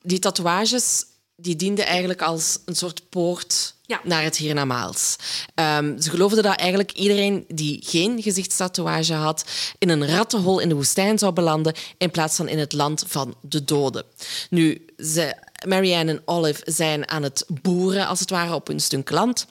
die 0.00 0.18
tatoeages 0.18 1.04
die 1.36 1.56
dienden 1.56 1.86
eigenlijk 1.86 2.22
als 2.22 2.58
een 2.64 2.76
soort 2.76 3.08
poort 3.08 3.74
Ja. 3.86 4.00
naar 4.04 4.22
het 4.22 4.36
hiernamaals. 4.36 5.16
Ehm, 5.54 6.00
ze 6.00 6.10
geloofden 6.10 6.42
dat 6.42 6.56
eigenlijk 6.56 6.92
iedereen 6.92 7.44
die 7.48 7.80
geen 7.84 8.22
gezichtstatoeage 8.22 9.14
had 9.14 9.44
in 9.78 9.88
een 9.88 10.06
rattenhol 10.06 10.58
in 10.58 10.68
de 10.68 10.74
woestijn 10.74 11.18
zou 11.18 11.32
belanden 11.32 11.74
in 11.98 12.10
plaats 12.10 12.36
van 12.36 12.48
in 12.48 12.58
het 12.58 12.72
land 12.72 13.04
van 13.06 13.34
de 13.40 13.64
doden. 13.64 14.04
Nu, 14.50 14.84
ze, 14.98 15.34
Marianne 15.66 16.10
en 16.10 16.22
Olive 16.24 16.62
zijn 16.64 17.08
aan 17.08 17.22
het 17.22 17.44
boeren, 17.62 18.06
als 18.06 18.20
het 18.20 18.30
ware, 18.30 18.54
op 18.54 18.66
hun 18.66 18.80
stuk 18.80 19.10
land. 19.10 19.46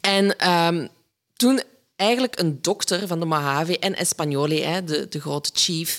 En 0.00 0.38
ehm, 0.38 0.86
toen 1.36 1.62
eigenlijk 1.96 2.38
een 2.38 2.58
dokter 2.62 3.06
van 3.06 3.20
de 3.20 3.26
Mojave 3.26 3.78
en 3.78 3.96
Espagnoli, 3.96 4.62
hè, 4.62 4.84
de, 4.84 5.08
de 5.08 5.20
grote 5.20 5.50
chief, 5.52 5.98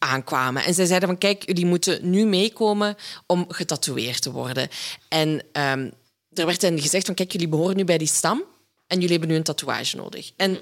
aankwamen. 0.00 0.64
En 0.64 0.74
zij 0.74 0.86
zeiden 0.86 1.08
van, 1.08 1.18
kijk, 1.18 1.46
jullie 1.46 1.66
moeten 1.66 2.10
nu 2.10 2.26
meekomen 2.26 2.96
om 3.26 3.44
getatoeëerd 3.48 4.22
te 4.22 4.30
worden. 4.32 4.68
En 5.08 5.42
ehm, 5.52 5.90
er 6.32 6.46
werd 6.46 6.62
hen 6.62 6.80
gezegd 6.80 7.06
van, 7.06 7.14
kijk, 7.14 7.32
jullie 7.32 7.48
behoren 7.48 7.76
nu 7.76 7.84
bij 7.84 7.98
die 7.98 8.06
stam 8.08 8.42
en 8.86 8.96
jullie 8.96 9.10
hebben 9.10 9.28
nu 9.28 9.34
een 9.34 9.42
tatoeage 9.42 9.96
nodig. 9.96 10.30
En 10.36 10.58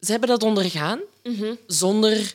ze 0.00 0.10
hebben 0.10 0.28
dat 0.28 0.42
ondergaan, 0.42 1.00
zonder 1.66 2.34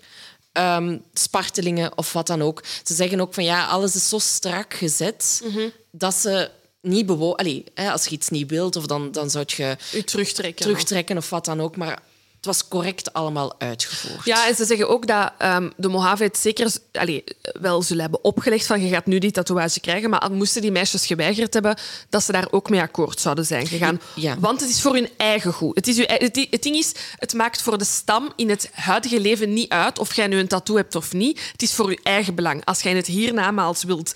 ehm, 0.51 0.97
spartelingen 1.13 1.97
of 1.97 2.13
wat 2.13 2.27
dan 2.27 2.41
ook. 2.41 2.63
Ze 2.83 2.93
zeggen 2.93 3.21
ook 3.21 3.33
van, 3.33 3.43
ja, 3.43 3.65
alles 3.65 3.95
is 3.95 4.09
zo 4.09 4.19
strak 4.19 4.73
gezet 4.73 5.43
dat 5.91 6.13
ze 6.13 6.49
niet 6.81 7.05
bewogen... 7.05 7.37
Allee, 7.37 7.63
hè, 7.73 7.91
als 7.91 8.05
je 8.05 8.11
iets 8.11 8.29
niet 8.29 8.49
wilt, 8.49 8.75
of 8.75 8.85
dan, 8.85 9.11
dan 9.11 9.29
zou 9.29 9.45
je 9.47 9.77
U 9.93 10.03
terugtrekken. 10.03 10.65
terugtrekken 10.65 11.17
of 11.17 11.29
wat 11.29 11.45
dan 11.45 11.61
ook. 11.61 11.75
Maar 11.75 12.01
was 12.47 12.67
correct 12.67 13.13
allemaal 13.13 13.55
uitgevoerd. 13.57 14.25
Ja, 14.25 14.47
en 14.47 14.55
ze 14.55 14.65
zeggen 14.65 14.89
ook 14.89 15.07
dat 15.07 15.31
ehm, 15.37 15.69
de 15.77 15.87
Mojave 15.87 16.23
het 16.23 16.37
zeker 16.37 16.71
allee, 16.91 17.23
wel 17.59 17.81
zullen 17.81 18.01
hebben 18.01 18.23
opgelegd 18.23 18.65
van 18.65 18.81
je 18.81 18.89
gaat 18.89 19.05
nu 19.05 19.19
die 19.19 19.31
tatoeage 19.31 19.79
krijgen, 19.79 20.09
maar 20.09 20.29
moesten 20.31 20.61
die 20.61 20.71
meisjes 20.71 21.05
geweigerd 21.05 21.53
hebben, 21.53 21.77
dat 22.09 22.23
ze 22.23 22.31
daar 22.31 22.47
ook 22.51 22.69
mee 22.69 22.81
akkoord 22.81 23.19
zouden 23.19 23.45
zijn 23.45 23.67
gegaan. 23.67 24.01
Ja. 24.15 24.39
Want 24.39 24.61
het 24.61 24.69
is 24.69 24.81
voor 24.81 24.93
hun 24.93 25.09
eigen 25.17 25.53
goed. 25.53 25.75
Het, 25.75 25.87
is 25.87 25.97
uw, 25.97 26.03
het, 26.07 26.33
di- 26.33 26.47
het 26.49 26.63
ding 26.63 26.75
is, 26.75 26.91
het 27.17 27.33
maakt 27.33 27.61
voor 27.61 27.77
de 27.77 27.85
stam 27.85 28.31
in 28.35 28.49
het 28.49 28.69
huidige 28.73 29.19
leven 29.19 29.53
niet 29.53 29.69
uit 29.69 29.99
of 29.99 30.15
jij 30.15 30.27
nu 30.27 30.39
een 30.39 30.47
tattoo 30.47 30.75
hebt 30.75 30.95
of 30.95 31.13
niet. 31.13 31.41
Het 31.51 31.61
is 31.61 31.73
voor 31.73 31.89
je 31.89 31.99
eigen 32.03 32.35
belang. 32.35 32.65
Als 32.65 32.81
jij 32.81 32.95
het 32.95 33.07
hiernamaals 33.07 33.83
wilt 33.83 34.13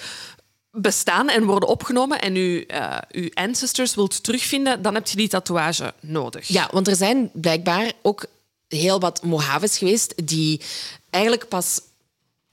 bestaan 0.72 1.30
en 1.30 1.44
worden 1.44 1.70
opgenomen 1.70 2.22
en 2.22 2.36
je, 2.36 2.66
eh, 2.66 2.98
uw 3.12 3.30
ancestors 3.34 3.96
wilt 3.96 4.24
terugvinden, 4.24 4.82
dan 4.82 4.94
heb 4.94 5.08
je 5.08 5.16
die 5.16 5.28
tatoeage 5.28 5.94
nodig. 6.00 6.48
Ja, 6.48 6.70
want 6.72 6.88
er 6.88 6.96
zijn 6.96 7.30
blijkbaar 7.34 7.92
ook 8.02 8.26
heel 8.68 9.00
wat 9.00 9.24
Mojaves 9.24 9.78
geweest 9.78 10.14
die 10.28 10.62
eigenlijk 11.10 11.48
pas 11.48 11.82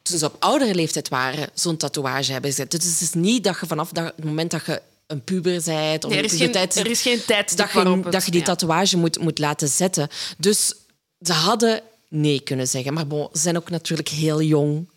toen 0.03 0.19
ze 0.19 0.27
op 0.27 0.37
oudere 0.39 0.75
leeftijd 0.75 1.09
waren 1.09 1.49
zo'n 1.55 1.77
tatoeage 1.77 2.33
hebben 2.33 2.51
gezet. 2.51 2.71
Dus 2.71 2.85
het 2.85 3.01
is 3.01 3.12
niet 3.12 3.45
dat 3.45 3.59
je 3.61 3.66
vanaf 3.66 3.91
dat, 3.93 4.05
het 4.16 4.25
moment 4.25 4.51
dat 4.51 4.66
je 4.66 4.83
een 5.07 5.25
puber 5.25 5.62
bent 5.64 6.05
of 6.05 6.11
Nee, 6.11 6.19
er 6.19 6.25
is 6.25 6.31
de 6.31 6.37
geen- 6.37 6.53
tijd- 6.53 6.77
er 6.77 6.87
is 6.91 7.03
geen 7.03 7.25
tijdstip 7.25 7.59
dat 7.73 7.73
je, 7.85 7.89
het- 7.91 8.12
dat 8.12 8.25
je 8.25 8.31
die 8.31 8.41
ja. 8.41 8.47
tatoeage 8.47 8.97
moet, 8.97 9.19
moet 9.21 9.39
laten 9.39 9.69
zetten. 9.69 10.09
Dus 10.39 10.75
ze 11.21 11.33
hadden 11.33 11.81
nee 12.09 12.41
kunnen 12.41 12.69
zeggen. 12.69 12.93
Maar 12.95 13.07
bon, 13.07 13.29
ze 13.33 13.39
zijn 13.41 13.57
ook 13.57 13.71
natuurlijk 13.71 14.09
heel 14.09 14.43
jong. 14.43 14.89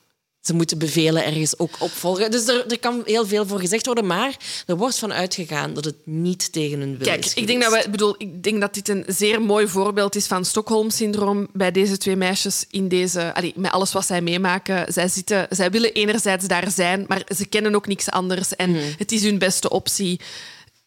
Ze 0.42 0.54
moeten 0.54 0.78
bevelen 0.78 1.26
ergens 1.26 1.60
ook 1.60 1.76
opvolgen. 1.80 2.32
Dus 2.32 2.48
er, 2.48 2.66
er 2.72 2.80
kan 2.80 3.02
heel 3.06 3.26
veel 3.28 3.46
voor 3.48 3.60
gezegd 3.60 3.86
worden, 3.86 4.06
maar 4.06 4.38
er 4.66 4.78
wordt 4.78 4.98
van 5.00 5.14
uitgegaan 5.14 5.74
dat 5.74 5.86
het 5.86 5.96
niet 6.06 6.52
tegen 6.52 6.80
hun 6.80 6.98
wil 6.98 7.08
Kijk, 7.08 7.26
is 7.26 7.34
ik 7.34 7.48
denk, 7.48 7.62
dat 7.64 7.72
we, 7.84 7.90
bedoel, 7.90 8.16
ik 8.18 8.44
denk 8.44 8.62
dat 8.62 8.74
dit 8.74 8.88
een 8.90 9.04
zeer 9.08 9.42
mooi 9.42 9.68
voorbeeld 9.68 10.16
is 10.16 10.28
van 10.28 10.46
Stockholm-syndroom 10.46 11.48
bij 11.54 11.72
deze 11.72 11.98
twee 11.98 12.16
meisjes 12.16 12.66
in 12.70 12.88
deze, 12.88 13.34
allee, 13.34 13.54
met 13.56 13.72
alles 13.72 13.92
wat 13.94 14.06
zij 14.06 14.22
meemaken. 14.22 14.94
Zij, 14.94 15.08
zitten, 15.08 15.48
zij 15.50 15.72
willen 15.72 15.94
enerzijds 15.94 16.48
daar 16.48 16.72
zijn, 16.72 17.06
maar 17.08 17.22
ze 17.36 17.46
kennen 17.46 17.76
ook 17.76 17.88
niks 17.88 18.10
anders 18.10 18.56
en 18.56 18.70
Mhm. 18.72 18.84
het 18.98 19.12
is 19.12 19.24
hun 19.24 19.38
beste 19.38 19.70
optie. 19.70 20.20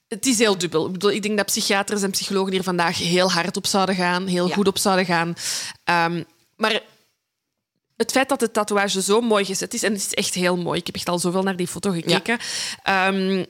Het 0.09 0.27
is 0.27 0.39
heel 0.39 0.59
dubbel. 0.59 0.87
Ik, 0.87 0.93
bedoel, 0.93 1.11
ik 1.11 1.23
denk 1.23 1.37
dat 1.37 1.47
psychiaters 1.47 2.03
en 2.03 2.11
psychologen 2.11 2.53
hier 2.53 2.63
vandaag 2.63 2.99
heel 2.99 3.31
hard 3.33 3.57
op 3.57 3.67
zouden 3.67 3.95
gaan, 3.95 4.27
heel 4.27 4.49
Ja. 4.49 4.55
goed 4.55 4.69
op 4.69 4.79
zouden 4.79 5.05
gaan. 5.05 5.35
Ehm, 5.85 6.23
maar 6.57 6.81
het 7.97 8.11
feit 8.11 8.29
dat 8.29 8.41
de 8.41 8.51
tatoeage 8.51 9.03
zo 9.03 9.21
mooi 9.21 9.45
gezet 9.45 9.75
is, 9.75 9.83
en 9.83 9.93
het 9.93 10.01
is 10.01 10.15
echt 10.15 10.35
heel 10.35 10.57
mooi, 10.57 10.79
ik 10.79 10.87
heb 10.87 10.95
echt 10.95 11.09
al 11.09 11.19
zoveel 11.19 11.43
naar 11.43 11.57
die 11.57 11.69
foto 11.69 11.91
gekeken, 11.91 12.39
ehm, 12.83 13.45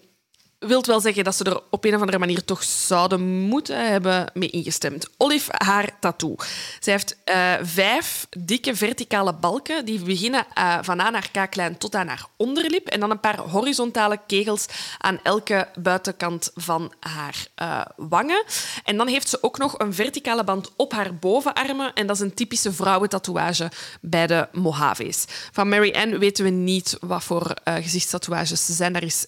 wilt 0.66 0.86
wel 0.86 1.00
zeggen 1.00 1.24
dat 1.24 1.36
ze 1.36 1.44
er 1.44 1.60
op 1.70 1.84
een 1.84 1.94
of 1.94 2.00
andere 2.00 2.18
manier 2.18 2.44
toch 2.44 2.62
zouden 2.62 3.20
moeten 3.28 3.90
hebben 3.90 4.30
mee 4.34 4.50
ingestemd. 4.50 5.08
Olive, 5.16 5.50
haar 5.56 5.90
tattoo. 6.00 6.34
Zij 6.80 6.92
heeft 6.92 7.16
eh, 7.24 7.52
vijf 7.62 8.26
dikke 8.38 8.76
verticale 8.76 9.34
balken 9.34 9.84
die 9.84 10.02
beginnen 10.02 10.46
eh, 10.54 10.78
van 10.82 11.00
aan 11.00 11.12
haar 11.12 11.30
kaaklijn 11.30 11.78
tot 11.78 11.94
aan 11.94 12.08
haar 12.08 12.26
onderlip 12.36 12.88
en 12.88 13.00
dan 13.00 13.10
een 13.10 13.20
paar 13.20 13.38
horizontale 13.38 14.20
kegels 14.26 14.66
aan 14.98 15.18
elke 15.22 15.68
buitenkant 15.78 16.50
van 16.54 16.92
haar 17.00 17.46
eh, 17.54 17.80
wangen. 17.96 18.44
En 18.84 18.96
dan 18.96 19.06
heeft 19.06 19.28
ze 19.28 19.42
ook 19.42 19.58
nog 19.58 19.78
een 19.78 19.94
verticale 19.94 20.44
band 20.44 20.70
op 20.76 20.92
haar 20.92 21.14
bovenarmen 21.14 21.92
en 21.94 22.06
dat 22.06 22.16
is 22.16 22.22
een 22.22 22.34
typische 22.34 22.72
vrouwentatoeage 22.72 23.70
bij 24.00 24.26
de 24.26 24.48
Mojaves. 24.52 25.24
Van 25.52 25.68
Mary 25.68 25.94
Ann 25.94 26.18
weten 26.18 26.44
we 26.44 26.50
niet 26.50 26.96
wat 27.00 27.24
voor 27.24 27.54
gezichtstatoeages 27.64 28.66
ze 28.66 28.72
zijn. 28.72 28.92
Daar 28.92 29.02
is 29.02 29.26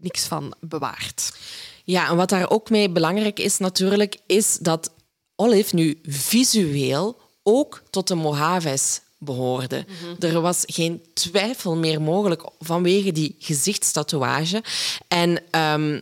niks 0.00 0.26
van 0.26 0.54
Ja, 1.84 2.08
en 2.08 2.16
wat 2.16 2.28
daar 2.28 2.50
ook 2.50 2.70
mee 2.70 2.90
belangrijk 2.90 3.38
is 3.38 3.58
natuurlijk, 3.58 4.16
is 4.26 4.58
dat 4.58 4.90
Olive 5.36 5.74
nu 5.74 5.98
visueel 6.02 7.20
ook 7.42 7.82
tot 7.90 8.08
de 8.08 8.14
Mojaves 8.14 9.00
behoorde. 9.18 9.86
Er 10.18 10.40
was 10.40 10.62
geen 10.66 11.02
twijfel 11.14 11.76
meer 11.76 12.02
mogelijk 12.02 12.44
vanwege 12.58 13.12
die 13.12 13.36
gezichtstatoeage. 13.38 14.62
En 15.08 15.42
ehm, 15.50 16.00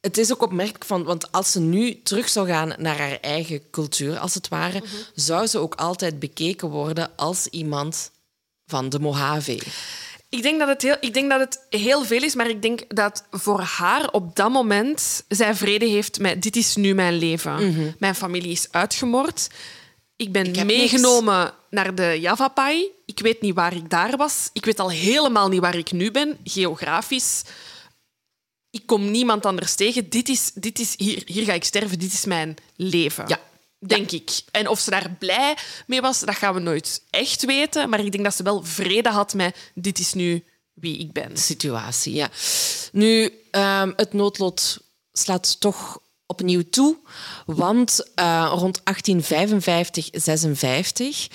het 0.00 0.18
is 0.18 0.32
ook 0.32 0.42
opmerkelijk, 0.42 0.84
van, 0.84 1.04
want 1.04 1.32
als 1.32 1.52
ze 1.52 1.60
nu 1.60 2.02
terug 2.02 2.28
zou 2.28 2.46
gaan 2.48 2.74
naar 2.78 2.98
haar 2.98 3.18
eigen 3.20 3.70
cultuur, 3.70 4.18
als 4.18 4.34
het 4.34 4.48
ware, 4.48 4.82
zou 5.14 5.46
ze 5.46 5.58
ook 5.58 5.74
altijd 5.74 6.18
bekeken 6.18 6.68
worden 6.68 7.10
als 7.16 7.46
iemand 7.46 8.10
van 8.66 8.88
de 8.88 8.98
Mojave. 8.98 9.58
Ik 10.36 10.42
denk, 10.42 10.58
dat 10.58 10.68
het 10.68 10.82
heel, 10.82 10.96
ik 11.00 11.14
denk 11.14 11.30
dat 11.30 11.40
het 11.40 11.80
heel 11.80 12.04
veel 12.04 12.22
is, 12.22 12.34
maar 12.34 12.48
ik 12.48 12.62
denk 12.62 12.82
dat 12.88 13.24
voor 13.30 13.60
haar 13.60 14.10
op 14.10 14.36
dat 14.36 14.50
moment 14.50 15.24
zij 15.28 15.54
vrede 15.54 15.86
heeft 15.86 16.18
met 16.18 16.42
dit 16.42 16.56
is 16.56 16.76
nu 16.76 16.94
mijn 16.94 17.14
leven. 17.14 17.94
Mijn 17.98 18.14
familie 18.14 18.50
is 18.50 18.68
uitgemoord. 18.70 19.48
Ik 20.16 20.32
ben 20.32 20.66
meegenomen 20.66 21.52
naar 21.70 21.94
de 21.94 22.16
Javapai. 22.20 22.90
Ik 23.06 23.20
weet 23.20 23.40
niet 23.40 23.54
waar 23.54 23.74
ik 23.74 23.90
daar 23.90 24.16
was. 24.16 24.50
Ik 24.52 24.64
weet 24.64 24.80
al 24.80 24.90
helemaal 24.90 25.48
niet 25.48 25.60
waar 25.60 25.76
ik 25.76 25.92
nu 25.92 26.10
ben, 26.10 26.38
geografisch. 26.44 27.42
Ik 28.70 28.86
kom 28.86 29.10
niemand 29.10 29.46
anders 29.46 29.74
tegen. 29.74 30.08
Dit 30.08 30.28
is, 30.28 30.52
dit 30.54 30.78
is 30.78 30.94
hier, 30.96 31.22
hier 31.26 31.44
ga 31.44 31.52
ik 31.52 31.64
sterven. 31.64 31.98
Dit 31.98 32.12
is 32.12 32.24
mijn 32.24 32.56
leven. 32.76 33.24
Ja. 33.28 33.40
Denk 33.78 34.10
ik. 34.10 34.30
En 34.50 34.68
of 34.68 34.80
ze 34.80 34.90
daar 34.90 35.16
blij 35.18 35.56
mee 35.86 36.00
was, 36.00 36.20
dat 36.20 36.34
gaan 36.34 36.54
we 36.54 36.60
nooit 36.60 37.02
echt 37.10 37.44
weten. 37.44 37.88
Maar 37.88 38.00
ik 38.00 38.12
denk 38.12 38.24
dat 38.24 38.34
ze 38.34 38.42
wel 38.42 38.64
vrede 38.64 39.08
had 39.08 39.34
met 39.34 39.56
dit 39.74 39.98
is 39.98 40.12
nu 40.12 40.44
wie 40.72 40.98
ik 40.98 41.12
ben. 41.12 41.36
situatie. 41.36 42.14
Ja. 42.14 42.30
Nu, 42.92 43.40
ehm, 43.50 43.92
het 43.96 44.12
noodlot 44.12 44.78
slaat 45.12 45.60
toch 45.60 45.98
opnieuw 46.26 46.62
toe, 46.70 46.98
want 47.46 48.10
eh, 48.14 48.52
rond 48.54 48.80
1855-56 48.84 51.28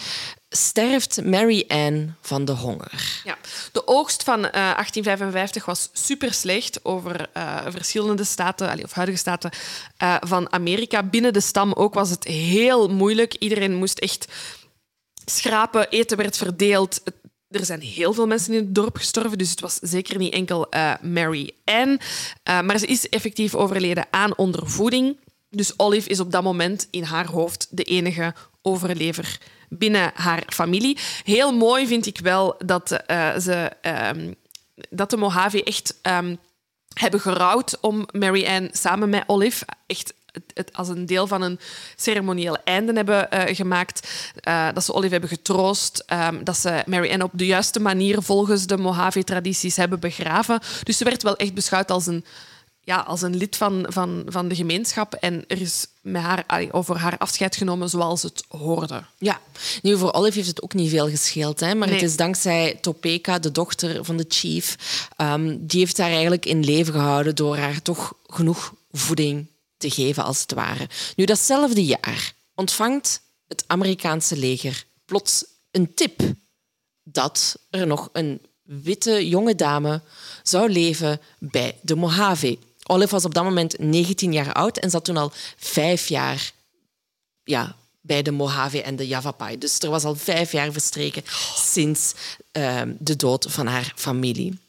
sterft 0.54 1.26
Mary 1.26 1.64
Ann 1.68 2.16
van 2.22 2.46
de 2.46 2.52
honger. 2.52 3.22
Ja. 3.24 3.38
De 3.72 3.88
oogst 3.88 4.24
van 4.24 4.46
eh, 4.46 4.52
1855 4.52 5.66
was 5.66 5.90
super 5.94 6.34
slecht 6.34 6.86
over 6.86 7.30
eh, 7.34 7.58
verschillende 7.70 8.24
staten, 8.24 8.84
of 8.84 8.92
huidige 8.92 9.20
staten 9.20 9.52
eh, 9.98 10.16
van 10.20 10.52
Amerika. 10.52 11.04
Binnen 11.04 11.34
de 11.34 11.42
stam 11.42 11.74
ook 11.74 11.94
was 11.94 12.10
het 12.10 12.24
heel 12.24 12.88
moeilijk. 12.88 13.34
Iedereen 13.34 13.76
moest 13.76 14.00
echt 14.00 14.28
schrapen, 15.26 15.90
eten 15.90 16.18
werd 16.18 16.38
verdeeld. 16.38 17.02
Er 17.50 17.66
zijn 17.66 17.82
heel 17.82 18.14
veel 18.14 18.28
mensen 18.28 18.54
in 18.54 18.60
het 18.60 18.76
dorp 18.76 18.98
gestorven, 18.98 19.38
dus 19.38 19.50
het 19.50 19.60
was 19.60 19.80
zeker 19.82 20.18
niet 20.18 20.34
enkel 20.34 20.70
eh, 20.70 20.94
Mary 21.02 21.52
Ann. 21.66 22.00
Eh, 22.44 22.62
maar 22.62 22.78
ze 22.78 22.86
is 22.86 23.10
effectief 23.10 23.56
overleden 23.56 24.08
aan 24.10 24.38
ondervoeding. 24.38 25.18
Dus 25.50 25.80
Olive 25.80 26.10
is 26.10 26.20
op 26.20 26.32
dat 26.32 26.44
moment 26.44 26.88
in 26.92 27.04
haar 27.04 27.28
hoofd 27.28 27.68
de 27.70 27.84
enige 27.84 28.34
overlever 28.62 29.40
binnen 29.74 30.12
haar 30.14 30.44
familie. 30.48 30.98
Heel 31.24 31.56
mooi 31.56 31.88
vind 31.88 32.06
ik 32.06 32.20
wel 32.20 32.56
dat, 32.66 32.92
uh, 33.08 33.38
ze, 33.38 33.72
um, 34.16 34.36
dat 34.90 35.10
de 35.10 35.18
Mojave 35.18 35.64
echt 35.64 35.96
um, 36.04 36.38
hebben 36.94 37.20
gerouwd 37.20 37.78
om 37.80 38.08
Mary 38.12 38.46
Ann 38.46 38.70
samen 38.72 39.10
met 39.10 39.24
Olive 39.28 39.66
echt 39.88 40.14
als 40.72 40.88
een 40.88 41.06
deel 41.06 41.28
van 41.28 41.42
een 41.42 41.60
ceremonieel 41.96 42.58
einde 42.64 42.94
hebben 42.94 43.28
uh, 43.34 43.56
gemaakt. 43.56 44.32
Uh, 44.48 44.68
dat 44.74 44.84
ze 44.84 44.94
Olive 44.94 45.12
hebben 45.12 45.30
getroost. 45.30 46.06
Um, 46.14 46.44
dat 46.44 46.58
ze 46.58 46.84
Mary 46.86 47.12
Ann 47.12 47.22
op 47.22 47.32
de 47.34 47.46
juiste 47.46 47.80
manier 47.80 48.22
volgens 48.22 48.68
de 48.68 48.78
Mojave-tradities 48.78 49.76
hebben 49.76 50.00
begraven. 50.00 50.60
Dus 50.84 50.98
ze 50.98 51.04
werd 51.04 51.24
wel 51.24 51.36
echt 51.36 51.54
beschouwd 51.54 51.92
als 51.92 52.08
een 52.08 52.26
ja, 52.84 53.00
als 53.00 53.22
een 53.22 53.36
lid 53.36 53.58
van, 53.58 53.86
van, 53.90 54.24
van 54.28 54.48
de 54.48 54.56
gemeenschap. 54.56 55.14
En 55.14 55.44
er 55.48 55.62
is 55.62 55.88
met 56.02 56.22
haar, 56.22 56.46
over 56.72 56.98
haar 56.98 57.18
afscheid 57.18 57.56
genomen 57.56 57.90
zoals 57.90 58.24
het 58.24 58.44
hoorde. 58.48 59.04
Ja, 59.18 59.42
nu 59.82 59.98
voor 59.98 60.14
Olive 60.14 60.36
heeft 60.36 60.48
het 60.48 60.62
ook 60.62 60.74
niet 60.74 60.90
veel 60.90 61.10
gescheeld. 61.10 61.60
Hè? 61.60 61.76
Maar 61.76 61.90
het 61.90 62.02
is 62.02 62.16
dankzij 62.16 62.78
Topeka, 62.82 63.40
de 63.40 63.52
dochter 63.52 64.06
van 64.06 64.18
de 64.18 64.26
chief, 64.28 64.78
um, 65.18 65.68
die 65.68 65.80
heeft 65.80 65.98
haar 65.98 66.10
eigenlijk 66.10 66.46
in 66.46 66.64
leven 66.64 66.94
gehouden 66.94 67.36
door 67.36 67.58
haar 67.58 67.82
toch 67.82 68.14
genoeg 68.26 68.74
voeding 68.92 69.48
te 69.78 69.90
geven, 69.90 70.24
als 70.24 70.42
het 70.42 70.54
ware. 70.54 70.90
Nu, 71.16 71.26
datzelfde 71.26 71.86
jaar 71.86 72.34
ontvangt 72.56 73.22
het 73.48 73.64
Amerikaanse 73.68 74.38
leger 74.38 74.86
plots 75.06 75.46
een 75.72 75.94
tip 75.94 76.22
dat 77.04 77.60
er 77.70 77.88
nog 77.88 78.10
een 78.14 78.42
witte 78.62 79.28
jonge 79.28 79.56
dame 79.56 80.02
zou 80.44 80.70
leven 80.70 81.20
bij 81.40 81.78
de 81.82 81.96
Mojave. 81.96 82.58
Olive 82.92 83.12
was 83.12 83.26
op 83.26 83.34
dat 83.34 83.44
moment 83.44 83.80
19 83.80 84.34
jaar 84.34 84.54
oud 84.54 84.78
en 84.78 84.90
zat 84.90 85.06
toen 85.06 85.18
al 85.18 85.32
vijf 85.58 86.08
jaar 86.08 86.52
ja, 87.44 87.76
bij 88.02 88.22
de 88.22 88.32
Mojave 88.32 88.82
en 88.82 88.96
de 88.96 89.08
Yavapai. 89.08 89.58
Dus 89.58 89.80
er 89.80 89.90
was 89.90 90.04
al 90.04 90.16
vijf 90.16 90.52
jaar 90.52 90.72
verstreken 90.72 91.24
sinds 91.56 92.14
uh, 92.58 92.82
de 93.00 93.16
dood 93.16 93.46
van 93.50 93.68
haar 93.68 93.94
familie. 93.96 94.60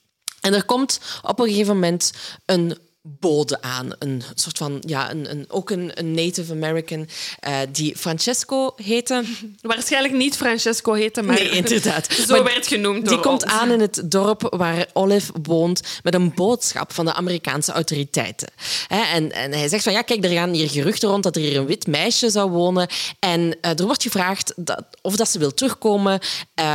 En 0.41 0.55
er 0.55 0.65
komt 0.65 1.01
op 1.23 1.39
een 1.39 1.49
gegeven 1.49 1.75
moment 1.75 2.13
een 2.45 2.79
bode 3.03 3.63
aan. 3.63 3.93
Een 3.99 4.23
soort 4.35 4.59
van, 4.59 4.83
ja, 4.87 5.11
een, 5.11 5.31
een, 5.31 5.45
ook 5.49 5.71
een, 5.71 5.91
een 5.95 6.15
Native 6.15 6.53
American 6.53 7.09
uh, 7.49 7.57
die 7.73 7.97
Francesco 7.97 8.73
heette. 8.77 9.25
Waarschijnlijk 9.61 10.15
niet 10.15 10.37
Francesco 10.37 10.93
heette, 10.93 11.23
maar... 11.23 11.35
Nee, 11.35 11.51
inderdaad. 11.51 12.13
Zo 12.27 12.35
maar 12.35 12.45
werd 12.45 12.67
genoemd 12.67 13.09
Die 13.09 13.21
komt 13.21 13.43
ons. 13.43 13.53
aan 13.53 13.71
in 13.71 13.81
het 13.81 14.03
dorp 14.05 14.55
waar 14.57 14.87
Olive 14.93 15.33
woont 15.43 15.81
met 16.03 16.15
een 16.15 16.35
boodschap 16.35 16.93
van 16.93 17.05
de 17.05 17.15
Amerikaanse 17.15 17.73
autoriteiten. 17.73 18.49
en, 18.89 19.33
en 19.33 19.53
hij 19.53 19.69
zegt 19.69 19.83
van, 19.83 19.93
ja, 19.93 20.03
kijk, 20.03 20.25
er 20.25 20.31
gaan 20.31 20.53
hier 20.53 20.71
geruchten 20.71 21.09
rond 21.09 21.23
dat 21.23 21.37
er 21.37 21.43
hier 21.43 21.57
een 21.57 21.67
wit 21.67 21.87
meisje 21.87 22.31
zou 22.31 22.51
wonen. 22.51 22.89
En 23.19 23.41
uh, 23.41 23.79
er 23.79 23.85
wordt 23.85 24.03
gevraagd 24.03 24.53
dat, 24.57 24.85
of 25.03 25.17
dat 25.17 25.29
ze 25.29 25.39
wil 25.39 25.55
terugkomen 25.55 26.21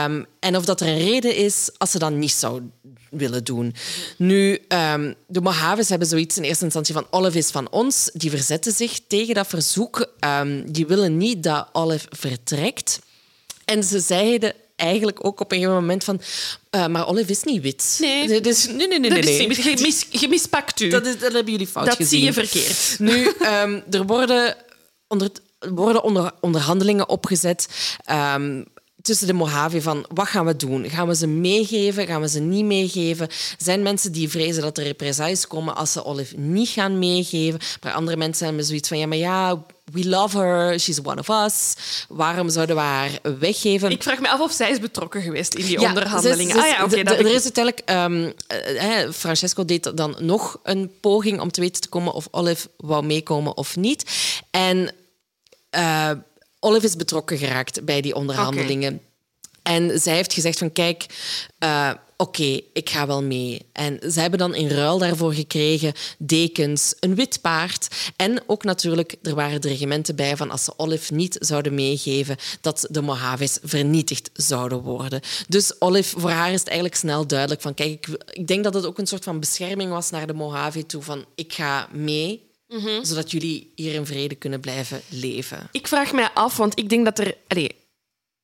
um, 0.05 0.25
en 0.39 0.55
of 0.55 0.65
dat 0.65 0.81
er 0.81 0.87
een 0.87 0.97
reden 0.97 1.35
is 1.35 1.69
als 1.77 1.91
ze 1.91 1.99
dan 1.99 2.19
niet 2.19 2.31
zou 2.31 2.61
willen 3.09 3.43
doen. 3.43 3.75
Nu, 4.17 4.61
um, 4.67 5.15
de 5.27 5.41
Mojaves 5.41 5.89
hebben 5.89 6.07
zoiets 6.07 6.37
in 6.37 6.43
eerste 6.43 6.63
instantie 6.63 6.93
van 6.93 7.07
Olive 7.09 7.37
is 7.37 7.49
van 7.49 7.71
ons. 7.71 8.09
Die 8.13 8.29
verzetten 8.29 8.71
zich 8.71 8.99
tegen 9.07 9.33
dat 9.33 9.47
verzoek. 9.47 10.13
Um, 10.39 10.71
die 10.71 10.85
willen 10.85 11.17
niet 11.17 11.43
dat 11.43 11.67
Olive 11.71 12.07
vertrekt. 12.09 12.99
En 13.65 13.83
ze 13.83 13.99
zeiden 13.99 14.53
eigenlijk 14.75 15.25
ook 15.25 15.39
op 15.39 15.51
een 15.51 15.57
gegeven 15.57 15.79
moment 15.79 16.03
van... 16.03 16.21
Uh, 16.75 16.87
maar 16.87 17.07
Olive 17.07 17.31
is 17.31 17.43
niet 17.43 17.61
wit. 17.61 17.97
Nee, 17.99 18.41
dus, 18.41 18.65
nee, 18.65 18.75
nee, 18.75 18.99
nee. 18.99 18.99
nee, 18.99 19.23
nee. 19.23 19.47
Is, 19.47 19.63
je, 19.63 19.77
mis, 19.81 20.05
je 20.21 20.27
mispakt 20.27 20.79
u. 20.79 20.89
Dat, 20.89 21.05
is, 21.05 21.19
dat 21.19 21.33
hebben 21.33 21.51
jullie 21.51 21.67
fout 21.67 21.85
dat 21.85 21.95
gezien. 21.95 22.25
Dat 22.25 22.33
zie 22.33 22.43
je 22.43 22.63
verkeerd. 22.63 22.99
Nu, 22.99 23.47
um, 23.47 23.83
er 23.91 24.05
worden, 24.05 24.55
onder, 25.07 25.29
worden 25.59 26.03
onder, 26.03 26.31
onderhandelingen 26.41 27.09
opgezet... 27.09 27.67
Um, 28.11 28.65
tussen 29.07 29.27
de 29.27 29.33
Mojave 29.33 29.81
van 29.81 30.05
wat 30.13 30.27
gaan 30.27 30.45
we 30.45 30.55
doen? 30.55 30.89
Gaan 30.89 31.07
we 31.07 31.15
ze 31.15 31.27
meegeven? 31.27 32.07
Gaan 32.07 32.21
we 32.21 32.29
ze 32.29 32.39
niet 32.39 32.65
meegeven? 32.65 33.27
Zijn 33.57 33.81
mensen 33.81 34.11
die 34.11 34.29
vrezen 34.29 34.61
dat 34.61 34.77
er 34.77 34.83
represailles 34.83 35.47
komen 35.47 35.75
als 35.75 35.91
ze 35.91 36.05
Olive 36.05 36.37
niet 36.37 36.69
gaan 36.69 36.99
meegeven. 36.99 37.59
Maar 37.83 37.93
andere 37.93 38.17
mensen 38.17 38.45
hebben 38.45 38.65
zoiets 38.65 38.87
van 38.87 38.97
ja, 38.97 39.07
maar 39.07 39.17
ja, 39.17 39.63
we 39.91 40.07
love 40.09 40.37
her, 40.37 40.79
she's 40.79 40.99
one 41.03 41.19
of 41.19 41.29
us. 41.45 41.73
Waarom 42.07 42.49
zouden 42.49 42.75
we 42.75 42.81
haar 42.81 43.19
weggeven? 43.39 43.91
Ik 43.91 44.03
vraag 44.03 44.19
me 44.19 44.29
af 44.29 44.39
of 44.39 44.51
zij 44.51 44.71
is 44.71 44.79
betrokken 44.79 45.21
geweest 45.21 45.53
in 45.53 45.65
die 45.65 45.79
ja, 45.79 45.87
onderhandelingen. 45.87 46.55
Ze, 46.55 46.61
ze, 46.61 46.65
ah, 46.65 46.77
ja, 46.77 46.83
okay, 46.83 47.03
er 47.03 47.33
is 47.33 47.43
uiteindelijk... 47.43 47.81
Um, 47.89 49.13
Francesco 49.13 49.65
deed 49.65 49.97
dan 49.97 50.15
nog 50.19 50.59
een 50.63 50.91
poging 51.01 51.39
om 51.39 51.51
te 51.51 51.61
weten 51.61 51.81
te 51.81 51.89
komen 51.89 52.13
of 52.13 52.27
Olive 52.31 52.69
wou 52.77 53.05
meekomen 53.05 53.57
of 53.57 53.75
niet. 53.75 54.03
En... 54.51 54.91
Uh, 55.77 56.11
Olive 56.67 56.85
is 56.85 56.95
betrokken 56.95 57.37
geraakt 57.37 57.85
bij 57.85 58.01
die 58.01 58.15
onderhandelingen. 58.15 58.93
Okay. 58.93 59.75
En 59.75 59.99
zij 59.99 60.15
heeft 60.15 60.33
gezegd 60.33 60.57
van 60.57 60.71
kijk, 60.71 61.05
uh, 61.59 61.91
oké, 62.17 62.41
okay, 62.41 62.63
ik 62.73 62.89
ga 62.89 63.07
wel 63.07 63.23
mee. 63.23 63.65
En 63.71 63.99
zij 64.01 64.21
hebben 64.21 64.39
dan 64.39 64.55
in 64.55 64.67
ruil 64.67 64.97
daarvoor 64.97 65.33
gekregen 65.33 65.93
dekens, 66.17 66.95
een 66.99 67.15
wit 67.15 67.41
paard 67.41 68.11
en 68.15 68.43
ook 68.47 68.63
natuurlijk, 68.63 69.15
er 69.21 69.35
waren 69.35 69.61
dreigementen 69.61 70.15
bij 70.15 70.37
van 70.37 70.51
als 70.51 70.63
ze 70.63 70.73
Olive 70.77 71.13
niet 71.13 71.37
zouden 71.39 71.73
meegeven, 71.73 72.37
dat 72.61 72.87
de 72.89 73.01
Mojaves 73.01 73.57
vernietigd 73.63 74.29
zouden 74.33 74.81
worden. 74.81 75.21
Dus 75.47 75.81
Olive, 75.81 76.19
voor 76.19 76.29
haar 76.29 76.51
is 76.51 76.59
het 76.59 76.67
eigenlijk 76.67 76.97
snel 76.97 77.27
duidelijk 77.27 77.61
van 77.61 77.73
kijk, 77.73 77.91
ik, 77.91 78.23
ik 78.31 78.47
denk 78.47 78.63
dat 78.63 78.73
het 78.73 78.85
ook 78.85 78.97
een 78.97 79.07
soort 79.07 79.23
van 79.23 79.39
bescherming 79.39 79.91
was 79.91 80.09
naar 80.09 80.27
de 80.27 80.33
Mojave 80.33 80.85
toe 80.85 81.01
van 81.01 81.25
ik 81.35 81.53
ga 81.53 81.87
mee, 81.91 82.46
Mm 82.67 82.79
-hmm. 82.79 83.05
zodat 83.05 83.31
jullie 83.31 83.71
hier 83.75 83.93
in 83.93 84.05
vrede 84.05 84.35
kunnen 84.35 84.59
blijven 84.59 85.01
leven. 85.09 85.69
Ik 85.71 85.87
vraag 85.87 86.13
mij 86.13 86.29
af, 86.33 86.57
want 86.57 86.79
ik 86.79 86.89
denk 86.89 87.05
dat 87.05 87.19
er... 87.19 87.35
Allez, 87.47 87.69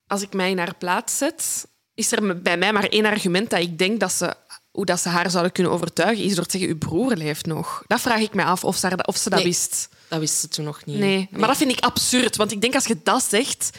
als 0.08 0.22
ik 0.22 0.34
mij 0.34 0.54
naar 0.54 0.76
plaats 0.76 1.18
zet, 1.18 1.68
is 1.94 2.12
er 2.12 2.42
bij 2.42 2.58
mij 2.58 2.74
maar 2.74 2.88
één 2.88 3.06
argument 3.06 3.50
dat 3.50 3.60
ik 3.60 3.78
denk 3.78 4.00
dat 4.00 4.12
ze... 4.12 4.34
Hoe 4.72 4.86
dat 4.86 5.00
ze 5.00 5.10
haar 5.10 5.30
zouden 5.30 5.52
kunnen 5.52 5.72
overtuigen, 5.72 6.24
is 6.24 6.36
door 6.36 6.46
te 6.46 6.52
zeggen, 6.52 6.70
uw 6.70 6.78
broer 6.78 7.16
leeft 7.16 7.46
nog. 7.46 7.84
Dat 7.88 8.02
vraag 8.02 8.20
ik 8.20 8.34
mij 8.34 8.46
af, 8.46 8.64
of 8.64 8.78
ze, 8.78 9.04
of 9.06 9.18
ze 9.18 9.30
dat 9.30 9.40
nee, 9.40 9.48
wist. 9.48 9.90
Dat 10.08 10.20
wist 10.20 10.40
ze 10.40 10.48
toen 10.48 10.66
nog 10.66 10.86
niet. 10.86 10.98
Nee. 10.98 11.16
nee, 11.16 11.40
maar 11.40 11.48
dat 11.48 11.58
vind 11.58 11.72
ik 11.72 11.84
absurd. 11.84 12.36
Want 12.36 12.52
ik 12.52 12.62
denk, 12.62 12.76
als 12.76 12.86
je 12.86 12.98
dat 13.04 13.24
zegt, 13.24 13.70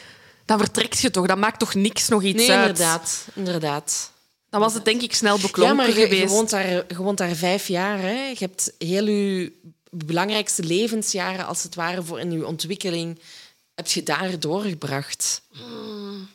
dan 0.44 0.58
vertrekt 0.58 1.00
je 1.00 1.10
toch. 1.10 1.26
Dan 1.26 1.38
maakt 1.38 1.58
toch 1.58 1.74
niks 1.74 2.08
nog 2.08 2.22
iets 2.22 2.46
nee, 2.46 2.50
uit? 2.50 2.68
inderdaad. 2.68 3.26
inderdaad. 3.34 4.12
Dan 4.50 4.60
was 4.60 4.74
het 4.74 4.84
denk 4.84 5.02
ik 5.02 5.14
snel 5.14 5.38
beklonken 5.38 5.76
ja, 5.76 5.82
maar 5.82 5.98
je, 5.98 6.02
geweest. 6.02 6.22
Je 6.22 6.28
woont, 6.28 6.50
daar, 6.50 6.66
je 6.68 6.96
woont 6.96 7.18
daar 7.18 7.34
vijf 7.34 7.68
jaar. 7.68 7.98
Hè. 7.98 8.26
Je 8.26 8.36
hebt 8.38 8.72
heel 8.78 9.06
je 9.06 9.52
belangrijkste 9.94 10.62
levensjaren, 10.62 11.46
als 11.46 11.62
het 11.62 11.74
ware, 11.74 12.02
voor 12.02 12.20
in 12.20 12.32
je 12.32 12.46
ontwikkeling, 12.46 13.18
heb 13.74 13.86
je 13.86 14.02
daar 14.02 14.40
doorgebracht. 14.40 15.42
Mm. 15.52 16.28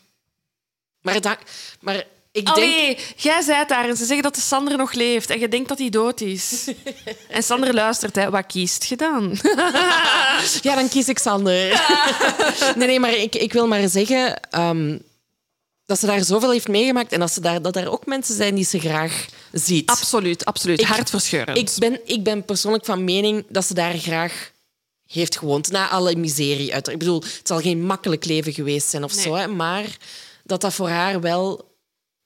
Maar, 1.02 1.22
dat, 1.22 1.38
maar 1.80 2.03
ik 2.31 2.48
Allee, 2.48 2.86
denk... 2.86 2.99
jij 3.15 3.41
zei 3.41 3.57
het 3.57 3.69
daar 3.69 3.90
en 3.90 3.98
ze 3.98 4.06
zeggen 4.06 4.23
dat 4.23 4.36
de 4.36 4.41
Sander 4.41 4.77
nog 4.77 4.94
leeft 4.94 5.30
en 5.30 5.40
je 5.40 5.48
denkt 5.48 5.69
dat 5.69 5.77
hij 5.77 5.90
dood 5.90 6.22
is. 6.22 6.68
en 7.30 7.44
Sander 7.44 7.73
luistert, 7.73 8.15
hè. 8.15 8.30
wat 8.30 8.45
kiest 8.45 8.84
je 8.84 8.95
dan? 8.95 9.38
ja, 10.61 10.76
dan 10.76 10.90
kies 10.90 11.07
ik 11.07 11.19
Sander. 11.19 11.81
nee, 12.76 12.88
nee, 12.88 12.99
maar 12.99 13.14
ik, 13.14 13.36
ik 13.36 13.53
wil 13.53 13.68
maar 13.68 13.90
zeggen... 13.90 14.40
Um, 14.57 15.07
dat 15.90 15.99
ze 15.99 16.06
daar 16.06 16.23
zoveel 16.23 16.52
heeft 16.52 16.68
meegemaakt 16.68 17.11
en 17.11 17.19
dat, 17.19 17.31
ze 17.31 17.41
daar, 17.41 17.61
dat 17.61 17.76
er 17.76 17.91
ook 17.91 18.06
mensen 18.06 18.36
zijn 18.36 18.56
die 18.56 18.65
ze 18.65 18.80
graag 18.80 19.26
ziet. 19.51 19.89
Absoluut, 19.89 20.45
absoluut. 20.45 20.80
Ik, 20.80 20.85
Hartverscheurend. 20.88 21.57
Ik 21.57 21.69
ben, 21.77 21.99
ik 22.05 22.23
ben 22.23 22.45
persoonlijk 22.45 22.85
van 22.85 23.03
mening 23.03 23.45
dat 23.49 23.65
ze 23.65 23.73
daar 23.73 23.97
graag 23.97 24.51
heeft 25.05 25.38
gewoond. 25.38 25.71
Na 25.71 25.89
alle 25.89 26.15
miserie. 26.15 26.73
Uit. 26.73 26.88
Ik 26.88 26.97
bedoel, 26.99 27.21
het 27.21 27.41
zal 27.43 27.59
geen 27.59 27.85
makkelijk 27.85 28.26
leven 28.26 28.53
geweest 28.53 28.89
zijn 28.89 29.03
of 29.03 29.15
Nee. 29.15 29.23
zo, 29.23 29.34
hè, 29.34 29.47
maar 29.47 29.97
dat 30.43 30.61
dat 30.61 30.73
voor 30.73 30.89
haar 30.89 31.21
wel... 31.21 31.67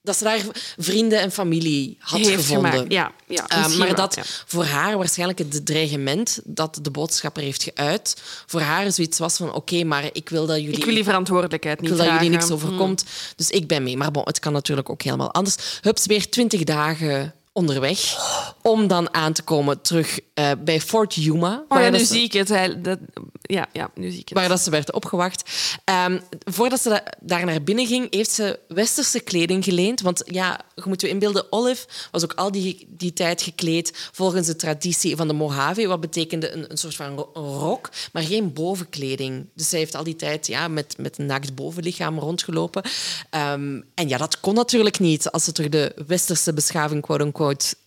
Dat 0.04 0.16
ze 0.16 0.24
daar 0.24 0.40
vrienden 0.78 1.20
en 1.20 1.32
familie 1.32 1.96
had 1.98 2.18
Heeft 2.20 2.34
gevonden. 2.34 2.70
gemaakt. 2.70 2.92
Ja, 2.92 3.12
ja, 3.26 3.44
Uh, 3.52 3.56
misschien 3.56 3.78
maar 3.78 3.86
wel, 3.86 3.96
dat 3.96 4.14
ja. 4.14 4.22
voor 4.46 4.64
haar 4.64 4.96
waarschijnlijk 4.96 5.38
het 5.38 5.66
dreigement 5.66 6.40
dat 6.44 6.78
de 6.82 6.90
boodschapper 6.90 7.42
heeft 7.42 7.70
geuit, 7.74 8.22
voor 8.46 8.60
haar 8.60 8.92
zoiets 8.92 9.18
was 9.18 9.36
van 9.36 9.52
oké, 9.52 9.84
maar 9.84 10.08
ik 10.12 10.28
wil 10.28 10.46
dat 10.46 10.60
jullie... 10.60 10.76
Ik 10.76 10.84
wil 10.84 10.94
die 10.94 11.04
verantwoordelijkheid 11.04 11.76
Ik 11.76 11.80
niet 11.88 11.96
wil 11.96 12.06
dat 12.06 12.14
jullie 12.14 12.30
niks 12.30 12.50
overkomt. 12.50 13.04
Dus 13.36 13.50
ik 13.50 13.66
ben 13.66 13.82
mee. 13.82 13.96
Maar 13.96 14.10
bon, 14.10 14.22
het 14.24 14.38
kan 14.38 14.52
natuurlijk 14.52 14.90
ook 14.90 15.02
helemaal 15.02 15.32
anders. 15.32 15.78
Hups, 15.80 16.06
weer 16.06 16.28
twintig 16.28 16.64
dagen 16.64 17.34
onderweg 17.54 18.16
om 18.62 18.86
dan 18.86 19.14
aan 19.14 19.32
te 19.32 19.42
komen 19.42 19.80
terug 19.82 20.18
uh, 20.34 20.50
bij 20.64 20.80
Fort 20.80 21.14
Yuma. 21.14 21.64
Oh 21.68 21.80
ja, 21.80 21.88
nu 21.88 21.98
ze- 21.98 22.04
zie 22.04 22.22
ik 22.22 22.32
het. 22.32 22.48
Hij- 22.48 22.80
dat- 22.82 22.98
ja, 23.42 23.66
ja, 23.72 23.90
nu 23.94 24.10
zie 24.10 24.20
ik 24.20 24.28
het. 24.28 24.38
waar 24.38 24.48
dat 24.48 24.60
ze 24.60 24.70
werd 24.70 24.92
opgewacht. 24.92 25.50
Ehm, 25.84 26.20
voordat 26.44 26.80
ze 26.80 26.88
da- 26.88 27.12
daar 27.20 27.44
naar 27.44 27.62
binnen 27.62 27.86
ging, 27.86 28.14
heeft 28.14 28.30
ze 28.30 28.58
westerse 28.68 29.20
kleding 29.20 29.64
geleend. 29.64 30.00
Want 30.00 30.22
ja, 30.26 30.60
je 30.74 30.82
moet 30.84 31.00
je 31.00 31.08
inbeelden, 31.08 31.52
Olive 31.52 31.86
was 32.10 32.24
ook 32.24 32.32
al 32.34 32.50
die, 32.50 32.86
die 32.88 33.12
tijd 33.12 33.42
gekleed 33.42 34.08
volgens 34.12 34.46
de 34.46 34.56
traditie 34.56 35.16
van 35.16 35.28
de 35.28 35.34
Mojave. 35.34 35.86
Wat 35.86 36.00
betekende 36.00 36.50
een, 36.52 36.70
een 36.70 36.76
soort 36.78 36.96
van 36.96 37.18
rok, 37.34 37.90
maar 38.12 38.22
geen 38.22 38.52
bovenkleding. 38.52 39.46
Dus 39.54 39.68
zij 39.68 39.78
heeft 39.78 39.94
al 39.94 40.04
die 40.04 40.16
tijd 40.16 40.46
ja, 40.46 40.68
met, 40.68 40.94
met 40.98 41.18
een 41.18 41.26
naakt 41.26 41.54
bovenlichaam 41.54 42.18
rondgelopen. 42.18 42.82
Ehm, 43.30 43.80
en 43.94 44.08
ja, 44.08 44.18
dat 44.18 44.40
kon 44.40 44.54
natuurlijk 44.54 44.98
niet 44.98 45.30
als 45.30 45.44
ze 45.44 45.52
terug 45.52 45.70
de 45.70 45.92
westerse 46.06 46.52
beschaving, 46.52 47.02
quote-unquote, 47.02 47.42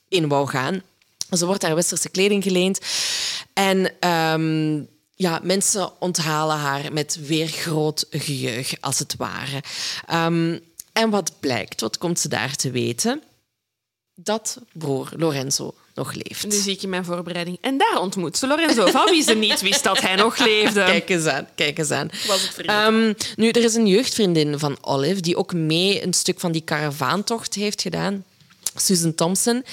in 0.08 0.28
wou 0.28 0.48
gaan. 0.48 0.82
Ze 1.30 1.46
wordt 1.46 1.62
haar 1.62 1.76
westerse 1.76 2.10
kleding 2.10 2.44
geleend. 2.44 2.80
En 3.54 4.00
ehm, 4.00 4.84
ja, 5.16 5.40
mensen 5.44 6.02
onthalen 6.02 6.58
haar 6.58 6.94
met 6.94 7.20
weer 7.26 7.48
groot 7.48 8.06
geheugen, 8.10 8.78
als 8.82 9.00
het 9.00 9.16
ware. 9.18 9.64
Ehm, 10.08 10.60
en 10.94 11.10
wat 11.10 11.32
blijkt, 11.40 11.82
wat 11.82 11.98
komt 11.98 12.20
ze 12.20 12.28
daar 12.28 12.56
te 12.56 12.72
weten? 12.72 13.24
Dat 14.16 14.58
broer 14.74 15.10
Lorenzo 15.16 15.74
nog 15.94 16.14
leeft. 16.14 16.48
Nu 16.48 16.56
zie 16.56 16.74
ik 16.74 16.84
in 16.84 16.90
mijn 16.90 17.06
voorbereiding. 17.06 17.58
En 17.62 17.78
daar 17.78 18.00
ontmoet 18.00 18.38
ze 18.38 18.48
Lorenzo, 18.48 18.86
van 18.86 19.06
wie 19.10 19.24
ze 19.24 19.34
niet 19.34 19.62
wist 19.62 19.84
dat 19.84 20.02
hij 20.02 20.16
nog 20.16 20.38
leefde. 20.38 20.84
Kijk 20.94 21.10
eens 21.10 21.26
aan, 21.26 21.48
kijk 21.56 21.78
eens 21.78 21.92
aan. 21.92 22.10
Was 22.28 22.42
het. 22.42 22.66
Ehm, 22.66 23.14
nu, 23.36 23.50
er 23.50 23.64
is 23.64 23.76
een 23.76 23.88
jeugdvriendin 23.88 24.60
van 24.60 24.78
Olive 24.82 25.22
die 25.22 25.38
ook 25.38 25.54
mee 25.54 26.04
een 26.04 26.14
stuk 26.14 26.40
van 26.40 26.52
die 26.52 26.62
karavaantocht 26.62 27.54
heeft 27.54 27.82
gedaan. 27.82 28.26
Susan 28.80 29.16
Thompson. 29.16 29.64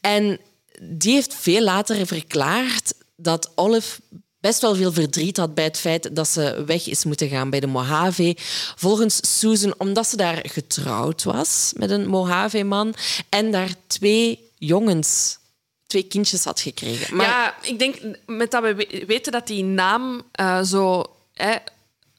En 0.00 0.38
die 0.82 1.12
heeft 1.12 1.34
veel 1.34 1.62
later 1.62 2.06
verklaard 2.06 2.92
dat 3.16 3.50
Olive 3.54 4.00
best 4.40 4.60
wel 4.60 4.74
veel 4.74 4.92
verdriet 4.92 5.36
had 5.36 5.54
bij 5.54 5.64
het 5.64 5.78
feit 5.78 6.16
dat 6.16 6.28
ze 6.28 6.62
weg 6.66 6.86
is 6.86 7.04
moeten 7.04 7.28
gaan 7.28 7.50
bij 7.50 7.60
de 7.60 7.66
Mojave. 7.66 8.36
Volgens 8.76 9.38
Susan, 9.38 9.74
omdat 9.78 10.06
ze 10.06 10.16
daar 10.16 10.38
getrouwd 10.42 11.22
was 11.24 11.72
met 11.76 11.90
een 11.90 12.06
Mojave-man 12.06 12.94
en 13.28 13.50
daar 13.50 13.70
twee 13.86 14.50
jongens, 14.58 15.38
twee 15.86 16.02
kindjes 16.02 16.44
had 16.44 16.60
gekregen. 16.60 17.16
Maar 17.16 17.26
Ja, 17.26 17.54
ik 17.62 17.78
denk 17.78 17.96
met 18.26 18.50
dat 18.50 18.62
we 18.62 18.74
we- 18.74 19.04
weten 19.06 19.32
dat 19.32 19.46
die 19.46 19.64
naam 19.64 20.22
eh, 20.32 20.62
zo 20.62 21.04
hè, 21.34 21.56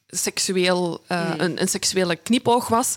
seksueel, 0.08 1.02
eh, 1.08 1.34
een, 1.38 1.62
een 1.62 1.68
seksuele 1.68 2.16
knipoog 2.16 2.68
was, 2.68 2.96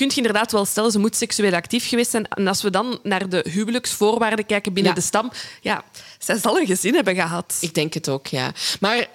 kun 0.00 0.08
je 0.08 0.16
inderdaad 0.16 0.52
wel 0.52 0.64
stellen, 0.64 0.90
ze 0.90 0.98
moet 0.98 1.16
seksueel 1.16 1.54
actief 1.54 1.88
geweest 1.88 2.10
zijn. 2.10 2.28
En 2.28 2.46
als 2.46 2.62
we 2.62 2.70
dan 2.70 2.98
naar 3.02 3.28
de 3.28 3.44
huwelijksvoorwaarden 3.50 4.46
kijken 4.46 4.72
binnen 4.72 4.92
Ja. 4.92 4.98
de 4.98 5.04
stam, 5.06 5.30
ja, 5.60 5.84
zij 6.18 6.38
zal 6.38 6.58
een 6.58 6.66
gezin 6.66 6.94
hebben 6.94 7.14
gehad. 7.14 7.56
Ik 7.60 7.74
denk 7.74 7.94
het 7.94 8.08
ook, 8.08 8.26
ja. 8.26 8.52
Maar 8.80 9.08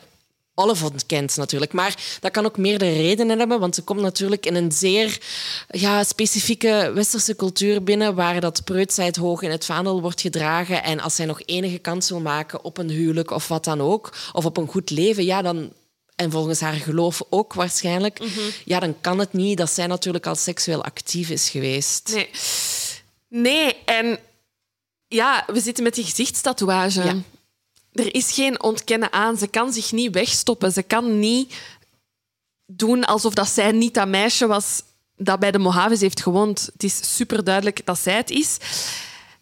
Olive 0.55 0.85
ontkent 0.85 1.37
natuurlijk. 1.37 1.73
Maar 1.73 1.95
dat 2.19 2.31
kan 2.31 2.45
ook 2.45 2.57
meerdere 2.57 2.91
redenen 2.91 3.39
hebben, 3.39 3.59
want 3.59 3.75
ze 3.75 3.81
komt 3.81 4.01
natuurlijk 4.01 4.45
in 4.45 4.55
een 4.55 4.71
zeer 4.71 5.19
ja, 5.67 6.03
specifieke 6.03 6.91
westerse 6.93 7.35
cultuur 7.35 7.83
binnen, 7.83 8.15
waar 8.15 8.39
dat 8.39 8.63
preutsheid 8.63 9.15
hoog 9.15 9.41
in 9.41 9.51
het 9.51 9.65
vaandel 9.65 10.01
wordt 10.01 10.21
gedragen. 10.21 10.83
En 10.83 10.99
als 10.99 11.15
zij 11.15 11.25
nog 11.25 11.41
enige 11.45 11.77
kans 11.77 12.09
wil 12.09 12.19
maken 12.21 12.63
op 12.63 12.77
een 12.77 12.89
huwelijk 12.89 13.31
of 13.31 13.47
wat 13.47 13.63
dan 13.63 13.81
ook, 13.81 14.13
of 14.33 14.45
op 14.45 14.57
een 14.57 14.67
goed 14.67 14.89
leven, 14.89 15.25
ja, 15.25 15.41
dan... 15.41 15.71
En 16.15 16.31
volgens 16.31 16.59
haar 16.59 16.73
geloof 16.73 17.21
ook 17.29 17.53
waarschijnlijk. 17.53 18.19
Ja, 18.65 18.79
dan 18.79 19.01
kan 19.01 19.19
het 19.19 19.33
niet 19.33 19.57
dat 19.57 19.71
zij 19.71 19.87
natuurlijk 19.87 20.25
al 20.25 20.35
seksueel 20.35 20.83
actief 20.83 21.29
is 21.29 21.49
geweest. 21.49 22.11
Nee. 22.13 22.29
Nee, 23.27 23.75
en 23.85 24.19
ja, 25.07 25.43
we 25.47 25.59
zitten 25.59 25.83
met 25.83 25.95
die 25.95 26.03
gezichtstatoeage. 26.03 27.03
Ja. 27.03 27.15
Er 27.91 28.15
is 28.15 28.31
geen 28.31 28.63
ontkennen 28.63 29.13
aan. 29.13 29.37
Ze 29.37 29.47
kan 29.47 29.73
zich 29.73 29.91
niet 29.91 30.13
wegstoppen. 30.13 30.71
Ze 30.71 30.83
kan 30.83 31.19
niet 31.19 31.53
doen 32.65 33.05
alsof 33.05 33.33
dat 33.33 33.49
zij 33.49 33.71
niet 33.71 33.93
dat 33.93 34.07
meisje 34.07 34.47
was 34.47 34.81
dat 35.17 35.39
bij 35.39 35.51
de 35.51 35.59
Mojaves 35.59 36.01
heeft 36.01 36.21
gewoond. 36.21 36.69
Het 36.73 36.83
is 36.83 37.15
super 37.15 37.43
duidelijk 37.43 37.85
dat 37.85 37.99
zij 37.99 38.15
het 38.15 38.29
is. 38.29 38.57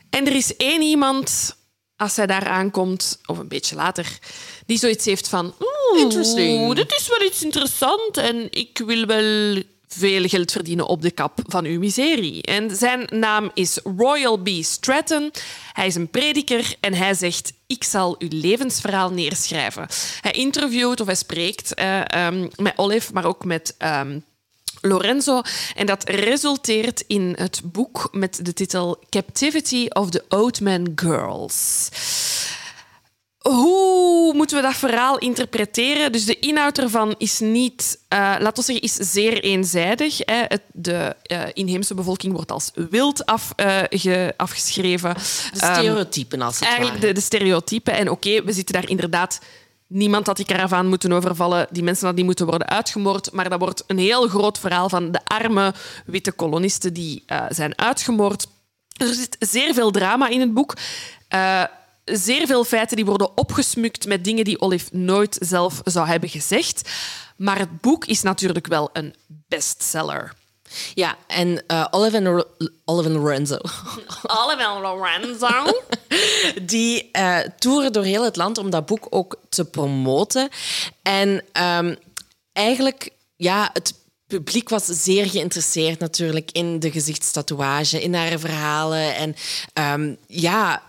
En 0.09 0.27
er 0.27 0.35
is 0.35 0.55
één 0.55 0.81
iemand, 0.81 1.55
als 2.03 2.13
zij 2.13 2.25
daar 2.25 2.47
aankomt, 2.47 3.19
of 3.25 3.37
een 3.37 3.47
beetje 3.47 3.75
later, 3.75 4.17
die 4.65 4.77
zoiets 4.77 5.05
heeft 5.05 5.27
van... 5.27 5.45
Oeh, 5.45 6.01
Interesting. 6.01 6.73
dit 6.73 6.95
is 6.99 7.07
wel 7.07 7.27
iets 7.27 7.43
interessant 7.43 8.17
en 8.17 8.47
ik 8.49 8.81
wil 8.85 9.05
wel 9.05 9.61
veel 9.87 10.27
geld 10.27 10.51
verdienen 10.51 10.87
op 10.87 11.01
de 11.01 11.11
kap 11.11 11.39
van 11.45 11.65
uw 11.65 11.79
miserie. 11.79 12.41
En 12.41 12.75
zijn 12.75 13.07
naam 13.09 13.51
is 13.53 13.79
Royal 13.97 14.37
B. 14.37 14.49
Stratton. 14.61 15.31
Hij 15.73 15.87
is 15.87 15.95
een 15.95 16.09
prediker 16.09 16.75
en 16.79 16.93
hij 16.93 17.13
zegt... 17.13 17.53
Ik 17.67 17.83
zal 17.83 18.15
uw 18.19 18.27
levensverhaal 18.31 19.09
neerschrijven. 19.11 19.87
Hij 20.21 20.31
interviewt 20.31 20.99
of 20.99 21.05
hij 21.05 21.15
spreekt 21.15 21.73
eh, 21.73 22.11
ehm, 22.11 22.47
met 22.55 22.73
Olive, 22.75 23.13
maar 23.13 23.25
ook 23.25 23.45
met... 23.45 23.75
ehm, 23.77 24.19
Lorenzo. 24.87 25.41
En 25.75 25.85
dat 25.85 26.09
resulteert 26.09 27.03
in 27.07 27.33
het 27.37 27.61
boek 27.63 28.07
met 28.11 28.39
de 28.45 28.53
titel 28.53 29.03
Captivity 29.09 29.85
of 29.89 30.09
the 30.09 30.23
Oatman 30.29 30.91
Girls. 30.95 31.89
Hoe 33.39 34.33
moeten 34.33 34.57
we 34.57 34.63
dat 34.63 34.75
verhaal 34.75 35.17
interpreteren? 35.17 36.11
Dus 36.11 36.25
de 36.25 36.39
inhoud 36.39 36.77
ervan 36.77 37.15
is 37.17 37.39
niet, 37.39 37.99
eh 38.07 38.17
laten 38.39 38.53
we 38.53 38.61
zeggen, 38.73 38.83
is 38.83 38.93
zeer 38.93 39.43
eenzijdig. 39.43 40.17
Hè. 40.17 40.43
Het, 40.47 40.61
de 40.73 41.15
eh, 41.23 41.41
inheemse 41.53 41.93
bevolking 41.93 42.33
wordt 42.33 42.51
als 42.51 42.71
wild 42.89 43.25
af, 43.25 43.51
eh, 43.55 43.77
ge- 43.89 44.33
afgeschreven. 44.37 45.13
De 45.13 45.19
Ehm, 45.59 45.73
stereotypen, 45.73 46.41
als 46.41 46.55
het 46.59 46.63
eigenlijk 46.67 46.95
ware. 46.95 47.07
de, 47.07 47.13
de 47.13 47.21
stereotypen. 47.25 47.93
En 47.93 48.09
oké, 48.09 48.43
we 48.43 48.53
zitten 48.53 48.73
daar 48.73 48.89
inderdaad. 48.89 49.39
Niemand 49.93 50.27
had 50.27 50.35
die 50.35 50.45
karavaan 50.45 50.87
moeten 50.87 51.11
overvallen. 51.11 51.67
Die 51.71 51.83
mensen 51.83 52.05
hadden 52.05 52.15
die 52.15 52.25
moeten 52.25 52.45
worden 52.45 52.67
uitgemoord. 52.67 53.31
Maar 53.31 53.49
dat 53.49 53.59
wordt 53.59 53.83
een 53.87 53.97
heel 53.97 54.27
groot 54.27 54.59
verhaal 54.59 54.89
van 54.89 55.11
de 55.11 55.19
arme 55.25 55.73
witte 56.05 56.31
kolonisten 56.31 56.93
die 56.93 57.23
eh, 57.25 57.45
zijn 57.49 57.77
uitgemoord. 57.77 58.47
Er 58.97 59.13
zit 59.13 59.35
zeer 59.39 59.73
veel 59.73 59.91
drama 59.91 60.27
in 60.27 60.39
het 60.39 60.53
boek. 60.53 60.75
Eh, 61.27 61.63
zeer 62.05 62.47
veel 62.47 62.63
feiten 62.63 62.95
die 62.95 63.05
worden 63.05 63.37
opgesmukt 63.37 64.07
met 64.07 64.23
dingen 64.23 64.43
die 64.43 64.61
Olive 64.61 64.97
nooit 64.97 65.37
zelf 65.39 65.81
zou 65.83 66.07
hebben 66.07 66.29
gezegd. 66.29 66.89
Maar 67.37 67.59
het 67.59 67.81
boek 67.81 68.05
is 68.05 68.21
natuurlijk 68.21 68.67
wel 68.67 68.89
een 68.93 69.15
bestseller. 69.27 70.33
Ja, 70.93 71.17
en 71.27 71.63
eh, 71.67 71.85
Olive, 71.91 72.17
en 72.17 72.27
Ro- 72.27 72.47
Olive 72.85 73.09
en 73.09 73.15
Lorenzo... 73.15 73.57
Lorenzo. 74.81 75.81
die 76.61 77.09
eh 77.11 77.39
toeren 77.59 77.93
door 77.93 78.03
heel 78.03 78.23
het 78.23 78.35
land 78.35 78.57
om 78.57 78.69
dat 78.69 78.85
boek 78.85 79.07
ook 79.09 79.35
te 79.49 79.65
promoten. 79.65 80.49
En 81.01 81.43
ehm, 81.51 81.95
eigenlijk, 82.53 83.09
ja, 83.35 83.69
het 83.73 83.93
publiek 84.27 84.69
was 84.69 84.85
zeer 84.85 85.29
geïnteresseerd 85.29 85.99
natuurlijk 85.99 86.51
in 86.51 86.79
de 86.79 86.91
gezichtstatoeage, 86.91 88.01
in 88.01 88.13
haar 88.13 88.39
verhalen. 88.39 89.15
En 89.15 89.35
ehm, 89.73 90.15
ja, 90.27 90.81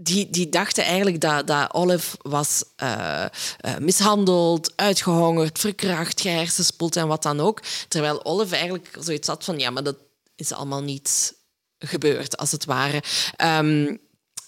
die, 0.00 0.30
die 0.30 0.48
dachten 0.48 0.84
eigenlijk 0.84 1.20
dat, 1.20 1.46
dat 1.46 1.74
Olive 1.74 2.16
was 2.22 2.64
eh, 2.76 3.24
eh, 3.24 3.30
mishandeld, 3.78 4.72
uitgehongerd, 4.76 5.58
verkracht, 5.58 6.20
gehersenspoeld 6.20 6.96
en 6.96 7.06
wat 7.08 7.22
dan 7.22 7.40
ook. 7.40 7.62
Terwijl 7.88 8.24
Olive 8.24 8.54
eigenlijk 8.54 8.96
zoiets 9.00 9.28
had 9.28 9.44
van, 9.44 9.58
ja, 9.58 9.70
maar 9.70 9.82
dat 9.82 9.96
is 10.36 10.52
allemaal 10.52 10.82
niet 10.82 11.34
gebeurd, 11.78 12.36
als 12.36 12.52
het 12.52 12.64
ware. 12.64 13.02
Ehm, 13.36 13.96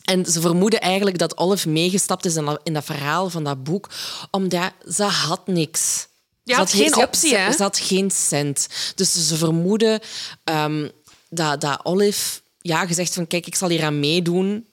en 0.04 0.26
ze 0.26 0.40
vermoeden 0.40 0.80
eigenlijk 0.80 1.18
dat 1.18 1.38
Olive 1.38 1.68
meegestapt 1.68 2.24
is 2.24 2.36
in 2.36 2.44
dat, 2.44 2.60
in 2.62 2.72
dat 2.72 2.84
verhaal 2.84 3.30
van 3.30 3.44
dat 3.44 3.64
boek, 3.64 3.90
omdat 4.30 4.72
ze 4.88 5.02
had 5.02 5.46
niks. 5.46 6.08
Ze 6.44 6.54
had 6.54 6.72
geen 6.72 6.88
ze 6.88 7.00
optie, 7.00 7.36
hè? 7.36 7.52
Ze 7.52 7.62
had 7.62 7.78
geen 7.78 8.10
cent. 8.10 8.66
Dus 8.94 9.28
ze 9.28 9.36
vermoeden 9.36 10.00
ehm, 10.44 10.88
dat, 11.28 11.60
dat 11.60 11.80
Olive 11.82 12.40
ja, 12.60 12.86
gezegd 12.86 13.14
van 13.14 13.26
kijk, 13.26 13.46
ik 13.46 13.54
zal 13.54 13.68
hier 13.68 13.84
aan 13.84 14.00
meedoen, 14.00 14.66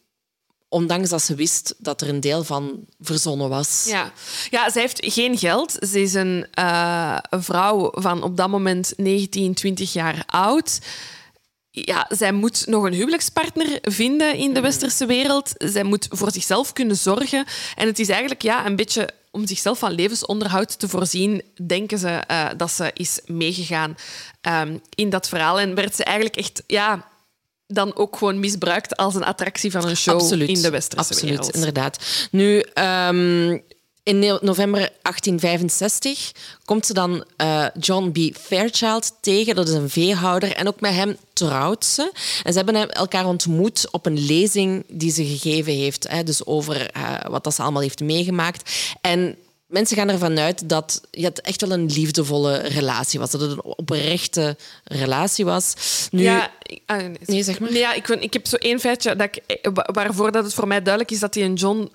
ondanks 0.70 1.10
dat 1.10 1.22
ze 1.22 1.36
wist 1.36 1.76
dat 1.78 2.02
er 2.02 2.10
een 2.10 2.20
deel 2.20 2.44
van 2.44 2.86
verzonnen 3.00 3.50
was. 3.50 3.86
Ja. 3.88 4.12
ja, 4.50 4.70
zij 4.70 4.82
heeft 4.82 5.14
geen 5.14 5.38
geld. 5.38 5.72
Ze 5.72 6.02
is 6.02 6.14
een, 6.14 6.48
eh, 6.52 7.18
een 7.30 7.44
vrouw 7.44 7.92
van 7.94 8.24
op 8.24 8.38
dat 8.38 8.50
moment 8.50 8.94
19, 8.98 9.54
20 9.54 9.94
jaar 9.94 10.24
oud. 10.26 10.80
Ja, 11.70 12.06
zij 12.10 12.32
moet 12.32 12.66
nog 12.68 12.84
een 12.84 12.94
huwelijkspartner 12.94 13.80
vinden 13.82 14.36
in 14.36 14.54
de 14.54 14.62
westerse 14.62 15.06
wereld. 15.06 15.52
Zij 15.58 15.84
moet 15.84 16.08
voor 16.10 16.32
zichzelf 16.32 16.74
kunnen 16.74 16.98
zorgen. 16.98 17.46
En 17.76 17.88
het 17.88 18.00
is 18.00 18.10
eigenlijk 18.10 18.42
ja, 18.42 18.66
een 18.66 18.76
beetje 18.76 19.10
om 19.32 19.48
zichzelf 19.48 19.80
van 19.80 19.92
levensonderhoud 19.92 20.80
te 20.80 20.88
voorzien, 20.88 21.42
denken 21.68 21.98
ze 21.98 22.10
eh, 22.10 22.48
dat 22.58 22.72
ze 22.72 22.92
is 22.94 23.20
meegegaan 23.26 23.98
ehm, 24.42 24.78
in 24.96 25.10
dat 25.10 25.30
verhaal. 25.30 25.60
En 25.60 25.76
werd 25.76 25.96
ze 25.96 26.04
eigenlijk 26.04 26.38
echt 26.38 26.64
ja, 26.68 27.08
dan 27.68 27.96
ook 27.96 28.16
gewoon 28.18 28.40
misbruikt 28.40 28.98
als 28.98 29.16
een 29.16 29.24
attractie 29.24 29.72
van 29.72 29.88
een 29.88 29.98
show 29.98 30.16
Absoluut. 30.20 30.50
in 30.50 30.62
de 30.62 30.70
westerse 30.70 31.10
Absoluut, 31.10 31.30
wereld. 31.36 31.56
inderdaad. 31.56 31.98
Nu, 32.32 32.60
ehm, 32.60 33.58
in 34.04 34.20
no- 34.20 34.40
november 34.42 34.90
1865 35.02 36.32
komt 36.66 36.86
ze 36.86 36.94
dan 36.94 37.26
eh, 37.38 37.66
John 37.80 38.10
B. 38.12 38.36
Fairchild 38.38 39.12
tegen. 39.22 39.56
Dat 39.56 39.68
is 39.68 39.74
een 39.74 39.90
veehouder. 39.90 40.54
En 40.56 40.68
ook 40.68 40.80
met 40.80 40.94
hem 40.94 41.18
trouwt 41.34 41.86
ze. 41.86 42.12
En 42.44 42.54
ze 42.54 42.60
hebben 42.60 42.92
elkaar 42.92 43.26
ontmoet 43.26 43.88
op 43.92 44.06
een 44.06 44.26
lezing 44.26 44.84
die 44.88 45.12
ze 45.12 45.26
gegeven 45.26 45.74
heeft. 45.74 46.08
Hè, 46.08 46.24
dus 46.24 46.46
over 46.46 46.90
eh, 46.92 47.14
wat 47.30 47.44
dat 47.44 47.56
ze 47.56 47.62
allemaal 47.62 47.82
heeft 47.82 48.00
meegemaakt. 48.00 48.72
En 49.02 49.36
mensen 49.68 49.98
gaan 49.98 50.10
ervan 50.10 50.40
uit 50.40 50.70
dat 50.70 51.02
het 51.12 51.42
echt 51.42 51.62
wel 51.62 51.72
een 51.72 51.86
liefdevolle 51.86 52.58
relatie 52.58 53.20
was. 53.20 53.32
Dat 53.32 53.42
het 53.42 53.52
een 53.52 53.64
oprechte 53.64 54.58
relatie 54.84 55.46
was. 55.46 55.74
Nu, 56.12 56.22
Ja, 56.24 56.52
ah, 56.86 56.98
nee, 56.98 57.18
Nee, 57.26 57.44
zeg 57.44 57.60
maar. 57.60 57.72
Nee, 57.72 57.80
ja, 57.80 57.94
ik, 57.94 58.08
ik 58.08 58.34
heb 58.34 58.48
zo 58.48 58.56
één 58.56 58.80
feitje 58.80 59.16
dat 59.16 59.36
ik, 59.36 59.44
eh, 59.62 59.72
wa- 59.74 59.90
waarvoor 59.94 60.32
dat 60.32 60.44
het 60.44 60.54
voor 60.54 60.68
mij 60.68 60.82
duidelijk 60.82 61.14
is 61.14 61.20
dat 61.20 61.34
die 61.34 61.44
een 61.44 61.54
John 61.54 61.92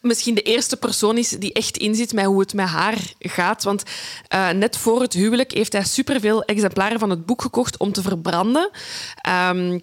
misschien 0.00 0.34
de 0.34 0.42
eerste 0.42 0.76
persoon 0.76 1.18
is 1.18 1.28
die 1.28 1.52
echt 1.52 1.76
inziet 1.76 2.12
met 2.12 2.24
hoe 2.24 2.40
het 2.40 2.54
met 2.54 2.66
haar 2.66 2.98
gaat. 3.18 3.62
Want 3.62 3.82
eh, 4.28 4.50
net 4.50 4.76
voor 4.76 5.00
het 5.00 5.12
huwelijk 5.12 5.52
heeft 5.52 5.72
hij 5.72 5.84
superveel 5.84 6.42
exemplaren 6.44 6.98
van 6.98 7.10
het 7.10 7.26
boek 7.26 7.42
gekocht 7.42 7.76
om 7.76 7.92
te 7.92 8.02
verbranden. 8.02 8.70
Ehm, 9.22 9.78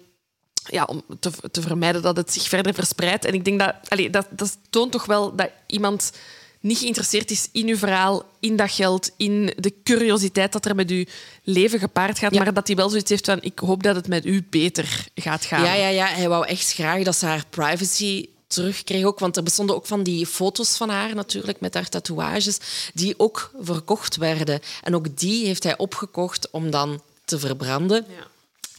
ja, 0.66 0.84
om 0.84 1.02
te, 1.20 1.30
te 1.50 1.60
vermijden 1.60 2.02
dat 2.02 2.16
het 2.16 2.32
zich 2.32 2.48
verder 2.48 2.74
verspreidt. 2.74 3.24
En 3.24 3.34
ik 3.34 3.44
denk 3.44 3.58
dat, 3.58 3.74
allee, 3.88 4.10
dat 4.10 4.26
dat 4.30 4.58
toont 4.70 4.92
toch 4.92 5.06
wel 5.06 5.34
dat 5.36 5.50
iemand 5.66 6.12
niet 6.60 6.78
geïnteresseerd 6.78 7.30
is 7.30 7.48
in 7.52 7.68
uw 7.68 7.76
verhaal, 7.76 8.22
in 8.40 8.56
dat 8.56 8.70
geld, 8.70 9.10
in 9.16 9.52
de 9.56 9.72
curiositeit 9.82 10.52
dat 10.52 10.64
er 10.66 10.74
met 10.74 10.90
uw 10.90 11.04
leven 11.42 11.78
gepaard 11.78 12.18
gaat, 12.18 12.34
Ja. 12.34 12.42
maar 12.42 12.54
dat 12.54 12.66
hij 12.66 12.76
wel 12.76 12.88
zoiets 12.88 13.10
heeft 13.10 13.24
van 13.24 13.42
ik 13.42 13.58
hoop 13.58 13.82
dat 13.82 13.96
het 13.96 14.08
met 14.08 14.24
u 14.26 14.44
beter 14.50 15.08
gaat 15.14 15.44
gaan. 15.44 15.64
Ja, 15.64 15.74
ja, 15.74 15.88
ja. 15.88 16.06
Hij 16.06 16.28
wou 16.28 16.46
echt 16.46 16.72
graag 16.72 17.02
dat 17.02 17.16
ze 17.16 17.26
haar 17.26 17.44
privacy 17.50 18.28
terugkreeg 18.46 19.04
ook. 19.04 19.18
Want 19.18 19.36
er 19.36 19.42
bestonden 19.42 19.76
ook 19.76 19.86
van 19.86 20.02
die 20.02 20.26
foto's 20.26 20.76
van 20.76 20.88
haar 20.88 21.14
natuurlijk, 21.14 21.60
met 21.60 21.74
haar 21.74 21.88
tatoeages, 21.88 22.58
die 22.94 23.14
ook 23.16 23.50
verkocht 23.60 24.16
werden. 24.16 24.60
En 24.82 24.94
ook 24.94 25.16
die 25.18 25.46
heeft 25.46 25.62
hij 25.62 25.78
opgekocht 25.78 26.50
om 26.50 26.70
dan 26.70 27.00
te 27.24 27.38
verbranden. 27.38 28.06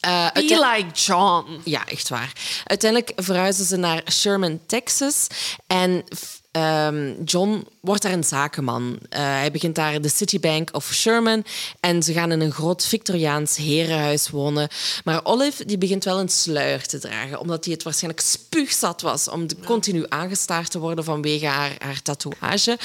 Be 0.07 0.39
uite- 0.39 0.59
like 0.75 0.91
John. 0.93 1.61
Ja, 1.63 1.85
echt 1.87 2.09
waar. 2.09 2.31
Uiteindelijk 2.63 3.11
verhuizen 3.15 3.65
ze 3.65 3.75
naar 3.75 4.01
Sherman, 4.11 4.59
Texas. 4.65 5.27
En 5.67 6.03
ehm, 6.51 7.23
John 7.23 7.67
wordt 7.81 8.01
daar 8.01 8.11
een 8.11 8.23
zakenman. 8.23 8.99
Eh, 9.09 9.19
hij 9.21 9.51
begint 9.51 9.75
daar 9.75 10.01
de 10.01 10.09
Citibank 10.09 10.69
of 10.71 10.93
Sherman. 10.93 11.45
En 11.79 12.03
ze 12.03 12.13
gaan 12.13 12.31
in 12.31 12.41
een 12.41 12.51
groot 12.51 12.85
Victoriaans 12.85 13.55
herenhuis 13.55 14.29
wonen. 14.29 14.67
Maar 15.03 15.19
Olive 15.25 15.65
die 15.65 15.77
begint 15.77 16.03
wel 16.03 16.19
een 16.19 16.29
sluier 16.29 16.87
te 16.87 16.99
dragen. 16.99 17.39
Omdat 17.39 17.65
hij 17.65 17.73
het 17.73 17.83
waarschijnlijk 17.83 18.23
spuugzat 18.23 19.01
was 19.01 19.29
om 19.29 19.47
continu 19.65 20.05
aangestaard 20.09 20.71
te 20.71 20.79
worden 20.79 21.03
vanwege 21.03 21.45
haar, 21.45 21.75
haar 21.79 22.01
tatoeage. 22.01 22.77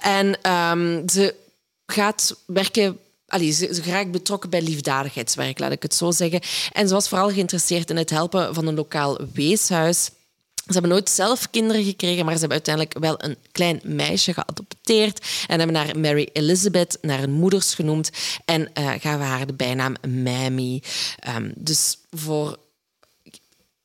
En 0.00 0.38
ehm, 0.42 1.08
ze 1.08 1.34
gaat 1.86 2.34
werken. 2.46 2.98
Allee, 3.30 3.50
ze, 3.50 3.74
ze 3.74 3.82
geraakt 3.82 4.10
betrokken 4.10 4.50
bij 4.50 4.62
liefdadigheidswerk, 4.62 5.58
laat 5.58 5.72
ik 5.72 5.82
het 5.82 5.94
zo 5.94 6.10
zeggen. 6.10 6.40
En 6.72 6.88
ze 6.88 6.94
was 6.94 7.08
vooral 7.08 7.30
geïnteresseerd 7.30 7.90
in 7.90 7.96
het 7.96 8.10
helpen 8.10 8.54
van 8.54 8.66
een 8.66 8.74
lokaal 8.74 9.18
weeshuis. 9.32 10.10
Ze 10.54 10.72
hebben 10.72 10.90
nooit 10.90 11.10
zelf 11.10 11.50
kinderen 11.50 11.84
gekregen, 11.84 12.24
maar 12.24 12.34
ze 12.34 12.40
hebben 12.40 12.56
uiteindelijk 12.66 12.98
wel 12.98 13.14
een 13.24 13.36
klein 13.52 13.80
meisje 13.84 14.32
geadopteerd 14.32 15.26
en 15.46 15.58
hebben 15.58 15.76
haar 15.76 15.98
Mary 15.98 16.28
Elizabeth 16.32 16.98
naar 17.00 17.18
hun 17.18 17.32
moeders 17.32 17.74
genoemd 17.74 18.10
en 18.44 18.72
eh 18.72 18.88
gaven 18.98 19.26
haar 19.26 19.46
de 19.46 19.54
bijnaam 19.54 19.94
Mammy. 20.08 20.82
Ehm, 21.18 21.50
dus 21.54 21.98
voor 22.10 22.58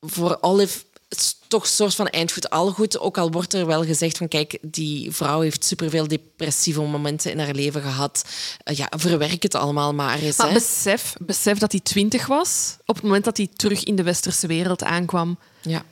voor 0.00 0.38
Olive 0.40 0.78
is 1.08 1.38
toch 1.48 1.62
een 1.62 1.68
soort 1.68 1.94
van 1.94 2.06
eindgoed 2.06 2.50
al 2.50 2.70
goed. 2.70 2.98
Ook 2.98 3.18
al 3.18 3.30
wordt 3.30 3.54
er 3.54 3.66
wel 3.66 3.84
gezegd 3.84 4.16
van 4.16 4.28
kijk, 4.28 4.58
die 4.62 5.12
vrouw 5.12 5.40
heeft 5.40 5.64
superveel 5.64 6.08
depressieve 6.08 6.82
momenten 6.82 7.30
in 7.30 7.38
haar 7.38 7.54
leven 7.54 7.82
gehad. 7.82 8.24
Eh, 8.62 8.76
ja, 8.76 8.92
verwerk 8.96 9.42
het 9.42 9.54
allemaal 9.54 9.94
maar 9.94 10.18
eens. 10.18 10.36
Maar 10.36 10.46
hè. 10.46 10.52
besef, 10.52 11.14
besef 11.18 11.58
dat 11.58 11.72
hij 11.72 11.80
twintig 11.80 12.26
was 12.26 12.76
op 12.86 12.94
het 12.94 13.04
moment 13.04 13.24
dat 13.24 13.36
hij 13.36 13.48
terug 13.56 13.84
in 13.84 13.96
de 13.96 14.02
westerse 14.02 14.46
wereld 14.46 14.82
aankwam. 14.82 15.38
Ja. 15.62 15.84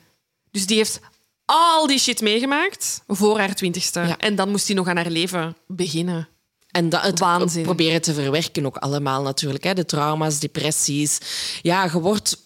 Dus 0.51 0.65
die 0.65 0.77
heeft 0.77 0.99
al 1.45 1.87
die 1.87 1.99
shit 1.99 2.21
meegemaakt 2.21 3.01
voor 3.07 3.39
haar 3.39 3.55
twintigste. 3.55 3.99
Ja. 3.99 4.17
En 4.17 4.35
dan 4.35 4.49
moest 4.49 4.67
hij 4.67 4.75
nog 4.75 4.87
aan 4.87 4.95
haar 4.95 5.09
leven 5.09 5.55
beginnen. 5.67 6.27
En 6.71 6.89
dat, 6.89 7.01
het 7.01 7.19
Waanzin. 7.19 7.63
proberen 7.63 8.01
te 8.01 8.13
verwerken 8.13 8.65
ook 8.65 8.77
allemaal 8.77 9.21
natuurlijk. 9.21 9.63
Hè. 9.63 9.73
De 9.73 9.85
trauma's, 9.85 10.39
depressies. 10.39 11.19
Ja, 11.61 11.83
je 11.83 11.99
wordt... 11.99 12.43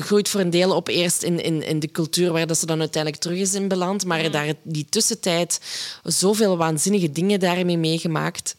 Groeit 0.00 0.28
voor 0.28 0.40
een 0.40 0.50
deel 0.50 0.74
op 0.74 0.88
eerst 0.88 1.22
in, 1.22 1.42
in, 1.42 1.62
in 1.62 1.80
de 1.80 1.90
cultuur 1.90 2.32
waar 2.32 2.46
dat 2.46 2.58
ze 2.58 2.66
dan 2.66 2.80
uiteindelijk 2.80 3.22
terug 3.22 3.38
is 3.38 3.54
in 3.54 3.68
beland. 3.68 4.04
Maar 4.04 4.30
daar 4.30 4.54
die 4.62 4.84
tussentijd 4.84 5.60
zoveel 6.02 6.56
waanzinnige 6.56 7.12
dingen 7.12 7.40
daarmee 7.40 7.78
meegemaakt. 7.78 8.56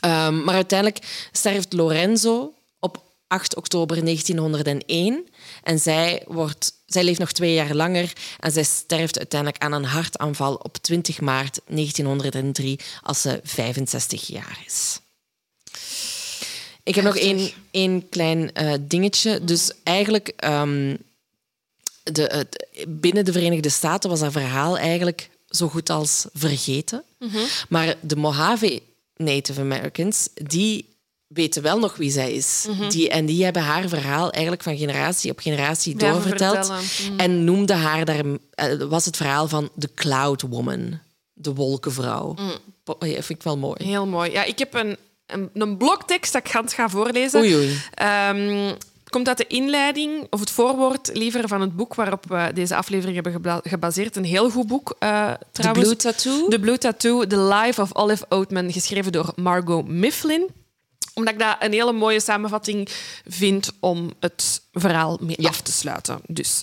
Ehm, 0.00 0.44
maar 0.44 0.54
uiteindelijk 0.54 1.28
sterft 1.32 1.72
Lorenzo 1.72 2.54
op 2.78 3.02
8 3.26 3.56
oktober 3.56 4.04
1901. 4.04 5.28
En 5.62 5.78
zij, 5.78 6.24
wordt, 6.26 6.72
zij 6.86 7.04
leeft 7.04 7.18
nog 7.18 7.32
twee 7.32 7.54
jaar 7.54 7.74
langer. 7.74 8.12
En 8.38 8.52
zij 8.52 8.64
sterft 8.64 9.18
uiteindelijk 9.18 9.62
aan 9.62 9.72
een 9.72 9.84
hartaanval 9.84 10.54
op 10.54 10.76
20 10.76 11.20
maart 11.20 11.60
1903 11.66 12.78
als 13.02 13.20
ze 13.20 13.40
65 13.42 14.26
jaar 14.26 14.62
is. 14.66 15.00
Ik 16.90 16.96
heb 16.96 17.04
nog 17.04 17.16
één, 17.16 17.50
één 17.70 18.08
klein 18.08 18.52
eh, 18.52 18.72
dingetje. 18.80 19.44
Dus 19.44 19.72
eigenlijk, 19.82 20.28
ehm, 20.36 20.96
de, 22.02 22.22
het, 22.22 22.66
binnen 22.88 23.24
de 23.24 23.32
Verenigde 23.32 23.68
Staten 23.68 24.10
was 24.10 24.20
haar 24.20 24.32
verhaal 24.32 24.78
eigenlijk 24.78 25.30
zo 25.48 25.68
goed 25.68 25.90
als 25.90 26.26
vergeten. 26.32 27.02
Maar 27.68 27.96
de 28.00 28.16
Mojave 28.16 28.82
Native 29.16 29.60
Americans, 29.60 30.28
die 30.34 30.88
weten 31.26 31.62
wel 31.62 31.78
nog 31.78 31.96
wie 31.96 32.10
zij 32.10 32.32
is. 32.32 32.66
die, 32.88 33.08
en 33.08 33.26
die 33.26 33.44
hebben 33.44 33.62
haar 33.62 33.88
verhaal 33.88 34.30
eigenlijk 34.30 34.62
van 34.62 34.76
generatie 34.76 35.30
op 35.30 35.38
generatie 35.38 35.96
doorverteld. 35.96 36.72
En 37.16 37.44
noemden 37.44 37.76
haar, 37.76 38.04
daar, 38.04 38.24
eh, 38.50 38.82
was 38.88 39.04
het 39.04 39.16
verhaal 39.16 39.48
van 39.48 39.70
de 39.74 39.90
Cloud 39.94 40.42
Woman. 40.42 40.98
De 41.32 41.54
wolkenvrouw. 41.54 42.34
Ja, 42.84 42.96
vind 42.98 43.28
ik 43.28 43.42
wel 43.42 43.58
mooi. 43.58 43.84
Heel 43.84 44.06
mooi. 44.06 44.30
Ja, 44.30 44.44
ik 44.44 44.58
heb 44.58 44.74
een, 44.74 44.96
een, 45.32 45.50
een 45.54 45.76
bloktekst 45.76 46.32
dat 46.32 46.42
ik 46.44 46.50
ga, 46.50 46.62
ga 46.66 46.88
voorlezen. 46.88 47.40
Oei, 47.40 47.54
oei. 47.54 47.80
Ehm, 47.94 48.74
komt 49.10 49.28
uit 49.28 49.36
de 49.36 49.46
inleiding, 49.46 50.26
of 50.30 50.40
het 50.40 50.50
voorwoord 50.50 51.10
liever, 51.12 51.48
van 51.48 51.60
het 51.60 51.76
boek 51.76 51.94
waarop 51.94 52.24
we 52.28 52.50
deze 52.54 52.76
aflevering 52.76 53.22
hebben 53.22 53.62
gebaseerd. 53.62 54.16
Een 54.16 54.24
heel 54.24 54.50
goed 54.50 54.66
boek, 54.66 54.96
eh, 54.98 55.30
trouwens. 55.52 55.86
Blue 55.86 55.96
Tattoo. 55.96 56.48
The 56.48 56.58
Blue 56.58 56.78
Tattoo, 56.78 57.26
The 57.26 57.38
Life 57.38 57.80
of 57.80 57.94
Olive 57.94 58.24
Oatman, 58.28 58.72
geschreven 58.72 59.12
door 59.12 59.32
Margot 59.36 59.88
Mifflin. 59.88 60.48
Omdat 61.14 61.32
ik 61.34 61.40
dat 61.40 61.56
een 61.60 61.72
hele 61.72 61.92
mooie 61.92 62.20
samenvatting 62.20 62.88
vind 63.26 63.70
om 63.80 64.12
het 64.20 64.62
verhaal 64.72 65.18
mee 65.20 65.36
Ja. 65.38 65.48
af 65.48 65.60
te 65.60 65.72
sluiten. 65.72 66.20
Dus, 66.26 66.62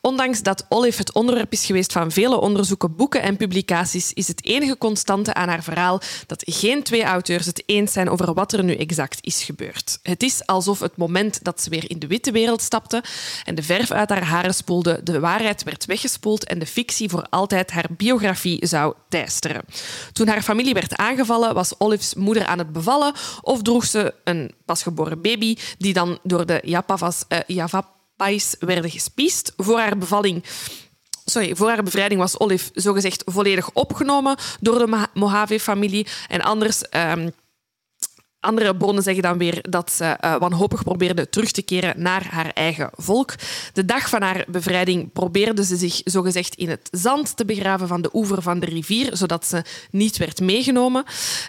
ondanks 0.00 0.42
dat 0.42 0.64
Olive 0.68 0.98
het 0.98 1.12
onderwerp 1.12 1.52
is 1.52 1.64
geweest 1.66 1.92
van 1.92 2.10
vele 2.10 2.40
onderzoeken, 2.40 2.96
boeken 2.96 3.22
en 3.22 3.36
publicaties, 3.36 4.12
is 4.12 4.28
het 4.28 4.44
enige 4.44 4.78
constante 4.78 5.34
aan 5.34 5.48
haar 5.48 5.62
verhaal 5.62 6.00
dat 6.26 6.42
geen 6.46 6.82
twee 6.82 7.02
auteurs 7.02 7.46
het 7.46 7.62
eens 7.66 7.92
zijn 7.92 8.10
over 8.10 8.34
wat 8.34 8.52
er 8.52 8.64
nu 8.64 8.74
exact 8.74 9.18
is 9.20 9.42
gebeurd. 9.42 9.98
Het 10.02 10.22
is 10.22 10.46
alsof 10.46 10.80
het 10.80 10.96
moment 10.96 11.44
dat 11.44 11.62
ze 11.62 11.70
weer 11.70 11.90
in 11.90 11.98
de 11.98 12.06
witte 12.06 12.30
wereld 12.30 12.62
stapte 12.62 13.02
en 13.44 13.54
de 13.54 13.62
verf 13.62 13.90
uit 13.90 14.08
haar 14.08 14.24
haren 14.24 14.54
spoelde, 14.54 15.00
de 15.02 15.20
waarheid 15.20 15.62
werd 15.62 15.84
weggespoeld 15.84 16.44
en 16.44 16.58
de 16.58 16.66
fictie 16.66 17.08
voor 17.08 17.26
altijd 17.30 17.70
haar 17.70 17.86
biografie 17.90 18.66
zou 18.66 18.94
teisteren. 19.08 19.62
Toen 20.12 20.28
haar 20.28 20.42
familie 20.42 20.74
werd 20.74 20.96
aangevallen, 20.96 21.54
was 21.54 21.74
Olive's 21.78 22.14
moeder 22.14 22.46
aan 22.46 22.58
het 22.58 22.72
bevallen 22.72 23.14
of 23.40 23.62
droeg 23.62 23.84
ze 23.84 24.14
een 24.24 24.54
pasgeboren 24.64 25.22
baby 25.22 25.56
die 25.78 25.92
dan 25.92 26.18
door 26.22 26.46
de 26.46 26.60
Japavas, 26.64 27.24
eh, 27.46 27.56
Javapais 27.56 28.56
werden 28.58 28.90
gespiest. 28.90 29.52
Voor 29.56 29.78
haar 29.78 29.98
bevalling 29.98 30.44
Sorry, 31.24 31.56
voor 31.56 31.68
haar 31.68 31.82
bevrijding 31.82 32.20
was 32.20 32.38
Olive 32.38 32.70
zogezegd 32.74 33.22
volledig 33.26 33.70
opgenomen 33.72 34.36
door 34.60 34.78
de 34.78 35.06
Mojave-familie. 35.14 36.06
En 36.28 36.40
anders, 36.40 36.88
ehm, 36.88 37.28
andere 38.44 38.76
bronnen 38.76 39.02
zeggen 39.02 39.22
dan 39.22 39.38
weer 39.38 39.58
dat 39.70 39.92
ze 39.92 40.04
eh, 40.04 40.36
wanhopig 40.36 40.82
probeerde 40.82 41.28
terug 41.28 41.50
te 41.50 41.62
keren 41.62 41.94
naar 41.96 42.26
haar 42.30 42.50
eigen 42.50 42.90
volk. 42.92 43.34
De 43.72 43.84
dag 43.84 44.08
van 44.08 44.22
haar 44.22 44.44
bevrijding 44.48 45.12
probeerde 45.12 45.64
ze 45.64 45.76
zich 45.76 46.00
zogezegd 46.04 46.54
in 46.54 46.68
het 46.68 46.88
zand 46.90 47.36
te 47.36 47.44
begraven 47.44 47.88
van 47.88 48.02
de 48.02 48.10
oever 48.12 48.42
van 48.42 48.60
de 48.60 48.66
rivier, 48.66 49.16
zodat 49.16 49.46
ze 49.46 49.62
niet 49.90 50.16
werd 50.16 50.40
meegenomen. 50.40 51.04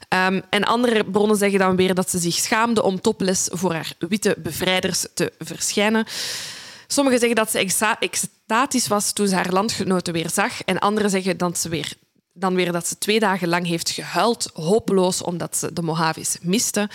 Ehm, 0.09 0.41
en 0.49 0.63
andere 0.63 1.03
bronnen 1.03 1.37
zeggen 1.37 1.59
dan 1.59 1.75
weer 1.75 1.93
dat 1.93 2.09
ze 2.09 2.19
zich 2.19 2.35
schaamde 2.35 2.83
om 2.83 3.01
topless 3.01 3.47
voor 3.51 3.73
haar 3.73 3.93
witte 3.99 4.35
bevrijders 4.37 5.05
te 5.13 5.31
verschijnen. 5.39 6.05
Sommigen 6.87 7.19
zeggen 7.19 7.37
dat 7.37 7.51
ze 7.51 7.97
extatisch 7.99 8.87
was 8.87 9.13
toen 9.13 9.27
ze 9.27 9.35
haar 9.35 9.51
landgenoten 9.51 10.13
weer 10.13 10.29
zag. 10.29 10.63
En 10.63 10.79
anderen 10.79 11.09
zeggen 11.09 11.37
dat 11.37 11.57
ze 11.57 11.69
weer, 11.69 11.93
dan 12.37 12.55
weer 12.55 12.71
dat 12.71 12.87
ze 12.87 12.97
twee 12.97 13.19
dagen 13.19 13.47
lang 13.47 13.67
heeft 13.67 13.89
gehuild, 13.89 14.49
hopeloos 14.53 15.21
omdat 15.21 15.57
ze 15.57 15.73
de 15.73 15.81
Mojaves 15.81 16.37
miste. 16.41 16.89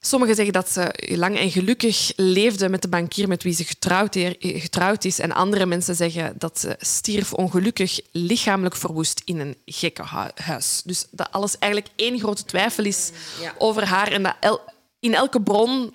Sommigen 0.00 0.34
zeggen 0.34 0.52
dat 0.52 0.70
ze 0.70 0.94
lang 1.16 1.38
en 1.38 1.50
gelukkig 1.50 2.12
leefde 2.16 2.68
met 2.68 2.82
de 2.82 2.88
bankier 2.88 3.28
met 3.28 3.42
wie 3.42 3.54
ze 3.54 3.64
getrouwd, 3.64 4.16
getrouwd 4.38 5.04
is. 5.04 5.18
En 5.18 5.32
andere 5.32 5.66
mensen 5.66 5.94
zeggen 5.96 6.34
dat 6.38 6.58
ze 6.60 6.76
stierf 6.78 7.32
ongelukkig, 7.32 8.00
lichamelijk 8.12 8.76
verwoest 8.76 9.22
in 9.24 9.38
een 9.40 9.56
gekkenhuis. 9.66 10.82
Dus 10.84 11.06
dat 11.10 11.28
alles 11.30 11.58
eigenlijk 11.58 11.92
één 11.96 12.18
grote 12.18 12.44
twijfel 12.44 12.84
is 12.84 13.10
Ja. 13.40 13.54
over 13.58 13.84
haar. 13.86 14.12
En 14.12 14.22
dat 14.22 14.34
el- 14.40 14.60
in 15.00 15.14
elke 15.14 15.40
bron 15.42 15.94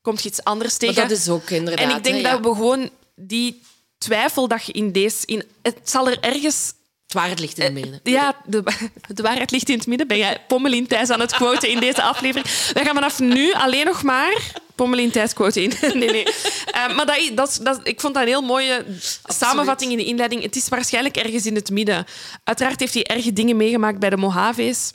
komt 0.00 0.22
je 0.22 0.28
iets 0.28 0.44
anders 0.44 0.78
Maar 0.78 0.88
tegen. 0.88 1.08
dat 1.08 1.18
is 1.18 1.28
ook 1.28 1.50
inderdaad... 1.50 1.90
En 1.90 1.96
ik 1.96 2.04
denk 2.04 2.16
hè, 2.16 2.22
ja. 2.22 2.30
dat 2.30 2.40
we 2.44 2.54
gewoon 2.54 2.90
die 3.16 3.62
twijfel 3.98 4.48
dat 4.48 4.64
je 4.64 4.72
in 4.72 4.92
deze... 4.92 5.26
In, 5.26 5.44
het 5.62 5.78
zal 5.84 6.08
er 6.08 6.20
ergens... 6.20 6.72
Het 7.12 7.20
waarheid 7.20 7.40
ligt 7.40 7.58
in 7.58 7.64
het 7.64 7.72
midden. 7.72 8.00
Ja, 8.02 8.36
de, 8.46 8.62
de 9.14 9.22
waarheid 9.22 9.50
ligt 9.50 9.68
in 9.68 9.78
het 9.78 9.86
midden. 9.86 10.06
Ben 10.06 10.18
jij 10.18 10.40
Pommelien 10.48 10.86
Thijs 10.86 11.10
aan 11.10 11.20
het 11.20 11.32
quoten 11.32 11.68
in 11.68 11.80
deze 11.80 12.02
aflevering? 12.02 12.46
Wij 12.72 12.84
gaan 12.84 12.94
vanaf 12.94 13.18
nu 13.18 13.52
alleen 13.52 13.84
nog 13.84 14.02
maar 14.02 14.52
Pommelien 14.74 15.10
Thijs 15.10 15.32
quoten 15.32 15.62
in. 15.62 15.72
Nee, 16.00 16.10
nee. 16.10 16.24
Eh, 16.24 16.96
maar 16.96 17.06
dat, 17.06 17.30
dat, 17.34 17.60
dat, 17.62 17.80
ik 17.82 18.00
vond 18.00 18.14
dat 18.14 18.22
een 18.22 18.28
heel 18.28 18.42
mooie 18.42 18.84
samenvatting 19.24 19.90
in 19.90 19.96
de 19.96 20.04
inleiding. 20.04 20.42
Het 20.42 20.56
is 20.56 20.68
waarschijnlijk 20.68 21.16
ergens 21.16 21.46
in 21.46 21.54
het 21.54 21.70
midden. 21.70 22.06
Uiteraard 22.44 22.80
heeft 22.80 22.94
hij 22.94 23.04
erge 23.04 23.32
dingen 23.32 23.56
meegemaakt 23.56 23.98
bij 23.98 24.10
de 24.10 24.16
Mojaves. 24.16 24.92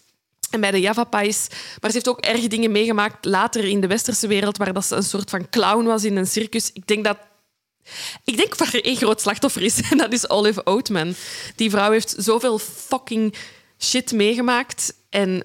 En 0.49 0.61
bij 0.61 0.71
de 0.71 0.79
Java 0.79 1.03
Pais. 1.03 1.47
Maar 1.49 1.89
ze 1.89 1.95
heeft 1.95 2.09
ook 2.09 2.19
erg 2.19 2.47
dingen 2.47 2.71
meegemaakt 2.71 3.25
later 3.25 3.63
in 3.63 3.81
de 3.81 3.87
westerse 3.87 4.27
wereld, 4.27 4.57
waar 4.57 4.73
dat 4.73 4.85
ze 4.85 4.95
een 4.95 5.03
soort 5.03 5.29
van 5.29 5.49
clown 5.49 5.83
was 5.83 6.03
in 6.03 6.15
een 6.15 6.27
circus. 6.27 6.69
Ik 6.73 6.87
denk 6.87 7.03
dat 7.03 7.17
ik 8.23 8.37
denk 8.37 8.55
waar 8.55 8.73
er 8.73 8.83
één 8.83 8.95
groot 8.95 9.21
slachtoffer 9.21 9.61
is, 9.61 9.81
en 9.89 9.97
dat 9.97 10.13
is 10.13 10.29
Olive 10.29 10.65
Oatman. 10.65 11.15
Die 11.55 11.69
vrouw 11.69 11.91
heeft 11.91 12.15
zoveel 12.17 12.59
fucking 12.59 13.35
shit 13.79 14.11
meegemaakt. 14.11 14.93
En 15.09 15.43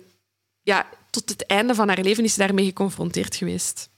ja, 0.62 0.88
tot 1.10 1.28
het 1.28 1.46
einde 1.46 1.74
van 1.74 1.88
haar 1.88 2.00
leven 2.00 2.24
is 2.24 2.32
ze 2.32 2.38
daarmee 2.38 2.64
geconfronteerd 2.64 3.36
geweest. 3.36 3.90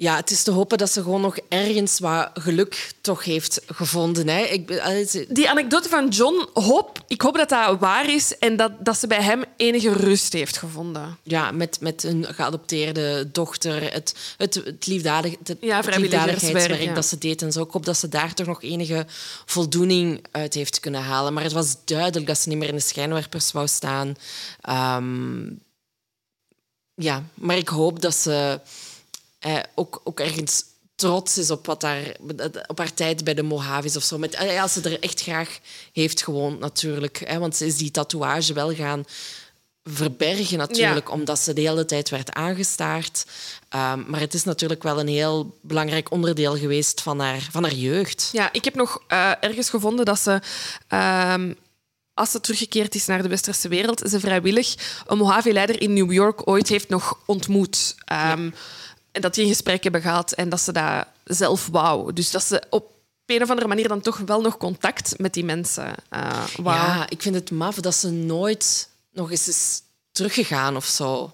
Ja, 0.00 0.16
het 0.16 0.30
is 0.30 0.42
te 0.42 0.50
hopen 0.50 0.78
dat 0.78 0.90
ze 0.90 1.02
gewoon 1.02 1.20
nog 1.20 1.38
ergens 1.48 1.98
wat 1.98 2.30
geluk 2.34 2.92
toch 3.00 3.24
heeft 3.24 3.60
gevonden. 3.66 4.28
Hè. 4.28 4.42
Ik, 4.42 4.68
Die 5.28 5.50
anekdote 5.50 5.88
van 5.88 6.08
John, 6.08 6.48
hoop, 6.52 7.04
ik 7.06 7.20
hoop 7.20 7.36
dat 7.36 7.48
dat 7.48 7.78
waar 7.78 8.10
is 8.10 8.38
en 8.38 8.56
dat, 8.56 8.72
dat 8.80 8.98
ze 8.98 9.06
bij 9.06 9.22
hem 9.22 9.44
enige 9.56 9.92
rust 9.92 10.32
heeft 10.32 10.56
gevonden. 10.56 11.18
Ja, 11.22 11.50
met, 11.50 11.80
met 11.80 12.02
een 12.02 12.24
geadopteerde 12.24 13.28
dochter, 13.32 13.92
het, 13.92 14.14
het, 14.36 14.54
het, 14.54 14.86
liefdadig, 14.86 15.34
het, 15.44 15.56
ja, 15.60 15.80
liefdadigheidswerk 15.80 16.82
ja. 16.82 16.94
dat 16.94 17.06
ze 17.06 17.18
deed 17.18 17.42
en 17.42 17.52
zo. 17.52 17.62
Ik 17.62 17.70
hoop 17.70 17.84
dat 17.84 17.96
ze 17.96 18.08
daar 18.08 18.34
toch 18.34 18.46
nog 18.46 18.62
enige 18.62 19.06
voldoening 19.46 20.26
uit 20.30 20.54
heeft 20.54 20.80
kunnen 20.80 21.02
halen. 21.02 21.32
Maar 21.32 21.42
het 21.42 21.52
was 21.52 21.76
duidelijk 21.84 22.26
dat 22.26 22.38
ze 22.38 22.48
niet 22.48 22.58
meer 22.58 22.68
in 22.68 22.74
de 22.74 22.80
schijnwerpers 22.80 23.52
wou 23.52 23.68
staan. 23.68 24.16
Um, 24.98 25.60
ja, 26.94 27.22
maar 27.34 27.56
ik 27.56 27.68
hoop 27.68 28.00
dat 28.00 28.14
ze 28.14 28.60
eh, 29.38 29.58
ook, 29.74 30.00
ook 30.04 30.20
ergens 30.20 30.64
trots 30.94 31.38
is 31.38 31.50
op, 31.50 31.66
wat 31.66 31.80
daar, 31.80 32.16
op 32.66 32.78
haar 32.78 32.94
tijd 32.94 33.24
bij 33.24 33.34
de 33.34 33.42
Mojave's 33.42 33.96
of 33.96 34.02
zo. 34.02 34.18
Met, 34.18 34.34
eh, 34.34 34.62
als 34.62 34.72
ze 34.72 34.80
er 34.80 35.00
echt 35.00 35.22
graag 35.22 35.58
heeft 35.92 36.22
gewoond, 36.22 36.60
natuurlijk. 36.60 37.22
Hè, 37.24 37.38
want 37.38 37.56
ze 37.56 37.66
is 37.66 37.76
die 37.76 37.90
tatoeage 37.90 38.52
wel 38.52 38.74
gaan 38.74 39.04
verbergen, 39.84 40.58
natuurlijk, 40.58 41.10
omdat 41.10 41.38
ze 41.38 41.52
de 41.52 41.60
hele 41.60 41.84
tijd 41.84 42.08
werd 42.08 42.32
aangestaard. 42.32 43.24
Um, 43.74 44.04
maar 44.08 44.20
het 44.20 44.34
is 44.34 44.44
natuurlijk 44.44 44.82
wel 44.82 45.00
een 45.00 45.08
heel 45.08 45.58
belangrijk 45.60 46.10
onderdeel 46.10 46.56
geweest 46.56 47.00
van 47.00 47.20
haar, 47.20 47.48
van 47.50 47.62
haar 47.62 47.74
jeugd. 47.74 48.28
Ja, 48.32 48.52
ik 48.52 48.64
heb 48.64 48.74
nog 48.74 49.02
uh, 49.08 49.30
ergens 49.40 49.70
gevonden 49.70 50.04
dat 50.04 50.20
ze... 50.20 50.40
Um, 51.34 51.56
als 52.14 52.30
ze 52.30 52.40
teruggekeerd 52.40 52.94
is 52.94 53.06
naar 53.06 53.22
de 53.22 53.28
westerse 53.28 53.68
wereld, 53.68 54.02
ze 54.10 54.20
vrijwillig 54.20 54.74
een 55.06 55.18
Mojave-leider 55.18 55.80
in 55.80 55.92
New 55.92 56.12
York 56.12 56.48
ooit 56.48 56.68
heeft 56.68 56.88
nog 56.88 57.18
ontmoet. 57.26 57.94
Um, 58.12 58.44
ja. 58.44 58.50
En 59.12 59.20
dat 59.20 59.34
die 59.34 59.42
een 59.42 59.50
gesprek 59.50 59.82
hebben 59.82 60.02
gehad 60.02 60.32
en 60.32 60.48
dat 60.48 60.60
ze 60.60 60.72
dat 60.72 61.06
zelf 61.24 61.68
wou. 61.72 62.12
Dus 62.12 62.30
dat 62.30 62.44
ze 62.44 62.62
op 62.70 62.90
een 63.26 63.42
of 63.42 63.50
andere 63.50 63.68
manier 63.68 63.88
dan 63.88 64.00
toch 64.00 64.18
wel 64.26 64.40
nog 64.40 64.56
contact 64.56 65.14
met 65.18 65.34
die 65.34 65.44
mensen 65.44 65.94
uh, 66.10 66.44
wou. 66.56 66.76
Ja, 66.76 67.08
ik 67.08 67.22
vind 67.22 67.34
het 67.34 67.50
maf 67.50 67.74
dat 67.74 67.94
ze 67.94 68.10
nooit 68.10 68.88
nog 69.12 69.30
eens 69.30 69.48
is 69.48 69.80
teruggegaan 70.12 70.76
of 70.76 70.84
zo. 70.84 71.32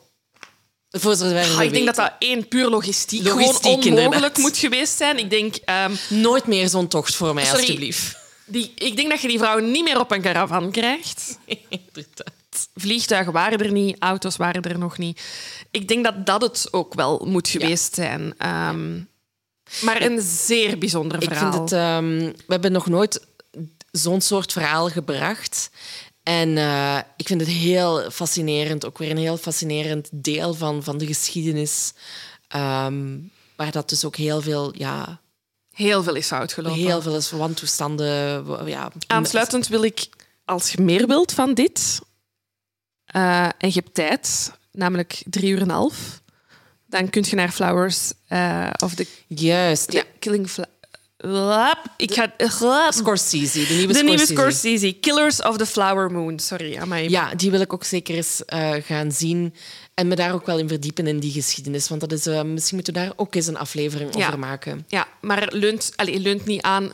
Voor 0.90 1.12
ah, 1.12 1.62
ik 1.62 1.72
denk 1.72 1.86
dat 1.86 1.94
dat 1.94 2.12
één 2.18 2.48
puur 2.48 2.68
logistiek, 2.68 3.24
logistiek 3.24 3.82
gewoon 3.82 3.98
onmogelijk 3.98 4.38
moet 4.38 4.56
geweest 4.56 4.96
zijn. 4.96 5.18
Ik 5.18 5.30
denk... 5.30 5.56
Um, 6.10 6.18
Nooit 6.20 6.46
meer 6.46 6.68
zo'n 6.68 6.88
tocht 6.88 7.14
voor 7.14 7.34
mij, 7.34 7.44
sorry, 7.44 7.60
alsjeblieft. 7.60 8.16
Die, 8.46 8.72
ik 8.74 8.96
denk 8.96 9.10
dat 9.10 9.20
je 9.20 9.28
die 9.28 9.38
vrouw 9.38 9.58
niet 9.58 9.84
meer 9.84 10.00
op 10.00 10.10
een 10.10 10.22
caravan 10.22 10.70
krijgt. 10.70 11.38
Vliegtuigen 12.74 13.32
waren 13.32 13.58
er 13.58 13.72
niet, 13.72 13.96
auto's 13.98 14.36
waren 14.36 14.62
er 14.62 14.78
nog 14.78 14.98
niet. 14.98 15.20
Ik 15.70 15.88
denk 15.88 16.04
dat 16.04 16.26
dat 16.26 16.42
het 16.42 16.68
ook 16.70 16.94
wel 16.94 17.26
moet 17.26 17.48
geweest 17.48 17.94
zijn. 17.94 18.20
Um, 18.20 19.08
maar 19.82 20.02
een 20.02 20.20
zeer 20.20 20.78
bijzonder 20.78 21.22
verhaal. 21.22 21.46
Ik 21.46 21.54
vind 21.54 21.70
het, 21.70 21.80
um, 21.80 22.18
we 22.18 22.52
hebben 22.52 22.72
nog 22.72 22.86
nooit 22.86 23.26
zo'n 23.90 24.20
soort 24.20 24.52
verhaal 24.52 24.88
gebracht. 24.88 25.70
En 26.22 26.48
uh, 26.48 26.98
ik 27.16 27.26
vind 27.26 27.40
het 27.40 27.50
heel 27.50 28.10
fascinerend, 28.10 28.86
ook 28.86 28.98
weer 28.98 29.10
een 29.10 29.16
heel 29.16 29.36
fascinerend 29.36 30.08
deel 30.12 30.54
van, 30.54 30.82
van 30.82 30.98
de 30.98 31.06
geschiedenis. 31.06 31.92
Um, 32.56 33.30
waar 33.56 33.70
dat 33.70 33.88
dus 33.88 34.04
ook 34.04 34.16
heel 34.16 34.40
veel 34.40 34.74
ja, 34.76 35.20
Heel 35.74 36.02
veel 36.02 36.14
is 36.14 36.26
fout 36.26 36.52
gelopen. 36.52 36.78
Heel 36.78 37.02
veel 37.02 37.16
is 37.16 37.30
wantoestanden. 37.30 38.44
Ja. 38.66 38.92
Aansluitend 39.06 39.68
wil 39.68 39.82
ik, 39.82 40.08
als 40.44 40.72
je 40.72 40.82
meer 40.82 41.06
wilt 41.06 41.32
van 41.32 41.54
dit, 41.54 42.00
uh, 43.16 43.44
en 43.44 43.68
je 43.68 43.72
hebt 43.72 43.94
tijd, 43.94 44.52
namelijk 44.72 45.22
drie 45.26 45.50
uur 45.50 45.60
en 45.60 45.62
een 45.62 45.70
half, 45.70 46.22
dan 46.86 47.10
kun 47.10 47.24
je 47.28 47.36
naar 47.36 47.50
Flowers 47.50 48.12
uh, 48.28 48.70
of 48.82 48.94
the 48.94 49.06
Juist, 49.26 49.92
ja. 49.92 50.02
Killing 50.18 50.50
ik 51.96 52.14
ga... 52.14 52.32
Scorsese, 52.90 53.66
de 53.66 53.74
nieuwe 53.74 53.92
de 53.92 53.98
Scorsese. 53.98 54.04
nieuwe 54.04 54.26
Scorsese. 54.26 54.92
Killers 54.92 55.42
of 55.42 55.56
the 55.56 55.66
Flower 55.66 56.10
Moon. 56.10 56.38
Sorry, 56.38 56.76
amai. 56.76 57.10
Ja, 57.10 57.34
die 57.34 57.50
wil 57.50 57.60
ik 57.60 57.72
ook 57.72 57.84
zeker 57.84 58.14
eens 58.14 58.42
uh, 58.54 58.72
gaan 58.82 59.12
zien. 59.12 59.54
En 59.94 60.08
me 60.08 60.14
daar 60.14 60.32
ook 60.32 60.46
wel 60.46 60.58
in 60.58 60.68
verdiepen 60.68 61.06
in 61.06 61.18
die 61.18 61.32
geschiedenis. 61.32 61.88
Want 61.88 62.00
dat 62.00 62.12
is, 62.12 62.26
uh, 62.26 62.42
misschien 62.42 62.76
moeten 62.76 62.94
we 62.94 63.00
daar 63.00 63.12
ook 63.16 63.34
eens 63.34 63.46
een 63.46 63.56
aflevering 63.56 64.16
ja. 64.16 64.26
over 64.26 64.38
maken. 64.38 64.84
Ja, 64.88 65.08
maar 65.20 65.48
leunt, 65.52 65.92
allez, 65.96 66.22
leunt 66.22 66.44
niet 66.44 66.62
aan... 66.62 66.90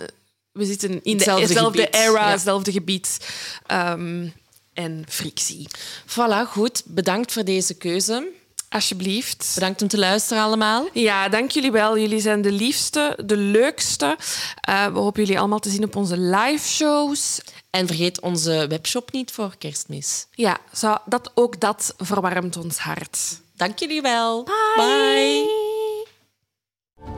We 0.53 0.65
zitten 0.65 1.03
in 1.03 1.17
hetzelfde 1.17 1.89
era, 1.91 2.27
ja. 2.27 2.31
hetzelfde 2.31 2.73
gebied. 2.73 3.19
Um, 3.73 4.33
en 4.75 5.05
frictie. 5.09 5.67
Voilà, 6.07 6.49
goed. 6.49 6.83
Bedankt 6.85 7.33
voor 7.33 7.45
deze 7.45 7.75
keuze. 7.75 8.29
Alsjeblieft. 8.69 9.51
Bedankt 9.55 9.83
om 9.83 9.89
te 9.89 9.99
luisteren 9.99 10.43
allemaal. 10.43 10.89
Ja, 10.93 11.29
dank 11.29 11.51
jullie 11.51 11.73
wel. 11.73 11.99
Jullie 11.99 12.21
zijn 12.21 12.43
de 12.43 12.53
liefste, 12.53 13.19
de 13.25 13.37
leukste. 13.37 14.17
Uh, 14.69 14.87
we 14.87 14.99
hopen 14.99 15.23
jullie 15.23 15.39
allemaal 15.39 15.59
te 15.59 15.71
zien 15.71 15.85
op 15.85 15.97
onze 15.97 16.19
live 16.19 16.69
shows. 16.69 17.41
En 17.71 17.87
vergeet 17.87 18.21
onze 18.21 18.67
webshop 18.69 19.13
niet 19.13 19.31
voor 19.31 19.55
kerstmis. 19.59 20.27
Ja, 20.31 20.59
zo, 20.75 20.97
dat, 21.07 21.31
ook 21.35 21.61
dat 21.61 21.95
verwarmt 21.97 22.57
ons 22.57 22.79
hart. 22.79 23.41
Dank 23.57 23.79
jullie 23.79 24.03
wel. 24.03 24.45
Bye. 24.45 24.53
Bye. 24.77 25.69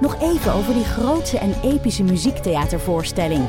Nog 0.00 0.20
even 0.20 0.52
over 0.52 0.74
die 0.74 0.84
grootse 0.84 1.38
en 1.38 1.60
epische 1.62 2.02
muziektheatervoorstelling. 2.02 3.48